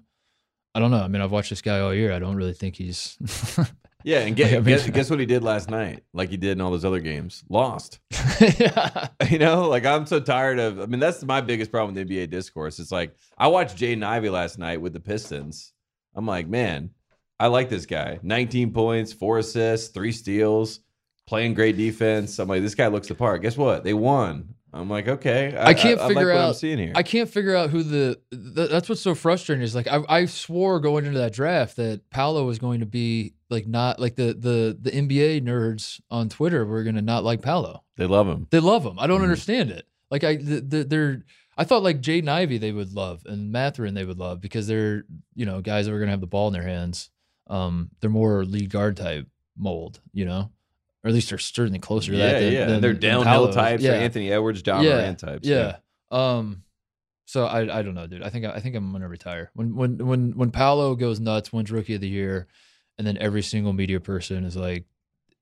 I 0.75 0.81
don't 0.81 0.91
know. 0.91 1.01
I 1.03 1.09
mean, 1.09 1.23
I've 1.23 1.31
watched 1.33 1.51
this 1.51 1.63
guy 1.63 1.81
all 1.81 1.95
year. 1.95 2.13
I 2.13 2.19
don't 2.19 2.37
really 2.37 2.53
think 2.55 2.77
he's. 2.77 3.17
Yeah, 4.07 4.19
and 4.19 4.37
get, 4.37 4.49
Like, 4.49 4.53
I 4.53 4.57
mean- 4.57 4.65
guess, 4.77 4.91
guess 4.91 5.11
what 5.11 5.19
he 5.19 5.25
did 5.25 5.43
last 5.43 5.71
night? 5.71 6.05
Like 6.13 6.29
he 6.29 6.37
did 6.37 6.53
in 6.53 6.61
all 6.61 6.71
those 6.71 6.85
other 6.85 7.01
games. 7.01 7.43
Lost. 7.49 8.01
yeah. 8.59 9.09
You 9.31 9.39
know, 9.39 9.69
like 9.71 9.87
I'm 9.87 10.05
so 10.05 10.21
tired 10.21 10.59
of. 10.59 10.79
I 10.79 10.85
mean, 10.87 11.01
that's 11.01 11.25
my 11.25 11.41
biggest 11.41 11.71
problem 11.71 11.95
with 11.95 12.07
the 12.07 12.15
NBA 12.15 12.29
discourse. 12.31 12.79
It's 12.79 12.93
like 12.93 13.15
I 13.39 13.49
watched 13.49 13.79
Jaden 13.79 14.05
Ivey 14.05 14.29
last 14.29 14.59
night 14.59 14.83
with 14.83 14.93
the 14.93 15.01
Pistons. 15.01 15.73
I'm 16.15 16.27
like, 16.27 16.47
man, 16.49 16.91
I 17.41 17.49
like 17.49 17.69
this 17.69 17.87
guy. 17.87 18.19
19 18.23 18.73
points, 18.73 19.13
four 19.13 19.39
assists, 19.39 19.89
three 19.89 20.13
steals, 20.13 20.81
playing 21.27 21.55
great 21.55 21.77
defense. 21.77 22.39
I'm 22.39 22.49
like, 22.49 22.63
this 22.63 22.75
guy 22.75 22.87
looks 22.89 23.09
the 23.09 23.15
part. 23.15 23.43
Guess 23.43 23.57
what? 23.57 23.85
They 23.85 23.95
won. 23.95 24.55
I'm 24.73 24.91
like, 24.91 25.07
okay. 25.07 25.57
I 25.57 25.73
can't 25.73 26.01
I, 26.01 26.09
figure 26.09 26.27
like 26.27 26.35
what 26.37 26.49
I'm 26.49 26.55
seeing 26.55 26.79
here. 26.79 26.93
I 26.97 27.05
can't 27.05 27.29
figure 27.31 27.55
out 27.55 27.71
who 27.71 27.83
the. 27.85 28.19
Th- 28.33 28.69
that's 28.69 28.89
what's 28.89 29.01
so 29.01 29.15
frustrating 29.15 29.63
is 29.63 29.73
like 29.75 29.87
I, 29.87 30.03
I 30.09 30.25
swore 30.27 30.81
going 30.81 31.05
into 31.07 31.19
that 31.21 31.33
draft 31.33 31.77
that 31.77 32.11
Paolo 32.11 32.45
was 32.45 32.59
going 32.59 32.81
to 32.81 32.87
be 32.87 33.35
like 33.51 33.69
not 33.69 34.01
like 34.01 34.17
the 34.17 34.35
the 34.35 34.77
the 34.81 34.91
NBA 34.91 35.43
nerds 35.45 36.01
on 36.11 36.29
Twitter 36.29 36.67
were 36.67 36.83
going 36.83 36.97
to 36.97 37.03
not 37.03 37.23
like 37.23 37.41
Paolo. 37.41 37.85
they 37.97 38.07
love 38.07 38.27
him. 38.27 38.49
They 38.51 38.59
love 38.59 38.85
him. 38.85 38.99
I 38.99 39.07
don't 39.07 39.21
Mhm. 39.21 39.25
understand 39.25 39.71
it. 39.71 39.87
Like 40.11 40.25
I, 40.25 40.37
the, 40.37 40.61
the, 40.61 40.85
they're. 40.85 41.23
I 41.57 41.65
thought 41.65 41.83
like 41.83 42.01
Jaden 42.01 42.29
Ivey 42.29 42.59
they 42.59 42.73
would 42.73 42.93
love 42.95 43.23
and 43.27 43.53
Mathurin 43.53 43.95
they 43.95 44.05
would 44.05 44.19
love 44.19 44.41
because 44.41 44.67
they're 44.67 45.05
you 45.35 45.47
know 45.47 45.61
guys 45.61 45.87
that 45.87 45.93
are 45.95 45.99
gonna 45.99 46.11
have 46.11 46.21
the 46.21 46.27
ball 46.27 46.49
in 46.49 46.53
their 46.55 46.63
hands. 46.63 47.11
Um, 47.47 47.91
they're 48.01 48.11
more 48.11 48.45
lead 48.45 48.71
guard 48.71 48.97
type 48.97 49.27
mold, 49.57 50.01
you 50.13 50.25
know, 50.25 50.51
or 51.05 51.09
at 51.09 51.15
least 51.15 51.29
they're 51.31 51.39
certainly 51.39 51.79
closer 51.79 52.13
to 52.13 52.19
Yeah, 52.19 52.33
that. 52.33 52.41
Than, 52.41 52.53
yeah. 52.53 52.65
than- 52.67 52.81
they're 52.81 52.93
downhill 52.95 53.53
types. 53.53 53.83
Yeah, 53.83 53.93
Anthony 53.93 54.33
Edwards, 54.33 54.63
John 54.63 54.83
Yeah, 54.83 54.91
Moran 54.97 55.17
types. 55.17 55.47
yeah. 55.47 55.77
Um, 56.11 56.63
so 57.27 57.47
I, 57.47 57.79
I 57.79 57.83
don't 57.83 57.95
know, 57.95 58.07
dude. 58.07 58.23
I 58.23 58.31
think 58.31 58.45
I 58.47 58.61
think 58.61 58.75
I'm 58.77 58.93
gonna 58.93 59.09
retire 59.09 59.51
when 59.55 59.75
when 59.77 59.99
when 60.07 60.33
when 60.37 60.51
Paolo 60.51 60.95
goes 60.95 61.21
nuts, 61.21 61.53
wins 61.53 61.71
Rookie 61.71 61.95
of 61.95 62.01
the 62.01 62.09
Year, 62.09 62.47
and 62.99 63.07
then 63.07 63.17
every 63.19 63.43
single 63.43 63.73
media 63.73 64.01
person 64.01 64.45
is 64.45 64.57
like, 64.57 64.85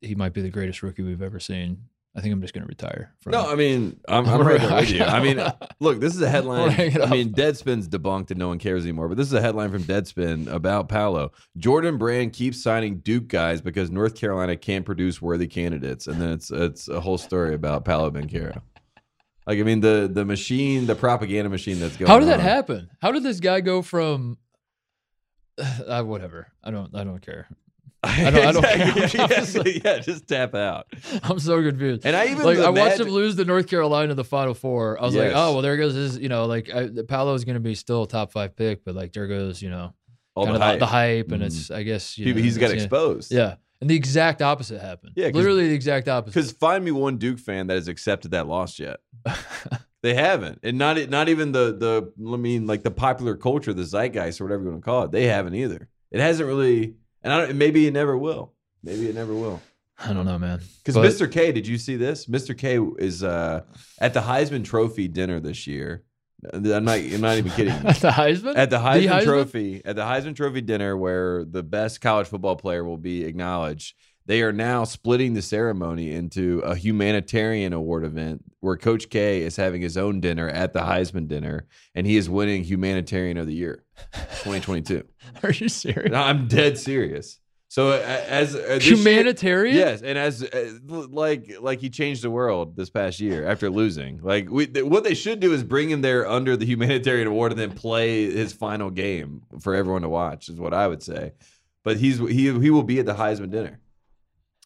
he 0.00 0.14
might 0.14 0.32
be 0.32 0.42
the 0.42 0.50
greatest 0.50 0.82
rookie 0.82 1.02
we've 1.02 1.22
ever 1.22 1.40
seen. 1.40 1.84
I 2.14 2.20
think 2.20 2.34
I'm 2.34 2.42
just 2.42 2.52
gonna 2.52 2.66
retire. 2.66 3.14
From 3.20 3.32
No, 3.32 3.50
I 3.50 3.54
mean, 3.54 3.98
I'm, 4.06 4.26
I'm 4.26 4.40
I'm 4.40 4.46
right 4.46 4.60
there 4.60 4.80
with 4.80 4.90
you. 4.90 5.02
I 5.02 5.22
mean, 5.22 5.42
look, 5.80 5.98
this 5.98 6.14
is 6.14 6.20
a 6.20 6.28
headline. 6.28 6.70
I 6.78 7.06
mean, 7.06 7.32
Deadspin's 7.32 7.88
debunked 7.88 8.30
and 8.30 8.38
no 8.38 8.48
one 8.48 8.58
cares 8.58 8.84
anymore, 8.84 9.08
but 9.08 9.16
this 9.16 9.26
is 9.26 9.32
a 9.32 9.40
headline 9.40 9.70
from 9.70 9.82
Deadspin 9.84 10.46
about 10.52 10.90
Paolo. 10.90 11.32
Jordan 11.56 11.96
Brand 11.96 12.34
keeps 12.34 12.62
signing 12.62 12.98
Duke 12.98 13.28
guys 13.28 13.62
because 13.62 13.90
North 13.90 14.14
Carolina 14.14 14.56
can't 14.56 14.84
produce 14.84 15.22
worthy 15.22 15.46
candidates. 15.46 16.06
And 16.06 16.20
then 16.20 16.30
it's 16.32 16.50
it's 16.50 16.88
a 16.88 17.00
whole 17.00 17.16
story 17.16 17.54
about 17.54 17.86
Paolo 17.86 18.10
Banchero. 18.10 18.60
Like, 19.46 19.58
I 19.58 19.62
mean, 19.62 19.80
the 19.80 20.08
the 20.12 20.26
machine, 20.26 20.86
the 20.86 20.94
propaganda 20.94 21.48
machine 21.48 21.80
that's 21.80 21.96
going 21.96 22.10
How 22.10 22.18
did 22.18 22.28
that 22.28 22.40
on. 22.40 22.44
happen? 22.44 22.90
How 23.00 23.10
did 23.12 23.22
this 23.22 23.40
guy 23.40 23.60
go 23.60 23.80
from? 23.82 24.38
Uh, 25.86 26.02
whatever. 26.02 26.48
I 26.64 26.70
don't. 26.70 26.94
I 26.94 27.04
don't 27.04 27.20
care. 27.20 27.46
I 28.04 28.30
don't- 28.30 28.46
I 28.46 28.52
don't. 28.52 28.64
Exactly. 29.14 29.72
yeah, 29.74 29.80
yeah, 29.94 29.98
just 30.00 30.26
tap 30.26 30.54
out. 30.54 30.86
I'm 31.22 31.38
so 31.38 31.62
confused. 31.62 32.04
And 32.04 32.16
I 32.16 32.26
even 32.26 32.44
like 32.44 32.58
I 32.58 32.68
watched 32.70 33.00
him 33.00 33.08
lose 33.08 33.36
to 33.36 33.44
North 33.44 33.68
Carolina 33.68 34.10
in 34.10 34.16
the 34.16 34.24
Final 34.24 34.54
Four. 34.54 35.00
I 35.00 35.04
was 35.04 35.14
like, 35.14 35.32
oh 35.34 35.52
well, 35.52 35.62
there 35.62 35.76
goes 35.76 35.94
his. 35.94 36.18
You 36.18 36.28
know, 36.28 36.46
like 36.46 36.68
I, 36.70 36.82
is 36.82 37.44
going 37.44 37.54
to 37.54 37.60
be 37.60 37.74
still 37.74 38.02
a 38.04 38.08
top 38.08 38.32
five 38.32 38.56
pick, 38.56 38.84
but 38.84 38.94
like 38.94 39.12
there 39.12 39.26
goes 39.28 39.62
you 39.62 39.70
know 39.70 39.92
all 40.34 40.46
the 40.46 40.58
hype. 40.58 40.78
the 40.80 40.86
hype, 40.86 41.30
and 41.32 41.42
Mhm. 41.42 41.46
it's 41.46 41.70
I 41.70 41.82
guess 41.84 42.18
you 42.18 42.24
People- 42.24 42.40
know, 42.40 42.44
he's 42.44 42.58
got 42.58 42.70
exposed. 42.72 43.32
Yeah, 43.32 43.56
and 43.80 43.88
the 43.88 43.94
exact 43.96 44.42
opposite 44.42 44.80
happened. 44.80 45.12
Yeah, 45.14 45.28
literally 45.28 45.68
the 45.68 45.74
exact 45.74 46.08
opposite. 46.08 46.34
Because 46.34 46.52
find 46.52 46.84
me 46.84 46.90
one 46.90 47.18
Duke 47.18 47.38
fan 47.38 47.68
that 47.68 47.74
has 47.74 47.86
accepted 47.88 48.32
that 48.32 48.46
loss 48.48 48.78
yet. 48.78 48.98
They 50.02 50.14
haven't, 50.14 50.58
and 50.64 50.78
not 50.78 50.98
not 51.10 51.28
even 51.28 51.52
the 51.52 51.72
the 52.18 52.32
I 52.32 52.36
mean 52.36 52.66
like 52.66 52.82
the 52.82 52.90
popular 52.90 53.36
culture, 53.36 53.72
the 53.72 53.84
zeitgeist, 53.84 54.40
or 54.40 54.44
whatever 54.44 54.64
you 54.64 54.70
want 54.70 54.82
to 54.82 54.84
call 54.84 55.04
it. 55.04 55.12
They 55.12 55.26
haven't 55.28 55.54
either. 55.54 55.88
It 56.10 56.18
hasn't 56.18 56.48
really, 56.48 56.96
and 57.22 57.32
I 57.32 57.46
don't, 57.46 57.56
maybe 57.56 57.86
it 57.86 57.92
never 57.92 58.16
will. 58.16 58.52
Maybe 58.82 59.08
it 59.08 59.14
never 59.14 59.34
will. 59.34 59.60
I 59.98 60.12
don't 60.12 60.26
know, 60.26 60.38
man. 60.38 60.60
Because 60.84 60.96
Mr. 60.96 61.30
K, 61.30 61.52
did 61.52 61.66
you 61.66 61.78
see 61.78 61.96
this? 61.96 62.26
Mr. 62.26 62.56
K 62.56 62.78
is 62.98 63.22
uh, 63.22 63.62
at 64.00 64.14
the 64.14 64.20
Heisman 64.20 64.64
Trophy 64.64 65.06
dinner 65.08 65.38
this 65.38 65.66
year. 65.66 66.02
I'm 66.52 66.62
not. 66.62 66.98
I'm 66.98 67.20
not 67.20 67.38
even 67.38 67.52
kidding. 67.52 67.72
At 67.86 68.00
the 68.00 68.10
Heisman. 68.10 68.56
At 68.56 68.68
the 68.68 68.78
Heisman, 68.78 69.08
Heisman? 69.08 69.24
Trophy, 69.24 69.82
at 69.84 69.94
the 69.94 70.02
Heisman 70.02 70.34
Trophy 70.34 70.60
dinner, 70.60 70.96
where 70.96 71.44
the 71.44 71.62
best 71.62 72.00
college 72.00 72.26
football 72.26 72.56
player 72.56 72.82
will 72.82 72.96
be 72.96 73.22
acknowledged, 73.24 73.94
they 74.26 74.42
are 74.42 74.52
now 74.52 74.84
splitting 74.84 75.34
the 75.34 75.42
ceremony 75.42 76.12
into 76.12 76.60
a 76.60 76.74
humanitarian 76.76 77.72
award 77.72 78.04
event 78.04 78.44
where 78.60 78.76
Coach 78.76 79.10
K 79.10 79.42
is 79.42 79.56
having 79.56 79.82
his 79.82 79.96
own 79.96 80.20
dinner 80.20 80.48
at 80.48 80.72
the 80.72 80.80
Heisman 80.80 81.26
dinner, 81.28 81.66
and 81.94 82.06
he 82.06 82.16
is 82.16 82.30
winning 82.30 82.62
Humanitarian 82.64 83.36
of 83.36 83.46
the 83.46 83.54
Year, 83.54 83.84
2022. 84.12 85.04
Are 85.42 85.50
you 85.50 85.68
serious? 85.68 86.14
I'm 86.14 86.46
dead 86.48 86.78
serious. 86.78 87.38
So 87.68 87.90
as 87.92 88.54
uh, 88.54 88.58
this 88.58 88.86
year- 88.86 88.96
Humanitarian. 88.98 89.74
Yes, 89.76 90.02
and 90.02 90.18
as 90.18 90.42
uh, 90.42 90.78
like 90.86 91.56
like 91.58 91.80
he 91.80 91.88
changed 91.88 92.22
the 92.22 92.30
world 92.30 92.76
this 92.76 92.90
past 92.90 93.18
year 93.18 93.46
after 93.46 93.70
losing. 93.70 94.20
Like 94.22 94.50
we, 94.50 94.66
th- 94.66 94.84
what 94.84 95.04
they 95.04 95.14
should 95.14 95.40
do 95.40 95.54
is 95.54 95.64
bring 95.64 95.88
him 95.88 96.02
there 96.02 96.28
under 96.28 96.54
the 96.54 96.66
humanitarian 96.66 97.26
award 97.28 97.52
and 97.52 97.58
then 97.58 97.72
play 97.72 98.30
his 98.30 98.52
final 98.52 98.90
game 98.90 99.40
for 99.60 99.74
everyone 99.74 100.02
to 100.02 100.10
watch. 100.10 100.50
Is 100.50 100.60
what 100.60 100.74
I 100.74 100.86
would 100.86 101.02
say. 101.02 101.32
But 101.82 101.96
he's 101.96 102.18
he 102.18 102.52
he 102.60 102.70
will 102.70 102.82
be 102.82 102.98
at 102.98 103.06
the 103.06 103.14
Heisman 103.14 103.50
dinner. 103.50 103.80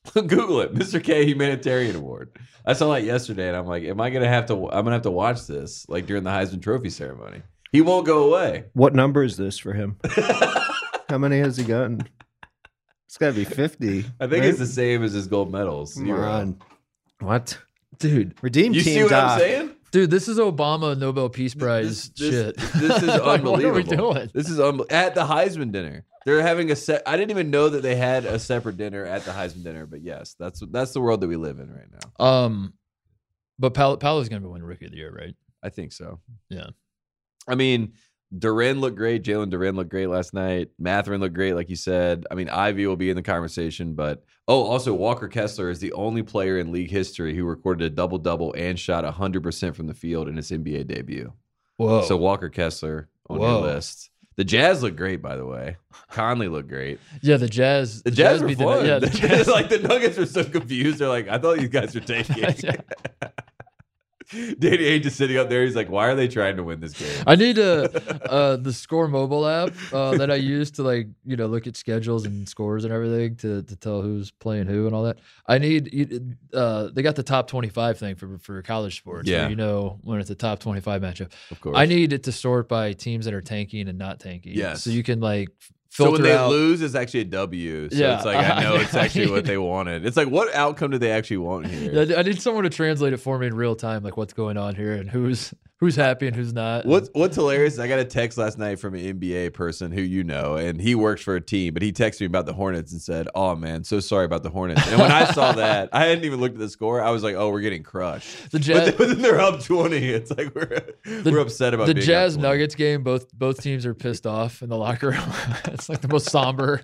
Google 0.15 0.61
it, 0.61 0.75
Mr. 0.75 1.03
K 1.03 1.25
Humanitarian 1.27 1.97
Award. 1.97 2.31
I 2.65 2.73
saw 2.73 2.93
that 2.93 3.05
yesterday, 3.05 3.49
and 3.49 3.57
I'm 3.57 3.67
like, 3.67 3.85
am 3.85 4.01
I 4.01 4.11
gonna 4.11 4.29
have 4.29 4.47
to? 4.47 4.55
I'm 4.71 4.85
gonna 4.85 4.93
have 4.93 5.03
to 5.03 5.11
watch 5.11 5.47
this 5.47 5.89
like 5.89 6.07
during 6.07 6.25
the 6.25 6.31
Heisman 6.31 6.63
Trophy 6.63 6.91
ceremony. 6.91 7.43
He 7.73 7.81
won't 7.81 8.07
go 8.07 8.29
away. 8.29 8.65
What 8.75 8.95
number 8.95 9.23
is 9.23 9.37
this 9.37 9.59
for 9.59 9.73
him? 9.73 9.97
How 11.09 11.19
many 11.19 11.39
has 11.41 11.57
he 11.57 11.65
gotten? 11.65 12.01
It's 13.07 13.19
got 13.19 13.29
to 13.29 13.33
be 13.35 13.45
50. 13.45 13.99
I 14.21 14.27
think 14.27 14.41
right? 14.41 14.45
it's 14.45 14.59
the 14.59 14.67
same 14.67 15.03
as 15.03 15.13
his 15.13 15.27
gold 15.27 15.53
medals. 15.53 15.95
Come 15.95 16.07
Zero. 16.07 16.29
on. 16.29 16.59
What? 17.21 17.59
dude, 17.99 18.35
Redeem 18.43 18.73
You 18.75 18.83
team 18.83 18.95
see 18.95 19.03
what 19.05 19.13
I'm 19.13 19.39
saying? 19.39 19.71
dude, 19.93 20.11
this 20.11 20.29
is 20.29 20.39
Obama 20.39 20.99
Nobel 20.99 21.29
Peace 21.29 21.55
Prize 21.55 22.09
this, 22.11 22.31
shit. 22.31 22.57
This 22.57 23.03
is 23.03 23.09
Like, 23.09 23.41
unbelievable. 23.41 23.53
what 23.53 23.65
are 23.65 23.73
we 23.73 23.83
doing? 23.83 24.31
This 24.35 24.49
is 24.51 24.59
unbe- 24.59 24.91
at 24.93 25.15
the 25.15 25.23
Heisman 25.25 25.71
dinner. 25.73 26.05
They're 26.27 26.43
having 26.43 26.73
a 26.73 26.77
set. 26.77 27.05
I 27.07 27.17
didn't 27.17 27.31
even 27.31 27.51
know 27.51 27.69
that 27.69 27.83
they 27.83 27.95
had 27.95 28.25
a 28.25 28.37
separate 28.41 28.77
dinner 28.77 29.05
at 29.05 29.25
the 29.25 29.31
Heisman 29.31 29.63
dinner. 29.63 29.87
But 29.87 30.03
yes, 30.03 30.35
that's 30.37 30.61
that's 30.71 30.93
the 30.93 31.01
world 31.01 31.21
that 31.21 31.29
we 31.29 31.37
live 31.37 31.61
in 31.61 31.73
right 31.73 31.87
now. 31.91 32.25
Um, 32.27 32.75
but 33.61 33.75
Pal- 33.75 33.97
Paolo's 33.97 34.29
gonna 34.29 34.41
be 34.41 34.49
win 34.49 34.65
Rookie 34.65 34.87
of 34.87 34.91
the 34.91 34.97
Year, 34.97 35.15
right? 35.17 35.37
I 35.63 35.69
think 35.69 35.93
so. 35.93 36.19
Yeah. 36.51 36.67
I 37.49 37.55
mean, 37.55 37.93
Duren 38.37 38.81
looked 38.81 38.97
great. 38.97 39.23
Jalen 39.23 39.53
Duren 39.53 39.77
looked 39.77 39.91
great 39.91 40.09
last 40.09 40.35
night. 40.35 40.71
Mathurin 40.81 41.21
looked 41.21 41.37
great, 41.37 41.55
like 41.55 41.71
you 41.71 41.77
said. 41.77 42.27
I 42.29 42.35
mean, 42.35 42.49
Ivey 42.49 42.89
will 42.89 42.97
be 42.97 43.11
in 43.11 43.17
the 43.17 43.23
conversation, 43.23 43.95
but 43.95 44.25
oh, 44.49 44.65
also 44.65 44.93
Walker 44.93 45.29
Kessler 45.29 45.71
is 45.71 45.79
the 45.79 45.93
only 45.93 46.25
player 46.25 46.59
in 46.59 46.73
league 46.73 46.91
history 46.91 47.37
who 47.37 47.45
recorded 47.45 47.85
a 47.85 47.95
double 47.95 48.19
double 48.19 48.53
and 48.55 48.77
shot 48.77 49.05
hundred 49.05 49.45
percent 49.45 49.77
from 49.77 49.87
the 49.87 49.95
field 49.95 50.29
in 50.29 50.37
his 50.37 50.51
NBA 50.51 50.89
debut. 50.89 51.33
Whoa. 51.77 52.03
So 52.03 52.17
Walker 52.17 52.49
Kessler 52.49 53.09
on 53.29 53.39
Whoa. 53.39 53.61
your 53.61 53.75
list. 53.75 54.11
The 54.37 54.45
Jazz 54.45 54.83
look 54.83 54.97
great, 54.97 55.23
by 55.23 55.37
the 55.37 55.47
way. 55.47 55.77
Conley 56.11 56.49
looked 56.49 56.69
great. 56.69 57.01
yeah, 57.23 57.39
the 57.39 57.49
Jazz. 57.49 58.03
The 58.03 58.11
Jazz, 58.11 58.43
were 58.43 58.49
beat 58.49 58.59
fun. 58.59 58.83
The, 58.83 58.87
yeah, 58.87 58.99
the 58.99 59.09
Jazz. 59.11 59.49
like 59.49 59.71
the 59.71 59.79
Nuggets 59.79 60.19
were 60.19 60.27
so 60.27 60.45
confused. 60.45 60.99
They're 60.99 61.09
like, 61.09 61.29
I 61.29 61.39
thought 61.39 61.61
you 61.61 61.69
guys 61.69 61.95
were 61.95 62.01
taking. 62.03 62.45
Danny 64.59 64.79
Ainge 64.79 65.03
just 65.03 65.17
sitting 65.17 65.37
up 65.37 65.49
there. 65.49 65.65
He's 65.65 65.77
like, 65.77 65.89
why 65.89 66.09
are 66.09 66.15
they 66.15 66.27
trying 66.27 66.57
to 66.57 66.65
win 66.65 66.81
this 66.81 66.93
game? 66.93 67.23
I 67.27 67.37
need 67.37 67.59
uh, 67.59 67.89
uh 68.29 68.57
the 68.57 68.73
Score 68.73 69.09
mobile 69.09 69.47
app 69.47 69.73
uh, 69.93 70.17
that 70.17 70.31
I 70.31 70.35
use 70.35 70.71
to 70.73 70.83
like 70.83 71.09
you 71.25 71.37
know 71.37 71.47
look 71.47 71.67
at 71.67 71.77
schedules 71.77 72.27
and 72.27 72.49
scores 72.49 72.85
and 72.85 72.93
everything 72.93 73.37
to 73.37 73.63
to 73.63 73.77
tell 73.77 74.03
who's 74.03 74.31
playing 74.31 74.67
who 74.67 74.87
and 74.87 74.95
all 74.95 75.05
that. 75.05 75.19
I 75.47 75.59
need 75.59 76.37
uh 76.53 76.89
they 76.93 77.03
got 77.03 77.15
the 77.15 77.23
top 77.23 77.47
twenty 77.47 77.69
five 77.69 77.99
thing 77.99 78.17
for 78.17 78.39
for 78.39 78.61
college 78.63 78.97
sports. 78.97 79.29
Yeah. 79.29 79.49
you 79.49 79.57
know 79.57 79.99
when 80.03 80.21
it's 80.21 80.31
a 80.31 80.35
top 80.35 80.59
twenty 80.59 80.81
five 80.81 81.03
matchup. 81.03 81.33
Of 81.51 81.61
course. 81.61 81.77
I 81.77 81.87
need 81.87 82.13
it 82.13 82.25
to 82.25 82.33
sort 82.33 82.69
by 82.69 82.93
teams 82.95 83.27
that 83.27 83.35
are 83.35 83.43
tanking 83.43 83.89
and 83.89 83.99
not 83.99 84.19
tanking. 84.19 84.55
Yeah, 84.55 84.75
so 84.75 84.91
you 84.91 85.03
can 85.03 85.21
like 85.21 85.51
so 86.05 86.11
when 86.13 86.23
they 86.23 86.35
out. 86.37 86.51
lose, 86.51 86.83
it's 86.83 86.95
actually 86.95 87.21
a 87.21 87.25
W. 87.25 87.89
So 87.91 87.97
Yeah. 87.97 88.17
it's 88.17 88.25
like 88.25 88.37
I 88.39 88.63
know 88.63 88.77
it's 88.77 88.95
actually 88.95 89.31
what 89.31 89.45
they 89.51 89.59
wanted. 89.59 90.05
It's 90.07 90.17
like 90.17 90.29
what 90.29 90.55
outcome 90.55 90.91
do 90.91 90.99
they 90.99 91.11
actually 91.13 91.39
want 91.39 91.67
here? 91.67 92.05
Yeah, 92.05 92.19
I 92.19 92.23
need 92.23 92.41
someone 92.41 92.65
to 92.65 92.71
translate 92.71 93.13
it 93.13 93.19
for 93.19 93.39
me 93.39 93.47
in 93.47 93.55
real 93.55 93.75
time, 93.77 94.03
like 94.03 94.17
what's 94.17 94.33
going 94.33 94.57
on 94.57 94.75
here 94.75 94.93
and 94.95 95.09
who's 95.11 95.53
who's 95.79 95.97
happy 95.97 96.27
and 96.27 96.35
who's 96.35 96.53
not. 96.53 96.87
What's 96.87 97.11
what's 97.13 97.37
hilarious 97.37 97.75
is 97.75 97.81
I 97.81 97.89
got 97.89 97.99
a 97.99 98.05
text 98.05 98.39
last 98.39 98.59
night 98.59 98.79
from 98.79 98.95
an 98.95 99.19
NBA 99.19 99.53
person 99.53 99.93
who 99.93 100.01
you 100.01 100.25
know, 100.25 100.57
and 100.57 100.81
he 100.81 100.95
works 100.95 101.23
for 101.23 101.37
a 101.37 101.41
team, 101.41 101.75
but 101.75 101.83
he 101.83 101.93
texted 101.93 102.21
me 102.21 102.27
about 102.27 102.47
the 102.47 102.53
Hornets 102.53 102.93
and 102.93 103.01
said, 103.01 103.29
"Oh 103.35 103.55
man, 103.55 103.85
so 103.85 104.01
sorry 104.01 104.25
about 104.25 104.43
the 104.43 104.51
Hornets." 104.51 104.87
And 104.89 105.01
when 105.01 105.11
I 105.11 105.25
saw 105.33 105.53
that, 105.57 105.91
I 105.93 106.07
hadn't 106.07 106.25
even 106.25 106.41
looked 106.41 106.55
at 106.55 106.61
the 106.61 106.69
score. 106.69 107.03
I 107.03 107.11
was 107.11 107.23
like, 107.23 107.35
"Oh, 107.35 107.51
we're 107.51 107.61
getting 107.61 107.83
crushed." 107.83 108.51
the 108.51 108.59
Jazz, 108.59 108.95
but 108.99 109.09
then 109.09 109.23
they're 109.23 109.41
up 109.41 109.63
twenty. 109.63 110.11
It's 110.11 110.31
like 110.31 110.55
we're 110.55 110.83
we're 111.25 111.39
upset 111.39 111.75
about 111.75 111.87
the 111.87 111.95
Jazz 111.95 112.35
20. 112.35 112.49
Nuggets 112.49 112.75
game? 112.75 113.03
Both 113.03 113.33
both 113.33 113.63
teams 113.63 113.85
are 113.87 113.95
pissed 113.95 114.27
off 114.27 114.63
in 114.63 114.69
the 114.69 114.77
locker 114.77 115.11
room. 115.11 115.31
it's 115.67 115.89
like 115.89 116.01
the 116.01 116.09
most 116.09 116.31
somber. 116.31 116.83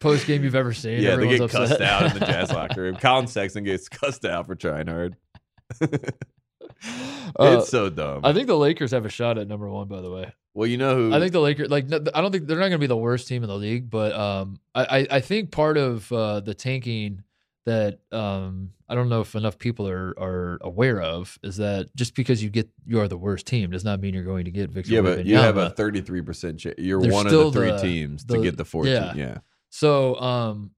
post 0.00 0.26
game 0.26 0.42
you've 0.42 0.54
ever 0.54 0.72
seen. 0.72 1.02
Yeah, 1.02 1.16
they 1.16 1.24
get 1.24 1.42
Everyone's 1.42 1.52
cussed 1.52 1.80
out 1.82 2.06
in 2.06 2.18
the 2.18 2.24
Jazz 2.24 2.50
locker 2.50 2.80
room. 2.80 2.96
Collin 2.96 3.26
Sexton 3.26 3.64
gets 3.64 3.88
cussed 3.88 4.24
out 4.24 4.46
for 4.46 4.54
trying 4.54 4.86
hard. 4.86 5.16
Uh, 7.38 7.58
it's 7.58 7.68
so 7.68 7.90
dumb. 7.90 8.20
I 8.24 8.32
think 8.32 8.46
the 8.46 8.56
Lakers 8.56 8.92
have 8.92 9.04
a 9.04 9.08
shot 9.10 9.36
at 9.36 9.48
number 9.48 9.68
one. 9.68 9.88
By 9.88 10.00
the 10.00 10.10
way, 10.10 10.32
well, 10.54 10.66
you 10.66 10.78
know 10.78 10.94
who? 10.94 11.12
I 11.14 11.18
think 11.18 11.32
the 11.32 11.40
Lakers 11.40 11.68
like 11.68 11.86
no- 11.88 12.02
I 12.14 12.20
don't 12.22 12.30
think 12.30 12.46
they're 12.46 12.56
not 12.56 12.68
going 12.68 12.72
to 12.72 12.78
be 12.78 12.86
the 12.86 12.96
worst 12.96 13.26
team 13.28 13.42
in 13.42 13.48
the 13.48 13.56
league, 13.56 13.90
but 13.90 14.12
um, 14.14 14.58
I 14.74 14.84
I, 15.00 15.06
I 15.16 15.20
think 15.20 15.50
part 15.50 15.76
of 15.76 16.10
uh, 16.12 16.40
the 16.40 16.54
tanking 16.54 17.24
that 17.66 17.98
um 18.12 18.70
I 18.88 18.94
don't 18.94 19.08
know 19.08 19.20
if 19.20 19.34
enough 19.34 19.58
people 19.58 19.88
are 19.88 20.14
are 20.18 20.58
aware 20.60 21.02
of 21.02 21.36
is 21.42 21.56
that 21.56 21.90
just 21.96 22.14
because 22.14 22.42
you 22.44 22.48
get 22.48 22.68
you 22.86 23.00
are 23.00 23.08
the 23.08 23.18
worst 23.18 23.44
team 23.46 23.70
does 23.72 23.84
not 23.84 24.00
mean 24.00 24.14
you're 24.14 24.22
going 24.22 24.44
to 24.44 24.52
get 24.52 24.70
Victor. 24.70 24.92
yeah, 24.92 25.00
but 25.00 25.26
you 25.26 25.36
have 25.36 25.56
a 25.56 25.70
Wembanyama. 25.70 25.76
thirty-three 25.76 26.22
percent 26.22 26.60
chance. 26.60 26.76
You're 26.78 27.02
They're 27.02 27.12
one 27.12 27.26
of 27.26 27.30
still 27.30 27.50
the 27.50 27.58
three 27.60 27.70
the- 27.72 27.78
teams 27.82 28.24
the- 28.24 28.36
to 28.36 28.42
get 28.42 28.56
the 28.56 28.64
fourteen. 28.64 28.94
yeah. 28.94 29.14
Yeah. 29.16 29.38
So 29.70 30.14
um, 30.20 30.70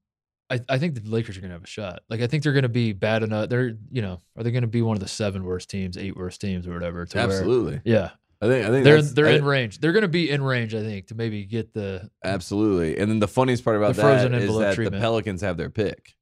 I, 0.51 0.59
I 0.67 0.77
think 0.79 0.95
the 0.95 1.07
Lakers 1.09 1.37
are 1.37 1.41
going 1.41 1.49
to 1.49 1.55
have 1.55 1.63
a 1.63 1.67
shot. 1.67 2.01
Like 2.09 2.21
I 2.21 2.27
think 2.27 2.43
they're 2.43 2.53
going 2.53 2.63
to 2.63 2.69
be 2.69 2.93
bad 2.93 3.23
enough. 3.23 3.49
They're 3.49 3.77
you 3.91 4.01
know 4.01 4.19
are 4.37 4.43
they 4.43 4.51
going 4.51 4.63
to 4.63 4.67
be 4.67 4.81
one 4.81 4.97
of 4.97 5.01
the 5.01 5.07
seven 5.07 5.43
worst 5.43 5.69
teams, 5.69 5.97
eight 5.97 6.15
worst 6.17 6.41
teams, 6.41 6.67
or 6.67 6.73
whatever? 6.73 7.05
To 7.05 7.17
where- 7.17 7.25
absolutely. 7.25 7.81
yeah, 7.85 8.11
I 8.41 8.47
think. 8.47 8.65
I 8.65 8.69
think 8.71 8.83
they're 8.83 9.01
they're 9.01 9.27
I- 9.27 9.31
in 9.33 9.45
range. 9.45 9.79
They're 9.79 9.91
going 9.91 10.01
to 10.01 10.07
be 10.07 10.29
in 10.29 10.41
range. 10.43 10.73
I 10.73 10.81
think 10.81 11.07
to 11.07 11.15
maybe 11.15 11.45
get 11.45 11.73
the. 11.73 12.09
Absolutely. 12.23 12.97
And 12.97 13.09
then 13.11 13.19
the 13.19 13.27
funniest 13.27 13.63
part 13.63 13.77
about 13.77 13.95
The 13.95 14.01
that 14.01 14.33
is 14.33 14.57
that 14.57 14.75
treatment. 14.75 14.95
the 14.95 15.01
Pelicans 15.01 15.41
have 15.41 15.57
their 15.57 15.69
pick. 15.69 16.15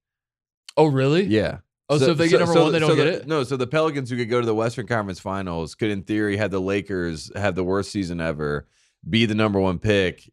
Oh 0.75 0.87
really? 0.87 1.23
Yeah. 1.23 1.59
Oh, 1.89 1.97
so, 1.97 2.11
if 2.11 2.17
they 2.17 2.27
get 2.27 2.41
number 2.41 2.61
one, 2.61 2.73
they 2.73 2.79
don't 2.79 2.89
so 2.89 2.95
get 2.97 3.07
it. 3.07 3.27
No, 3.27 3.45
so 3.45 3.55
the 3.55 3.65
Pelicans 3.65 4.09
who 4.09 4.17
could 4.17 4.29
go 4.29 4.41
to 4.41 4.45
the 4.45 4.53
Western 4.53 4.87
Conference 4.87 5.21
Finals 5.21 5.73
could, 5.73 5.89
in 5.89 6.03
theory, 6.03 6.35
have 6.35 6.51
the 6.51 6.59
Lakers 6.59 7.31
have 7.33 7.55
the 7.55 7.63
worst 7.63 7.91
season 7.93 8.19
ever, 8.19 8.67
be 9.09 9.25
the 9.25 9.35
number 9.35 9.57
one 9.57 9.79
pick, 9.79 10.29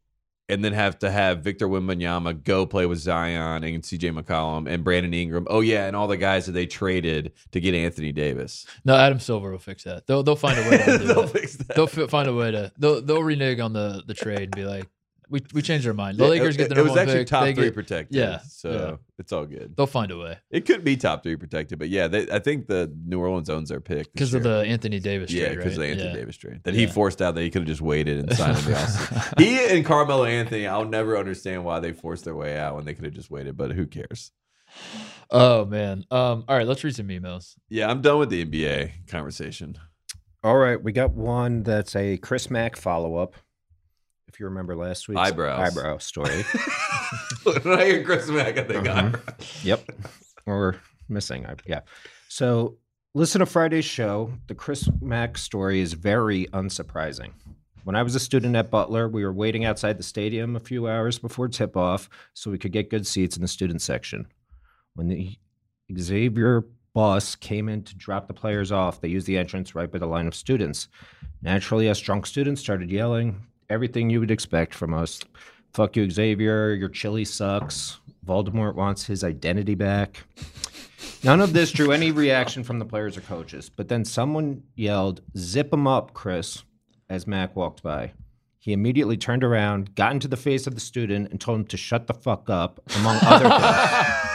and 0.49 0.65
then 0.65 0.73
have 0.75 0.99
to 0.99 1.11
have 1.11 1.41
Victor 1.41 1.67
Wembanyama 1.69 2.45
go 2.45 2.67
play 2.67 2.85
with 2.87 2.99
Zion 2.99 3.65
and 3.65 3.85
C.J. 3.85 4.11
McCollum 4.11 4.69
and 4.69 4.85
Brandon 4.85 5.15
Ingram. 5.15 5.47
Oh 5.49 5.61
yeah, 5.61 5.87
and 5.87 5.97
all 5.97 6.07
the 6.07 6.17
guys 6.17 6.47
that 6.47 6.53
they 6.53 6.67
traded 6.67 7.33
to 7.53 7.61
get 7.61 7.75
Anthony 7.75 8.13
Davis. 8.13 8.67
No, 8.85 8.95
Adam 8.95 9.19
Silver 9.21 9.51
will 9.53 9.59
fix 9.59 9.85
that. 9.85 10.07
They'll 10.07 10.23
they'll 10.23 10.37
find 10.37 10.59
a 10.59 10.71
way 10.71 10.79
to 10.79 10.99
They'll 11.05 11.23
that. 11.23 11.31
fix 11.31 11.57
that. 11.57 11.75
They'll 11.75 11.87
fi- 11.87 12.07
find 12.09 12.29
a 12.29 12.35
way 12.35 12.51
to 12.51 12.73
they'll 12.79 13.01
they'll 13.01 13.23
renege 13.23 13.61
on 13.61 13.73
the 13.73 14.03
the 14.07 14.15
trade 14.15 14.43
and 14.43 14.55
be 14.57 14.65
like, 14.65 14.87
we 15.29 15.41
we 15.53 15.63
changed 15.63 15.87
our 15.87 15.95
mind. 15.95 16.19
The 16.19 16.25
Yeah, 16.25 16.31
Lakers 16.31 16.55
it, 16.55 16.59
get 16.59 16.69
the 16.71 16.79
it 16.79 16.83
was 16.83 16.91
one 16.91 16.99
actually 17.01 17.19
pick. 17.21 17.27
top 17.29 17.45
they 17.45 17.55
three 17.55 17.65
get- 17.65 17.75
protected. 17.75 18.17
yeah, 18.17 18.39
so 18.49 18.71
yeah. 18.73 18.97
it's 19.19 19.33
all 19.33 19.47
good. 19.47 19.75
They'll 19.77 19.87
find 19.87 20.11
a 20.11 20.19
way 20.19 20.39
It 20.51 20.67
could 20.67 20.85
be 20.85 20.97
top 20.97 21.23
three 21.23 21.37
protected, 21.37 21.79
but 21.79 21.89
yeah, 21.89 22.09
they, 22.09 22.31
I 22.31 22.39
think 22.39 22.67
the 22.67 22.93
New 23.07 23.21
Orleans 23.21 23.49
owns 23.51 23.69
their 23.69 23.81
pick 23.81 24.13
because 24.13 24.35
of 24.35 24.43
the 24.43 24.61
Anthony 24.67 25.01
Davis 25.01 25.31
trade. 25.31 25.41
Yeah, 25.43 25.49
because 25.51 25.65
right? 25.65 25.73
of 25.73 25.79
the 25.81 25.87
Anthony 25.89 26.09
Yeah. 26.09 26.15
Davis 26.17 26.37
trade 26.37 26.61
that 26.65 26.75
he 26.75 26.87
forced 26.87 27.23
out 27.23 27.35
that 27.35 27.43
he 27.43 27.51
could 27.51 27.63
have 27.63 27.69
just 27.69 27.81
waited 27.83 28.19
and 28.19 28.33
signed 28.37 28.57
him 28.59 28.73
the. 28.73 29.35
He 29.39 29.59
and 29.77 29.85
Carmelo 29.85 30.25
Anthony, 30.25 30.67
I'll 30.67 30.85
never 30.85 31.17
understand 31.17 31.65
why 31.65 31.81
they 31.81 31.93
forced 31.93 32.25
their 32.25 32.37
way 32.37 32.57
out 32.59 32.77
when 32.77 32.85
they 32.85 32.95
could 32.95 33.05
have 33.05 33.15
just 33.15 33.31
waited, 33.31 33.57
but 33.57 33.73
who 33.73 33.87
cares? 33.87 34.31
Oh 35.31 35.65
man. 35.65 36.05
Um. 36.11 36.45
All 36.49 36.57
right. 36.57 36.67
Let's 36.67 36.83
read 36.85 36.95
some 36.97 37.09
emails. 37.09 37.55
Yeah, 37.69 37.91
I'm 37.91 38.01
done 38.03 38.19
with 38.19 38.31
the 38.31 38.45
NBA 38.45 39.07
conversation. 39.09 39.77
All 40.43 40.57
right, 40.59 40.83
we 40.83 40.93
got 40.93 41.13
one 41.13 41.63
that's 41.63 41.97
a 41.97 42.19
Chris 42.19 42.51
Mack 42.51 42.77
follow 42.77 43.17
up. 43.17 43.35
If 44.35 44.41
you 44.41 44.47
remember 44.47 44.75
last 44.75 45.07
week's 45.09 45.21
Eyebrows. 45.21 45.61
eyebrow 45.77 45.99
story. 45.99 46.43
when 47.45 47.79
I 47.79 47.85
hear 47.85 48.03
Chris 48.03 48.29
Mack, 48.29 48.59
I 48.59 48.65
think 48.65 48.89
Uh-huh. 48.89 49.13
I- 49.29 49.33
Yep. 49.63 49.91
Or 50.45 50.75
missing. 51.09 51.47
I- 51.47 51.55
Yeah. 51.65 51.83
So 52.27 52.79
listen 53.15 53.39
to 53.39 53.47
Friday's 53.47 53.85
show. 53.85 54.33
The 54.49 54.57
Chris 54.57 54.89
Mack 55.01 55.39
story 55.39 55.79
is 55.81 55.93
very 55.93 56.47
unsurprising. 56.47 57.31
When 57.85 57.95
I 57.95 58.03
was 58.03 58.17
a 58.17 58.21
student 58.21 58.57
at 58.57 58.73
Butler, 58.73 59.09
we 59.09 59.25
were 59.25 59.33
waiting 59.33 59.65
outside 59.65 59.99
the 59.99 60.03
stadium 60.03 60.57
a 60.57 60.61
few 60.61 60.89
hours 60.89 61.17
before 61.21 61.47
tip 61.47 61.77
off 61.77 62.09
so 62.33 62.51
we 62.51 62.59
could 62.59 62.73
get 62.73 62.91
good 62.91 63.07
seats 63.07 63.37
in 63.37 63.43
the 63.43 63.47
student 63.47 63.83
section. 63.83 64.27
When 64.97 65.07
the 65.07 65.37
Xavier 65.97 66.65
bus 66.93 67.37
came 67.37 67.69
in 67.69 67.85
to 67.85 67.95
drop 67.97 68.27
the 68.27 68.35
players 68.35 68.73
off, 68.73 69.01
they 69.01 69.09
used 69.09 69.29
the 69.29 69.39
entrance 69.39 69.77
right 69.77 69.93
by 69.93 69.99
the 69.99 70.07
line 70.07 70.27
of 70.27 70.35
students. 70.35 70.89
Naturally, 71.41 71.89
us 71.89 72.01
drunk 72.01 72.27
students 72.27 72.61
started 72.61 72.91
yelling 72.91 73.47
everything 73.71 74.11
you 74.11 74.21
would 74.21 74.31
expect 74.31 74.75
from 74.75 74.95
us. 74.95 75.21
Fuck 75.73 75.97
you, 75.97 76.09
Xavier. 76.09 76.73
Your 76.73 76.89
chili 76.89 77.25
sucks. 77.25 77.99
Voldemort 78.27 78.75
wants 78.75 79.05
his 79.07 79.25
identity 79.25 79.75
back. 79.75 80.25
None 81.23 81.41
of 81.41 81.53
this 81.53 81.73
drew 81.73 81.91
any 81.93 82.11
reaction 82.11 82.65
from 82.65 82.79
the 82.79 82.85
players 82.85 83.17
or 83.17 83.23
coaches, 83.23 83.69
but 83.71 83.89
then 83.89 84.05
someone 84.05 84.63
yelled, 84.77 85.21
Zip 85.37 85.73
him 85.73 85.87
up, 85.87 86.13
Chris, 86.15 86.63
as 87.09 87.27
Mack 87.27 87.57
walked 87.57 87.83
by. 87.83 88.13
He 88.59 88.73
immediately 88.73 89.17
turned 89.17 89.45
around, 89.45 89.95
got 89.95 90.13
into 90.13 90.29
the 90.29 90.37
face 90.37 90.67
of 90.67 90.75
the 90.75 90.81
student, 90.81 91.31
and 91.31 91.41
told 91.41 91.61
him 91.61 91.67
to 91.67 91.77
shut 91.77 92.07
the 92.07 92.15
fuck 92.15 92.49
up, 92.49 92.81
among 92.97 93.19
other 93.23 93.49
things. 94.05 94.35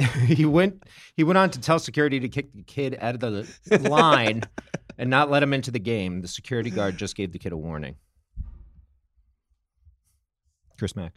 he 0.26 0.44
went 0.44 0.82
he 1.16 1.24
went 1.24 1.36
on 1.36 1.50
to 1.50 1.60
tell 1.60 1.78
security 1.78 2.20
to 2.20 2.28
kick 2.28 2.52
the 2.54 2.62
kid 2.62 2.96
out 3.00 3.14
of 3.14 3.20
the 3.20 3.78
line 3.88 4.42
and 4.98 5.10
not 5.10 5.30
let 5.30 5.42
him 5.42 5.52
into 5.52 5.70
the 5.70 5.78
game. 5.78 6.22
The 6.22 6.28
security 6.28 6.70
guard 6.70 6.96
just 6.96 7.16
gave 7.16 7.32
the 7.32 7.38
kid 7.38 7.52
a 7.52 7.56
warning. 7.56 7.96
Chris 10.80 10.96
Mack. 10.96 11.12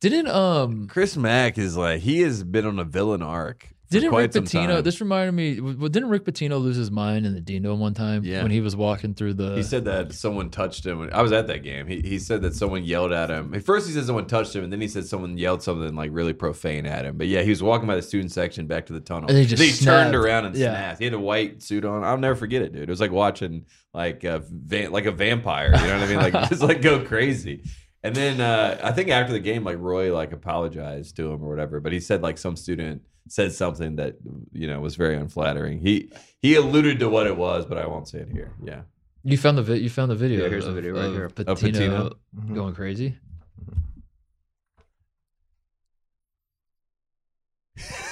Didn't 0.00 0.28
um 0.28 0.88
Chris 0.88 1.16
Mack 1.16 1.56
is 1.58 1.76
like 1.76 2.00
he 2.00 2.20
has 2.22 2.42
been 2.44 2.66
on 2.66 2.78
a 2.78 2.84
villain 2.84 3.22
arc. 3.22 3.68
Didn't 3.90 4.14
Rick 4.14 4.32
some 4.32 4.44
Pitino? 4.44 4.82
This 4.82 5.02
reminded 5.02 5.32
me. 5.32 5.56
w- 5.56 5.74
w- 5.74 5.88
Didn't 5.90 6.08
Rick 6.08 6.24
Pitino 6.24 6.58
lose 6.58 6.76
his 6.76 6.90
mind 6.90 7.26
in 7.26 7.34
the 7.34 7.42
Dino 7.42 7.74
one 7.74 7.92
time 7.92 8.24
Yeah. 8.24 8.42
when 8.42 8.50
he 8.50 8.62
was 8.62 8.74
walking 8.74 9.12
through 9.12 9.34
the? 9.34 9.54
He 9.54 9.62
said 9.62 9.84
that 9.84 10.14
someone 10.14 10.48
touched 10.48 10.86
him. 10.86 11.10
I 11.12 11.20
was 11.20 11.30
at 11.30 11.46
that 11.48 11.62
game. 11.62 11.86
He, 11.86 12.00
he 12.00 12.18
said 12.18 12.40
that 12.40 12.54
someone 12.56 12.84
yelled 12.84 13.12
at 13.12 13.28
him. 13.28 13.52
At 13.52 13.64
first, 13.64 13.86
he 13.86 13.92
said 13.92 14.06
someone 14.06 14.26
touched 14.26 14.56
him, 14.56 14.64
and 14.64 14.72
then 14.72 14.80
he 14.80 14.88
said 14.88 15.04
someone 15.06 15.36
yelled 15.36 15.62
something 15.62 15.94
like 15.94 16.08
really 16.10 16.32
profane 16.32 16.86
at 16.86 17.04
him. 17.04 17.18
But 17.18 17.26
yeah, 17.26 17.42
he 17.42 17.50
was 17.50 17.62
walking 17.62 17.86
by 17.86 17.94
the 17.96 18.00
student 18.02 18.32
section 18.32 18.66
back 18.66 18.86
to 18.86 18.94
the 18.94 19.00
tunnel. 19.00 19.28
And 19.28 19.36
he 19.38 19.44
just 19.44 19.84
Then 19.84 20.04
turned 20.04 20.16
around 20.16 20.46
and 20.46 20.56
Yeah. 20.56 20.70
snapped. 20.72 20.98
He 21.00 21.04
had 21.04 21.12
a 21.14 21.20
white 21.20 21.62
suit 21.62 21.84
on. 21.84 22.02
I'll 22.02 22.16
never 22.16 22.34
forget 22.34 22.62
it, 22.62 22.72
dude. 22.72 22.84
It 22.84 22.88
was 22.88 23.00
like 23.00 23.12
watching 23.12 23.66
like 23.92 24.24
a 24.24 24.42
va- 24.50 24.88
like 24.88 25.04
a 25.04 25.12
vampire. 25.12 25.66
You 25.66 25.86
know 25.86 25.98
what 26.00 26.02
I 26.02 26.06
mean? 26.06 26.32
Like 26.32 26.32
just 26.48 26.62
like 26.62 26.80
go 26.80 27.04
crazy. 27.04 27.62
And 28.04 28.16
then 28.16 28.40
uh, 28.40 28.80
I 28.82 28.92
think 28.92 29.10
after 29.10 29.32
the 29.32 29.40
game, 29.40 29.62
like 29.64 29.78
Roy 29.78 30.12
like 30.14 30.32
apologized 30.32 31.16
to 31.16 31.30
him 31.32 31.42
or 31.42 31.48
whatever. 31.48 31.78
But 31.80 31.92
he 31.92 32.00
said 32.00 32.22
like 32.22 32.36
some 32.38 32.56
student 32.56 33.02
said 33.28 33.52
something 33.52 33.96
that 33.96 34.16
you 34.52 34.66
know 34.66 34.80
was 34.80 34.96
very 34.96 35.16
unflattering. 35.16 35.78
He 35.78 36.10
he 36.40 36.56
alluded 36.56 36.98
to 37.00 37.08
what 37.08 37.26
it 37.26 37.36
was, 37.36 37.64
but 37.64 37.78
I 37.78 37.86
won't 37.86 38.08
say 38.08 38.18
it 38.18 38.28
here. 38.28 38.52
Yeah. 38.62 38.82
you 39.22 39.38
found 39.38 39.56
the 39.58 39.62
vi- 39.62 39.78
you 39.80 39.88
found 39.90 40.10
the 40.10 40.16
video. 40.16 40.42
Yeah, 40.42 40.48
here's 40.48 40.64
the 40.64 40.72
video 40.72 40.94
right 40.94 41.04
of 41.04 41.12
here. 41.12 41.24
Of 41.26 41.34
Pitino, 41.34 42.12
Pitino? 42.36 42.54
going 42.54 42.74
crazy. 42.74 43.16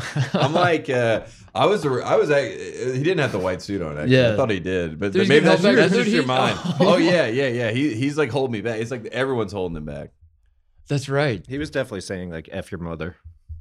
I'm 0.34 0.52
like, 0.52 0.88
uh, 0.90 1.22
I 1.54 1.66
was, 1.66 1.84
I 1.84 2.16
was, 2.16 2.30
uh, 2.30 2.36
he 2.40 3.02
didn't 3.02 3.18
have 3.18 3.32
the 3.32 3.38
white 3.38 3.60
suit 3.62 3.82
on. 3.82 3.98
Actually. 3.98 4.16
Yeah. 4.16 4.32
I 4.32 4.36
thought 4.36 4.50
he 4.50 4.60
did, 4.60 4.98
but 4.98 5.12
Dude, 5.12 5.28
maybe 5.28 5.44
that's, 5.44 5.62
getting 5.62 5.76
that's 5.76 5.92
just 5.92 6.06
Dude, 6.06 6.14
your 6.14 6.26
mind. 6.26 6.58
Oh. 6.80 6.96
yeah, 6.96 7.26
yeah, 7.26 7.48
yeah. 7.48 7.70
He, 7.70 7.94
he's 7.94 8.16
like 8.16 8.30
holding 8.30 8.52
me 8.52 8.60
back. 8.60 8.80
It's 8.80 8.90
like 8.90 9.06
everyone's 9.06 9.52
holding 9.52 9.76
him 9.76 9.84
back. 9.84 10.10
That's 10.88 11.08
right. 11.08 11.44
He 11.46 11.58
was 11.58 11.70
definitely 11.70 12.00
saying 12.00 12.30
like 12.30 12.48
"f 12.52 12.70
your 12.72 12.80
mother." 12.80 13.16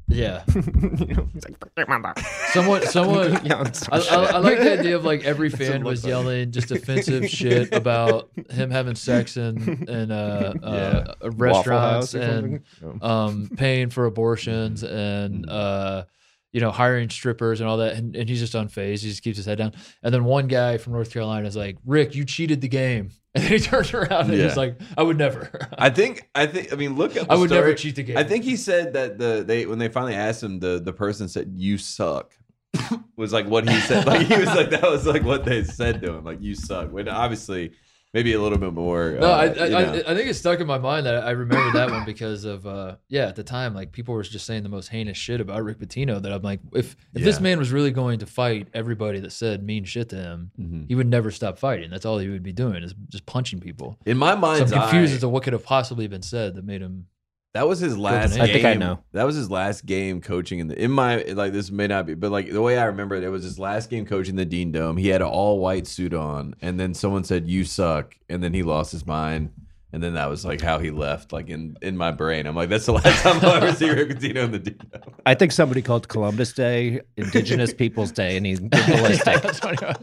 Yeah. 0.07 0.43
he's 0.53 1.45
like 1.45 1.57
"Fuck 1.59 1.71
your 1.77 1.99
mother." 1.99 2.21
Someone, 2.51 2.81
someone. 2.87 3.45
Yelling 3.45 3.71
I. 3.91 3.97
I, 3.99 4.15
I 4.25 4.37
like 4.39 4.57
the 4.59 4.79
idea 4.79 4.95
of 4.95 5.05
like 5.05 5.23
every 5.23 5.49
fan 5.49 5.83
was 5.83 5.99
looks 5.99 6.03
like. 6.03 6.09
yelling 6.09 6.51
just 6.51 6.71
offensive 6.71 7.29
shit 7.29 7.73
about 7.73 8.29
him 8.49 8.71
having 8.71 8.95
sex 8.95 9.37
in 9.37 9.87
in 9.87 10.11
uh, 10.11 10.53
uh, 10.61 11.15
Yeah. 11.21 11.29
Waffle 11.29 11.37
restaurants 11.37 12.13
and? 12.15 12.63
Um, 13.01 13.49
paying 13.55 13.89
for 13.89 14.05
abortions 14.05 14.83
and 14.83 15.47
uh, 15.49 16.05
you 16.51 16.59
know 16.61 16.71
hiring 16.71 17.09
strippers 17.09 17.59
and 17.61 17.69
all 17.69 17.77
that, 17.77 17.93
and, 17.95 18.15
and 18.15 18.27
he's 18.29 18.39
just 18.39 18.53
unfazed. 18.53 19.01
He 19.01 19.09
just 19.09 19.23
keeps 19.23 19.37
his 19.37 19.45
head 19.45 19.57
down. 19.57 19.73
And 20.03 20.13
then 20.13 20.23
one 20.25 20.47
guy 20.47 20.77
from 20.77 20.93
North 20.93 21.11
Carolina 21.11 21.47
is 21.47 21.55
like, 21.55 21.77
"Rick, 21.85 22.15
you 22.15 22.25
cheated 22.25 22.61
the 22.61 22.67
game," 22.67 23.11
and 23.35 23.43
then 23.43 23.51
he 23.53 23.59
turns 23.59 23.93
around 23.93 24.29
and 24.29 24.33
Yeah. 24.33 24.43
he's 24.47 24.57
like, 24.57 24.79
"I 24.97 25.03
would 25.03 25.17
never. 25.17 25.67
I 25.77 25.89
think, 25.89 26.29
I 26.35 26.45
think, 26.47 26.73
I 26.73 26.75
mean, 26.75 26.95
look 26.95 27.15
at. 27.15 27.29
I 27.31 27.35
would 27.35 27.49
never 27.49 27.73
cheat 27.73 27.95
the 27.95 28.03
game." 28.03 28.17
I 28.17 28.23
think 28.23 28.43
he 28.43 28.55
said 28.55 28.93
that 28.93 29.17
the 29.17 29.43
they 29.45 29.65
when 29.65 29.79
they 29.79 29.87
finally 29.89 30.15
asked 30.15 30.43
him, 30.43 30.59
the 30.59 30.79
the 30.83 30.93
person 30.93 31.27
said, 31.29 31.53
"You 31.55 31.77
suck." 31.77 32.33
was 33.17 33.33
like 33.33 33.47
what 33.47 33.67
he 33.67 33.77
said. 33.81 34.05
Like 34.07 34.25
he 34.27 34.37
was 34.37 34.47
like 34.47 34.69
that 34.69 34.83
was 34.83 35.05
like 35.05 35.23
what 35.23 35.43
they 35.43 35.63
said 35.63 36.01
to 36.01 36.13
him. 36.13 36.23
Like 36.23 36.41
you 36.41 36.55
suck. 36.55 36.91
When 36.91 37.09
obviously 37.09 37.71
maybe 38.13 38.33
a 38.33 38.41
little 38.41 38.57
bit 38.57 38.73
more. 38.73 39.11
No, 39.19 39.27
uh, 39.31 39.35
I, 39.35 39.43
I, 39.45 39.45
you 39.65 39.69
know. 39.71 39.77
I, 39.77 40.11
I 40.11 40.15
think 40.15 40.29
it's 40.29 40.39
stuck 40.39 40.59
in 40.59 40.67
my 40.67 40.77
mind 40.77 41.05
that 41.05 41.23
I 41.23 41.31
remember 41.31 41.71
that 41.79 41.89
one 41.89 42.05
because 42.05 42.43
of 42.45 42.65
uh, 42.67 42.95
yeah 43.09 43.27
at 43.27 43.35
the 43.35 43.43
time 43.43 43.73
like 43.73 43.91
people 43.91 44.13
were 44.13 44.23
just 44.23 44.45
saying 44.45 44.63
the 44.63 44.69
most 44.69 44.87
heinous 44.89 45.17
shit 45.17 45.39
about 45.41 45.63
Rick 45.63 45.79
Pitino 45.79 46.21
that 46.21 46.31
I'm 46.31 46.41
like 46.41 46.59
if 46.73 46.95
if 47.13 47.23
this 47.23 47.39
man 47.39 47.57
was 47.59 47.71
really 47.71 47.91
going 47.91 48.19
to 48.19 48.25
fight 48.25 48.67
everybody 48.73 49.19
that 49.21 49.31
said 49.31 49.63
mean 49.63 49.85
shit 49.85 50.09
to 50.09 50.15
him 50.17 50.51
Mhm. 50.59 50.87
he 50.87 50.95
would 50.95 51.07
never 51.07 51.31
stop 51.31 51.57
fighting 51.57 51.89
that's 51.89 52.05
all 52.05 52.17
he 52.17 52.27
would 52.29 52.43
be 52.43 52.53
doing 52.53 52.83
is 52.83 52.93
just 53.09 53.25
punching 53.25 53.59
people 53.59 53.97
in 54.05 54.17
my 54.17 54.31
so 54.33 54.39
I'm 54.39 54.57
confused 54.57 55.11
eye, 55.11 55.15
as 55.15 55.19
to 55.21 55.29
what 55.29 55.43
could 55.43 55.53
have 55.53 55.63
possibly 55.63 56.07
been 56.07 56.21
said 56.21 56.55
that 56.55 56.65
made 56.65 56.81
him 56.81 57.07
That 57.53 57.67
was 57.67 57.79
his 57.79 57.97
last. 57.97 58.39
I 58.39 58.45
game. 58.45 58.53
think 58.53 58.65
I 58.65 58.73
know. 58.75 58.99
That 59.11 59.25
was 59.25 59.35
his 59.35 59.51
last 59.51 59.85
game 59.85 60.21
coaching 60.21 60.59
in 60.59 60.67
the. 60.69 60.81
In 60.81 60.89
my 60.89 61.17
like 61.23 61.51
this 61.51 61.69
may 61.69 61.87
not 61.87 62.05
be, 62.05 62.13
but 62.13 62.31
like 62.31 62.49
the 62.49 62.61
way 62.61 62.77
I 62.77 62.85
remember 62.85 63.15
it, 63.15 63.23
it 63.23 63.29
was 63.29 63.43
his 63.43 63.59
last 63.59 63.89
game 63.89 64.05
coaching 64.05 64.37
the 64.37 64.45
Dean 64.45 64.71
Dome. 64.71 64.95
He 64.95 65.09
had 65.09 65.21
an 65.21 65.27
all 65.27 65.59
white 65.59 65.85
suit 65.85 66.13
on, 66.13 66.55
and 66.61 66.79
then 66.79 66.93
someone 66.93 67.25
said 67.25 67.47
"You 67.49 67.65
suck," 67.65 68.15
and 68.29 68.41
then 68.41 68.53
he 68.53 68.63
lost 68.63 68.93
his 68.93 69.05
mind, 69.05 69.51
And 69.93 70.01
then 70.01 70.13
that 70.13 70.29
was 70.29 70.45
like 70.45 70.61
how 70.61 70.79
he 70.79 70.89
left, 70.91 71.33
like 71.33 71.49
in, 71.49 71.75
in 71.81 71.97
my 71.97 72.11
brain. 72.11 72.45
I'm 72.47 72.55
like, 72.55 72.69
that's 72.69 72.85
the 72.85 72.93
last 72.93 73.21
time 73.23 73.43
I'll 73.43 73.55
ever 73.61 73.73
see 73.73 73.89
Rick 73.89 74.11
Pitino 74.11 74.45
in 74.45 74.51
the 74.51 74.59
Dino. 74.59 74.77
I 75.25 75.35
think 75.35 75.51
somebody 75.51 75.81
called 75.81 76.07
Columbus 76.07 76.53
Day 76.53 77.01
Indigenous 77.17 77.73
Peoples 77.73 78.13
Day, 78.13 78.37
and 78.37 78.45
he's 78.45 78.61
ballistic. 78.61 79.43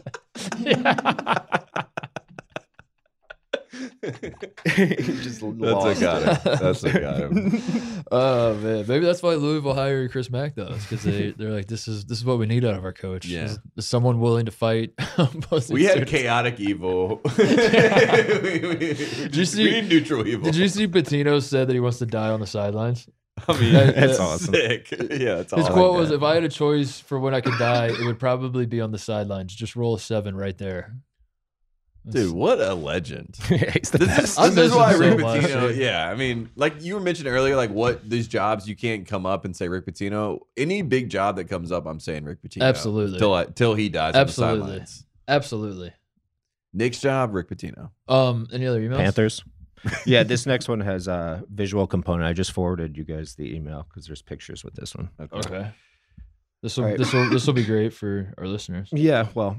Yeah. 0.59 1.83
just 4.65 5.41
That's 5.41 5.41
what 5.41 5.99
got 5.99 6.21
him. 6.23 6.37
That's 6.59 6.83
what 6.83 6.93
got 7.01 7.17
him. 7.19 7.61
Oh 8.11 8.55
man, 8.55 8.87
maybe 8.87 9.05
that's 9.05 9.21
why 9.21 9.35
Louisville 9.35 9.75
hired 9.75 10.11
Chris 10.11 10.31
Mack 10.31 10.55
though, 10.55 10.73
because 10.73 11.03
they 11.03 11.29
they're 11.31 11.51
like, 11.51 11.67
this 11.67 11.87
is 11.87 12.05
this 12.05 12.17
is 12.17 12.25
what 12.25 12.39
we 12.39 12.47
need 12.47 12.65
out 12.65 12.73
of 12.73 12.83
our 12.83 12.93
coach. 12.93 13.25
Yeah. 13.27 13.43
is, 13.45 13.59
is 13.77 13.85
someone 13.87 14.19
willing 14.19 14.45
to 14.47 14.51
fight. 14.51 14.93
We 15.69 15.83
had 15.83 16.07
chaotic 16.07 16.59
evil. 16.59 17.21
Did 17.37 19.35
you 19.35 19.45
see- 19.45 19.63
we 19.63 19.71
need 19.81 19.89
neutral 19.89 20.27
evil? 20.27 20.45
Did 20.45 20.55
you 20.55 20.67
see 20.69 20.87
Pitino 20.87 21.41
said 21.41 21.67
that 21.67 21.73
he 21.73 21.79
wants 21.79 21.99
to 21.99 22.05
die 22.05 22.29
on 22.29 22.39
the 22.39 22.47
sidelines? 22.47 23.07
I 23.47 23.59
mean, 23.59 23.73
That- 23.73 23.95
That's 23.95 24.17
that- 24.17 24.23
awesome. 24.23 24.53
Sick. 24.53 24.91
Yeah, 24.91 25.35
that's 25.35 25.53
His 25.53 25.67
quote 25.67 25.91
like 25.91 25.99
was, 25.99 26.11
"If 26.11 26.23
I 26.23 26.33
had 26.35 26.43
a 26.43 26.49
choice 26.49 26.99
for 26.99 27.19
when 27.19 27.33
I 27.33 27.41
could 27.41 27.57
die, 27.59 27.87
it 27.87 28.05
would 28.05 28.19
probably 28.19 28.65
be 28.65 28.81
on 28.81 28.91
the 28.91 28.97
sidelines. 28.97 29.53
Just 29.55 29.75
roll 29.75 29.95
a 29.95 29.99
seven 29.99 30.35
right 30.35 30.57
there." 30.57 30.95
Dude, 32.11 32.31
what 32.33 32.59
a 32.59 32.73
legend. 32.73 33.35
he's 33.47 33.91
the 33.91 33.99
This 33.99 34.07
best. 34.07 34.39
is, 34.39 34.55
this 34.55 34.71
is 34.71 34.75
why 34.75 34.93
so 34.93 34.99
Rick 34.99 35.19
much, 35.19 35.41
Pitino. 35.43 35.69
dude. 35.69 35.77
Yeah, 35.77 36.09
I 36.09 36.15
mean, 36.15 36.49
like 36.55 36.81
you 36.81 36.95
were 36.95 36.99
mentioning 36.99 37.31
earlier, 37.33 37.55
like 37.55 37.69
what 37.71 38.07
these 38.09 38.27
jobs 38.27 38.67
you 38.67 38.75
can't 38.75 39.07
come 39.07 39.25
up 39.25 39.45
and 39.45 39.55
say 39.55 39.67
Rick 39.67 39.85
Pitino. 39.85 40.39
Any 40.57 40.81
big 40.81 41.09
job 41.09 41.35
that 41.37 41.45
comes 41.45 41.71
up, 41.71 41.85
I'm 41.85 41.99
saying 41.99 42.25
Rick 42.25 42.41
Pitino. 42.41 42.63
Absolutely. 42.63 43.19
till 43.19 43.33
I, 43.33 43.45
till 43.45 43.73
he 43.75 43.89
dies. 43.89 44.15
Absolutely. 44.15 44.71
On 44.73 44.79
the. 44.79 45.03
Absolutely. 45.27 45.93
Knicks 46.73 46.99
job, 46.99 47.33
Rick 47.33 47.49
Pitino. 47.49 47.91
Um, 48.07 48.47
any 48.53 48.65
other 48.67 48.81
emails? 48.81 48.97
Panthers. 48.97 49.43
yeah, 50.05 50.23
this 50.23 50.45
next 50.45 50.67
one 50.67 50.81
has 50.81 51.07
a 51.07 51.43
visual 51.49 51.87
component. 51.87 52.27
I 52.27 52.33
just 52.33 52.51
forwarded 52.51 52.97
you 52.97 53.03
guys 53.03 53.35
the 53.35 53.55
email 53.55 53.85
because 53.87 54.05
there's 54.05 54.21
pictures 54.21 54.63
with 54.63 54.73
this 54.75 54.95
one. 54.95 55.09
Okay. 55.33 55.71
This 56.61 56.75
will 56.75 56.83
All 56.83 56.89
right. 56.89 56.97
this 56.99 57.13
will 57.13 57.29
this 57.29 57.47
will 57.47 57.53
be 57.53 57.63
great 57.63 57.93
for 57.93 58.33
our 58.37 58.45
listeners. 58.45 58.89
Yeah, 58.91 59.27
well, 59.33 59.57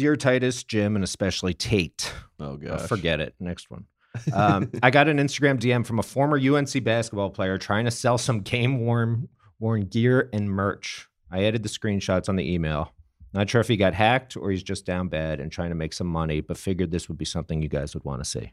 dear 0.00 0.16
Titus, 0.16 0.64
Jim, 0.64 0.94
and 0.96 1.04
especially 1.04 1.52
Tate. 1.52 2.12
Oh 2.40 2.54
Uh, 2.54 2.56
gosh, 2.56 2.88
forget 2.88 3.20
it. 3.20 3.34
Next 3.38 3.70
one. 3.70 3.84
Um, 4.32 4.70
I 4.82 4.90
got 4.90 5.06
an 5.08 5.18
Instagram 5.18 5.60
DM 5.60 5.86
from 5.86 6.00
a 6.00 6.02
former 6.02 6.36
UNC 6.36 6.82
basketball 6.82 7.30
player 7.30 7.58
trying 7.58 7.84
to 7.84 7.92
sell 7.92 8.18
some 8.18 8.40
game 8.40 8.80
worn 8.80 9.28
worn 9.60 9.82
gear 9.82 10.28
and 10.32 10.50
merch. 10.50 11.06
I 11.30 11.44
added 11.44 11.62
the 11.62 11.68
screenshots 11.68 12.28
on 12.28 12.34
the 12.34 12.52
email. 12.52 12.92
Not 13.32 13.48
sure 13.48 13.60
if 13.60 13.68
he 13.68 13.76
got 13.76 13.94
hacked 13.94 14.36
or 14.36 14.50
he's 14.50 14.64
just 14.64 14.84
down 14.84 15.06
bad 15.08 15.38
and 15.38 15.52
trying 15.52 15.68
to 15.68 15.76
make 15.76 15.92
some 15.92 16.08
money, 16.08 16.40
but 16.40 16.56
figured 16.58 16.90
this 16.90 17.08
would 17.08 17.18
be 17.18 17.24
something 17.24 17.62
you 17.62 17.68
guys 17.68 17.94
would 17.94 18.04
want 18.04 18.24
to 18.24 18.28
see. 18.28 18.52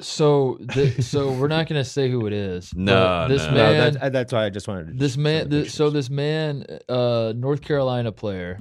So 0.00 0.58
th- 0.70 1.02
so 1.02 1.32
we're 1.32 1.48
not 1.48 1.66
gonna 1.66 1.84
say 1.84 2.10
who 2.10 2.26
it 2.26 2.32
is. 2.34 2.72
No, 2.76 3.28
this 3.28 3.42
no. 3.44 3.50
No, 3.52 3.54
man, 3.72 3.94
that's, 3.94 4.12
that's 4.12 4.32
why 4.34 4.44
I 4.44 4.50
just 4.50 4.68
wanted 4.68 4.88
to. 4.88 4.92
this 4.94 5.16
man, 5.16 5.48
the 5.48 5.68
so 5.68 5.88
this 5.88 6.10
man, 6.10 6.66
uh, 6.88 7.32
North 7.36 7.62
Carolina 7.62 8.12
player. 8.12 8.60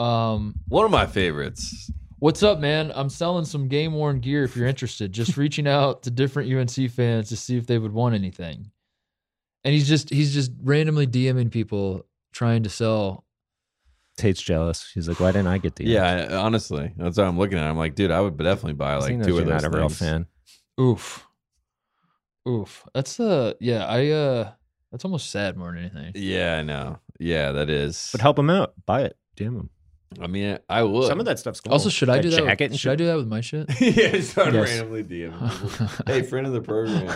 Um, 0.00 0.54
one 0.68 0.84
of 0.84 0.90
my 0.90 1.06
favorites. 1.06 1.90
what's 2.18 2.42
up, 2.42 2.58
man? 2.58 2.90
I'm 2.94 3.10
selling 3.10 3.44
some 3.44 3.68
game 3.68 3.92
worn 3.92 4.20
gear. 4.20 4.44
If 4.44 4.56
you're 4.56 4.66
interested, 4.66 5.12
just 5.12 5.36
reaching 5.36 5.66
out 5.68 6.02
to 6.04 6.10
different 6.10 6.52
UNC 6.52 6.90
fans 6.90 7.28
to 7.28 7.36
see 7.36 7.56
if 7.56 7.66
they 7.66 7.78
would 7.78 7.92
want 7.92 8.14
anything. 8.14 8.70
And 9.64 9.74
he's 9.74 9.86
just 9.88 10.08
he's 10.08 10.32
just 10.32 10.52
randomly 10.62 11.06
DMing 11.06 11.50
people 11.50 12.06
trying 12.32 12.62
to 12.62 12.70
sell. 12.70 13.24
Tate's 14.16 14.40
jealous. 14.42 14.90
He's 14.94 15.06
like, 15.08 15.20
why 15.20 15.32
didn't 15.32 15.48
I 15.48 15.58
get 15.58 15.76
the? 15.76 15.84
Yeah, 15.84 16.26
I- 16.30 16.34
honestly, 16.36 16.92
that's 16.96 17.18
what 17.18 17.26
I'm 17.26 17.38
looking 17.38 17.58
at. 17.58 17.64
I'm 17.64 17.76
like, 17.76 17.94
dude, 17.94 18.10
I 18.10 18.20
would 18.20 18.36
definitely 18.38 18.74
buy 18.74 18.96
like 18.96 19.14
two 19.14 19.20
of 19.20 19.26
you're 19.28 19.40
those. 19.44 19.62
not 19.62 19.64
a 19.64 19.70
real 19.70 19.88
things. 19.88 19.98
fan. 19.98 20.26
Oof, 20.80 21.26
oof. 22.48 22.86
That's 22.94 23.20
uh 23.20 23.52
yeah. 23.60 23.84
I 23.86 24.08
uh 24.08 24.52
that's 24.90 25.04
almost 25.04 25.30
sad 25.30 25.56
more 25.58 25.72
than 25.72 25.78
anything. 25.94 26.12
Yeah, 26.14 26.56
I 26.58 26.62
know. 26.62 26.98
Yeah, 27.18 27.52
that 27.52 27.68
is. 27.68 28.08
But 28.12 28.22
help 28.22 28.38
him 28.38 28.48
out. 28.50 28.72
Buy 28.86 29.02
it. 29.02 29.16
Damn 29.36 29.56
him. 29.56 29.70
I 30.20 30.26
mean, 30.26 30.58
I 30.68 30.82
would. 30.82 31.06
Some 31.06 31.20
of 31.20 31.26
that 31.26 31.38
stuff's 31.38 31.60
cool. 31.60 31.72
Also, 31.72 31.88
should 31.88 32.08
I 32.08 32.16
That 32.16 32.22
do 32.22 32.30
that? 32.30 32.36
Jacket 32.44 32.64
With, 32.64 32.70
and 32.72 32.80
should 32.80 32.88
I 32.88 32.92
shit? 32.92 32.98
do 32.98 33.06
that 33.06 33.16
with 33.16 33.28
my 33.28 33.40
shit? 33.40 33.66
yeah, 33.80 34.20
start 34.22 34.52
Yes. 34.54 34.68
randomly 34.68 35.04
DMing. 35.04 35.60
people. 35.60 35.86
hey, 36.12 36.22
friend 36.22 36.46
of 36.46 36.52
the 36.52 36.60
program. 36.62 37.06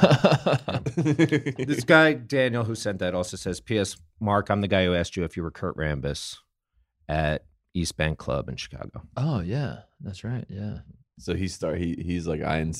This 1.67 1.83
guy 1.85 2.13
Daniel 2.15 2.63
who 2.65 2.75
sent 2.75 2.99
that 3.01 3.15
also 3.15 3.37
says, 3.37 3.61
"P.S. 3.61 3.97
Mark, 4.21 4.49
I'm 4.49 4.61
the 4.61 4.69
guy 4.69 4.85
who 4.85 4.95
asked 4.95 5.17
you 5.17 5.25
if 5.25 5.37
you 5.37 5.43
were 5.43 5.51
Kurt 5.51 5.77
Rambis 5.77 6.37
at 7.09 7.45
East 7.75 7.97
Bank 7.97 8.19
Club 8.19 8.49
in 8.49 8.57
Chicago." 8.57 9.03
oh 9.17 9.41
yeah, 9.41 9.79
that's 10.01 10.23
right. 10.23 10.45
Yeah. 10.49 10.79
So 11.19 11.35
he 11.35 11.47
start. 11.47 11.79
He 11.79 11.95
he's 11.99 12.27
like, 12.27 12.43
I 12.43 12.71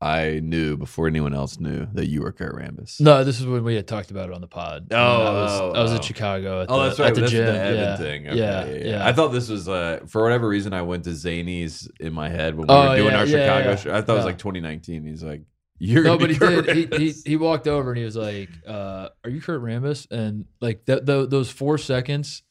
I 0.00 0.40
knew 0.42 0.78
before 0.78 1.06
anyone 1.08 1.34
else 1.34 1.60
knew 1.60 1.86
that 1.92 2.08
you 2.08 2.22
were 2.22 2.32
Kurt 2.32 2.54
Rambis. 2.56 2.98
No, 3.00 3.22
this 3.22 3.38
is 3.38 3.46
when 3.46 3.64
we 3.64 3.74
had 3.74 3.86
talked 3.86 4.10
about 4.10 4.30
it 4.30 4.34
on 4.34 4.40
the 4.40 4.46
pod. 4.46 4.88
Oh, 4.92 4.96
I 4.96 5.32
was, 5.42 5.60
oh, 5.60 5.72
I 5.72 5.82
was 5.82 5.92
oh. 5.92 5.96
in 5.96 6.00
Chicago. 6.02 6.62
At 6.62 6.70
Oh, 6.70 6.78
the, 6.82 6.88
that's 6.88 6.98
right. 7.00 7.08
At 7.08 7.14
the 7.16 7.20
that's 7.20 7.32
gym. 7.32 7.44
the 7.46 7.52
Evan 7.60 7.74
yeah. 7.76 7.96
thing. 7.96 8.28
Okay, 8.28 8.38
yeah, 8.38 8.64
yeah, 8.66 8.84
yeah. 8.96 9.06
I 9.06 9.12
thought 9.12 9.28
this 9.28 9.50
was 9.50 9.68
uh, 9.68 10.00
for 10.06 10.22
whatever 10.22 10.48
reason 10.48 10.72
I 10.72 10.80
went 10.82 11.04
to 11.04 11.10
Zanies 11.10 11.86
in 12.00 12.14
my 12.14 12.30
head 12.30 12.54
when 12.56 12.66
we 12.66 12.74
Oh, 12.74 12.88
were 12.90 12.96
doing 12.96 13.12
yeah, 13.12 13.18
our 13.18 13.26
Chicago 13.26 13.68
yeah. 13.70 13.76
show. 13.76 13.94
I 13.94 14.00
thought 14.00 14.14
it 14.14 14.16
was 14.16 14.24
like 14.24 14.38
2019. 14.38 15.04
He's 15.04 15.22
like, 15.22 15.42
you're 15.78 16.02
no, 16.04 16.16
but 16.16 16.30
he 16.30 16.36
Kurt 16.36 16.64
did. 16.64 16.94
He, 16.94 17.06
he 17.08 17.12
he 17.26 17.36
walked 17.36 17.66
over 17.68 17.90
and 17.90 17.98
he 17.98 18.04
was 18.04 18.14
like, 18.16 18.48
uh, 18.66 19.08
"Are 19.24 19.30
you 19.30 19.40
Kurt 19.40 19.60
Rambis?" 19.60 20.06
And 20.12 20.44
like 20.60 20.86
th- 20.86 21.04
th- 21.04 21.28
those 21.28 21.50
four 21.50 21.76
seconds 21.76 22.42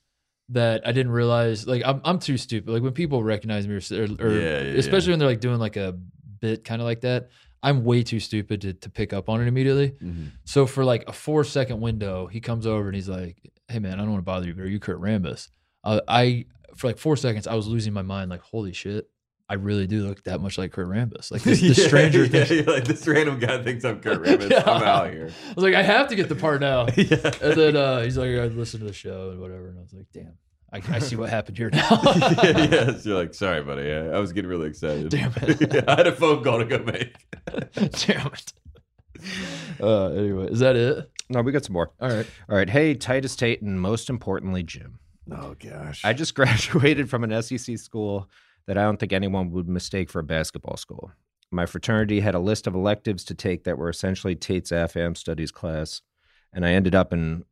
that 0.52 0.88
I 0.88 0.92
didn't 0.92 1.12
realize. 1.12 1.68
Like 1.68 1.82
I'm 1.86 2.02
I'm 2.04 2.20
too 2.20 2.38
stupid. 2.38 2.72
Like 2.72 2.84
when 2.84 2.94
people 2.94 3.24
recognize 3.24 3.68
me, 3.68 3.76
or, 3.76 4.04
or, 4.20 4.32
Yeah, 4.32 4.62
yeah, 4.62 4.80
especially 4.80 5.12
when 5.12 5.20
they're 5.20 5.28
like 5.28 5.40
doing 5.40 5.60
like 5.60 5.78
a 5.78 5.98
bit 6.40 6.64
kind 6.64 6.82
of 6.82 6.86
like 6.86 7.02
that, 7.02 7.30
I'm 7.64 7.84
way 7.84 8.04
too 8.04 8.20
stupid 8.20 8.62
to 8.62 8.74
to 8.74 8.90
pick 8.90 9.14
up 9.14 9.30
on 9.30 9.42
it 9.42 9.48
immediately. 9.48 9.92
Mhm. 9.92 10.32
So 10.46 10.66
for 10.66 10.84
like 10.86 11.04
a 11.08 11.14
four 11.14 11.44
second 11.44 11.82
window, 11.82 12.28
he 12.28 12.40
comes 12.40 12.66
over 12.68 12.88
and 12.88 12.96
he's 12.96 13.10
like, 13.10 13.38
"Hey 13.68 13.80
man, 13.80 13.94
I 13.94 13.98
don't 13.98 14.12
want 14.12 14.22
to 14.22 14.26
bother 14.26 14.48
you, 14.48 14.54
but 14.54 14.64
are 14.64 14.70
you 14.70 14.80
Kurt 14.80 15.00
Rambis?" 15.00 15.50
Uh, 15.84 16.02
I 16.08 16.46
for 16.76 16.88
like 16.88 16.98
four 16.98 17.18
seconds, 17.18 17.48
I 17.48 17.56
was 17.56 17.68
losing 17.68 17.94
my 17.94 18.02
mind. 18.02 18.30
Like, 18.30 18.42
holy 18.42 18.74
shit, 18.74 19.10
I 19.52 19.56
really 19.56 19.86
do 19.86 20.08
look 20.08 20.24
that 20.24 20.40
much 20.40 20.58
like 20.58 20.72
Kurt 20.72 20.88
Rambis. 20.88 21.30
Like 21.30 21.42
this, 21.44 21.60
this 21.60 21.78
Yeah, 21.78 21.88
stranger 21.88 22.24
yeah, 22.24 22.30
thinks. 22.46 22.52
you're 22.52 22.64
like 22.64 22.86
this 22.86 23.06
random 23.06 23.38
guy 23.38 23.62
thinks 23.62 23.84
I'm 23.84 24.00
Kurt 24.00 24.24
Rambis. 24.24 24.50
Yeah. 24.50 24.64
I'm 24.66 24.82
out 24.82 25.12
here. 25.12 25.30
I 25.50 25.54
was 25.54 25.64
like, 25.66 25.74
I 25.74 25.84
have 25.84 26.08
to 26.08 26.16
get 26.16 26.30
the 26.30 26.36
part 26.36 26.62
now. 26.62 26.86
yeah. 26.96 27.18
And 27.42 27.54
then 27.60 27.76
uh, 27.76 28.00
he's 28.02 28.18
like, 28.18 28.30
I 28.30 28.46
listened 28.46 28.80
to 28.80 28.88
the 28.88 28.94
show 28.94 29.32
and 29.32 29.42
whatever. 29.42 29.68
And 29.68 29.78
I 29.78 29.82
was 29.82 29.92
like, 29.94 30.06
damn, 30.14 30.38
I, 30.72 30.82
I 30.96 31.00
see 31.00 31.18
what 31.18 31.30
happened 31.30 31.58
here 31.58 31.70
now. 31.70 32.00
yeah, 32.06 32.68
yes. 32.72 33.06
You're 33.06 33.18
like, 33.18 33.34
sorry, 33.34 33.62
buddy. 33.62 33.92
I, 33.92 34.12
I 34.12 34.20
was 34.20 34.32
getting 34.32 34.50
really 34.50 34.70
excited. 34.70 35.10
Damn 35.10 35.34
it. 35.42 35.74
Yeah, 35.74 35.82
I 35.86 35.96
had 35.98 36.08
a 36.08 36.16
phone 36.16 36.46
call 36.46 36.60
to 36.60 36.66
go 36.66 36.80
make. 36.86 37.14
damn 38.06 38.28
it. 38.28 38.54
Uh, 39.82 40.08
anyway, 40.12 40.48
is 40.50 40.60
that 40.60 40.78
it? 40.78 41.12
No, 41.30 41.42
we 41.42 41.52
got 41.52 41.66
some 41.66 41.74
more. 41.74 41.92
All 42.00 42.10
right. 42.10 42.26
All 42.50 42.56
right, 42.56 42.70
hey 42.70 42.94
Titus 42.96 43.36
Tate, 43.36 43.62
and 43.62 43.80
most 43.82 44.10
importantly, 44.10 44.64
Jim. 44.64 45.00
Oh 45.30 45.56
gosh. 45.60 46.04
I 46.06 46.14
just 46.14 46.36
graduated 46.36 47.10
from 47.10 47.24
an 47.26 47.42
SEC 47.42 47.78
school 47.78 48.30
that 48.72 48.78
I 48.78 48.84
don't 48.84 49.02
think 49.02 49.12
anyone 49.12 49.52
would 49.52 49.68
mistake 49.68 50.10
for 50.10 50.20
a 50.20 50.24
basketball 50.24 50.78
school. 50.78 51.12
My 51.52 51.66
fraternity 51.66 52.22
had 52.22 52.36
a 52.36 52.40
list 52.40 52.68
of 52.68 52.74
electives 52.74 53.26
to 53.26 53.34
take 53.34 53.66
that 53.66 53.78
were 53.78 53.90
essentially 53.90 54.34
Tate's 54.34 54.72
AFAM 54.72 55.18
studies 55.18 55.52
class, 55.52 56.02
and 56.54 56.66
I 56.66 56.72
ended 56.72 56.96
up 56.96 57.12
in 57.12 57.44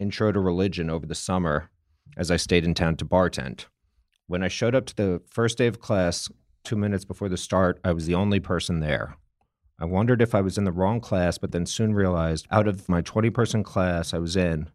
intro 0.00 0.32
to 0.32 0.40
religion 0.40 0.90
over 0.90 1.06
the 1.06 1.14
summer 1.14 1.70
as 2.16 2.28
I 2.28 2.38
stayed 2.38 2.64
in 2.64 2.74
town 2.74 2.96
to 2.96 3.04
bartend. 3.04 3.66
When 4.26 4.42
I 4.42 4.48
showed 4.48 4.74
up 4.74 4.86
to 4.86 4.96
the 4.96 5.22
first 5.30 5.58
day 5.58 5.68
of 5.68 5.78
class, 5.78 6.28
two 6.64 6.74
minutes 6.74 7.04
before 7.04 7.28
the 7.28 7.36
start, 7.36 7.78
I 7.84 7.92
was 7.92 8.06
the 8.06 8.16
only 8.16 8.40
person 8.40 8.80
there. 8.80 9.16
I 9.78 9.84
wondered 9.84 10.20
if 10.20 10.34
I 10.34 10.40
was 10.40 10.58
in 10.58 10.64
the 10.64 10.72
wrong 10.72 11.00
class, 11.00 11.38
but 11.38 11.52
then 11.52 11.66
soon 11.66 11.94
realized 11.94 12.48
out 12.50 12.66
of 12.66 12.88
my 12.88 13.00
20 13.00 13.30
person 13.30 13.62
class 13.62 14.12
I 14.12 14.18
was 14.18 14.34
in, 14.34 14.70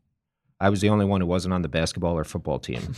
I 0.62 0.70
was 0.70 0.82
the 0.82 0.89
only 0.89 1.05
one 1.05 1.22
who 1.22 1.28
wasn't 1.28 1.53
on 1.53 1.62
the 1.62 1.70
basketball 1.70 2.18
or 2.18 2.26
football 2.26 2.60
team. 2.60 2.95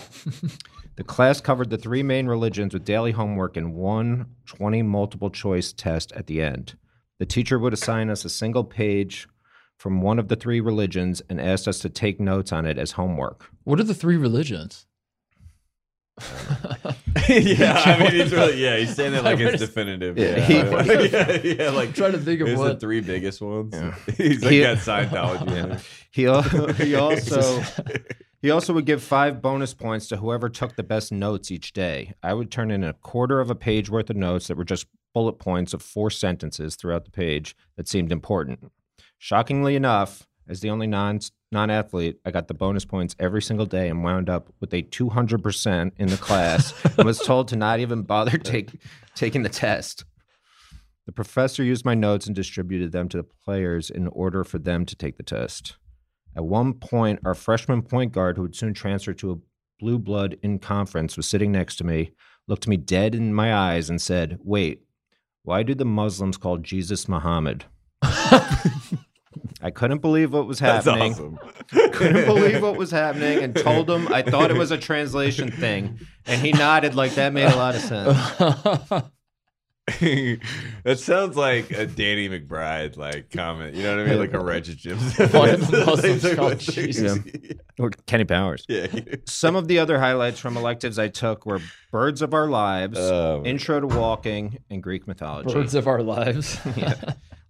the 0.96 1.04
class 1.04 1.40
covered 1.42 1.70
the 1.70 1.78
three 1.78 2.02
main 2.02 2.26
religions 2.28 2.74
with 2.74 2.86
daily 2.86 3.12
homework 3.12 3.56
and 3.56 3.76
one 3.76 4.26
20 4.48 4.82
multiple 4.82 5.30
choice 5.30 5.72
test 5.72 6.12
at 6.14 6.28
the 6.28 6.42
end. 6.42 6.76
The 7.20 7.26
teacher 7.26 7.60
would 7.60 7.74
assign 7.74 8.10
us 8.10 8.26
a 8.26 8.30
single 8.30 8.64
page 8.64 9.28
from 9.78 10.02
one 10.02 10.18
of 10.18 10.28
the 10.28 10.36
three 10.36 10.60
religions 10.60 11.22
and 11.30 11.40
asked 11.40 11.68
us 11.68 11.80
to 11.80 11.90
take 11.90 12.20
notes 12.20 12.52
on 12.52 12.66
it 12.66 12.80
as 12.80 12.94
homework. 12.94 13.50
What 13.64 13.80
are 13.80 13.84
the 13.84 13.94
three 13.94 14.18
religions? 14.18 14.88
yeah, 17.30 17.82
I 17.86 18.00
mean, 18.00 18.12
he's 18.12 18.32
really 18.32 18.62
yeah. 18.62 18.78
He's 18.78 18.96
saying 18.96 19.14
it 19.14 19.24
like 19.24 19.40
it's 19.42 19.60
definitive. 19.60 20.18
Yeah, 20.18 20.38
Yeah, 20.48 20.84
he- 20.84 21.08
yeah, 21.10 21.32
yeah, 21.66 21.70
Like 21.72 21.90
I'm 21.90 21.94
trying 21.94 22.12
to 22.14 22.18
think 22.20 22.42
of 22.42 22.48
here's 22.48 22.60
the 22.60 22.66
what. 22.66 22.80
three 22.80 23.02
biggest 23.02 23.42
ones. 23.42 23.74
Yeah. 23.74 23.96
he's 24.18 24.44
like 24.44 24.52
He- 24.52 24.62
got 24.62 24.78
Scientology. 24.78 25.48
in 25.48 25.56
Yeah. 25.70 25.76
it. 25.76 25.82
He, 26.12 26.26
al- 26.28 26.74
he 26.74 26.96
also 26.96 27.62
he 28.42 28.52
also 28.52 28.74
would 28.74 28.86
give 28.86 29.02
five 29.02 29.42
bonus 29.42 29.74
points 29.74 30.08
to 30.10 30.18
whoever 30.18 30.50
took 30.50 30.76
the 30.76 30.84
best 30.84 31.12
notes 31.12 31.52
each 31.52 31.74
day. 31.74 32.14
I 32.22 32.34
would 32.34 32.52
turn 32.52 32.72
in 32.72 32.84
a 32.84 32.94
quarter 32.94 33.40
of 33.40 33.50
a 33.50 33.56
page 33.56 33.90
worth 33.90 34.10
of 34.10 34.16
notes 34.18 34.48
that 34.48 34.58
were 34.58 34.66
just 34.66 34.88
bullet 35.14 35.34
points 35.40 35.74
of 35.74 35.82
four 35.82 36.10
sentences 36.10 36.76
throughout 36.76 37.06
the 37.06 37.12
page 37.12 37.56
that 37.78 37.88
seemed 37.88 38.12
important. 38.12 38.72
Shockingly 39.18 39.76
enough, 39.76 40.28
as 40.48 40.60
the 40.62 40.70
only 40.70 40.88
non 40.88 41.20
non 41.52 41.70
athlete, 41.70 42.20
I 42.26 42.32
got 42.32 42.48
the 42.48 42.54
bonus 42.54 42.86
points 42.86 43.16
every 43.20 43.42
single 43.42 43.66
day 43.66 43.90
and 43.90 44.04
wound 44.04 44.30
up 44.30 44.54
with 44.60 44.74
a 44.74 44.82
two 44.82 45.10
hundred 45.10 45.44
percent 45.44 45.94
in 45.98 46.08
the 46.08 46.18
class 46.18 46.74
and 46.98 47.06
was 47.06 47.20
told 47.20 47.48
to 47.50 47.56
not 47.56 47.80
even 47.80 48.04
bother 48.04 48.38
take 48.38 48.72
taking 49.16 49.44
the 49.44 49.50
test. 49.50 50.06
The 51.06 51.12
professor 51.12 51.64
used 51.64 51.84
my 51.84 51.96
notes 51.96 52.28
and 52.28 52.36
distributed 52.36 52.92
them 52.92 53.10
to 53.10 53.18
the 53.18 53.24
players 53.24 53.90
in 53.90 54.08
order 54.08 54.44
for 54.44 54.60
them 54.60 54.86
to 54.86 54.96
take 54.96 55.18
the 55.18 55.24
test. 55.24 55.76
At 56.36 56.46
one 56.46 56.74
point, 56.74 57.20
our 57.26 57.34
freshman 57.34 57.82
point 57.82 58.14
guard, 58.14 58.38
who 58.38 58.44
would 58.44 58.56
soon 58.56 58.74
transfer 58.74 59.14
to 59.16 59.32
a 59.32 59.38
blue 59.80 60.00
blood 60.00 60.38
in 60.42 60.60
conference, 60.60 61.18
was 61.18 61.28
sitting 61.28 61.52
next 61.52 61.76
to 61.78 61.84
me, 61.84 62.12
looked 62.48 62.68
me 62.68 62.78
dead 62.78 63.16
in 63.16 63.34
my 63.34 63.54
eyes, 63.54 63.90
and 63.90 64.02
said, 64.02 64.40
Wait, 64.44 64.84
why 65.44 65.64
do 65.64 65.74
the 65.76 65.86
Muslims 65.86 66.38
call 66.38 66.58
Jesus 66.58 67.10
Muhammad? 67.10 67.66
I 69.62 69.72
couldn't 69.72 70.00
believe 70.00 70.34
what 70.34 70.46
was 70.48 70.60
That's 70.60 70.86
happening. 70.86 71.14
awesome. 71.14 71.40
Couldn't 71.94 72.26
believe 72.34 72.62
what 72.62 72.76
was 72.78 72.92
happening 72.92 73.44
and 73.44 73.56
told 73.56 73.90
him 73.90 74.08
I 74.12 74.22
thought 74.22 74.52
it 74.52 74.58
was 74.58 74.72
a 74.72 74.78
translation 74.78 75.52
thing. 75.52 76.00
And 76.26 76.42
he 76.42 76.52
nodded 76.52 76.96
like 76.96 77.16
that 77.16 77.32
made 77.32 77.46
a 77.52 77.56
lot 77.56 77.76
of 77.76 77.82
sense. 77.82 79.04
that 80.84 81.00
sounds 81.00 81.36
like 81.36 81.72
a 81.72 81.86
Danny 81.86 82.30
McBride 82.30 82.98
like 82.98 83.30
comment. 83.32 83.76
You 83.76 83.84
know 83.84 83.98
what 83.98 84.06
I 84.06 84.10
mean? 84.10 84.20
Like 84.20 84.34
a 84.34 84.40
Reggie 84.40 84.76
Jim. 84.76 84.98
Why 84.98 85.56
do 85.56 85.58
the 85.58 85.84
Muslims 85.86 86.34
call 86.36 86.54
Jesus? 86.56 87.20
Or 87.80 87.90
Kenny 88.06 88.24
Powers. 88.26 88.66
Yeah. 88.70 88.88
Some 89.26 89.56
of 89.56 89.68
the 89.68 89.80
other 89.80 90.00
highlights 90.00 90.40
from 90.40 90.56
electives 90.58 91.00
I 91.00 91.08
took 91.08 91.46
were 91.46 91.60
Birds 91.92 92.22
of 92.22 92.34
Our 92.34 92.48
Lives, 92.48 93.00
Um, 93.00 93.46
Intro 93.46 93.80
to 93.80 93.88
Walking, 93.88 94.60
and 94.70 94.84
Greek 94.84 95.08
mythology. 95.08 95.54
Birds 95.54 95.74
of 95.76 95.88
our 95.88 96.02
lives. 96.04 96.60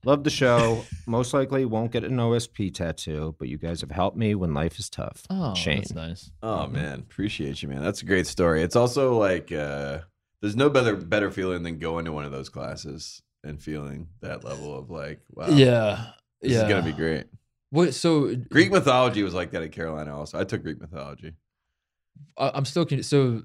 Love 0.04 0.24
the 0.24 0.30
show. 0.32 0.84
Most 1.06 1.34
likely 1.34 1.64
won't 1.66 1.92
get 1.92 2.04
an 2.04 2.18
OSP 2.18 2.74
tattoo, 2.74 3.36
but 3.38 3.48
you 3.48 3.58
guys 3.58 3.82
have 3.82 3.92
helped 3.92 4.18
me 4.18 4.34
when 4.34 4.54
life 4.54 4.80
is 4.80 4.90
tough. 4.90 5.24
Oh, 5.30 5.54
Shane. 5.54 5.78
that's 5.78 5.94
nice. 5.94 6.32
Oh 6.42 6.66
man, 6.68 7.00
appreciate 7.00 7.62
you, 7.62 7.70
man. 7.70 7.82
That's 7.84 8.02
a 8.02 8.06
great 8.06 8.26
story. 8.28 8.64
It's 8.64 8.76
also 8.76 9.18
like 9.20 9.52
uh 9.52 10.00
there's 10.42 10.56
no 10.56 10.70
better 10.72 10.96
better 10.96 11.30
feeling 11.30 11.62
than 11.64 11.78
going 11.78 12.06
to 12.06 12.12
one 12.12 12.26
of 12.26 12.32
those 12.32 12.50
classes 12.50 13.22
and 13.44 13.62
feeling 13.62 14.08
that 14.22 14.44
level 14.44 14.76
of 14.78 14.90
like, 14.90 15.20
wow, 15.32 15.48
Yeah. 15.50 16.08
this 16.42 16.52
yeah. 16.54 16.64
is 16.64 16.70
gonna 16.70 16.82
be 16.84 16.94
great. 16.94 17.26
What? 17.70 17.94
So 17.94 18.36
Greek 18.36 18.72
mythology 18.72 19.22
was 19.24 19.34
like 19.36 19.52
that 19.52 19.62
at 19.62 19.72
Carolina. 19.72 20.18
Also, 20.18 20.40
I 20.40 20.44
took 20.46 20.64
Greek 20.64 20.82
mythology. 20.82 21.34
I, 22.38 22.52
I'm 22.56 22.66
still 22.66 22.86
con- 22.86 23.04
so 23.04 23.44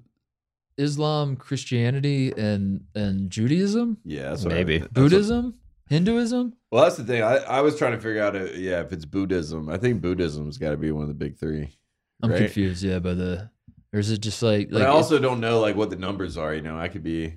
Islam, 0.79 1.37
Christianity, 1.37 2.33
and 2.37 2.85
and 2.95 3.31
Judaism, 3.31 3.99
Yeah, 4.05 4.31
that's 4.31 4.45
what 4.45 4.53
I- 4.53 4.57
Maybe. 4.57 4.79
that's 4.79 4.89
what- 4.89 4.95
Buddhism, 4.95 5.55
Hinduism. 5.89 6.55
well, 6.71 6.85
that's 6.85 6.97
the 6.97 7.05
thing. 7.05 7.23
I, 7.23 7.37
I 7.37 7.61
was 7.61 7.77
trying 7.79 7.93
to 7.93 7.99
figure 7.99 8.23
out, 8.23 8.35
uh 8.37 8.45
yeah, 8.55 8.81
if 8.81 8.93
it's 8.93 9.05
Buddhism. 9.05 9.69
I 9.69 9.77
think 9.77 10.01
Buddhism's 10.03 10.59
got 10.59 10.71
to 10.71 10.77
be 10.77 10.91
one 10.91 11.03
of 11.03 11.09
the 11.09 11.15
big 11.15 11.39
three. 11.39 11.77
I'm 12.23 12.31
right? 12.31 12.39
confused. 12.39 12.83
Yeah, 12.83 12.99
by 12.99 13.15
the 13.15 13.51
or 13.93 14.01
is 14.01 14.11
it 14.11 14.19
just 14.19 14.43
like 14.43 14.71
But 14.71 14.83
I 14.83 14.87
also 14.87 15.19
don't 15.19 15.41
know 15.41 15.61
like 15.61 15.77
what 15.77 15.91
the 15.91 15.97
numbers 15.97 16.37
are. 16.37 16.55
You 16.55 16.63
know, 16.63 16.79
I 16.79 16.89
could 16.89 17.03
be. 17.05 17.35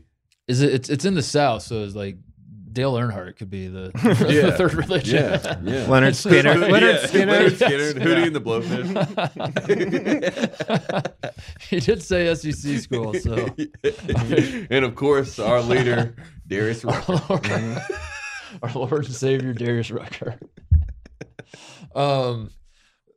is 0.47 0.61
it? 0.61 0.73
It's 0.73 0.89
it's 0.89 1.05
in 1.05 1.13
the 1.13 1.21
South, 1.21 1.61
so 1.63 1.83
it's 1.83 1.95
like 1.95 2.17
Dale 2.71 2.93
Earnhardt 2.93 3.35
could 3.35 3.49
be 3.49 3.67
the, 3.67 3.91
Yeah. 4.29 4.41
the 4.47 4.51
third 4.53 4.73
religion. 4.75 5.15
Yeah, 5.23 5.41
yeah. 5.63 5.85
Lynyrd 5.87 6.15
Skynyrd. 6.15 6.69
Lynyrd 6.69 6.99
Skynyrd. 7.03 7.49
Lynyrd 7.49 7.57
Skynyrd, 7.57 7.59
Yes. 7.59 7.93
Hootie 7.93 8.17
Yeah. 8.17 8.25
and 8.25 8.35
the 8.35 8.41
Blowfish. 8.41 8.89
he 11.69 11.79
did 11.79 12.01
say 12.03 12.33
SEC 12.35 12.77
school, 12.79 13.13
so 13.15 13.47
and 14.69 14.85
of 14.85 14.95
course, 14.95 15.39
our 15.39 15.61
leader, 15.61 16.15
Darius 16.47 16.85
our 16.85 17.01
Rucker. 17.29 17.81
Our 18.63 18.71
Lord 18.73 19.05
and 19.05 19.13
Savior 19.13 19.53
Darius 19.53 19.91
Rucker. 19.91 20.39
Um, 21.95 22.51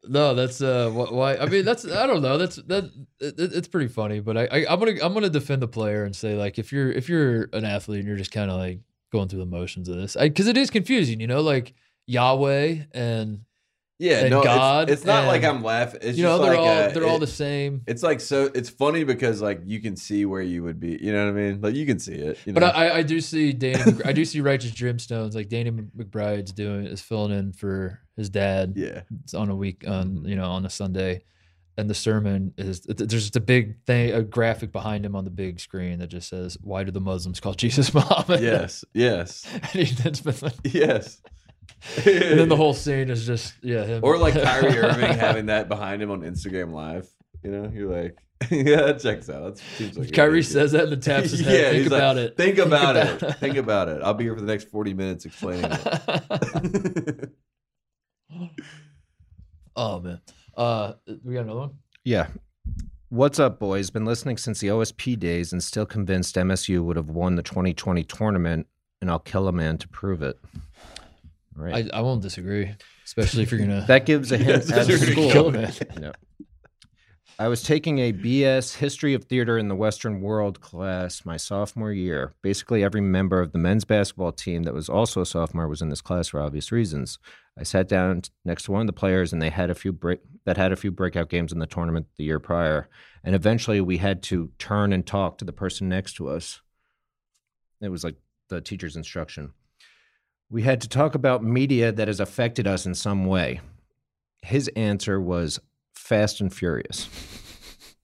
no, 0.05 0.35
that's 0.35 0.61
uh, 0.61 0.91
why. 0.91 1.37
I 1.37 1.47
mean, 1.47 1.65
that's 1.65 1.85
I 1.87 2.07
don't 2.07 2.23
know. 2.23 2.39
That's 2.39 2.57
that. 2.57 2.85
It- 3.21 3.35
it's 3.39 3.69
pretty 3.69 3.89
funny, 3.89 4.21
but 4.21 4.37
I, 4.37 4.45
I 4.47 4.67
I'm 4.69 4.79
gonna 4.79 4.97
I'm 5.03 5.15
gonna 5.15 5.31
defend 5.31 5.63
the 5.63 5.69
player 5.69 6.05
and 6.05 6.15
say 6.15 6.35
like 6.35 6.59
if 6.59 6.73
you're 6.73 6.91
if 6.91 7.09
you're 7.09 7.49
an 7.53 7.65
athlete 7.65 8.01
and 8.01 8.09
you're 8.09 8.17
just 8.17 8.33
kind 8.33 8.51
of 8.51 8.59
like 8.59 8.81
going 9.13 9.29
through 9.29 9.41
the 9.41 9.47
motions 9.47 9.89
of 9.89 9.97
this, 9.97 10.17
because 10.19 10.47
it 10.49 10.57
is 10.57 10.71
confusing, 10.71 11.21
you 11.21 11.27
know, 11.27 11.41
like 11.41 11.75
Yahweh 12.07 12.85
and 12.93 13.41
Yeah, 13.99 14.21
And 14.21 14.31
no, 14.31 14.41
it's- 14.41 14.57
God 14.57 14.91
It's, 14.91 15.05
not 15.05 15.27
like 15.29 15.45
I'm 15.45 15.63
laughing. 15.63 16.01
It's 16.03 16.19
you 16.19 16.25
know 16.25 16.39
they're 16.39 16.51
like 16.57 16.59
all 16.59 16.67
uh, 16.69 16.89
they're 16.89 17.07
all 17.07 17.21
the 17.21 17.27
same. 17.27 17.83
It's 17.87 18.03
like 18.03 18.21
so. 18.21 18.51
It's 18.55 18.69
funny 18.69 19.05
because 19.05 19.41
like 19.41 19.61
you 19.65 19.81
can 19.81 19.95
see 19.97 20.25
where 20.25 20.43
you 20.43 20.65
would 20.65 20.81
be. 20.81 20.99
You 21.01 21.13
know 21.13 21.25
what 21.27 21.31
I 21.39 21.41
mean? 21.41 21.61
Like 21.61 21.75
you 21.77 21.87
can 21.87 22.01
see 22.01 22.15
it. 22.15 22.39
You 22.45 22.53
know? 22.53 22.61
But 22.61 22.75
I, 22.75 22.99
I- 22.99 23.03
do 23.03 23.21
see 23.21 23.53
Danny. 23.53 23.93
I 24.05 24.13
do 24.13 24.25
see 24.25 24.41
righteous 24.41 24.73
gemstones. 24.73 25.35
Like 25.35 25.49
Danny 25.49 25.71
McBride's 25.71 26.53
doing 26.53 26.87
is 26.87 27.01
filling 27.01 27.31
in 27.39 27.53
for 27.53 28.01
his 28.17 28.29
dad 28.29 28.75
yeah, 28.77 29.03
It's 29.23 29.35
on 29.35 29.49
a 29.49 29.55
week 29.57 29.85
on 29.87 30.25
you 30.25 30.35
know 30.37 30.51
on 30.51 30.67
a 30.67 30.71
Sunday, 30.71 31.23
and 31.79 31.89
the 31.89 31.95
sermon 31.95 32.55
is 32.59 32.81
there's 32.81 33.09
just 33.11 33.37
a 33.37 33.41
big 33.41 33.85
thing, 33.87 34.13
a 34.13 34.23
graphic 34.23 34.73
behind 34.73 35.07
him 35.07 35.15
on 35.15 35.25
the 35.25 35.31
big 35.31 35.61
screen 35.61 36.01
that 36.01 36.09
just 36.09 36.29
says, 36.29 36.59
"Why 36.61 36.83
do 36.83 36.91
the 36.91 37.01
Muslims 37.01 37.39
call 37.39 37.55
Jesus 37.65 37.95
Muhammad?" 37.95 38.41
yes, 38.43 38.85
yes, 38.95 39.47
and, 39.53 39.65
he, 39.67 39.85
that's 39.95 40.21
been 40.21 40.35
like- 40.43 40.55
yes. 40.65 41.21
And 41.97 42.39
then 42.39 42.49
the 42.49 42.57
whole 42.57 42.75
scene 42.75 43.11
is 43.11 43.27
just 43.27 43.55
yeah 43.63 43.85
him. 43.85 44.01
or 44.05 44.17
like 44.19 44.35
Kyrie 44.35 44.79
Irving 44.79 45.19
having 45.19 45.47
that 45.47 45.69
behind 45.69 46.03
him 46.03 46.11
on 46.11 46.23
Instagram 46.23 46.73
Live. 46.73 47.09
You 47.43 47.51
know, 47.51 47.71
you're 47.75 47.91
like, 47.91 48.17
yeah, 48.51 48.83
that 48.83 49.01
checks 49.01 49.29
out. 49.29 49.57
That 49.57 49.59
seems 49.59 49.99
like 49.99 50.13
Kyrie 50.13 50.43
says 50.43 50.73
that 50.73 50.85
and 50.85 50.93
then 50.93 51.01
taps 51.01 51.31
his 51.31 51.41
head. 51.45 51.73
Think 51.73 51.83
he's 51.83 51.91
like, 51.91 51.99
about 51.99 52.19
it. 52.19 52.37
Think 52.37 52.59
about 52.59 52.97
it. 52.97 53.19
Think 53.39 53.57
about 53.57 53.89
it. 53.89 54.03
I'll 54.03 54.15
be 54.15 54.25
here 54.25 54.35
for 54.35 54.41
the 54.41 54.47
next 54.47 54.69
40 54.69 54.95
minutes 54.95 55.25
explaining 55.25 55.71
it. 55.71 57.31
oh 59.77 60.01
man, 60.01 60.21
uh, 60.57 60.95
we 61.25 61.35
got 61.35 61.41
another 61.41 61.61
one. 61.61 61.71
Yeah. 62.05 62.29
What's 63.09 63.39
up, 63.39 63.59
boys? 63.59 63.91
Been 63.91 64.07
listening 64.07 64.39
since 64.39 64.61
the 64.61 64.69
OSP 64.69 65.19
days 65.19 65.53
and 65.53 65.63
still 65.63 65.85
convinced 65.85 66.35
MSU 66.37 66.83
would 66.83 66.97
have 66.97 67.11
won 67.11 67.35
the 67.35 67.43
2020 67.43 68.05
tournament, 68.05 68.67
and 69.03 69.11
I'll 69.11 69.19
kill 69.19 69.49
a 69.49 69.53
man 69.53 69.77
to 69.79 69.89
prove 69.89 70.23
it. 70.23 70.41
All 71.59 71.65
Right. 71.65 71.89
I, 71.93 71.99
I 71.99 72.01
won't 72.01 72.23
disagree, 72.23 72.75
especially 73.05 73.43
if 73.43 73.51
you're 73.51 73.61
gonna. 73.61 73.85
that 73.89 74.07
gives 74.07 74.33
a 74.33 74.39
hint 74.39 74.65
Yes, 74.69 74.73
at 74.73 74.89
you're 74.89 74.99
school. 74.99 75.31
kill 75.31 75.51
him, 75.51 75.55
man. 75.63 75.75
Yeah. 76.01 76.13
I 77.39 77.49
was 77.49 77.63
taking 77.63 77.99
a 77.99 78.13
BS 78.13 78.77
History 78.77 79.15
of 79.15 79.25
Theater 79.25 79.59
in 79.59 79.69
the 79.69 79.75
Western 79.75 80.21
World 80.21 80.61
class 80.61 81.25
my 81.25 81.37
sophomore 81.37 81.91
year. 81.93 82.35
Basically, 82.43 82.85
every 82.85 83.01
member 83.01 83.41
of 83.41 83.53
the 83.53 83.59
men's 83.59 83.85
basketball 83.85 84.33
team 84.33 84.63
that 84.63 84.75
was 84.75 84.89
also 84.89 85.23
a 85.23 85.27
sophomore 85.27 85.67
was 85.67 85.83
in 85.83 85.89
this 85.89 86.03
class 86.03 86.29
for 86.29 86.41
obvious 86.41 86.71
reasons. 86.71 87.19
I 87.59 87.65
sat 87.65 87.89
down 87.89 88.23
next 88.45 88.65
to 88.65 88.73
one 88.73 88.83
of 88.83 88.87
the 88.87 88.93
players, 88.93 89.33
and 89.33 89.43
they 89.43 89.51
had 89.51 89.71
a 89.71 89.75
few 89.75 89.93
break 89.93 90.21
that 90.45 90.57
had 90.57 90.73
a 90.73 90.77
few 90.77 90.91
breakout 90.93 91.31
games 91.31 91.53
in 91.53 91.59
the 91.59 91.67
tournament 91.67 92.07
the 92.17 92.25
year 92.25 92.39
prior. 92.39 92.89
And 93.25 93.35
eventually, 93.35 93.81
we 93.81 93.97
had 93.97 94.23
to 94.25 94.51
turn 94.59 94.93
and 94.93 95.05
talk 95.07 95.39
to 95.39 95.45
the 95.45 95.53
person 95.53 95.89
next 95.89 96.13
to 96.15 96.29
us. 96.29 96.61
It 97.81 97.89
was 97.89 98.05
like 98.05 98.17
the 98.49 98.61
teacher's 98.61 98.95
instruction. 98.95 99.53
We 100.53 100.61
had 100.61 100.83
to 100.83 100.89
talk 100.89 101.15
about 101.15 101.43
media 101.43 101.93
that 101.93 102.09
has 102.09 102.21
affected 102.21 102.67
us 102.67 102.85
in 102.85 102.95
some 102.95 103.25
way. 103.25 103.63
His 104.43 104.69
answer 104.77 105.19
was 105.19 105.59
Fast 105.95 106.43
and 106.43 106.53
Furious. 106.53 107.09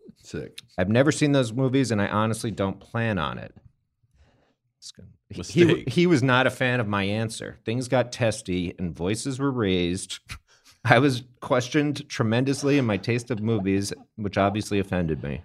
Sick. 0.23 0.59
I've 0.79 0.89
never 0.89 1.13
seen 1.13 1.33
those 1.33 1.53
movies, 1.53 1.91
and 1.91 2.01
I 2.01 2.09
honestly 2.09 2.51
don't 2.51 2.81
plan 2.81 3.19
on 3.19 3.37
it. 3.37 3.55
He, 5.29 5.85
he 5.87 6.07
was 6.07 6.23
not 6.23 6.47
a 6.47 6.51
fan 6.51 6.81
of 6.81 6.89
my 6.89 7.03
answer. 7.03 7.59
Things 7.67 7.87
got 7.87 8.13
testy, 8.13 8.75
and 8.79 8.97
voices 8.97 9.39
were 9.39 9.51
raised. 9.51 10.19
I 10.87 11.01
was 11.01 11.25
questioned 11.41 12.09
tremendously 12.09 12.79
in 12.79 12.87
my 12.87 12.97
taste 12.97 13.31
of 13.31 13.43
movies, 13.43 13.93
which 14.17 14.39
obviously 14.39 14.79
offended 14.79 15.23
me. 15.23 15.43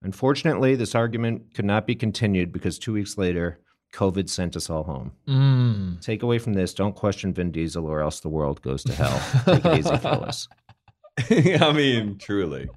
Unfortunately, 0.00 0.76
this 0.76 0.94
argument 0.94 1.54
could 1.54 1.64
not 1.64 1.88
be 1.88 1.96
continued 1.96 2.52
because 2.52 2.78
two 2.78 2.92
weeks 2.92 3.18
later, 3.18 3.58
COVID 3.92 4.28
sent 4.28 4.56
us 4.56 4.70
all 4.70 4.84
home. 4.84 5.12
Mm. 5.28 6.00
Take 6.00 6.22
away 6.22 6.38
from 6.38 6.52
this: 6.54 6.72
don't 6.74 6.94
question 6.94 7.32
Vin 7.34 7.50
Diesel, 7.50 7.86
or 7.86 8.00
else 8.00 8.20
the 8.20 8.28
world 8.28 8.62
goes 8.62 8.84
to 8.84 8.92
hell. 8.94 9.20
Take 9.44 9.64
it 9.64 9.78
easy, 9.80 9.96
fellas. 9.98 10.48
I 11.60 11.72
mean, 11.72 12.16
truly, 12.18 12.68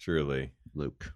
truly. 0.00 0.50
Luke. 0.74 1.12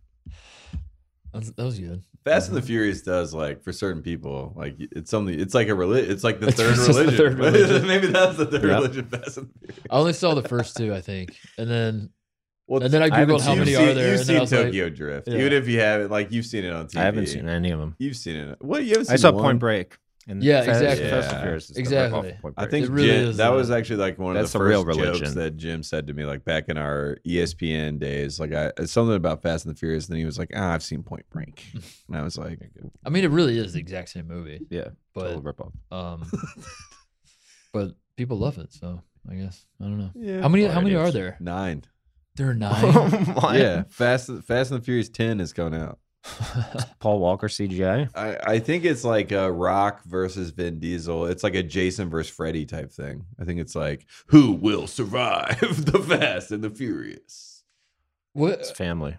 That 1.32 1.38
was, 1.38 1.52
that 1.52 1.64
was 1.64 1.78
good. 1.78 2.02
Fast 2.24 2.48
and 2.48 2.56
the 2.56 2.62
Furious 2.62 3.00
does 3.02 3.32
like 3.34 3.62
for 3.62 3.72
certain 3.72 4.02
people, 4.02 4.52
like 4.54 4.76
it's 4.78 5.10
something. 5.10 5.38
It's 5.38 5.54
like 5.54 5.68
a 5.68 5.74
religion. 5.74 6.10
It's 6.10 6.22
like 6.22 6.38
the 6.40 6.48
It's 6.48 6.56
third 6.56 6.74
just 6.74 6.86
the 6.88 6.92
religion. 7.00 7.16
third 7.16 7.38
religion. 7.38 7.86
Maybe 7.86 8.06
that's 8.08 8.36
the 8.36 8.46
third 8.46 8.62
Yep. 8.64 8.70
religion. 8.76 9.08
Fast 9.08 9.38
and 9.38 9.48
the 9.48 9.58
Furious. 9.58 9.86
I 9.90 9.96
only 9.96 10.12
saw 10.12 10.34
the 10.34 10.46
first 10.48 10.76
two, 10.76 10.94
I 10.94 11.00
think, 11.00 11.34
and 11.58 11.70
then 11.70 12.10
Well, 12.68 12.82
and 12.82 12.92
then 12.92 13.02
I 13.02 13.06
I 13.06 13.10
googled 13.24 13.40
how 13.42 13.54
many 13.54 13.70
you've 13.72 13.80
seen, 13.80 13.88
are 13.88 13.94
there, 13.94 14.10
You've 14.10 14.18
and 14.18 14.26
seen 14.26 14.26
then 14.34 14.36
I 14.36 14.40
was 14.42 14.52
like, 14.52 14.64
Tokyo 14.66 14.88
Drift, 14.90 15.28
Yeah. 15.28 15.34
even 15.38 15.52
if 15.52 15.68
you 15.68 15.80
haven't. 15.80 16.10
Like 16.10 16.32
you've 16.32 16.46
seen 16.46 16.64
it 16.64 16.72
on 16.72 16.86
TV. 16.86 16.96
I 17.00 17.04
haven't 17.04 17.26
seen 17.26 17.48
any 17.48 17.70
of 17.70 17.78
them. 17.80 17.96
You've 17.98 18.16
seen 18.16 18.36
it. 18.36 18.56
What 18.62 18.84
you 18.84 18.90
haven't 18.90 19.06
seen? 19.06 19.12
I 19.14 19.16
saw 19.16 19.32
one? 19.32 19.42
Point 19.42 19.58
Break. 19.58 19.96
And 20.28 20.40
Yeah, 20.40 20.62
Fast- 20.62 20.80
exactly. 20.82 21.10
Fast 21.10 21.28
and 21.30 21.36
Yeah. 21.38 21.42
Furious 21.42 21.64
is 21.64 21.74
the 21.74 21.80
Exactly. 21.80 22.20
rip-off 22.44 22.54
I 22.56 22.66
think 22.66 22.86
It 22.86 22.90
really 22.92 23.08
Jim, 23.08 23.24
is, 23.30 23.36
that 23.38 23.52
uh, 23.52 23.56
was 23.56 23.72
actually 23.72 23.96
like 23.96 24.20
one 24.20 24.36
of 24.36 24.40
that's 24.42 24.52
the 24.52 24.60
the 24.60 24.64
first 24.64 24.86
real 24.86 25.12
jokes 25.12 25.34
that 25.34 25.56
Jim 25.56 25.82
said 25.82 26.06
to 26.06 26.14
me, 26.14 26.24
like 26.24 26.44
back 26.44 26.68
in 26.68 26.78
our 26.78 27.18
ESPN 27.26 27.98
days. 27.98 28.38
Like 28.38 28.52
I 28.54 28.70
something 28.84 29.16
about 29.16 29.42
Fast 29.42 29.66
and 29.66 29.74
the 29.74 29.78
Furious, 29.78 30.06
and 30.06 30.12
then 30.12 30.20
he 30.20 30.24
was 30.24 30.38
like, 30.38 30.50
"Ah, 30.54 30.72
I've 30.74 30.84
seen 30.84 31.02
Point 31.02 31.28
Break," 31.28 31.64
and 32.08 32.16
I 32.16 32.22
was 32.22 32.38
like, 32.38 32.60
I 33.04 33.10
mean, 33.10 33.24
it 33.24 33.32
really 33.32 33.58
is 33.58 33.72
the 33.72 33.80
exact 33.80 34.10
same 34.10 34.28
movie, 34.28 34.60
yeah, 34.70 34.90
but 35.12 35.22
total 35.24 35.42
rip-off. 35.42 35.72
um, 35.90 36.30
but 37.72 37.96
people 38.16 38.38
love 38.38 38.58
it, 38.58 38.72
so 38.72 39.02
I 39.28 39.34
guess 39.34 39.66
I 39.80 39.84
don't 39.84 39.98
know. 39.98 40.10
"Yeah." 40.14 40.40
How 40.42 40.48
many? 40.48 40.64
How 40.66 40.80
many 40.80 40.94
are 40.94 41.10
there? 41.10 41.36
Nine. 41.40 41.82
There 42.36 42.50
are 42.50 42.54
nine. 42.54 42.92
What? 43.34 43.58
Yeah, 43.58 43.84
Fast 43.90 44.30
Fast 44.44 44.70
and 44.70 44.80
the 44.80 44.84
Furious 44.84 45.08
ten 45.08 45.40
is 45.40 45.52
coming 45.52 45.80
out. 45.80 45.98
Paul 47.00 47.18
Walker 47.18 47.48
CGI. 47.48 48.08
I, 48.14 48.38
I 48.54 48.58
think 48.60 48.84
it's 48.84 49.02
like 49.04 49.32
a 49.32 49.50
Rock 49.50 50.04
versus 50.04 50.50
Vin 50.50 50.78
Diesel. 50.78 51.26
It's 51.26 51.42
like 51.42 51.56
a 51.56 51.62
Jason 51.64 52.08
versus 52.10 52.32
Freddy 52.32 52.64
type 52.64 52.92
thing. 52.92 53.24
I 53.40 53.44
think 53.44 53.58
it's 53.60 53.74
like 53.74 54.06
who 54.26 54.52
will 54.52 54.86
survive 54.86 55.58
the 55.92 55.98
Fast 55.98 56.52
and 56.52 56.62
the 56.62 56.70
Furious. 56.70 57.64
What? 58.34 58.60
It's 58.60 58.70
family. 58.70 59.16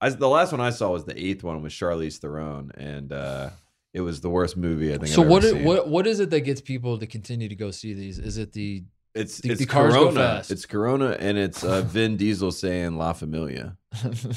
I, 0.00 0.10
the 0.10 0.28
last 0.28 0.52
one 0.52 0.60
I 0.60 0.70
saw 0.70 0.90
was 0.90 1.04
the 1.04 1.18
eighth 1.20 1.42
one 1.42 1.62
with 1.62 1.72
Charlize 1.72 2.18
Theron, 2.18 2.70
and 2.76 3.12
uh, 3.12 3.50
it 3.92 4.02
was 4.02 4.20
the 4.20 4.30
worst 4.30 4.56
movie 4.56 4.94
I 4.94 4.98
think. 4.98 5.08
So 5.08 5.22
I've 5.22 5.28
what? 5.28 5.44
ever 5.44 5.54
i- 5.54 5.58
seen. 5.58 5.66
what? 5.66 5.88
What 5.88 6.06
is 6.06 6.20
it 6.20 6.30
that 6.30 6.40
gets 6.42 6.60
people 6.60 6.96
to 6.98 7.06
continue 7.06 7.48
to 7.48 7.56
go 7.56 7.70
see 7.70 7.92
these? 7.92 8.18
Is 8.18 8.38
it 8.38 8.52
the? 8.52 8.84
It's 9.16 9.38
The- 9.38 9.50
it's 9.52 9.60
the 9.60 9.66
Corona. 9.66 10.42
It's 10.48 10.66
Corona, 10.66 11.16
and 11.18 11.38
it's 11.38 11.64
uh, 11.64 11.80
Vin 11.86 12.16
Diesel 12.16 12.52
saying 12.52 12.96
La 12.96 13.12
Familia. 13.12 13.76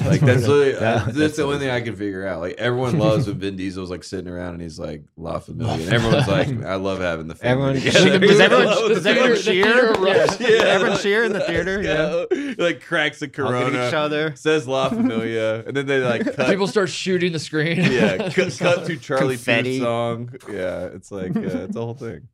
Like 0.05 0.21
that's 0.21 0.47
literally, 0.47 0.71
Yeah, 0.71 1.03
that's, 1.03 1.17
that's 1.17 1.35
the 1.35 1.43
only 1.43 1.59
thing 1.59 1.69
I 1.69 1.81
can 1.81 1.93
figure 1.93 2.25
out. 2.25 2.39
Like 2.39 2.55
everyone 2.57 2.97
loves 2.97 3.27
when 3.27 3.39
Vin 3.39 3.57
Diesel's 3.57 3.89
like 3.89 4.05
sitting 4.05 4.29
around 4.31 4.53
and 4.53 4.61
he's 4.61 4.79
like 4.79 5.03
La 5.17 5.39
Familia, 5.39 5.73
and 5.85 5.93
everyone's 5.93 6.27
like, 6.29 6.47
I 6.63 6.75
love 6.75 6.99
having 7.01 7.27
the 7.27 7.35
family 7.35 7.77
Everyone, 7.77 7.81
together. 7.81 8.19
does 8.19 8.39
everyone, 8.39 8.89
does 8.89 9.03
the 9.03 9.09
everyone 9.09 9.37
cheer? 9.41 10.07
Yeah. 10.07 10.35
Yeah, 10.39 10.47
everyone 10.63 10.91
like, 10.93 11.01
cheer 11.01 11.23
in 11.25 11.33
the 11.33 11.41
theater. 11.41 11.81
Yeah. 11.81 12.53
Like 12.57 12.81
cracks 12.85 13.21
a 13.21 13.29
Hugging 13.35 13.73
each 13.75 13.93
other. 13.93 14.33
says 14.37 14.65
La 14.65 14.87
Familia, 14.89 15.65
and 15.67 15.75
then 15.75 15.87
they 15.87 15.99
like 15.99 16.23
cut. 16.35 16.47
People 16.47 16.67
start 16.67 16.87
shooting 16.89 17.33
the 17.33 17.39
screen. 17.39 17.79
yeah, 17.91 18.29
cut, 18.29 18.55
cut 18.57 18.85
to 18.85 18.95
Charlie. 18.95 19.35
Puth's 19.37 19.79
song. 19.79 20.33
Yeah, 20.49 20.85
it's 20.85 21.11
like 21.11 21.35
uh, 21.35 21.41
it's 21.41 21.75
a 21.75 21.79
whole 21.81 21.95
thing. 21.95 22.29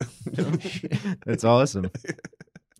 That's 1.26 1.44
awesome. 1.44 1.90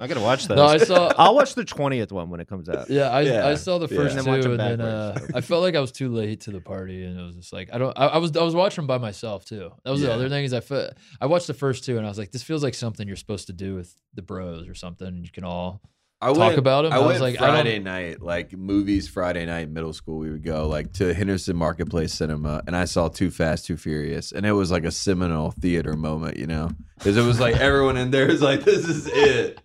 I 0.00 0.06
gotta 0.06 0.20
watch 0.20 0.46
that. 0.46 0.54
No, 0.54 0.64
I 0.64 0.78
saw. 0.78 1.12
I'll 1.18 1.34
watch 1.34 1.54
the 1.56 1.64
twentieth 1.64 2.12
one 2.12 2.30
when 2.30 2.38
it 2.38 2.46
comes 2.48 2.68
out. 2.68 2.88
Yeah, 2.88 3.10
I, 3.10 3.22
Yeah, 3.22 3.48
I 3.48 3.54
saw 3.54 3.78
the 3.78 3.92
yeah. 3.92 4.00
first 4.00 4.16
And 4.16 4.24
two, 4.26 4.56
then 4.56 4.60
and 4.60 4.80
then 4.80 4.80
uh. 4.80 5.18
I 5.34 5.40
felt 5.40 5.62
like 5.62 5.74
I 5.74 5.80
was 5.80 5.90
too 5.90 6.08
late 6.12 6.42
to 6.42 6.52
the 6.52 6.60
party, 6.60 7.04
and 7.04 7.18
it 7.18 7.22
was 7.22 7.34
just 7.34 7.52
like 7.52 7.70
I 7.72 7.78
don't. 7.78 7.98
I, 7.98 8.06
I 8.06 8.18
was 8.18 8.36
I 8.36 8.44
was 8.44 8.54
watching 8.54 8.82
them 8.82 8.86
by 8.86 8.98
myself 8.98 9.44
too. 9.44 9.72
That 9.84 9.90
was 9.90 10.00
the 10.00 10.12
other 10.12 10.28
thing 10.28 10.44
is 10.44 10.52
I 10.52 10.60
fe- 10.60 10.90
I 11.20 11.26
watched 11.26 11.48
the 11.48 11.54
first 11.54 11.84
two, 11.84 11.96
and 11.96 12.06
I 12.06 12.08
was 12.08 12.18
like, 12.18 12.30
this 12.30 12.44
feels 12.44 12.62
like 12.62 12.74
something 12.74 13.08
you're 13.08 13.16
supposed 13.16 13.48
to 13.48 13.52
do 13.52 13.74
with 13.74 13.92
the 14.14 14.22
bros 14.22 14.68
or 14.68 14.74
something. 14.74 15.08
And 15.08 15.24
you 15.24 15.32
can 15.32 15.42
all 15.42 15.80
I 16.20 16.28
Talk 16.28 16.38
went, 16.38 16.58
about 16.58 16.86
'em? 16.86 16.92
I, 16.92 16.96
I 16.96 17.06
was 17.06 17.20
like, 17.20 17.36
I 17.36 17.38
Friday 17.38 17.78
night, 17.78 18.20
like 18.20 18.52
movies. 18.52 19.06
Friday 19.08 19.46
night, 19.46 19.70
middle 19.70 19.92
school, 19.92 20.18
we 20.18 20.30
would 20.30 20.42
go 20.42 20.66
like 20.66 20.92
to 20.94 21.14
Henderson 21.14 21.56
Marketplace 21.56 22.12
Cinema, 22.12 22.62
and 22.66 22.76
I 22.76 22.86
saw 22.86 23.08
Too 23.08 23.30
Fast, 23.30 23.66
Too 23.66 23.76
Furious, 23.76 24.32
and 24.32 24.44
it 24.44 24.52
was 24.52 24.72
like 24.72 24.84
a 24.84 24.90
seminal 24.90 25.52
theater 25.52 25.92
moment, 25.94 26.36
you 26.36 26.48
know, 26.48 26.70
because 26.96 27.16
it 27.16 27.24
was 27.24 27.38
like 27.38 27.56
everyone 27.60 27.96
in 27.96 28.10
there 28.10 28.28
is 28.28 28.42
like, 28.42 28.64
this 28.64 28.88
is 28.88 29.06
it, 29.06 29.60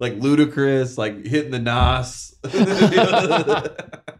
like 0.00 0.14
Ludacris, 0.18 0.98
like 0.98 1.24
hitting 1.24 1.52
the 1.52 1.60
nos. 1.60 2.34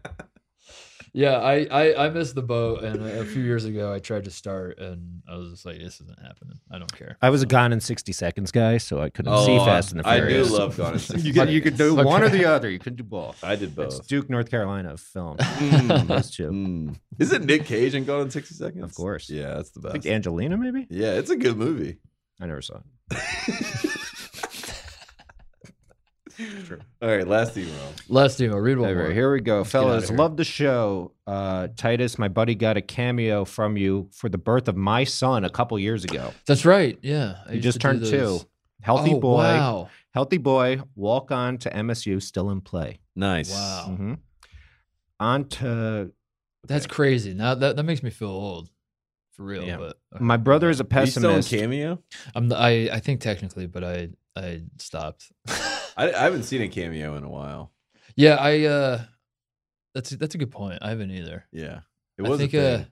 Yeah, 1.15 1.37
I, 1.37 1.67
I 1.69 2.05
I 2.05 2.09
missed 2.09 2.33
the 2.33 2.41
boat, 2.41 2.83
and 2.83 3.05
a 3.07 3.23
few 3.23 3.43
years 3.43 3.65
ago 3.65 3.93
I 3.93 3.99
tried 3.99 4.23
to 4.25 4.31
start, 4.31 4.79
and 4.79 5.21
I 5.29 5.35
was 5.35 5.51
just 5.51 5.63
like, 5.63 5.77
this 5.77 6.01
isn't 6.01 6.19
happening. 6.19 6.59
I 6.71 6.79
don't 6.79 6.91
care. 6.97 7.17
I 7.21 7.29
was 7.29 7.43
a 7.43 7.45
Gone 7.45 7.71
in 7.71 7.79
sixty 7.79 8.11
seconds 8.13 8.51
guy, 8.51 8.77
so 8.79 8.99
I 8.99 9.09
couldn't 9.11 9.37
see 9.45 9.51
Oh, 9.59 9.63
Fast 9.63 9.91
and 9.91 9.99
the 10.03 10.07
I 10.07 10.19
do 10.19 10.25
Furious. 10.25 10.49
love 10.49 10.75
Gone 10.75 10.93
in 10.93 10.99
60 11.11 11.27
you 11.27 11.33
could 11.35 11.49
you 11.49 11.61
could 11.61 11.77
do 11.77 11.89
Seconds. 11.91 12.05
one 12.07 12.23
or 12.23 12.29
the 12.29 12.45
other. 12.45 12.67
You 12.67 12.79
could 12.79 12.95
do 12.95 13.03
both. 13.03 13.43
I 13.43 13.55
did 13.55 13.77
It's 13.77 13.97
both. 13.99 14.07
Duke, 14.07 14.27
North 14.27 14.49
Carolina 14.49 14.97
film. 14.97 15.37
Mm, 15.37 16.07
Those 16.07 16.31
two. 16.31 16.49
mm. 16.49 16.95
Isn't 17.19 17.45
Nick 17.45 17.65
Cage 17.65 17.93
in 17.93 18.05
Gone 18.05 18.21
in 18.21 18.29
60 18.31 18.55
Seconds? 18.55 18.83
Of 18.83 18.95
course. 18.95 19.29
Yeah, 19.29 19.53
that's 19.53 19.69
the 19.69 19.81
I 19.81 19.91
best. 19.91 19.93
think 20.03 20.05
Angelina, 20.07 20.57
maybe. 20.57 20.87
Yeah, 20.89 21.11
it's 21.13 21.29
a 21.29 21.35
good 21.35 21.57
movie. 21.57 21.97
I 22.41 22.47
never 22.47 22.63
saw 22.63 22.79
it. 23.11 23.89
All 27.01 27.07
right, 27.09 27.27
last 27.27 27.57
email. 27.57 27.93
Last 28.09 28.39
email, 28.41 28.57
read 28.59 28.77
one 28.77 28.89
All 28.89 28.95
more. 28.95 29.11
here 29.11 29.31
we 29.31 29.39
go, 29.41 29.59
Let's 29.59 29.71
fellas. 29.71 30.09
here. 30.09 30.17
Love 30.17 30.37
the 30.37 30.43
show. 30.43 31.11
Uh, 31.27 31.67
Titus, 31.75 32.17
my 32.17 32.27
buddy, 32.27 32.55
got 32.55 32.75
a 32.77 32.81
cameo 32.81 33.45
from 33.45 33.77
you 33.77 34.09
for 34.13 34.29
the 34.29 34.37
birth 34.37 34.67
of 34.67 34.75
my 34.75 35.03
son 35.03 35.43
a 35.45 35.49
couple 35.49 35.77
years 35.79 36.03
ago. 36.03 36.33
That's 36.47 36.65
right. 36.65 36.97
Yeah, 37.01 37.35
I 37.45 37.49
He 37.49 37.55
used 37.57 37.63
just 37.63 37.81
to 37.81 37.87
do 37.87 37.99
turned 37.99 38.05
two. 38.05 38.17
those. 38.17 38.45
Healthy 38.81 39.13
Oh, 39.13 39.19
boy. 39.19 39.37
Wow. 39.43 39.89
Healthy 40.13 40.37
boy. 40.39 40.81
Walk 40.95 41.31
on 41.31 41.57
to 41.59 41.69
MSU, 41.69 42.21
still 42.21 42.49
in 42.49 42.61
play. 42.61 42.99
Nice. 43.15 43.51
Wow. 43.51 43.93
hmm 43.95 44.13
On 45.19 45.45
to 45.49 46.11
That's 46.67 46.87
crazy. 46.87 47.33
Now 47.33 47.55
that 47.55 47.75
that 47.77 47.83
makes 47.83 48.03
me 48.03 48.09
feel 48.09 48.29
old, 48.29 48.69
for 49.33 49.43
real. 49.43 49.63
Yeah. 49.63 49.77
But 49.77 49.97
my 50.21 50.37
brother 50.37 50.69
is 50.69 50.79
a 50.81 50.83
Are 50.91 51.01
you 51.01 51.05
still 51.07 51.29
in 51.29 51.35
pessimist. 51.37 51.49
cameo? 51.49 51.99
I'm 52.35 52.49
the, 52.49 52.57
I 52.57 52.89
I 52.91 52.99
think 52.99 53.21
technically, 53.21 53.67
but 53.67 53.83
I 53.83 54.09
I 54.35 54.63
stopped. 54.79 55.31
I, 55.97 56.11
I 56.11 56.19
haven't 56.23 56.43
seen 56.43 56.61
a 56.61 56.67
cameo 56.67 57.15
in 57.15 57.23
a 57.23 57.29
while. 57.29 57.71
yeah, 58.15 58.35
I 58.35 58.63
uh, 58.65 59.01
that's 59.93 60.09
that's 60.11 60.35
a 60.35 60.37
good 60.37 60.51
point. 60.51 60.79
I 60.81 60.89
haven't 60.89 61.11
either. 61.11 61.45
Yeah, 61.51 61.81
it 62.17 62.25
I 62.25 62.29
was 62.29 62.39
think 62.39 62.53
a 62.53 62.73
uh. 62.75 62.83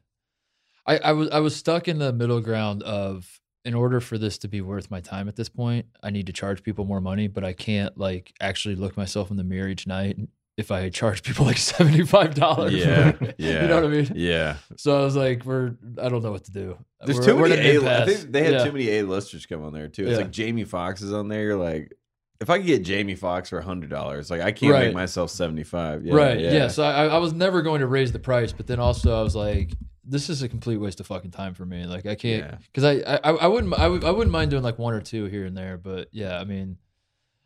I 0.86 0.98
I 0.98 1.12
was 1.14 1.30
I 1.30 1.40
was 1.40 1.56
stuck 1.56 1.88
in 1.88 2.00
the 2.00 2.12
middle 2.14 2.42
ground 2.42 2.84
of 2.84 3.40
in 3.64 3.74
order 3.76 4.00
for 4.00 4.18
this 4.18 4.40
to 4.40 4.48
be 4.48 4.62
worth 4.62 4.90
my 4.90 5.00
time 5.02 5.28
at 5.28 5.36
this 5.36 5.48
point, 5.50 5.86
I 6.02 6.10
need 6.10 6.26
to 6.28 6.34
charge 6.34 6.64
people 6.64 6.84
more 6.86 7.00
money, 7.02 7.28
but 7.28 7.44
I 7.44 7.54
can't 7.54 7.96
like 7.98 8.34
actually 8.42 8.76
look 8.76 8.98
myself 8.98 9.30
in 9.30 9.38
the 9.38 9.44
mirror 9.44 9.68
each 9.68 9.86
night 9.86 10.18
if 10.58 10.72
I 10.72 10.90
charge 10.90 11.22
people 11.28 11.46
like 11.46 11.58
seventy 11.58 12.04
five 12.04 12.34
dollars. 12.34 12.74
yeah, 12.74 13.14
yeah. 13.38 13.62
you 13.62 13.68
know 13.68 13.76
what 13.76 13.86
I 13.86 13.90
mean. 13.90 14.12
Yeah, 14.16 14.58
So 14.78 15.00
I 15.00 15.04
was 15.04 15.16
like, 15.16 15.46
we're 15.46 15.76
I 16.02 16.10
don't 16.10 16.24
know 16.24 16.32
what 16.32 16.46
to 16.46 16.52
do. 16.52 16.78
there's 17.06 17.20
We're- 17.20 17.34
too 17.34 17.38
many. 17.56 17.78
A, 17.78 18.02
I 18.02 18.06
think 18.06 18.32
they 18.32 18.44
had 18.44 18.54
Yeah. 18.54 18.64
too 18.66 18.72
many 18.72 18.90
A 18.90 19.04
listers 19.04 19.46
come 19.46 19.64
on 19.64 19.74
there 19.74 19.88
too. 19.88 20.04
It's 20.04 20.12
Yeah. 20.14 20.18
like 20.18 20.32
Jamie 20.32 20.64
Foxx 20.66 21.02
is 21.04 21.14
on 21.14 21.28
there. 21.28 21.44
You're 21.44 21.58
like, 21.58 21.94
if 22.42 22.50
I 22.50 22.58
could 22.58 22.66
get 22.68 22.84
Jamie 22.84 23.16
Foxx 23.16 23.50
for 23.50 23.62
hundred 23.62 23.90
dollars, 23.90 24.30
like 24.30 24.42
I 24.42 24.52
can't 24.52 24.74
Right. 24.74 24.86
make 24.88 24.94
myself 24.94 25.30
seventy 25.32 25.64
five. 25.64 26.04
Yeah, 26.06 26.14
right. 26.16 26.40
Yeah. 26.40 26.52
Yeah. 26.52 26.68
So 26.68 26.84
I, 26.84 27.06
I 27.06 27.18
was 27.20 27.32
never 27.34 27.62
going 27.62 27.80
to 27.80 27.88
raise 27.88 28.12
the 28.12 28.20
price, 28.20 28.52
but 28.52 28.68
then 28.68 28.80
also 28.80 29.18
I 29.18 29.22
was 29.24 29.36
like, 29.36 29.72
this 30.04 30.30
is 30.30 30.42
a 30.42 30.50
complete 30.50 30.78
waste 30.78 31.00
of 31.00 31.08
fucking 31.08 31.32
time 31.32 31.54
for 31.54 31.66
me. 31.66 31.86
Like 31.86 32.06
I 32.06 32.16
can't 32.16 32.44
Yeah. 32.44 32.58
because 32.74 32.84
I, 32.84 33.14
I 33.24 33.32
I 33.32 33.48
wouldn't 33.48 33.74
I, 33.80 33.88
would, 33.88 34.04
I 34.04 34.12
wouldn't 34.12 34.32
mind 34.32 34.52
doing 34.52 34.64
like 34.64 34.80
one 34.80 34.94
or 34.94 35.02
two 35.02 35.26
here 35.26 35.46
and 35.46 35.56
there, 35.56 35.78
but 35.78 36.10
yeah, 36.12 36.38
I 36.40 36.44
mean, 36.44 36.78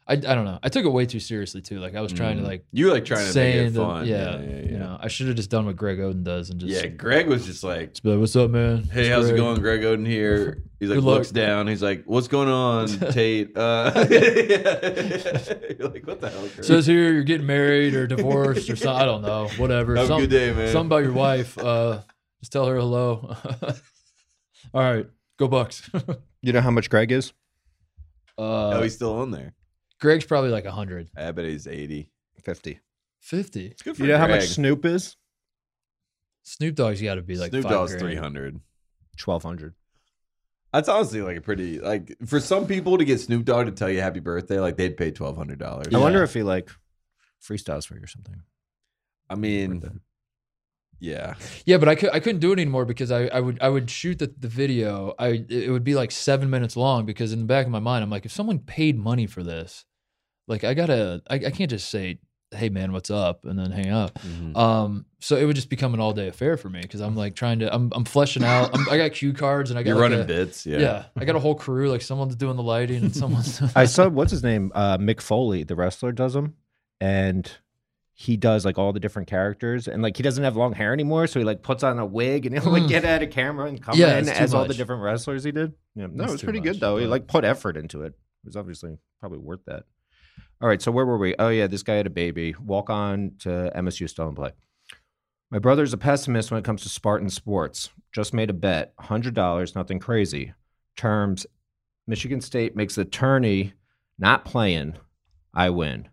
I, 0.07 0.13
I 0.13 0.17
don't 0.17 0.45
know. 0.45 0.59
I 0.61 0.69
took 0.69 0.85
it 0.85 0.89
way 0.89 1.07
too 1.07 1.19
seriously 1.19 1.61
too. 1.61 1.79
Like 1.79 1.95
I 1.95 2.01
was 2.01 2.13
trying 2.13 2.37
to 2.37 2.43
Mm. 2.43 2.47
like 2.47 2.65
you 2.71 2.85
were 2.85 2.91
like 2.91 3.05
trying 3.05 3.21
to 3.21 3.25
make 3.25 3.33
saying 3.33 3.67
it 3.67 3.69
that- 3.71 3.79
fun. 3.79 4.05
yeah, 4.05 4.39
yeah, 4.39 4.41
yeah. 4.49 4.61
you 4.71 4.77
know, 4.77 4.97
I 5.01 5.07
should 5.07 5.25
have 5.25 5.35
just 5.35 5.49
done 5.49 5.65
what 5.65 5.75
Greg 5.77 5.97
Oden 5.97 6.23
does 6.23 6.51
and 6.51 6.59
just 6.59 6.71
Yeah, 6.71 6.87
Greg 6.89 7.25
was 7.27 7.43
just 7.47 7.63
like, 7.63 7.89
just 7.93 8.03
be 8.03 8.09
like, 8.11 8.19
what's 8.19 8.35
up, 8.35 8.51
man? 8.51 8.83
Hey, 8.83 9.01
It's 9.01 9.09
how's 9.09 9.25
it 9.25 9.29
Greg." 9.31 9.41
going? 9.41 9.59
Greg 9.61 9.81
Oden 9.81 10.05
here. 10.05 10.61
He's 10.79 10.89
like, 10.89 10.97
Good 10.97 11.03
luck. 11.05 11.15
looks 11.19 11.31
down. 11.31 11.65
He's 11.67 11.81
like, 11.81 12.03
what's 12.05 12.27
going 12.27 12.49
on, 12.49 12.87
Tate? 13.11 13.57
Uh, 13.57 13.91
you're 14.09 15.89
like, 15.89 16.05
what 16.05 16.21
the 16.21 16.29
hell? 16.31 16.47
Greg? 16.53 16.63
Says 16.63 16.85
here 16.85 17.11
you're 17.11 17.23
getting 17.23 17.47
married 17.47 17.95
or 17.95 18.05
divorced 18.05 18.69
or 18.69 18.75
something. 18.75 19.01
I 19.01 19.05
don't 19.05 19.23
know. 19.23 19.47
Whatever. 19.57 19.95
Have 19.95 20.05
a 20.05 20.07
Some- 20.07 20.21
good 20.21 20.29
day, 20.29 20.53
man. 20.53 20.67
Something 20.71 20.85
about 20.87 21.03
your 21.03 21.13
wife. 21.13 21.57
Uh, 21.57 22.01
just 22.41 22.51
tell 22.51 22.67
her 22.67 22.75
hello. 22.77 23.35
All 24.73 24.81
right, 24.81 25.07
go 25.37 25.47
Bucks. 25.47 25.89
You 26.41 26.53
know 26.53 26.61
how 26.61 26.69
much 26.71 26.89
Greg 26.91 27.11
is? 27.11 27.33
uh, 28.37 28.69
oh, 28.77 28.81
he's 28.83 28.93
still 28.93 29.13
on 29.15 29.31
there. 29.31 29.53
Greg's 30.05 30.25
probably 30.25 30.51
like 30.51 30.65
100. 30.65 31.09
I 31.17 31.31
bet 31.31 31.45
he's 31.45 31.65
80. 31.65 32.11
50. 32.43 32.79
50. 33.21 33.75
Good 33.83 33.97
for 33.97 34.03
You 34.03 34.09
know 34.09 34.17
how 34.19 34.27
much 34.27 34.49
Snoop 34.49 34.85
is? 34.85 35.17
Snoop 36.43 36.75
Dogg's 36.75 37.01
got 37.01 37.15
to 37.15 37.23
be 37.23 37.37
like 37.37 37.49
Snoop 37.49 37.63
five 37.63 37.71
Dogg's 37.71 37.91
grand. 37.93 38.01
300. 38.01 38.53
1200 39.23 39.73
That's 40.71 40.87
honestly 40.87 41.21
like 41.23 41.37
a 41.37 41.41
pretty, 41.41 41.79
like, 41.79 42.15
for 42.27 42.39
some 42.39 42.67
people 42.67 42.99
to 42.99 43.05
get 43.05 43.19
Snoop 43.19 43.45
Dogg 43.45 43.65
to 43.65 43.71
tell 43.71 43.89
you 43.89 43.99
happy 43.99 44.19
birthday, 44.19 44.59
like, 44.59 44.77
they'd 44.77 44.95
pay 44.95 45.11
$1,200. 45.11 45.95
I 45.95 45.97
wonder 45.97 46.21
if 46.21 46.35
he 46.35 46.43
like 46.43 46.69
freestyles 47.41 47.87
for 47.87 47.95
you 47.95 48.03
or 48.03 48.07
something. 48.07 48.41
I 49.27 49.33
mean, 49.33 50.01
yeah. 50.99 51.33
Yeah, 51.65 51.77
but 51.77 51.89
I 51.89 51.95
could 51.95 52.11
I 52.13 52.19
couldn't 52.19 52.41
do 52.41 52.51
it 52.51 52.59
anymore 52.59 52.85
because 52.85 53.11
I, 53.11 53.25
I 53.25 53.39
would 53.39 53.57
I 53.61 53.69
would 53.69 53.89
shoot 53.89 54.19
the, 54.19 54.33
the 54.37 54.47
video. 54.47 55.15
I 55.17 55.45
it 55.49 55.71
would 55.71 55.83
be 55.83 55.95
like 55.95 56.11
seven 56.11 56.49
minutes 56.49 56.77
long 56.77 57.05
because 57.05 57.33
in 57.33 57.39
the 57.39 57.45
back 57.45 57.65
of 57.65 57.71
my 57.71 57.79
mind 57.79 58.03
I'm 58.03 58.09
like 58.09 58.25
if 58.25 58.31
someone 58.31 58.59
paid 58.59 58.97
money 58.97 59.25
for 59.25 59.41
this, 59.41 59.85
like 60.47 60.63
I 60.63 60.73
gotta 60.73 61.21
I, 61.29 61.35
I 61.35 61.51
can't 61.51 61.69
just 61.69 61.89
say 61.89 62.19
hey 62.53 62.69
man 62.69 62.93
what's 62.93 63.11
up 63.11 63.43
and 63.45 63.57
then 63.59 63.71
hang 63.71 63.89
up. 63.89 64.17
Mhm. 64.19 64.55
Um, 64.55 65.05
so 65.19 65.35
it 65.35 65.43
would 65.45 65.55
just 65.55 65.69
become 65.69 65.93
an 65.93 65.99
all 65.99 66.13
day 66.13 66.27
affair 66.27 66.55
for 66.57 66.69
me 66.69 66.79
because 66.79 67.01
I'm 67.01 67.15
like 67.15 67.35
trying 67.35 67.59
to 67.59 67.73
I'm 67.73 67.91
I'm 67.93 68.05
fleshing 68.05 68.43
out. 68.43 68.69
I'm, 68.73 68.87
I 68.89 68.97
got 68.97 69.11
cue 69.13 69.33
cards 69.33 69.71
and 69.71 69.79
I 69.79 69.83
got 69.83 69.89
You're 69.89 69.95
like 69.97 70.01
running 70.03 70.21
a- 70.21 70.25
bits. 70.25 70.65
Yeah. 70.65 70.77
Yeah. 70.79 71.05
I 71.17 71.25
got 71.25 71.35
a 71.35 71.39
whole 71.39 71.55
crew. 71.55 71.89
Like 71.89 72.01
someone's 72.01 72.35
doing 72.35 72.55
the 72.55 72.63
lighting 72.63 73.03
and 73.03 73.15
someone's. 73.15 73.61
I 73.75 73.85
saw 73.85 74.07
what's 74.07 74.31
his 74.31 74.43
name? 74.43 74.71
Uh, 74.75 74.97
Mick 74.97 75.19
Foley, 75.21 75.63
the 75.63 75.75
wrestler, 75.75 76.11
does 76.11 76.33
them, 76.33 76.53
and 77.01 77.51
he 78.17 78.37
does 78.37 78.63
like 78.63 78.77
all 78.77 78.93
the 78.93 78.99
different 79.01 79.27
characters, 79.27 79.89
and 79.89 80.01
like 80.01 80.15
he 80.15 80.23
doesn't 80.23 80.43
have 80.43 80.55
long 80.55 80.71
hair 80.71 80.93
anymore, 80.93 81.27
so 81.27 81.39
he 81.39 81.43
like 81.45 81.61
puts 81.63 81.83
on 81.83 81.99
a 81.99 82.05
wig 82.05 82.45
and 82.45 82.57
he'll 82.57 82.71
like 82.71 82.83
Mm. 82.83 82.87
get 82.89 83.03
out 83.03 83.21
of 83.23 83.29
camera 83.31 83.65
and 83.67 83.81
come 83.81 83.97
Yeah, 83.97 84.13
in 84.17 84.19
it's 84.29 84.37
too 84.37 84.43
as 84.43 84.53
all 84.53 84.65
the 84.65 84.73
different 84.73 85.01
wrestlers 85.01 85.43
he 85.43 85.51
did. 85.51 85.73
Yeah, 85.95 86.07
no, 86.09 86.23
It's 86.23 86.31
it 86.31 86.35
was 86.35 86.43
pretty 86.43 86.59
much, 86.59 86.65
good 86.73 86.79
though. 86.79 86.95
He 86.97 87.07
like 87.07 87.27
put 87.27 87.43
effort 87.43 87.75
into 87.75 88.03
it. 88.03 88.13
It 88.13 88.45
was 88.45 88.55
obviously 88.55 88.97
probably 89.19 89.39
worth 89.39 89.65
that. 89.65 89.83
All 90.61 90.67
right, 90.69 90.81
so 90.81 90.91
where 90.91 91.05
were 91.05 91.17
we? 91.17 91.35
Oh 91.37 91.49
yeah, 91.49 91.67
this 91.67 91.83
guy 91.83 91.95
had 91.95 92.07
a 92.07 92.11
baby. 92.11 92.55
Walk 92.63 92.89
on 92.89 93.33
to 93.39 93.71
MSU 93.75 94.09
still 94.09 94.27
in 94.29 94.35
play. 94.35 94.51
My 95.51 95.59
brother's 95.59 95.93
a 95.93 95.97
pessimist 95.97 96.49
when 96.51 96.59
it 96.59 96.65
comes 96.65 96.81
to 96.83 96.89
Spartan 96.89 97.29
sports. 97.29 97.89
Just 98.13 98.33
made 98.33 98.49
a 98.49 98.53
bet, 98.53 98.93
hundred 98.99 99.33
dollars, 99.33 99.75
nothing 99.75 99.99
crazy. 99.99 100.53
Terms: 100.95 101.45
Michigan 102.07 102.41
State 102.41 102.75
makes 102.75 102.95
the 102.95 103.05
tourney 103.05 103.73
not 104.17 104.45
playing. 104.45 104.95
I 105.53 105.69
win. 105.69 106.07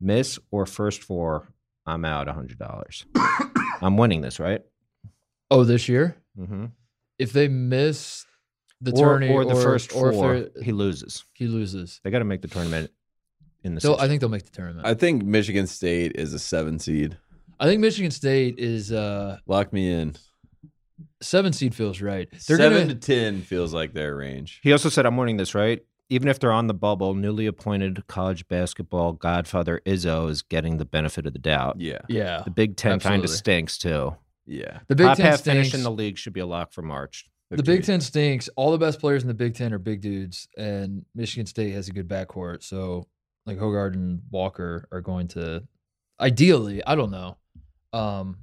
Miss 0.00 0.38
or 0.50 0.64
first 0.64 1.02
four, 1.02 1.48
I'm 1.84 2.04
out 2.04 2.28
hundred 2.28 2.58
dollars. 2.58 3.04
I'm 3.82 3.96
winning 3.96 4.20
this, 4.20 4.38
right? 4.40 4.62
Oh, 5.50 5.64
this 5.64 5.88
year, 5.88 6.16
Mm-hmm. 6.38 6.66
if 7.18 7.32
they 7.32 7.48
miss 7.48 8.24
the 8.80 8.92
or, 8.92 8.96
tourney 9.18 9.28
or 9.28 9.44
the 9.44 9.56
first 9.56 9.92
or 9.94 10.12
four, 10.12 10.46
he 10.62 10.70
loses. 10.72 11.24
he 11.34 11.48
loses, 11.48 12.00
They 12.04 12.10
got 12.12 12.20
to 12.20 12.24
make 12.24 12.42
the 12.42 12.48
tournament 12.48 12.92
in 13.64 13.74
the. 13.74 13.80
they'll, 13.80 13.96
I 13.96 14.08
think 14.08 14.20
they'll 14.20 14.28
make 14.30 14.44
the 14.44 14.50
tournament. 14.50 14.86
I 14.86 14.94
think 14.94 15.24
Michigan 15.24 15.66
State 15.66 16.12
is 16.16 16.32
a 16.34 16.38
seven 16.38 16.78
seed. 16.78 17.16
I 17.60 17.66
think 17.66 17.80
Michigan 17.80 18.10
State 18.10 18.58
is 18.58 18.92
uh 18.92 19.38
Lock 19.46 19.72
me 19.72 19.90
in. 19.90 20.14
seven 21.20 21.52
seed 21.52 21.74
feels 21.74 22.00
right. 22.00 22.28
They're 22.46 22.56
seven 22.56 22.78
gonna 22.88 22.94
to 22.94 22.94
ten 22.94 23.42
feels 23.42 23.72
like 23.74 23.92
their 23.94 24.16
range. 24.16 24.60
He 24.62 24.72
also 24.72 24.88
said, 24.88 25.06
"I'm 25.06 25.16
warning 25.16 25.36
this 25.36 25.54
right." 25.54 25.84
Even 26.10 26.28
if 26.28 26.38
they're 26.40 26.52
on 26.52 26.68
the 26.68 26.74
bubble, 26.74 27.14
newly 27.14 27.44
appointed 27.46 28.06
college 28.06 28.48
basketball 28.48 29.12
godfather 29.12 29.82
Izzo 29.84 30.30
is 30.30 30.40
getting 30.40 30.78
the 30.78 30.86
benefit 30.86 31.26
of 31.26 31.34
the 31.34 31.38
doubt. 31.38 31.78
Yeah, 31.80 31.98
yeah. 32.08 32.42
The 32.44 32.50
Big 32.50 32.76
Ten 32.76 32.98
kind 32.98 33.22
of 33.22 33.28
stinks 33.28 33.76
too. 33.76 34.16
yeah. 34.46 34.78
The 34.88 34.96
Big 34.96 35.06
Top 35.06 35.16
Ten 35.18 35.26
half 35.26 35.40
finish 35.42 35.68
stinks. 35.68 35.74
in 35.78 35.82
the 35.84 35.90
league 35.90 36.16
should 36.16 36.32
be 36.32 36.40
a 36.40 36.46
lock 36.46 36.72
for 36.72 36.80
March. 36.80 37.28
The 37.50 37.62
Big 37.62 37.84
Ten 37.84 38.00
stinks. 38.00 38.48
All 38.56 38.72
the 38.72 38.78
best 38.78 39.00
players 39.00 39.22
in 39.22 39.28
the 39.28 39.34
Big 39.34 39.54
Ten 39.54 39.72
are 39.74 39.78
big 39.78 40.00
dudes, 40.00 40.48
and 40.56 41.04
Michigan 41.14 41.44
State 41.46 41.72
has 41.72 41.88
a 41.88 41.92
good 41.92 42.08
backcourt. 42.08 42.62
So, 42.62 43.06
like 43.48 43.58
Hoggard 43.58 43.94
and 43.94 44.22
Walker 44.30 44.86
are 44.92 45.00
going 45.00 45.26
to, 45.28 45.64
ideally, 46.20 46.84
I 46.86 46.94
don't 46.94 47.10
know. 47.10 47.36
Um, 47.92 48.36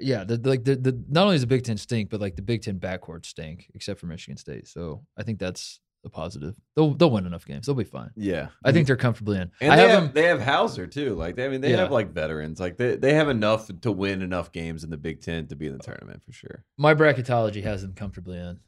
yeah, 0.00 0.24
the, 0.24 0.38
like 0.38 0.64
the, 0.64 0.76
the 0.76 1.04
not 1.08 1.24
only 1.24 1.34
is 1.36 1.42
the 1.42 1.46
Big 1.46 1.64
Ten 1.64 1.76
stink, 1.76 2.08
but 2.08 2.20
like 2.20 2.36
the 2.36 2.42
Big 2.42 2.62
Ten 2.62 2.78
backcourt 2.80 3.26
stink, 3.26 3.70
except 3.74 4.00
for 4.00 4.06
Michigan 4.06 4.38
State. 4.38 4.66
So 4.66 5.04
I 5.18 5.22
think 5.24 5.38
that's 5.38 5.80
a 6.06 6.08
positive. 6.08 6.54
They'll 6.76 6.94
they'll 6.94 7.10
win 7.10 7.26
enough 7.26 7.44
games. 7.44 7.66
They'll 7.66 7.74
be 7.74 7.84
fine. 7.84 8.10
Yeah, 8.16 8.48
I 8.64 8.72
think 8.72 8.86
they're 8.86 8.96
comfortably 8.96 9.36
in. 9.38 9.50
And 9.60 9.72
I 9.72 9.76
they 9.76 9.82
have 9.82 9.90
have, 9.90 10.02
them. 10.04 10.12
they 10.14 10.22
have 10.28 10.40
Hauser 10.40 10.86
too. 10.86 11.14
Like 11.14 11.36
they, 11.36 11.44
I 11.44 11.48
mean, 11.48 11.60
they 11.60 11.72
Yeah. 11.72 11.78
have 11.78 11.90
like 11.92 12.12
veterans. 12.12 12.60
Like 12.60 12.76
they, 12.78 12.96
they 12.96 13.12
have 13.14 13.28
enough 13.28 13.70
to 13.82 13.92
win 13.92 14.22
enough 14.22 14.52
games 14.52 14.84
in 14.84 14.90
the 14.90 14.96
Big 14.96 15.20
Ten 15.20 15.46
to 15.48 15.56
be 15.56 15.66
in 15.66 15.72
the 15.76 15.78
tournament 15.84 16.22
for 16.24 16.32
sure. 16.32 16.64
My 16.78 16.94
bracketology 16.94 17.62
has 17.64 17.82
them 17.82 17.92
comfortably 17.94 18.38
in. 18.38 18.60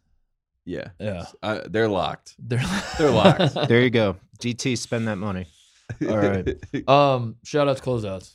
Yeah, 0.67 0.89
Yeah, 0.99 1.25
uh, 1.43 1.61
they're 1.67 1.89
locked. 1.89 2.35
they're 2.39 2.63
They're 2.99 3.11
locked. 3.11 3.55
There 3.69 3.83
you 3.83 3.91
go. 3.91 4.17
GT, 4.41 4.77
spend 4.77 5.07
that 5.09 5.17
money. 5.17 5.47
All 6.09 6.19
right. 6.19 6.47
um, 6.89 7.37
shout 7.45 7.69
out 7.69 7.77
to 7.79 7.83
closeouts. 7.83 8.35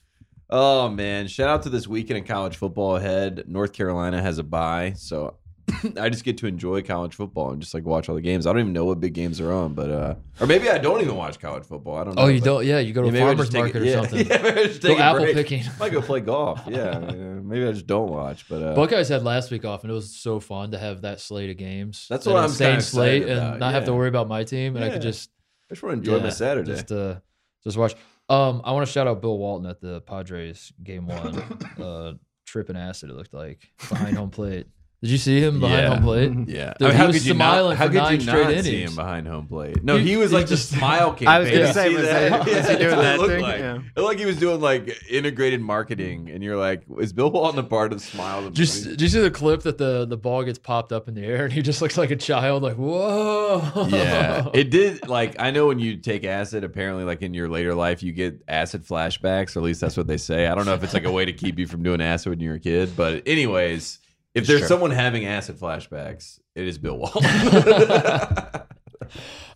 oh 0.50 0.90
man! 0.90 1.28
Shout 1.28 1.50
out 1.50 1.64
to 1.64 1.70
this 1.70 1.88
weekend 1.88 2.20
in 2.20 2.24
college 2.24 2.56
football 2.58 2.96
ahead. 2.96 3.44
North 3.48 3.74
Carolina 3.74 4.22
has 4.22 4.38
a 4.40 4.44
bye, 4.44 4.94
so 4.96 5.36
I 6.00 6.10
just 6.10 6.24
get 6.24 6.38
to 6.40 6.48
enjoy 6.48 6.82
college 6.82 7.16
football 7.16 7.52
and 7.52 7.62
just 7.62 7.74
like 7.74 7.84
watch 7.86 8.10
all 8.10 8.16
the 8.16 8.22
games. 8.22 8.46
I 8.48 8.52
don't 8.52 8.60
even 8.62 8.74
know 8.74 8.86
what 8.86 9.00
big 9.00 9.14
games 9.14 9.40
are 9.42 9.52
on, 9.52 9.74
but 9.74 9.90
uh, 9.90 10.16
or 10.40 10.48
maybe 10.48 10.70
I 10.70 10.78
don't 10.78 11.02
even 11.02 11.16
watch 11.16 11.40
college 11.40 11.66
football. 11.66 11.98
I 11.98 12.04
don't. 12.04 12.16
know. 12.16 12.24
Oh, 12.24 12.28
you 12.28 12.40
but- 12.40 12.46
don't? 12.46 12.66
Yeah, 12.66 12.80
you 12.80 12.94
go 12.94 13.02
to 13.04 13.08
Yeah, 13.10 13.24
a 13.24 13.26
farmer's 13.28 13.52
market 13.54 13.82
or 13.82 13.86
yeah, 13.86 14.02
something. 14.02 14.28
Yeah, 14.28 14.36
I 14.44 14.78
Go 14.80 14.98
apple 14.98 15.22
break. 15.22 15.36
picking. 15.36 15.64
Might 15.80 15.92
go 15.92 16.02
play 16.02 16.20
golf. 16.22 16.62
Yeah, 16.68 17.00
yeah, 17.00 17.14
maybe 17.14 17.68
I 17.68 17.72
just 17.72 17.88
don't 17.88 18.10
watch. 18.10 18.48
But 18.48 18.64
uh, 18.64 18.76
Buckeyes 18.76 19.10
had 19.10 19.24
last 19.24 19.52
week 19.52 19.66
off, 19.66 19.84
and 19.84 19.92
it 19.92 19.94
was 19.94 20.16
so 20.16 20.40
fun 20.40 20.72
to 20.72 20.80
have 20.80 21.02
that 21.02 21.20
slate 21.20 21.50
of 21.50 21.58
games. 21.58 22.06
That's 22.10 22.26
what 22.26 22.38
I'm 22.38 22.50
saying. 22.50 22.82
slate, 22.82 23.24
excited 23.24 23.38
and 23.38 23.48
about, 23.48 23.60
not 23.60 23.74
have 23.74 23.86
to 23.86 23.94
worry 23.94 24.10
about 24.10 24.28
my 24.28 24.44
team, 24.44 24.76
and 24.76 24.86
I 24.86 24.90
could 24.90 25.02
just 25.02 25.30
I 25.70 25.74
just 25.74 25.84
want 25.84 26.04
to 26.04 26.12
enjoy 26.12 26.24
my 26.24 26.30
Saturday. 26.30 26.72
Just 26.72 26.92
uh, 26.92 27.16
just 27.64 27.78
watch. 27.78 27.96
Um, 28.30 28.62
I 28.64 28.72
want 28.72 28.86
to 28.86 28.92
shout 28.92 29.08
out 29.08 29.22
Bill 29.22 29.38
Walton 29.38 29.70
at 29.70 29.82
the 29.82 30.00
Padres 30.02 30.72
game 30.84 31.08
one. 31.08 31.38
uh, 31.82 32.14
tripping 32.46 32.76
acid. 32.78 33.10
It 33.10 33.16
looked 33.16 33.34
like 33.34 33.70
behind 33.90 34.18
home 34.18 34.30
plate. 34.30 34.68
Did 35.04 35.10
you 35.10 35.18
see 35.18 35.40
him 35.40 35.60
behind 35.60 35.82
Yeah. 35.82 35.96
home 35.96 36.04
plate? 36.04 36.32
Yeah, 36.48 36.74
Dude, 36.78 36.92
he 36.92 36.96
how 36.98 37.08
was 37.08 37.16
could 37.16 37.26
you 37.26 37.34
smiling 37.34 37.70
not? 37.72 37.78
How 37.78 37.86
for 37.88 37.92
could 37.94 37.98
nine 38.04 38.14
you 38.14 38.22
straight 38.22 38.56
not 38.56 38.64
see 38.64 38.76
innings. 38.76 38.92
him 38.92 38.96
behind 38.96 39.28
home 39.28 39.48
plate? 39.48 39.84
No, 39.84 39.98
He- 39.98 40.10
he, 40.10 40.18
was 40.18 40.30
he 40.30 40.38
like 40.38 40.46
the 40.46 40.56
just- 40.56 40.70
smile 40.78 41.10
campaign. 41.14 41.28
I 41.28 41.40
was 41.40 41.50
gonna 41.50 41.74
say, 41.74 41.90
was 41.96 42.04
that- 42.04 42.32
was 42.40 42.48
he 42.48 42.54
that's 42.54 42.68
doing 42.68 42.80
what 42.92 43.00
it 43.00 43.02
that 43.02 43.18
looked 43.20 43.32
thing? 43.32 43.42
Like. 43.42 43.58
Yeah. 43.60 43.76
It 43.78 43.82
looked 44.00 44.08
like 44.10 44.20
he 44.20 44.26
was 44.26 44.38
doing 44.38 44.62
like 44.62 44.96
integrated 45.10 45.60
marketing, 45.60 46.30
and 46.30 46.44
you're 46.44 46.56
like, 46.56 46.84
is 47.00 47.14
Bill 47.14 47.32
Walton 47.32 47.58
a 47.60 47.64
part 47.64 47.94
of 47.94 48.00
the 48.00 48.06
smile? 48.06 48.40
Of 48.40 48.44
the 48.46 48.52
Just 48.52 48.86
movie? 48.86 48.98
did 48.98 49.02
you 49.02 49.08
see 49.10 49.22
the 49.22 49.32
clip 49.32 49.64
that 49.64 49.80
the 49.80 50.06
the 50.06 50.18
ball 50.18 50.44
gets 50.44 50.60
popped 50.60 50.92
up 50.92 51.08
in 51.08 51.16
the 51.16 51.24
air 51.26 51.46
and 51.46 51.54
he 51.54 51.64
just 51.64 51.82
looks 51.82 51.98
like 51.98 52.12
a 52.12 52.16
child, 52.16 52.62
like 52.62 52.76
whoa. 52.76 53.88
yeah, 53.90 54.50
it 54.54 54.70
did. 54.70 55.08
Like 55.08 55.36
I 55.40 55.50
know 55.50 55.66
when 55.66 55.80
you 55.80 55.98
take 55.98 56.26
acid, 56.26 56.64
apparently, 56.64 57.06
like 57.06 57.24
in 57.24 57.34
your 57.34 57.50
later 57.50 57.74
life, 57.74 58.04
you 58.04 58.12
get 58.12 58.44
acid 58.48 58.86
flashbacks, 58.86 59.56
or 59.56 59.60
at 59.62 59.66
least 59.66 59.82
that's 59.82 59.98
what 59.98 60.06
they 60.06 60.18
say. 60.18 60.46
I 60.46 60.54
don't 60.54 60.66
know 60.66 60.76
if 60.76 60.84
it's 60.84 60.94
like 60.94 61.06
a 61.06 61.12
way 61.12 61.26
to 61.26 61.34
keep 61.34 61.58
you 61.58 61.66
from 61.66 61.82
doing 61.82 62.02
acid 62.02 62.30
when 62.30 62.40
you're 62.40 62.56
a 62.56 62.60
kid, 62.60 62.96
but 62.96 63.24
anyways, 63.28 63.98
if 64.34 64.48
there's 64.48 64.60
Sure. 64.60 64.68
someone 64.68 64.92
having 64.92 65.26
acid 65.26 65.58
flashbacks, 65.58 66.40
it 66.56 66.68
is 66.68 66.78
Bill 66.78 66.98
Walton. 66.98 67.24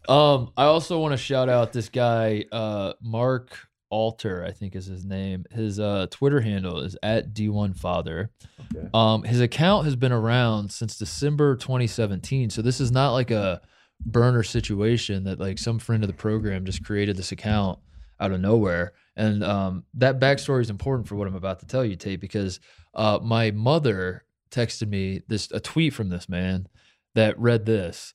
Um, 0.07 0.51
I 0.55 0.65
also 0.65 0.99
want 0.99 1.13
to 1.13 1.17
shout 1.17 1.49
out 1.49 1.73
this 1.73 1.89
guy, 1.89 2.45
uh, 2.51 2.93
Mark 3.01 3.57
Alter, 3.89 4.43
I 4.45 4.51
think 4.51 4.75
is 4.75 4.85
his 4.85 5.05
name. 5.05 5.45
His 5.51 5.79
uh, 5.79 6.07
Twitter 6.11 6.41
handle 6.41 6.79
is 6.81 6.97
at 7.01 7.33
D1Father. 7.33 8.29
Okay. 8.75 8.87
Um, 8.93 9.23
his 9.23 9.41
account 9.41 9.85
has 9.85 9.95
been 9.95 10.11
around 10.11 10.71
since 10.71 10.97
December 10.97 11.55
2017. 11.55 12.49
So 12.49 12.61
this 12.61 12.79
is 12.79 12.91
not 12.91 13.13
like 13.13 13.31
a 13.31 13.61
burner 14.05 14.43
situation 14.43 15.23
that 15.23 15.39
like 15.39 15.57
some 15.57 15.79
friend 15.79 16.03
of 16.03 16.07
the 16.07 16.13
program 16.15 16.65
just 16.65 16.83
created 16.83 17.17
this 17.17 17.31
account 17.31 17.79
out 18.19 18.31
of 18.31 18.39
nowhere. 18.41 18.93
And 19.15 19.43
um, 19.43 19.85
that 19.95 20.19
backstory 20.19 20.61
is 20.61 20.69
important 20.69 21.07
for 21.07 21.15
what 21.15 21.27
I'm 21.27 21.35
about 21.35 21.61
to 21.61 21.65
tell 21.65 21.85
you, 21.85 21.95
Tate, 21.95 22.19
because 22.19 22.59
uh, 22.93 23.19
my 23.23 23.51
mother 23.51 24.24
texted 24.55 24.87
me 24.87 25.21
this 25.27 25.51
a 25.51 25.59
tweet 25.59 25.93
from 25.93 26.09
this 26.09 26.29
man 26.29 26.67
that 27.13 27.37
read 27.39 27.65
this. 27.65 28.13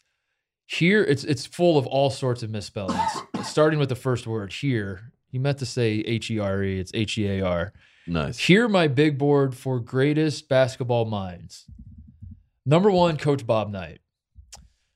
Here, 0.66 1.02
it's 1.02 1.24
it's 1.24 1.46
full 1.46 1.76
of 1.76 1.86
all 1.86 2.10
sorts 2.10 2.42
of 2.42 2.50
misspellings. 2.50 3.10
starting 3.42 3.78
with 3.78 3.88
the 3.88 3.96
first 3.96 4.26
word, 4.26 4.52
here. 4.52 5.12
He 5.30 5.38
meant 5.38 5.58
to 5.58 5.66
say 5.66 5.94
H 6.06 6.30
E 6.30 6.38
R 6.38 6.62
E. 6.62 6.78
It's 6.80 6.92
H 6.94 7.18
E 7.18 7.26
A 7.28 7.40
R. 7.46 7.72
nice. 8.06 8.38
Here, 8.38 8.68
my 8.68 8.88
big 8.88 9.18
board 9.18 9.54
for 9.56 9.78
greatest 9.80 10.48
basketball 10.48 11.04
minds. 11.06 11.66
Number 12.66 12.90
one, 12.90 13.16
Coach 13.16 13.46
Bob 13.46 13.70
Knight. 13.70 14.00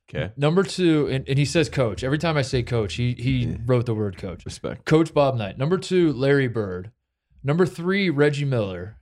Okay. 0.09 0.33
Number 0.37 0.62
two, 0.62 1.09
and, 1.09 1.27
and 1.29 1.39
he 1.39 1.45
says 1.45 1.69
coach. 1.69 2.05
Every 2.05 2.19
time 2.19 2.37
I 2.37 2.43
say 2.43 2.62
coach, 2.62 2.95
he 2.95 3.15
he 3.19 3.47
Yeah. 3.47 3.57
wrote 3.66 3.87
the 3.87 3.95
word 3.95 4.16
coach. 4.16 4.45
Respect. 4.45 4.85
Coach 4.85 5.12
Bob 5.15 5.37
Knight. 5.37 5.59
Number 5.59 5.79
two, 5.79 6.12
Larry 6.12 6.47
Bird. 6.49 6.93
Number 7.43 7.66
three, 7.66 8.11
Reggie 8.11 8.45
Miller. 8.45 8.97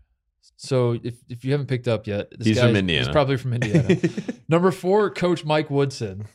So 0.64 0.92
if, 1.02 1.16
if 1.28 1.44
you 1.44 1.50
haven't 1.50 1.66
picked 1.66 1.88
up 1.88 2.06
yet, 2.06 2.30
this 2.38 2.46
He's 2.46 2.56
guy 2.56 2.62
from 2.62 2.70
is- 2.76 2.78
Indiana. 2.78 3.04
He's 3.06 3.12
probably 3.12 3.36
from 3.36 3.52
Indiana. 3.54 3.96
Number 4.48 4.70
four, 4.70 5.10
Coach 5.10 5.44
Mike 5.44 5.70
Woodson. 5.70 6.26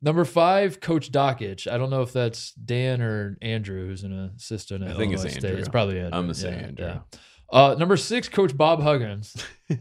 Number 0.00 0.24
five, 0.24 0.78
Coach 0.80 1.10
Dakich. 1.10 1.66
I 1.70 1.76
don't 1.76 1.90
know 1.90 2.02
if 2.02 2.12
that's 2.12 2.52
Dan 2.52 3.02
or 3.02 3.36
Andrew, 3.42 3.88
who's 3.88 4.04
an 4.04 4.12
assistant 4.36 4.84
at 4.84 4.90
I 4.92 4.96
think 4.96 5.12
it's 5.14 5.22
Illinois 5.22 5.32
State. 5.38 5.44
Andrew. 5.46 5.58
It's 5.58 5.68
probably 5.68 5.98
Andrew. 5.98 6.16
I'm 6.18 6.24
gonna 6.24 6.34
say 6.34 6.50
Yeah, 6.50 6.66
Andrew. 6.66 6.86
yeah. 6.86 6.98
Uh, 7.50 7.74
number 7.78 7.96
six, 7.96 8.28
Coach 8.28 8.56
Bob 8.56 8.82
Huggins. 8.82 9.34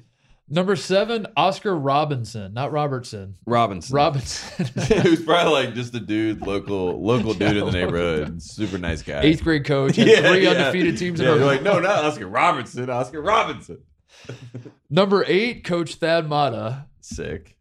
number 0.50 0.76
seven, 0.76 1.28
Oscar 1.36 1.76
Robinson, 1.76 2.54
not 2.54 2.72
Robertson. 2.72 3.36
Robinson. 3.46 3.96
Robinson. 3.96 4.66
Who's 5.02 5.24
probably 5.24 5.54
like 5.66 5.74
just 5.76 5.94
a 5.96 6.00
dude, 6.00 6.42
local 6.42 7.02
local 7.04 7.34
dude 7.34 7.58
in 7.58 7.66
the 7.66 7.72
neighborhood. 7.72 8.42
Super 8.42 8.78
nice 8.78 9.02
guy. 9.02 9.22
Eighth 9.22 9.44
grade 9.44 9.66
coach. 9.66 9.96
Had 9.96 10.08
Yeah, 10.08 10.30
three 10.30 10.44
yeah. 10.44 10.52
undefeated 10.52 10.98
teams 10.98 11.20
in 11.20 11.26
Yeah, 11.26 11.34
a 11.34 11.38
you're 11.38 11.46
like, 11.46 11.64
no, 11.64 11.80
not 11.80 12.04
Oscar 12.06 12.28
Robertson. 12.28 12.90
Oscar 12.90 13.22
Robinson. 13.22 13.80
Number 14.90 15.24
eight, 15.28 15.64
Coach 15.66 15.96
Thad 15.96 16.30
Matta. 16.30 16.86
Sick. 17.02 17.58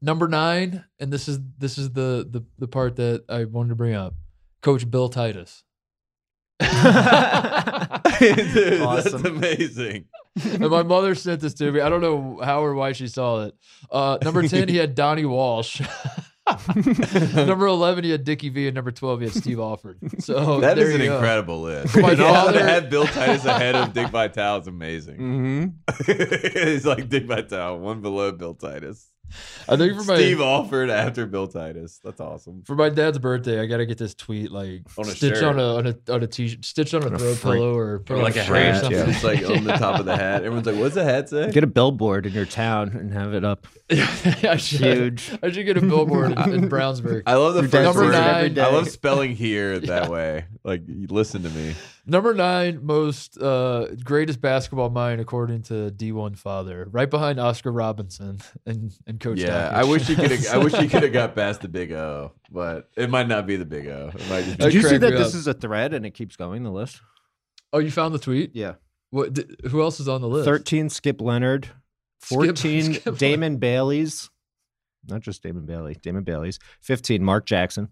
Number 0.00 0.28
nine, 0.28 0.84
and 1.00 1.12
this 1.12 1.28
is 1.28 1.38
this 1.58 1.76
is 1.78 1.90
the 1.92 2.26
the 2.30 2.44
the 2.58 2.68
part 2.68 2.96
that 2.96 3.24
I 3.28 3.44
wanted 3.44 3.70
to 3.70 3.74
bring 3.74 3.94
up. 3.94 4.14
Coach 4.62 4.88
Bill 4.90 5.08
Titus. 5.08 5.64
Dude, 6.60 6.70
Awesome. 8.80 9.22
That's 9.22 9.24
amazing. 9.24 10.06
And 10.44 10.68
my 10.68 10.82
mother 10.82 11.14
sent 11.14 11.40
this 11.40 11.54
to 11.54 11.70
me. 11.72 11.80
I 11.80 11.88
don't 11.88 12.00
know 12.00 12.40
how 12.42 12.64
or 12.64 12.74
why 12.74 12.92
she 12.92 13.08
saw 13.08 13.44
it. 13.44 13.54
Uh, 13.90 14.18
number 14.22 14.46
10, 14.46 14.68
he 14.68 14.76
had 14.76 14.94
Donnie 14.94 15.24
Walsh. 15.24 15.80
number 17.34 17.66
11, 17.66 18.04
he 18.04 18.10
had 18.10 18.24
Dickie 18.24 18.48
V. 18.48 18.66
And 18.68 18.74
number 18.74 18.90
12, 18.90 19.20
he 19.20 19.26
had 19.26 19.34
Steve 19.34 19.58
Alford. 19.58 19.98
So 20.20 20.60
that 20.60 20.78
is 20.78 20.94
an 20.94 21.00
go. 21.00 21.14
incredible 21.14 21.62
list. 21.62 21.96
My 21.96 22.10
and 22.12 22.20
also 22.20 22.34
father- 22.46 22.58
to 22.58 22.64
have 22.64 22.90
Bill 22.90 23.06
Titus 23.06 23.44
ahead 23.44 23.74
of 23.74 23.92
Dick 23.92 24.08
Vitale 24.08 24.60
is 24.60 24.66
amazing. 24.66 25.18
Mm-hmm. 25.18 26.58
He's 26.68 26.86
like 26.86 27.08
Dick 27.08 27.24
Vitale, 27.26 27.78
one 27.78 28.00
below 28.00 28.32
Bill 28.32 28.54
Titus. 28.54 29.06
I 29.68 29.76
think 29.76 29.94
for 29.96 30.04
my 30.04 30.16
Steve 30.16 30.40
Alford 30.40 30.90
after 30.90 31.26
Bill 31.26 31.46
Titus. 31.46 32.00
That's 32.02 32.20
awesome. 32.20 32.62
for 32.64 32.74
my 32.74 32.88
dad's 32.88 33.18
birthday, 33.18 33.60
I 33.60 33.66
gotta 33.66 33.86
get 33.86 33.98
this 33.98 34.14
tweet 34.14 34.50
like 34.50 34.82
On 34.96 35.04
a 35.06 35.10
stitched 35.10 35.36
shirt. 35.36 35.44
on 35.44 35.58
a 35.58 35.74
on 35.76 35.86
a 35.86 36.12
on 36.12 36.22
a 36.22 36.26
t 36.26 36.58
stitched 36.62 36.94
on 36.94 37.02
a 37.02 37.06
On 37.06 37.14
a 37.14 37.18
throw 37.18 37.34
frame. 37.34 37.54
pillow 37.54 37.74
or 37.74 38.02
Or 38.08 38.16
like 38.18 38.36
a 38.36 38.44
frame 38.44 38.68
or 38.68 38.72
hat, 38.72 38.80
something. 38.82 39.06
just 39.06 39.24
like 39.24 39.48
on 39.48 39.64
the 39.64 39.72
top 39.74 40.00
of 40.00 40.06
the 40.06 40.16
hat. 40.16 40.44
Everyone's 40.44 40.66
like, 40.66 40.76
"What's 40.76 40.94
the 40.94 41.04
hat 41.04 41.28
say?" 41.28 41.50
Get 41.50 41.64
a 41.64 41.68
billboard 41.68 42.26
in 42.26 42.32
your 42.32 42.46
town 42.46 42.88
and 42.90 43.12
have 43.12 43.34
it 43.34 43.44
up. 43.44 43.66
I 43.90 44.56
should, 44.56 44.80
Huge. 45.20 45.30
I 45.42 45.50
should 45.50 45.66
get 45.66 45.76
a 45.76 45.80
billboard 45.80 46.32
in, 46.32 46.38
in 46.54 46.68
Brownsburg. 46.68 47.22
I 47.26 47.34
love 47.34 47.54
the 47.54 47.62
Your 47.62 47.70
first 47.70 47.84
Number 47.84 48.02
word. 48.04 48.12
nine. 48.12 48.34
every 48.36 48.48
day. 48.50 48.60
I 48.62 48.70
love 48.72 48.88
spelling 48.88 49.34
here 49.34 49.78
that 49.78 49.88
Yeah. 50.04 50.08
way. 50.08 50.44
Like, 50.64 50.82
listen 50.86 51.42
to 51.42 51.50
me. 51.50 51.74
Number 52.10 52.32
nine, 52.32 52.80
most 52.86 53.36
uh, 53.36 53.88
greatest 54.02 54.40
basketball 54.40 54.88
mind 54.88 55.20
according 55.20 55.62
to 55.64 55.90
D1 55.90 56.38
Father, 56.38 56.88
right 56.90 57.08
behind 57.08 57.38
Oscar 57.38 57.70
Robinson 57.70 58.40
and 58.64 58.92
and 59.06 59.20
Coach. 59.20 59.38
yeah, 59.38 59.70
Dakich. 59.70 59.72
I 59.74 59.84
wish 59.84 60.08
you 60.08 60.16
could. 60.16 60.30
have 60.30 60.46
I 60.54 60.56
wish 60.56 60.72
you 60.72 60.88
could 60.88 61.02
have 61.02 61.12
got 61.12 61.34
past 61.34 61.60
the 61.60 61.68
big 61.68 61.92
O, 61.92 62.32
but 62.50 62.88
it 62.96 63.10
might 63.10 63.28
not 63.28 63.46
be 63.46 63.56
the 63.56 63.66
big 63.66 63.86
O. 63.88 64.10
It 64.14 64.28
might 64.30 64.44
just 64.44 64.56
be 64.56 64.64
Did 64.64 64.74
you 64.74 64.82
see 64.82 64.96
that 64.96 65.10
this 65.10 65.34
up. 65.34 65.38
is 65.38 65.46
a 65.46 65.52
thread 65.54 65.92
and 65.92 66.06
it 66.06 66.12
keeps 66.12 66.34
going, 66.36 66.62
the 66.62 66.72
list? 66.72 67.00
oh, 67.74 67.78
you 67.78 67.90
found 67.90 68.14
the 68.14 68.18
tweet? 68.18 68.56
Yeah. 68.56 68.74
What? 69.10 69.34
Did, 69.34 69.60
who 69.70 69.82
else 69.82 70.00
is 70.00 70.08
on 70.08 70.22
the 70.22 70.28
list? 70.28 70.46
13, 70.46 70.88
Skip 70.88 71.20
Leonard. 71.20 71.68
14 72.20 72.94
skip 72.94 73.06
one. 73.06 73.14
Damon 73.16 73.56
Bailey's. 73.58 74.30
Not 75.06 75.20
just 75.20 75.42
Damon 75.42 75.66
Bailey, 75.66 75.96
Damon 76.02 76.24
Bailey's. 76.24 76.58
15 76.80 77.22
Mark 77.22 77.46
Jackson. 77.46 77.88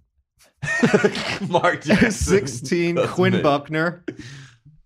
Mark 1.49 1.83
Jackson. 1.85 2.11
16 2.11 2.95
That's 2.97 3.13
Quinn 3.13 3.35
amazing. 3.35 3.43
Buckner. 3.43 4.05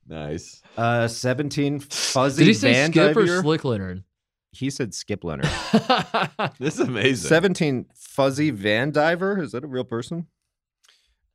Nice. 0.07 0.63
Uh, 0.77 1.07
17 1.09 1.81
Fuzzy 1.81 2.45
Did 2.45 2.49
he 2.49 2.55
say 2.55 2.73
Van 2.73 2.91
Skip 2.93 3.17
or 3.17 3.23
Dyver. 3.25 3.41
Slick 3.43 3.65
Leonard? 3.65 4.05
He 4.53 4.69
said 4.71 4.93
Skip 4.95 5.23
Leonard. 5.25 5.47
This 6.59 6.75
is 6.75 6.81
amazing. 6.81 7.29
17 7.29 7.87
Fuzzy 7.95 8.51
Vandivier. 8.53 9.41
Is 9.43 9.53
that 9.53 9.63
a 9.65 9.67
real 9.69 9.85
person? 9.85 10.27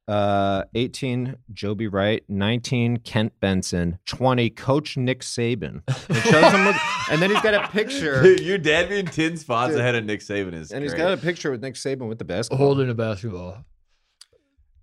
Uh, 0.07 0.63
18 0.75 1.35
Joby 1.53 1.87
Wright. 1.87 2.23
19 2.27 2.97
Kent 2.97 3.33
Benson. 3.39 3.97
20 4.05 4.49
Coach 4.51 4.97
Nick 4.97 5.21
Saban. 5.21 5.81
It 5.87 6.21
shows 6.29 6.53
him 6.53 6.65
look, 6.65 6.75
and 7.09 7.21
then 7.21 7.31
he's 7.31 7.41
got 7.41 7.53
a 7.55 7.67
picture. 7.69 8.21
Dude, 8.21 8.41
your 8.41 8.57
dad 8.59 8.89
being 8.89 9.05
10 9.05 9.37
spots 9.37 9.71
Dude. 9.71 9.79
ahead 9.79 9.95
of 9.95 10.05
Nick 10.05 10.19
Saban 10.19 10.53
is 10.53 10.71
And 10.71 10.83
he's 10.83 10.91
great. 10.93 11.01
got 11.03 11.13
a 11.13 11.17
picture 11.17 11.49
with 11.49 11.61
Nick 11.61 11.73
Saban 11.75 12.07
with 12.07 12.19
the 12.19 12.25
basketball. 12.25 12.65
Holding 12.67 12.89
a 12.89 12.93
basketball. 12.93 13.65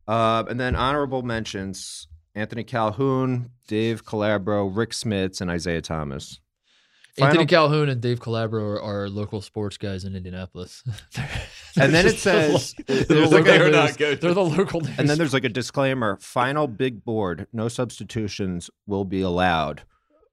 Uh, 0.08 0.44
and 0.48 0.58
then 0.58 0.74
honorable 0.74 1.22
mentions 1.22 2.08
Anthony 2.34 2.64
Calhoun, 2.64 3.50
Dave 3.68 4.04
Calabro, 4.04 4.70
Rick 4.74 4.90
Smits, 4.90 5.40
and 5.40 5.50
Isiah 5.50 5.80
Thomas. 5.82 6.40
Anthony 7.18 7.44
Calhoun 7.44 7.90
and 7.90 8.00
Dave 8.00 8.20
Calabro 8.20 8.62
are, 8.62 8.80
are 8.80 9.08
local 9.10 9.42
sports 9.42 9.76
guys 9.76 10.04
in 10.04 10.16
Indianapolis. 10.16 10.82
And 11.80 11.94
then 11.94 12.04
it 12.06 12.16
Just 12.16 12.24
the 12.26 12.48
lo- 12.52 12.58
says- 12.58 12.74
they're 12.86 13.04
They're 13.04 13.24
local 13.26 13.42
they're 13.44 13.70
not 13.70 13.84
news. 13.88 13.96
coaches. 13.96 14.20
They're 14.20 14.34
the 14.34 14.44
local 14.44 14.80
news. 14.82 14.98
And 14.98 15.08
then 15.08 15.16
there's 15.18 15.32
like 15.32 15.44
a 15.44 15.48
disclaimer 15.48 16.18
final 16.20 16.66
big 16.66 17.02
board, 17.04 17.46
no 17.52 17.68
substitutions 17.68 18.68
will 18.86 19.04
be 19.06 19.22
allowed. 19.22 19.82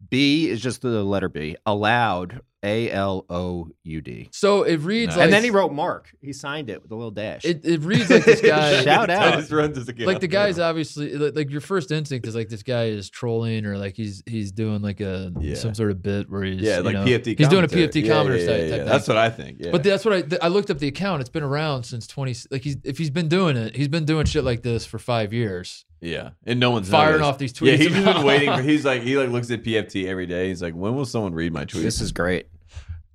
B 0.09 0.49
is 0.49 0.61
just 0.61 0.81
the 0.81 1.03
letter 1.03 1.29
B, 1.29 1.55
allowed, 1.65 2.41
A 2.64 2.91
L 2.91 3.26
O 3.30 3.69
U 3.84 4.02
D. 4.02 4.27
so 4.34 4.64
it 4.64 4.77
reads 4.81 5.11
Nice. 5.11 5.18
like 5.18 5.23
And 5.26 5.34
then 5.34 5.44
he 5.45 5.49
wrote 5.49 5.72
Mark. 5.72 6.10
He 6.22 6.34
signed 6.34 6.69
it 6.69 6.81
with 6.81 6.91
a 6.91 6.95
little 6.95 7.11
dash. 7.11 7.45
it, 7.45 7.64
it 7.64 7.81
reads 7.81 8.10
like 8.10 8.26
this 8.26 8.41
guy. 8.41 8.81
Shout 8.84 9.10
out. 9.10 9.34
I 9.34 9.38
just 9.38 9.52
runs 9.52 9.77
as 9.77 9.88
a 9.88 9.94
kid. 9.94 10.06
like 10.07 10.19
the 10.19 10.27
guy's 10.27 10.60
obviously 10.60 11.14
like, 11.15 11.36
like 11.36 11.49
your 11.49 11.61
first 11.61 11.90
instinct 11.91 12.27
is 12.27 12.36
like 12.36 12.49
this 12.49 12.64
guy 12.64 12.86
is 12.88 13.10
trolling 13.10 13.65
or 13.65 13.77
like 13.77 13.95
he's 13.95 14.22
he's 14.26 14.52
doing 14.52 14.81
like 14.81 14.99
a 14.99 15.31
Yeah. 15.40 15.56
some 15.56 15.73
sort 15.73 15.91
of 15.91 16.02
bit 16.02 16.30
where 16.30 16.44
he's 16.44 16.61
Yeah, 16.61 16.77
you 16.77 16.84
like 16.84 16.94
know, 16.95 17.06
PFT 17.06 17.38
he's 17.38 17.48
doing 17.48 17.64
a 17.64 17.68
commentary. 17.68 17.88
PFT 17.88 18.03
Yeah, 18.06 18.14
commentary 18.14 18.41
yeah, 18.44 18.48
type, 18.48 18.57
yeah, 18.57 18.61
type 18.64 18.69
yeah. 18.72 18.77
thing. 18.77 18.86
That's 18.88 19.07
what 19.07 19.18
I 19.18 19.30
think. 19.30 19.57
Yeah. 19.61 19.72
But 19.72 19.84
that's 19.84 20.03
what 20.03 20.14
I 20.14 20.22
th- 20.23 20.41
I 20.41 20.48
looked 20.49 20.69
up 20.69 20.80
the 20.80 20.88
account. 20.90 21.22
It's 21.22 21.30
been 21.30 21.44
around 21.44 21.84
since 21.84 22.07
twenty. 22.07 22.36
Like 22.52 22.61
he's 22.64 22.76
if 22.84 22.98
he's 22.98 23.10
been 23.10 23.30
doing 23.30 23.56
it, 23.56 23.76
he's 23.76 23.88
been 23.88 24.03
doing 24.06 24.26
shit 24.26 24.44
like 24.44 24.64
this 24.64 24.86
for 24.86 24.99
five 24.99 25.31
years. 25.31 25.86
yeah. 26.02 26.31
And 26.45 26.60
no 26.60 26.72
one's 26.72 26.90
Firing 26.90 27.19
noticed. 27.22 27.27
off 27.30 27.38
these 27.38 27.53
tweets. 27.53 27.68
Yeah, 27.68 27.73
tweets 27.76 27.77
he's 27.80 27.91
just 27.91 28.15
been 28.18 28.26
waiting 28.26 28.53
for 28.56 28.61
he's 28.61 28.84
like 28.86 29.02
he 29.02 29.18
like 29.18 29.30
looks 29.30 29.49
at 29.52 29.64
PFT 29.64 30.07
every 30.07 30.26
day. 30.26 30.49
He's 30.49 30.61
like, 30.61 30.73
when 30.73 30.95
will 30.95 31.06
someone 31.06 31.34
read 31.34 31.53
my 31.53 31.64
tweets? 31.64 31.84
this 31.84 32.02
is 32.02 32.11
great. 32.11 32.48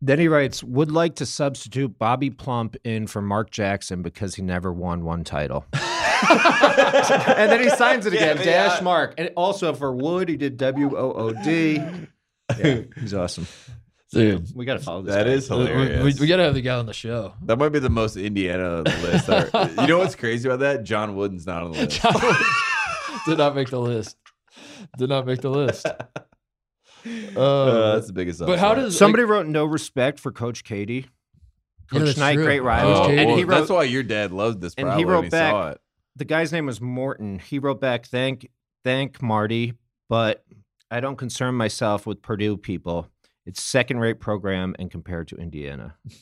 Then 0.06 0.18
he 0.18 0.28
writes, 0.28 0.62
would 0.62 0.90
like 0.92 1.14
to 1.16 1.24
substitute 1.26 1.98
Bobby 1.98 2.28
Plump 2.28 2.76
in 2.84 3.06
for 3.06 3.22
Mark 3.22 3.50
Jackson 3.50 4.02
because 4.02 4.34
he 4.34 4.42
never 4.42 4.70
won 4.70 5.02
one 5.02 5.24
title. 5.24 5.64
and 5.72 7.50
then 7.50 7.62
he 7.62 7.70
signs 7.70 8.04
it 8.04 8.12
again, 8.12 8.36
Yeah, 8.36 8.44
dash 8.44 8.78
yeah. 8.78 8.84
Mark. 8.84 9.14
And 9.16 9.30
also 9.34 9.72
for 9.72 9.94
Wood, 9.94 10.28
he 10.28 10.36
did 10.36 10.58
W 10.58 10.94
O 10.96 11.12
O 11.12 11.32
D. 11.42 11.82
Yeah, 12.58 12.80
he's 13.00 13.14
awesome. 13.14 13.46
Dude, 14.12 14.54
We 14.54 14.66
got 14.66 14.74
to 14.74 14.80
follow 14.80 15.00
this. 15.00 15.14
That 15.14 15.24
guy. 15.24 15.32
is 15.32 15.48
hilarious. 15.48 16.04
we, 16.18 16.20
we 16.20 16.26
gotta 16.26 16.42
have 16.42 16.52
the 16.52 16.60
guy 16.60 16.76
on 16.76 16.84
the 16.84 16.92
show. 16.92 17.32
that 17.46 17.56
might 17.58 17.70
be 17.70 17.78
the 17.78 17.88
most 17.88 18.18
Indiana 18.18 18.76
on 18.78 18.84
the 18.84 18.90
list. 18.90 19.28
Or- 19.30 19.82
you 19.82 19.88
know 19.88 19.98
what's 19.98 20.14
crazy 20.14 20.46
about 20.46 20.60
that? 20.60 20.84
John 20.84 21.16
Wooden's 21.16 21.46
not 21.46 21.62
on 21.62 21.72
the 21.72 21.78
list. 21.78 22.02
Did 23.26 23.38
not 23.38 23.56
make 23.56 23.70
the 23.70 23.80
list. 23.80 24.18
Did 24.98 25.08
not 25.08 25.26
make 25.26 25.40
the 25.40 25.48
list. 25.48 25.86
Uh, 27.36 27.40
Uh, 27.40 27.94
that's 27.96 28.06
the 28.06 28.12
biggest. 28.12 28.40
but 28.40 28.58
how 28.58 28.70
upset. 28.72 28.84
does 28.86 28.98
Somebody 28.98 29.24
wrote 29.24 29.46
no 29.46 29.64
respect 29.64 30.18
for 30.20 30.32
Coach 30.32 30.64
Keady. 30.64 31.02
Yeah, 31.92 31.98
Coach 31.98 32.06
that's 32.06 32.18
Knight, 32.18 32.34
true. 32.34 32.44
great 32.44 32.58
Coach 32.60 32.66
rival. 32.66 32.92
Oh, 32.92 33.10
and 33.10 33.28
well, 33.28 33.36
he 33.36 33.44
wrote, 33.44 33.58
that's 33.58 33.70
why 33.70 33.84
your 33.84 34.02
dad 34.02 34.32
loved 34.32 34.60
this. 34.60 34.74
and 34.78 34.86
Probably 34.86 35.02
he 35.02 35.04
wrote 35.04 35.14
when 35.16 35.24
he 35.24 35.30
back- 35.30 35.52
saw 35.52 35.68
it. 35.70 35.80
the 36.16 36.24
guy's 36.24 36.52
name 36.52 36.66
was 36.66 36.80
Morton. 36.80 37.38
He 37.38 37.58
wrote 37.58 37.80
back, 37.80 38.06
thank, 38.06 38.48
thank 38.84 39.20
Marty, 39.20 39.74
but 40.08 40.44
I 40.90 41.00
don't 41.00 41.16
concern 41.16 41.54
myself 41.56 42.06
with 42.06 42.22
Purdue 42.22 42.56
people. 42.56 43.08
It's 43.46 43.62
second 43.62 43.98
rate 43.98 44.18
program 44.20 44.74
and 44.78 44.90
compared 44.90 45.28
to 45.28 45.36
Indiana. 45.36 45.96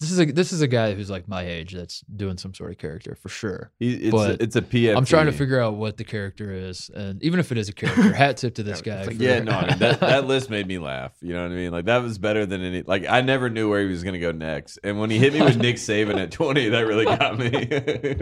Mark. 0.00 0.08
this 0.08 0.10
is 0.10 0.18
a 0.20 0.24
this 0.32 0.52
is 0.52 0.62
a 0.62 0.66
guy 0.68 0.94
who's 0.94 1.10
like 1.10 1.28
my 1.28 1.42
age 1.42 1.74
that's 1.74 2.00
doing 2.14 2.38
some 2.38 2.54
sort 2.54 2.70
of 2.70 2.78
character 2.78 3.14
for 3.20 3.28
sure. 3.28 3.70
He, 3.78 3.94
it's, 3.94 4.10
but 4.10 4.40
a, 4.40 4.42
it's 4.42 4.56
a 4.56 4.62
PFT. 4.62 4.96
I'm 4.96 5.04
trying 5.04 5.26
to 5.26 5.32
figure 5.32 5.60
out 5.60 5.74
what 5.74 5.96
the 5.96 6.04
character 6.04 6.52
is, 6.52 6.90
and 6.94 7.22
even 7.22 7.38
if 7.40 7.52
it 7.52 7.58
is 7.58 7.68
a 7.68 7.72
character, 7.72 8.12
hat 8.12 8.38
tip 8.38 8.54
to 8.56 8.62
this 8.70 8.80
guy. 8.82 9.04
Like, 9.04 9.16
for- 9.16 9.22
Yeah, 9.22 9.40
no, 9.40 9.52
I 9.52 9.68
mean, 9.70 9.78
that 9.78 10.00
that 10.00 10.26
list 10.26 10.50
made 10.50 10.66
me 10.66 10.78
laugh. 10.78 11.12
You 11.20 11.34
know 11.34 11.42
what 11.42 11.52
I 11.52 11.54
mean? 11.54 11.70
Like 11.72 11.84
that 11.84 12.02
was 12.02 12.18
better 12.18 12.46
than 12.46 12.62
any. 12.62 12.82
Like 12.82 13.06
I 13.08 13.20
never 13.20 13.50
knew 13.50 13.68
where 13.68 13.80
he 13.82 13.88
was 13.88 14.02
going 14.02 14.14
to 14.14 14.20
go 14.20 14.32
next, 14.32 14.78
and 14.82 14.98
when 14.98 15.10
he 15.10 15.18
hit 15.18 15.32
me 15.32 15.42
with 15.42 15.56
Nick 15.58 15.76
Saban 15.90 16.18
at 16.18 16.30
20, 16.30 16.68
that 16.70 16.86
really 16.86 17.04
got 17.04 17.38
me. 17.38 17.50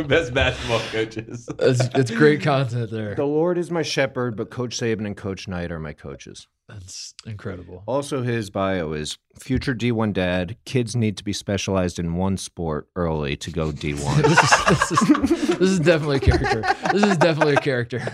Best 0.05 0.35
basketball 0.35 0.81
coaches. 0.91 1.49
it's, 1.59 1.89
it's 1.95 2.11
great 2.11 2.43
content 2.43 2.91
there. 2.91 3.15
The 3.15 3.25
Lord 3.25 3.59
is 3.59 3.71
my 3.71 3.83
shepherd, 3.83 4.37
but 4.37 4.51
Coach 4.51 4.79
Saban 4.79 5.07
and 5.07 5.17
Coach 5.17 5.49
Knight 5.49 5.71
are 5.71 5.79
my 5.79 5.93
coaches. 5.93 6.47
That's 6.69 7.15
incredible. 7.27 7.82
Also, 7.86 8.23
his 8.23 8.51
bio 8.51 8.93
is 8.93 9.16
future 9.39 9.74
D1 9.74 10.12
dad. 10.12 10.57
Kids 10.66 10.95
need 10.95 11.16
to 11.16 11.24
be 11.24 11.32
specialized 11.32 11.99
in 11.99 12.15
one 12.15 12.36
sport 12.36 12.89
early 12.95 13.36
to 13.39 13.51
go 13.51 13.73
D1. 13.73 14.23
this, 14.23 14.93
is, 14.93 15.01
this, 15.01 15.32
is, 15.40 15.49
this 15.59 15.70
is 15.70 15.81
definitely 15.81 16.19
a 16.19 16.20
character. 16.20 16.61
This 16.93 17.05
is 17.05 17.16
definitely 17.16 17.55
a 17.55 17.61
character. 17.61 18.07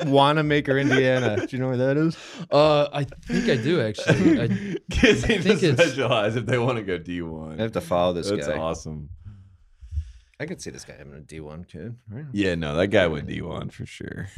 Wanamaker, 0.04 0.76
Indiana. 0.78 1.46
Do 1.46 1.56
you 1.56 1.62
know 1.62 1.68
where 1.68 1.76
that 1.78 1.96
is? 1.96 2.16
Uh, 2.50 2.88
I 2.92 3.04
think 3.04 3.48
I 3.48 3.56
do 3.56 3.80
actually. 3.80 4.40
I, 4.42 4.48
Kids 4.90 5.26
need 5.26 5.42
think 5.42 5.60
to 5.60 5.68
it's- 5.70 5.88
specialize 5.88 6.36
if 6.36 6.44
they 6.44 6.58
want 6.58 6.76
to 6.76 6.84
go 6.84 6.98
D1. 6.98 7.58
I 7.58 7.62
have 7.62 7.72
to 7.72 7.80
follow 7.80 8.12
this 8.12 8.28
That's 8.28 8.46
guy. 8.46 8.58
awesome. 8.58 9.08
I 10.40 10.46
could 10.46 10.60
see 10.62 10.70
this 10.70 10.84
guy 10.84 10.94
having 10.96 11.14
a 11.14 11.20
D1 11.20 11.66
kid. 11.66 11.96
Right? 12.08 12.26
Yeah, 12.32 12.54
no, 12.54 12.76
that 12.76 12.88
guy 12.88 13.06
went 13.08 13.26
D1 13.26 13.72
for 13.72 13.86
sure. 13.86 14.28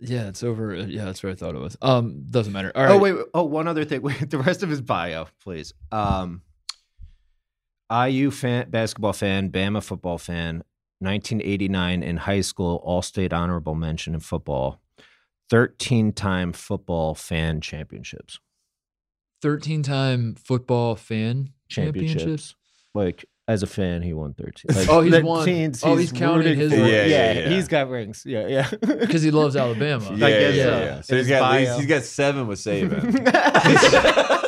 Yeah, 0.00 0.28
it's 0.28 0.42
over. 0.42 0.74
Yeah, 0.74 1.04
that's 1.04 1.22
what 1.22 1.32
I 1.32 1.34
thought 1.34 1.54
it 1.54 1.60
was. 1.60 1.76
Um, 1.82 2.24
doesn't 2.30 2.52
matter. 2.52 2.72
All 2.74 2.82
right. 2.84 2.90
Oh 2.92 2.98
wait. 2.98 3.14
Oh, 3.34 3.44
one 3.44 3.68
other 3.68 3.84
thing. 3.84 4.02
Wait, 4.02 4.30
the 4.30 4.38
rest 4.38 4.62
of 4.62 4.68
his 4.70 4.80
bio, 4.80 5.26
please. 5.42 5.72
Um, 5.92 6.42
IU 7.92 8.30
fan, 8.30 8.70
basketball 8.70 9.12
fan, 9.12 9.50
Bama 9.50 9.82
football 9.82 10.18
fan. 10.18 10.62
1989 11.02 12.02
in 12.02 12.16
high 12.18 12.42
school, 12.42 12.80
All-State 12.84 13.32
honorable 13.32 13.74
mention 13.74 14.12
in 14.14 14.20
football. 14.20 14.82
13-time 15.50 16.52
football 16.52 17.14
fan 17.14 17.60
championships. 17.62 18.38
13 19.42 19.82
time 19.82 20.34
football 20.34 20.94
fan 20.96 21.50
Championships. 21.68 22.20
championships. 22.20 22.54
Like 22.94 23.24
as 23.50 23.62
a 23.62 23.66
fan, 23.66 24.00
he 24.02 24.12
won 24.14 24.32
13. 24.34 24.52
Like, 24.76 24.88
Oh, 24.88 25.00
he's 25.00 25.12
the 25.12 25.22
won- 25.22 25.44
teams 25.44 25.82
oh, 25.82 25.96
he's 25.96 26.12
counting 26.12 26.56
his 26.56 26.70
rings. 26.70 26.88
Yeah, 26.88 27.04
Yeah, 27.04 27.32
yeah, 27.32 27.32
yeah. 27.40 27.48
he's 27.48 27.66
got 27.68 27.88
rings. 27.88 28.22
Yeah, 28.24 28.46
yeah. 28.46 28.70
Because 28.80 29.22
he 29.22 29.30
loves 29.30 29.56
Alabama. 29.56 30.04
Yeah, 30.14 30.26
I 30.26 30.30
guess 30.30 30.54
yeah, 30.54 30.64
so. 30.64 30.70
yeah. 30.78 31.00
So 31.00 31.12
In 31.14 31.18
he's 31.18 31.26
his 31.26 31.38
got 31.38 31.52
at 31.54 31.58
least, 31.58 31.70
bio. 31.70 31.78
he's 31.78 31.88
got 31.88 32.02
seven 32.04 32.46
with 32.46 32.58
Saban. 32.60 34.46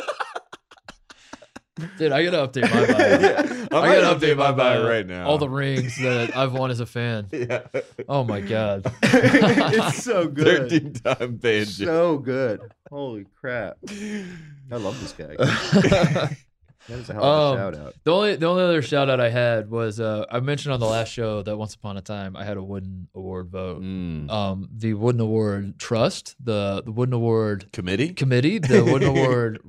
Dude, 1.97 2.11
I 2.11 2.23
gotta 2.23 2.47
update 2.47 2.69
my 2.71 2.85
bio. 2.85 3.35
I'm 3.77 3.83
I 3.83 3.95
gonna 3.95 4.01
gotta 4.01 4.15
update 4.25 4.37
my 4.37 4.51
bio 4.51 4.87
right 4.87 5.05
now. 5.07 5.25
All 5.27 5.39
the 5.39 5.49
rings 5.49 5.97
that 6.01 6.37
I've 6.37 6.53
won 6.53 6.69
as 6.69 6.79
a 6.79 6.85
fan. 6.85 7.27
yeah. 7.31 7.63
Oh 8.07 8.23
my 8.23 8.41
god. 8.41 8.83
it's 9.01 10.03
so 10.03 10.27
good. 10.27 10.69
13 10.69 10.93
time 10.93 11.39
fan. 11.39 11.65
So 11.65 12.19
good. 12.19 12.61
Holy 12.91 13.25
crap. 13.41 13.77
I 13.89 14.75
love 14.75 14.99
this 15.01 15.13
guy. 15.13 16.37
That 16.89 16.99
is 16.99 17.09
a 17.09 17.13
hell 17.13 17.23
of 17.23 17.29
a 17.29 17.61
Um, 17.63 17.73
shout 17.73 17.81
out. 17.85 17.93
The 18.03 18.11
only 18.11 18.35
the 18.35 18.45
only 18.45 18.63
other 18.63 18.81
shout 18.81 19.09
out 19.09 19.19
I 19.19 19.29
had 19.29 19.69
was 19.69 19.99
uh, 19.99 20.25
I 20.29 20.39
mentioned 20.41 20.73
on 20.73 20.79
the 20.79 20.85
last 20.85 21.09
show 21.13 21.41
that 21.43 21.55
once 21.57 21.75
upon 21.75 21.95
a 21.97 22.01
time 22.01 22.35
I 22.35 22.43
had 22.43 22.57
a 22.57 22.63
Wooden 22.63 23.07
Award 23.15 23.49
vote. 23.49 23.81
Mm. 23.81 24.29
Um, 24.29 24.69
the 24.75 24.93
Wooden 24.93 25.21
Award 25.21 25.79
Trust, 25.79 26.35
the 26.43 26.81
the 26.83 26.91
Wooden 26.91 27.13
Award 27.13 27.71
Committee? 27.71 28.13
Committee, 28.13 28.57
the 28.59 28.83
Wooden 28.83 29.07
Award, 29.17 29.59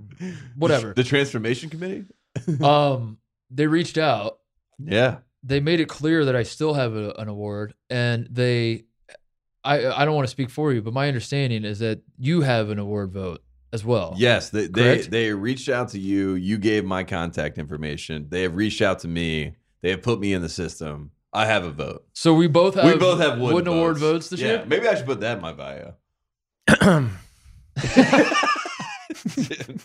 whatever. 0.57 0.93
The 0.95 1.05
Transformation 1.05 1.70
Committee? 1.70 2.05
Um, 2.61 3.19
they 3.49 3.69
reached 3.69 3.97
out. 3.97 4.41
Yeah. 4.81 5.19
They 5.45 5.61
made 5.61 5.78
it 5.78 5.89
clear 5.89 6.24
that 6.24 6.35
I 6.35 6.43
still 6.43 6.74
have 6.74 6.97
a, 6.97 7.12
an 7.12 7.28
award, 7.28 7.74
and 7.89 8.27
they, 8.28 8.86
I 9.62 9.86
I 9.86 10.05
don't 10.05 10.16
want 10.16 10.27
to 10.27 10.31
speak 10.32 10.51
for 10.51 10.73
you, 10.73 10.82
but 10.82 10.93
my 10.93 11.07
understanding 11.07 11.65
is 11.65 11.78
that 11.78 12.01
you 12.19 12.41
have 12.41 12.70
an 12.70 12.81
award 12.81 13.12
vote 13.12 13.43
as 13.74 13.84
well. 13.84 14.14
Yes, 14.16 14.51
they, 14.51 14.68
they 14.68 15.02
they 15.02 15.32
reached 15.32 15.68
out 15.68 15.88
to 15.90 15.98
you. 15.98 16.34
You 16.34 16.59
gave 16.59 16.84
my 16.84 17.02
contact 17.02 17.59
information. 17.59 18.28
They 18.30 18.42
have 18.42 18.55
reached 18.55 18.80
out 18.80 19.01
to 19.01 19.09
me. 19.09 19.56
They 19.82 19.90
have 19.90 20.01
put 20.01 20.20
me 20.20 20.32
in 20.32 20.40
the 20.40 20.48
system. 20.48 21.10
I 21.32 21.46
have 21.46 21.64
a 21.64 21.70
vote. 21.70 22.06
So 22.12 22.32
we 22.32 22.46
both 22.46 22.76
have 22.76 22.84
we 22.84 22.96
both 22.96 23.18
have 23.20 23.40
Wooden, 23.40 23.55
Wooden 23.55 23.74
Award 23.74 23.98
votes 23.98 24.28
to 24.28 24.36
yeah, 24.36 24.46
share. 24.46 24.66
maybe 24.66 24.86
I 24.86 24.94
should 24.94 25.06
put 25.06 25.20
that 25.20 25.38
in 25.38 25.42
my 25.42 25.52
bio. 25.52 25.94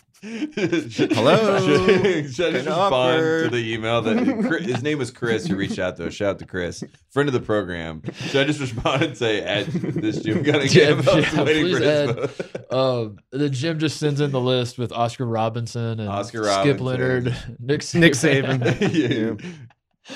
Hello? 0.22 1.58
Should, 1.60 2.34
should 2.34 2.46
I 2.46 2.50
just 2.52 2.66
respond 2.66 2.68
awkward. 2.68 3.44
to 3.44 3.50
the 3.56 3.72
email 3.72 4.02
that 4.02 4.44
Chris- 4.46 4.66
his 4.66 4.82
name 4.82 4.98
was 4.98 5.10
Chris 5.10 5.46
who 5.46 5.56
reached 5.56 5.78
out 5.78 5.96
to 5.96 6.08
us? 6.08 6.14
Shout 6.14 6.28
out 6.30 6.38
to 6.40 6.46
Chris, 6.46 6.84
friend 7.10 7.28
of 7.28 7.32
the 7.32 7.40
program. 7.40 8.02
Should 8.28 8.42
I 8.42 8.44
just 8.44 8.60
respond 8.60 9.02
and 9.02 9.16
say 9.16 9.40
at 9.42 9.66
this 9.68 10.20
Jim 10.22 10.44
Cunningham? 10.44 11.00
Yeah, 11.02 11.10
I 11.10 11.14
was 11.16 11.32
yeah, 11.32 11.42
waiting 11.42 11.62
please 11.64 11.78
for 11.78 11.82
his 11.84 12.10
add- 12.10 12.30
vote. 12.70 12.72
Um, 12.72 13.18
the 13.30 13.48
gym 13.48 13.78
just 13.78 13.98
sends 13.98 14.20
in 14.20 14.30
the 14.30 14.40
list 14.40 14.78
with 14.78 14.92
Oscar 14.92 15.24
Robinson 15.26 16.00
and 16.00 16.08
Oscar 16.08 16.44
Skip 16.44 16.80
Robinson. 16.80 16.84
Leonard, 16.86 17.36
Nick 17.58 17.80
Saban. 17.80 18.00
Nick 18.00 18.12
Saban. 18.12 19.40
Yeah. 19.40 19.50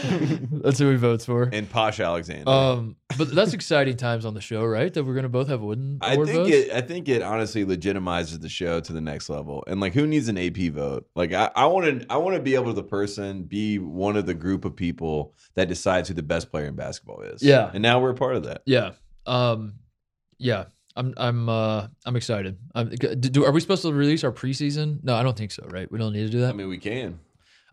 That's 0.51 0.79
who 0.79 0.91
he 0.91 0.97
votes 0.97 1.25
for. 1.25 1.49
and 1.53 1.69
Posh 1.71 2.01
Alexander. 2.01 2.51
Um, 2.51 2.97
but 3.17 3.35
that's 3.35 3.53
exciting 3.53 3.97
times 3.97 4.25
on 4.25 4.35
the 4.35 4.41
show, 4.41 4.65
right? 4.65 4.93
That 4.93 5.05
we're 5.05 5.15
gonna 5.15 5.29
both 5.29 5.49
have 5.49 5.61
wooden 5.61 5.99
I 6.01 6.17
think 6.17 6.29
votes. 6.29 6.51
it. 6.51 6.73
I 6.73 6.81
think 6.81 7.09
it 7.09 7.23
honestly 7.23 7.65
legitimizes 7.65 8.41
the 8.41 8.49
show 8.49 8.81
to 8.81 8.93
the 8.93 9.01
next 9.01 9.29
level. 9.29 9.63
And 9.67 9.81
like, 9.81 9.95
who 9.95 10.07
needs 10.07 10.29
an 10.29 10.37
AP 10.39 10.73
vote? 10.73 11.07
Like, 11.15 11.33
I 11.33 11.67
want 11.67 12.01
to. 12.01 12.07
I 12.11 12.17
want 12.17 12.37
to 12.37 12.43
be 12.43 12.55
able 12.55 12.67
to 12.67 12.73
the 12.73 12.83
person 12.83 13.45
be 13.45 13.79
one 13.79 14.17
of 14.17 14.27
the 14.27 14.35
group 14.35 14.65
of 14.65 14.75
people 14.75 15.35
that 15.55 15.69
decides 15.69 16.09
who 16.09 16.15
the 16.15 16.23
best 16.23 16.51
player 16.51 16.67
in 16.67 16.75
basketball 16.75 17.21
is. 17.23 17.43
Yeah. 17.43 17.71
and 17.73 17.83
now 17.83 18.01
we're 18.01 18.11
a 18.11 18.15
part 18.15 18.37
of 18.37 18.45
that. 18.45 18.63
yeah. 18.67 18.93
Um, 19.27 19.75
yeah. 20.39 20.65
I'm 20.97 21.13
I'm 21.17 21.49
uh 21.49 21.89
I'm 22.07 22.15
excited. 22.15 22.57
Um, 22.75 22.91
do, 22.91 23.45
are 23.45 23.51
we 23.51 23.59
supposed 23.61 23.83
to 23.83 23.93
release 23.93 24.23
our 24.23 24.31
preseason? 24.31 25.03
No, 25.03 25.17
I 25.17 25.25
don't 25.25 25.37
think 25.37 25.51
so. 25.51 25.67
Right? 25.69 25.91
We 25.91 25.99
don't 25.99 26.13
need 26.13 26.23
to 26.25 26.31
do 26.31 26.41
that. 26.43 26.51
I 26.51 26.53
mean, 26.53 26.69
we 26.69 26.79
can. 26.79 27.19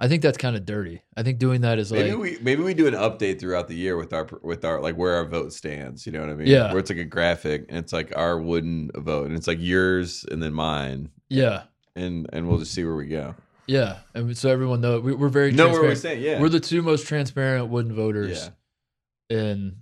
I 0.02 0.08
think 0.08 0.22
that's 0.24 0.38
kind 0.38 0.56
of 0.56 0.66
dirty. 0.66 1.04
I 1.16 1.24
think 1.24 1.38
doing 1.38 1.62
that 1.62 1.78
is 1.80 1.92
like 1.92 2.02
Maybe 2.02 2.16
we 2.16 2.38
maybe 2.42 2.64
we 2.64 2.74
do 2.74 2.88
an 2.88 2.96
update 2.96 3.40
throughout 3.40 3.68
the 3.68 3.76
year 3.76 3.96
with 3.96 4.12
our 4.12 4.28
with 4.42 4.66
our 4.66 4.82
like 4.82 4.98
where 4.98 5.16
our 5.16 5.26
vote 5.26 5.54
stands. 5.54 6.06
You 6.06 6.12
know 6.12 6.22
what 6.22 6.30
I 6.30 6.34
mean? 6.34 6.48
Yeah. 6.48 6.72
Where 6.72 6.80
it's 6.80 6.90
like 6.90 7.00
a 7.00 7.06
graphic 7.06 7.68
and 7.70 7.78
it's 7.78 7.94
like 7.94 8.12
our 8.18 8.40
wooden 8.40 8.92
vote 8.96 9.28
and 9.28 9.36
it's 9.36 9.48
like 9.48 9.60
yours 9.62 10.26
and 10.30 10.42
then 10.42 10.54
mine 10.54 11.12
yeah, 11.32 11.64
and 11.96 12.30
and 12.34 12.50
we'll 12.50 12.60
just 12.60 12.74
see 12.74 12.84
where 12.84 12.96
we 12.96 13.08
go. 13.08 13.36
yeah, 13.66 14.00
and 14.14 14.38
so 14.38 14.50
everyone 14.50 14.82
knows 14.82 15.02
we, 15.02 15.14
we're 15.14 15.30
very 15.30 15.52
Know 15.54 15.70
where 15.70 15.82
we're 15.82 15.96
saying? 15.96 16.22
Yeah. 16.22 16.42
We're 16.42 16.50
the 16.50 16.60
two 16.60 16.82
most 16.82 17.08
transparent 17.08 17.70
wooden 17.70 17.96
voters 17.96 18.52
yeah. 19.30 19.38
in 19.38 19.78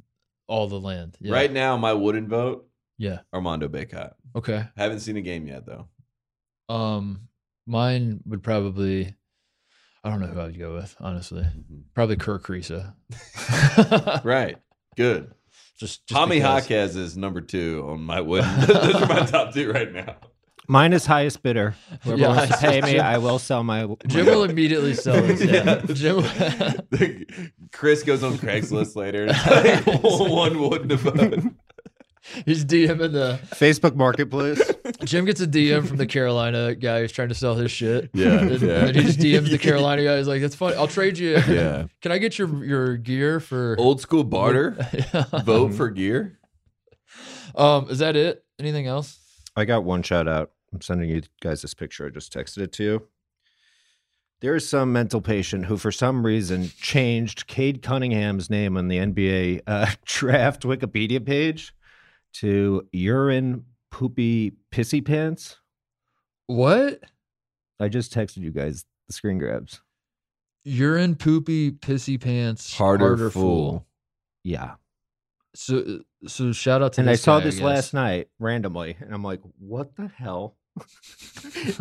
all 0.47 0.67
the 0.67 0.79
land. 0.79 1.17
Yeah. 1.19 1.33
Right 1.33 1.51
now, 1.51 1.75
my 1.75 1.93
wooden 1.93 2.27
vote 2.27 2.67
Yeah. 2.99 3.19
Armando 3.33 3.67
Bacot. 3.67 4.13
Okay. 4.35 4.63
Haven't 4.77 4.99
seen 4.99 5.17
a 5.17 5.21
game 5.21 5.47
yet 5.47 5.65
though. 5.65 5.87
Um, 6.73 7.29
mine 7.65 8.21
would 8.25 8.43
probably. 8.43 9.15
I 10.09 10.11
don't 10.13 10.21
know 10.21 10.27
who 10.27 10.41
I'd 10.41 10.57
go 10.57 10.73
with, 10.75 10.95
honestly. 10.99 11.43
Mm-hmm. 11.43 11.79
Probably 11.93 12.15
Kirk 12.15 12.47
Risa. 12.47 12.93
Right. 14.25 14.57
Good. 14.97 15.31
just, 15.79 16.05
just 16.07 16.07
Tommy 16.07 16.37
because. 16.37 16.63
Jaquez 16.63 16.95
is 16.95 17.15
number 17.15 17.41
two 17.41 17.85
on 17.89 18.01
my 18.03 18.21
wooden. 18.21 18.49
Those 18.67 18.95
are 18.95 19.05
my 19.05 19.25
top 19.25 19.53
two 19.53 19.71
right 19.71 19.91
now. 19.93 20.15
Mine 20.67 20.93
is 20.93 21.05
highest 21.05 21.41
bidder. 21.41 21.75
Whoever 22.03 22.19
Yeah, 22.21 22.27
wants 22.29 22.59
to 22.59 22.67
I- 22.67 22.81
pay 22.81 22.93
me, 22.93 22.99
I 23.13 23.17
will 23.19 23.39
sell 23.39 23.63
my. 23.63 23.87
Jim 24.07 24.25
will 24.25 24.43
immediately 24.43 24.93
sell 24.93 25.15
it. 25.17 25.39
Yeah. 25.41 25.81
Jim. 25.93 26.23
Chris 27.71 28.03
goes 28.03 28.23
on 28.23 28.37
Craigslist 28.37 28.95
later. 28.95 29.23
and 29.27 29.31
it's 29.31 29.95
like, 29.95 30.01
one 30.29 30.59
wooden 30.59 30.95
vote. 30.97 31.43
He's 32.45 32.65
DMing 32.65 33.13
the 33.13 33.39
Facebook 33.55 33.95
Marketplace. 33.95 34.61
Jim 35.03 35.25
gets 35.25 35.41
a 35.41 35.47
DM 35.47 35.87
from 35.87 35.97
the 35.97 36.05
Carolina 36.05 36.75
guy 36.75 37.01
who's 37.01 37.11
trying 37.11 37.29
to 37.29 37.35
sell 37.35 37.55
his 37.55 37.71
shit. 37.71 38.09
Yeah, 38.13 38.39
and, 38.39 38.61
yeah. 38.61 38.85
and 38.85 38.95
he 38.95 39.03
just 39.03 39.19
DMs 39.19 39.49
the 39.49 39.57
Carolina 39.57 40.03
guy. 40.03 40.17
He's 40.17 40.27
like, 40.27 40.41
"That's 40.41 40.55
funny. 40.55 40.75
I'll 40.75 40.87
trade 40.87 41.17
you. 41.17 41.37
Yeah. 41.47 41.85
Can 42.01 42.11
I 42.11 42.17
get 42.17 42.37
your 42.37 42.63
your 42.63 42.97
gear 42.97 43.39
for 43.39 43.75
Old 43.79 44.01
school 44.01 44.23
barter. 44.23 44.77
Vote 45.43 45.73
for 45.73 45.89
gear. 45.89 46.39
Um, 47.55 47.89
is 47.89 47.99
that 47.99 48.15
it? 48.15 48.43
Anything 48.59 48.87
else? 48.87 49.19
I 49.55 49.65
got 49.65 49.83
one 49.83 50.03
shout 50.03 50.27
out. 50.27 50.51
I'm 50.73 50.81
sending 50.81 51.09
you 51.09 51.21
guys 51.41 51.61
this 51.61 51.73
picture. 51.73 52.05
I 52.05 52.09
just 52.09 52.33
texted 52.33 52.59
it 52.59 52.71
to 52.73 52.83
you. 52.83 53.07
There 54.41 54.55
is 54.55 54.69
some 54.69 54.93
mental 54.93 55.19
patient 55.19 55.65
who, 55.65 55.75
for 55.75 55.91
some 55.91 56.25
reason, 56.25 56.71
changed 56.79 57.47
Cade 57.47 57.81
Cunningham's 57.81 58.49
name 58.49 58.77
on 58.77 58.87
the 58.87 58.97
NBA 58.97 59.61
uh, 59.67 59.91
draft 60.05 60.63
Wikipedia 60.63 61.25
page 61.25 61.73
to 62.33 62.87
urine 62.91 63.65
poopy 63.91 64.53
pissy 64.71 65.03
pants. 65.03 65.57
What? 66.47 66.99
I 67.79 67.87
just 67.87 68.13
texted 68.13 68.37
you 68.37 68.51
guys 68.51 68.85
the 69.07 69.13
screen 69.13 69.37
grabs. 69.37 69.81
Urine, 70.63 71.15
poopy, 71.15 71.71
pissy 71.71 72.19
pants, 72.19 72.75
Harder 72.75 73.29
fool. 73.29 73.87
Yeah. 74.43 74.75
So, 75.55 75.79
uh, 75.79 76.27
so 76.27 76.51
shout 76.51 76.81
out 76.81 76.93
to. 76.93 77.01
And 77.01 77.09
I 77.09 77.15
saw 77.15 77.39
guy, 77.39 77.45
this 77.45 77.55
guess. 77.55 77.63
last 77.63 77.93
night 77.93 78.29
randomly, 78.39 78.97
and 78.99 79.13
I'm 79.13 79.23
like, 79.23 79.41
what 79.57 79.95
the 79.95 80.07
hell 80.07 80.57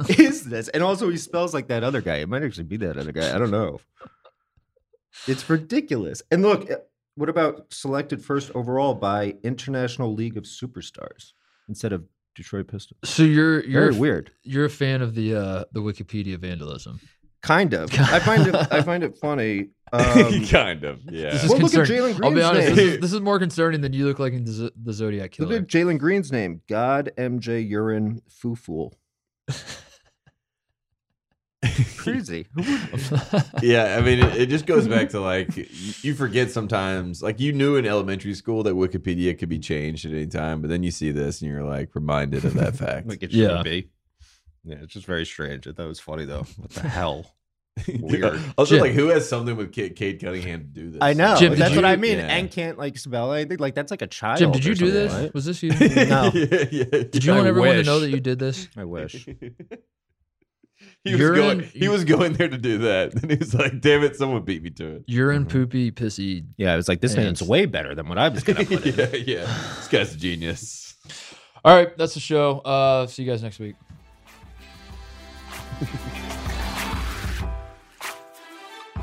is 0.09 0.45
this? 0.45 0.69
And 0.69 0.83
also, 0.83 1.11
he 1.11 1.16
spells 1.16 1.53
like 1.53 1.69
that 1.69 1.85
other 1.85 2.01
guy. 2.01 2.16
It 2.16 2.29
might 2.29 2.43
actually 2.43 2.65
be 2.65 2.77
that 2.79 2.97
other 2.97 3.12
guy. 3.12 3.35
I 3.35 3.39
don't 3.39 3.51
know. 3.51 3.81
It's 5.27 5.49
ridiculous. 5.51 6.23
And 6.31 6.43
look, 6.43 6.69
what 7.19 7.28
about 7.28 7.73
selected 7.73 8.24
first 8.24 8.51
overall 8.55 8.95
by 8.95 9.35
International 9.43 10.15
League 10.15 10.36
of 10.36 10.45
Superstars 10.45 11.32
instead 11.69 11.93
of 11.93 12.05
Detroit 12.35 12.69
Pistons? 12.69 12.99
So 13.05 13.23
you're 13.24 13.65
you're 13.65 13.90
Very 13.90 13.99
weird. 14.01 14.31
you're 14.45 14.65
a 14.66 14.70
fan 14.70 15.03
of 15.03 15.15
the 15.15 15.35
uh 15.35 15.65
the 15.73 15.81
Wikipedia 15.81 16.39
vandalism. 16.39 17.01
Kind 17.43 17.73
of. 17.74 17.90
I 18.01 18.19
find 18.20 18.47
it. 18.47 18.55
I 18.55 18.82
find 18.82 19.03
it 19.05 19.16
funny. 19.19 19.69
Um, 19.93 20.45
kind 20.51 20.85
of. 20.85 21.01
Yeah. 21.11 21.31
This 21.31 21.45
is 21.45 21.51
Well, 21.51 21.59
look 21.61 21.73
at 21.74 21.86
concerning. 21.86 22.15
Jalen 22.15 22.24
I'll 22.24 22.31
be 22.31 22.35
Green's 22.35 22.45
honest. 22.45 22.66
name. 22.69 22.77
This 22.77 22.85
is, 22.95 23.01
this 23.01 23.12
is 23.12 23.20
more 23.20 23.39
concerning 23.39 23.81
than 23.81 23.93
you 23.93 24.07
look 24.07 24.19
like 24.19 24.32
in 24.32 24.45
the, 24.45 24.51
Z- 24.53 24.70
the 24.82 24.93
Zodiac 24.93 25.31
Killer. 25.31 25.49
look 25.49 25.69
Killer. 25.70 25.85
at 25.86 25.95
Jalen 25.97 25.99
Green's 26.01 26.31
name. 26.32 26.61
God 26.69 27.11
MJ 27.16 27.66
Urine 27.69 28.20
Foo 28.28 28.55
Fool. 28.57 28.93
Crazy. 32.12 32.47
Yeah, 33.62 33.97
I 33.98 34.02
mean, 34.02 34.20
it, 34.20 34.36
it 34.43 34.47
just 34.48 34.66
goes 34.66 34.86
back 34.89 35.09
to 35.10 35.20
like 35.20 35.56
you 36.05 36.14
forget 36.14 36.51
sometimes. 36.51 37.22
Like 37.22 37.40
you 37.40 37.52
knew 37.52 37.76
in 37.76 37.86
elementary 37.86 38.35
school 38.35 38.62
that 38.64 38.74
Wikipedia 38.74 39.39
could 39.39 39.48
be 39.48 39.59
changed 39.59 40.06
at 40.06 40.12
any 40.12 40.26
time, 40.26 40.60
but 40.60 40.68
then 40.70 40.82
you 40.82 40.90
see 40.90 41.10
this 41.10 41.43
and 41.43 41.51
you're 41.51 41.64
like 41.64 41.94
reminded 41.94 42.44
of 42.44 42.55
that 42.55 42.76
fact. 42.76 43.09
Like 43.09 43.22
it 43.22 43.32
Yeah. 43.32 43.56
should 43.59 43.64
be. 43.64 43.90
Yeah, 44.64 44.76
it's 44.82 44.93
just 44.93 45.06
very 45.06 45.24
strange. 45.26 45.66
I 45.66 45.72
thought 45.72 45.85
it 45.85 45.89
was 45.89 46.01
funny 46.01 46.24
though. 46.24 46.44
What 46.56 46.70
the 46.70 46.89
hell? 46.89 47.35
Weird. 48.01 48.40
Also, 48.59 48.74
Jim. 48.74 48.80
like 48.82 48.93
who 48.93 49.06
has 49.09 49.28
something 49.28 49.56
with 49.56 49.72
Kate, 49.72 49.94
Cade 49.94 50.20
Cunningham 50.20 50.60
to 50.62 50.66
do 50.66 50.90
this? 50.90 50.98
I 51.01 51.12
know. 51.12 51.36
Jim, 51.39 51.51
did 51.52 51.60
that's 51.60 51.76
what 51.76 51.85
I 51.85 51.94
mean. 51.97 52.18
Yeah. 52.18 52.26
And 52.26 52.51
can't 52.51 52.76
like 52.76 52.98
spell 52.98 53.32
anything. 53.32 53.59
Like 53.59 53.74
that's 53.76 53.90
like 53.93 54.02
a 54.02 54.06
child. 54.09 54.39
Jim, 54.39 54.51
did 54.52 54.64
you 54.64 54.74
do 54.74 54.90
this? 54.90 55.12
right? 55.12 55.32
Was 55.35 55.44
this 55.44 55.62
you? 55.62 55.70
No. 56.09 56.30
yeah, 56.35 56.64
yeah. 56.72 56.85
Did 56.85 57.24
you 57.24 57.32
I 57.32 57.36
want 57.36 57.47
everyone 57.48 57.76
to 57.76 57.82
know 57.85 58.01
that 58.01 58.10
you 58.10 58.20
did 58.20 58.39
this? 58.40 58.68
I 58.76 58.85
wish. 58.85 59.26
He 61.09 61.14
was 61.14 61.20
Urine- 61.20 61.36
going. 61.59 61.60
He 61.62 61.89
was 61.89 62.05
going 62.05 62.32
there 62.35 62.48
to 62.48 62.59
do 62.59 62.78
that, 62.78 63.14
and 63.22 63.30
he 63.30 63.36
was 63.36 63.55
like, 63.55 63.80
"Damn 63.80 64.02
it, 64.05 64.16
someone 64.16 64.43
beat 64.43 64.62
me 64.62 64.70
to 64.70 64.97
it." 64.97 65.05
Urine, 65.06 65.47
poopy, 65.47 65.90
pissy. 65.93 66.44
Yeah, 66.56 66.72
I 66.72 66.76
was 66.76 66.89
like, 66.89 67.01
this 67.01 67.16
man's 67.16 67.43
way 67.43 67.66
better 67.66 67.94
than 67.94 68.09
what 68.09 68.18
I 68.18 68.28
was 68.28 68.43
gonna 68.44 68.64
put 68.64 68.86
in. 68.86 68.94
yeah, 68.94 69.06
yeah. 69.40 69.44
This 69.76 69.89
guy's 69.89 70.14
a 70.14 70.18
genius. 70.18 70.94
All 71.64 71.74
right, 71.74 71.97
that's 71.98 72.14
the 72.14 72.20
show. 72.20 72.59
Uh, 72.60 73.06
see 73.06 73.22
you 73.24 73.30
guys 73.30 73.43
next 73.43 73.59
week. 73.59 73.74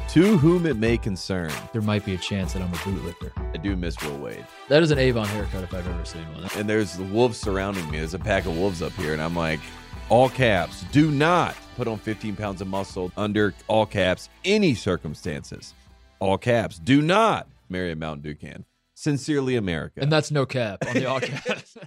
To 0.09 0.37
whom 0.37 0.65
it 0.65 0.77
may 0.77 0.97
concern, 0.97 1.51
There 1.73 1.81
might 1.81 2.05
be 2.05 2.13
a 2.13 2.17
chance 2.17 2.53
that 2.53 2.61
I'm 2.61 2.71
a 2.71 2.77
bootlicker. 2.77 3.31
I 3.53 3.57
do 3.57 3.75
miss 3.75 4.01
Will 4.01 4.17
Wade. 4.17 4.45
That 4.69 4.81
is 4.81 4.91
an 4.91 4.97
Avon 4.97 5.27
haircut 5.27 5.63
if 5.63 5.73
I've 5.73 5.85
ever 5.87 6.05
seen 6.05 6.23
one. 6.33 6.47
and 6.55 6.69
there's 6.69 6.95
the 6.95 7.03
wolves 7.03 7.37
surrounding 7.37 7.89
me. 7.91 7.97
There's 7.97 8.13
a 8.13 8.19
pack 8.19 8.45
of 8.45 8.57
wolves 8.57 8.81
up 8.81 8.93
here, 8.93 9.11
and 9.11 9.21
I'm 9.21 9.35
like, 9.35 9.59
all 10.07 10.29
caps, 10.29 10.85
do 10.93 11.11
not 11.11 11.53
put 11.75 11.87
on 11.87 11.97
15 11.99 12.35
pounds 12.35 12.61
of 12.61 12.67
muscle 12.67 13.11
under 13.17 13.53
all 13.67 13.85
caps, 13.85 14.29
any 14.43 14.73
circumstances. 14.73 15.73
All 16.19 16.37
caps, 16.37 16.79
do 16.79 17.01
not 17.01 17.47
marry 17.69 17.91
a 17.91 17.95
Mountain 17.95 18.23
Dew 18.23 18.35
can. 18.35 18.65
Sincerely, 18.93 19.55
America. 19.55 19.99
And 20.01 20.11
that's 20.11 20.31
no 20.31 20.45
cap 20.45 20.85
on 20.87 20.93
the 20.93 21.05
all 21.05 21.19
caps. 21.21 21.77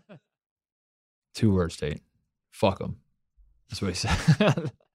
Two 1.34 1.54
words, 1.54 1.76
Tate. 1.76 2.02
Fuck 2.50 2.78
them. 2.78 2.98
That's 3.68 3.80
what 3.82 3.88
he 3.88 3.94
said. 3.94 4.72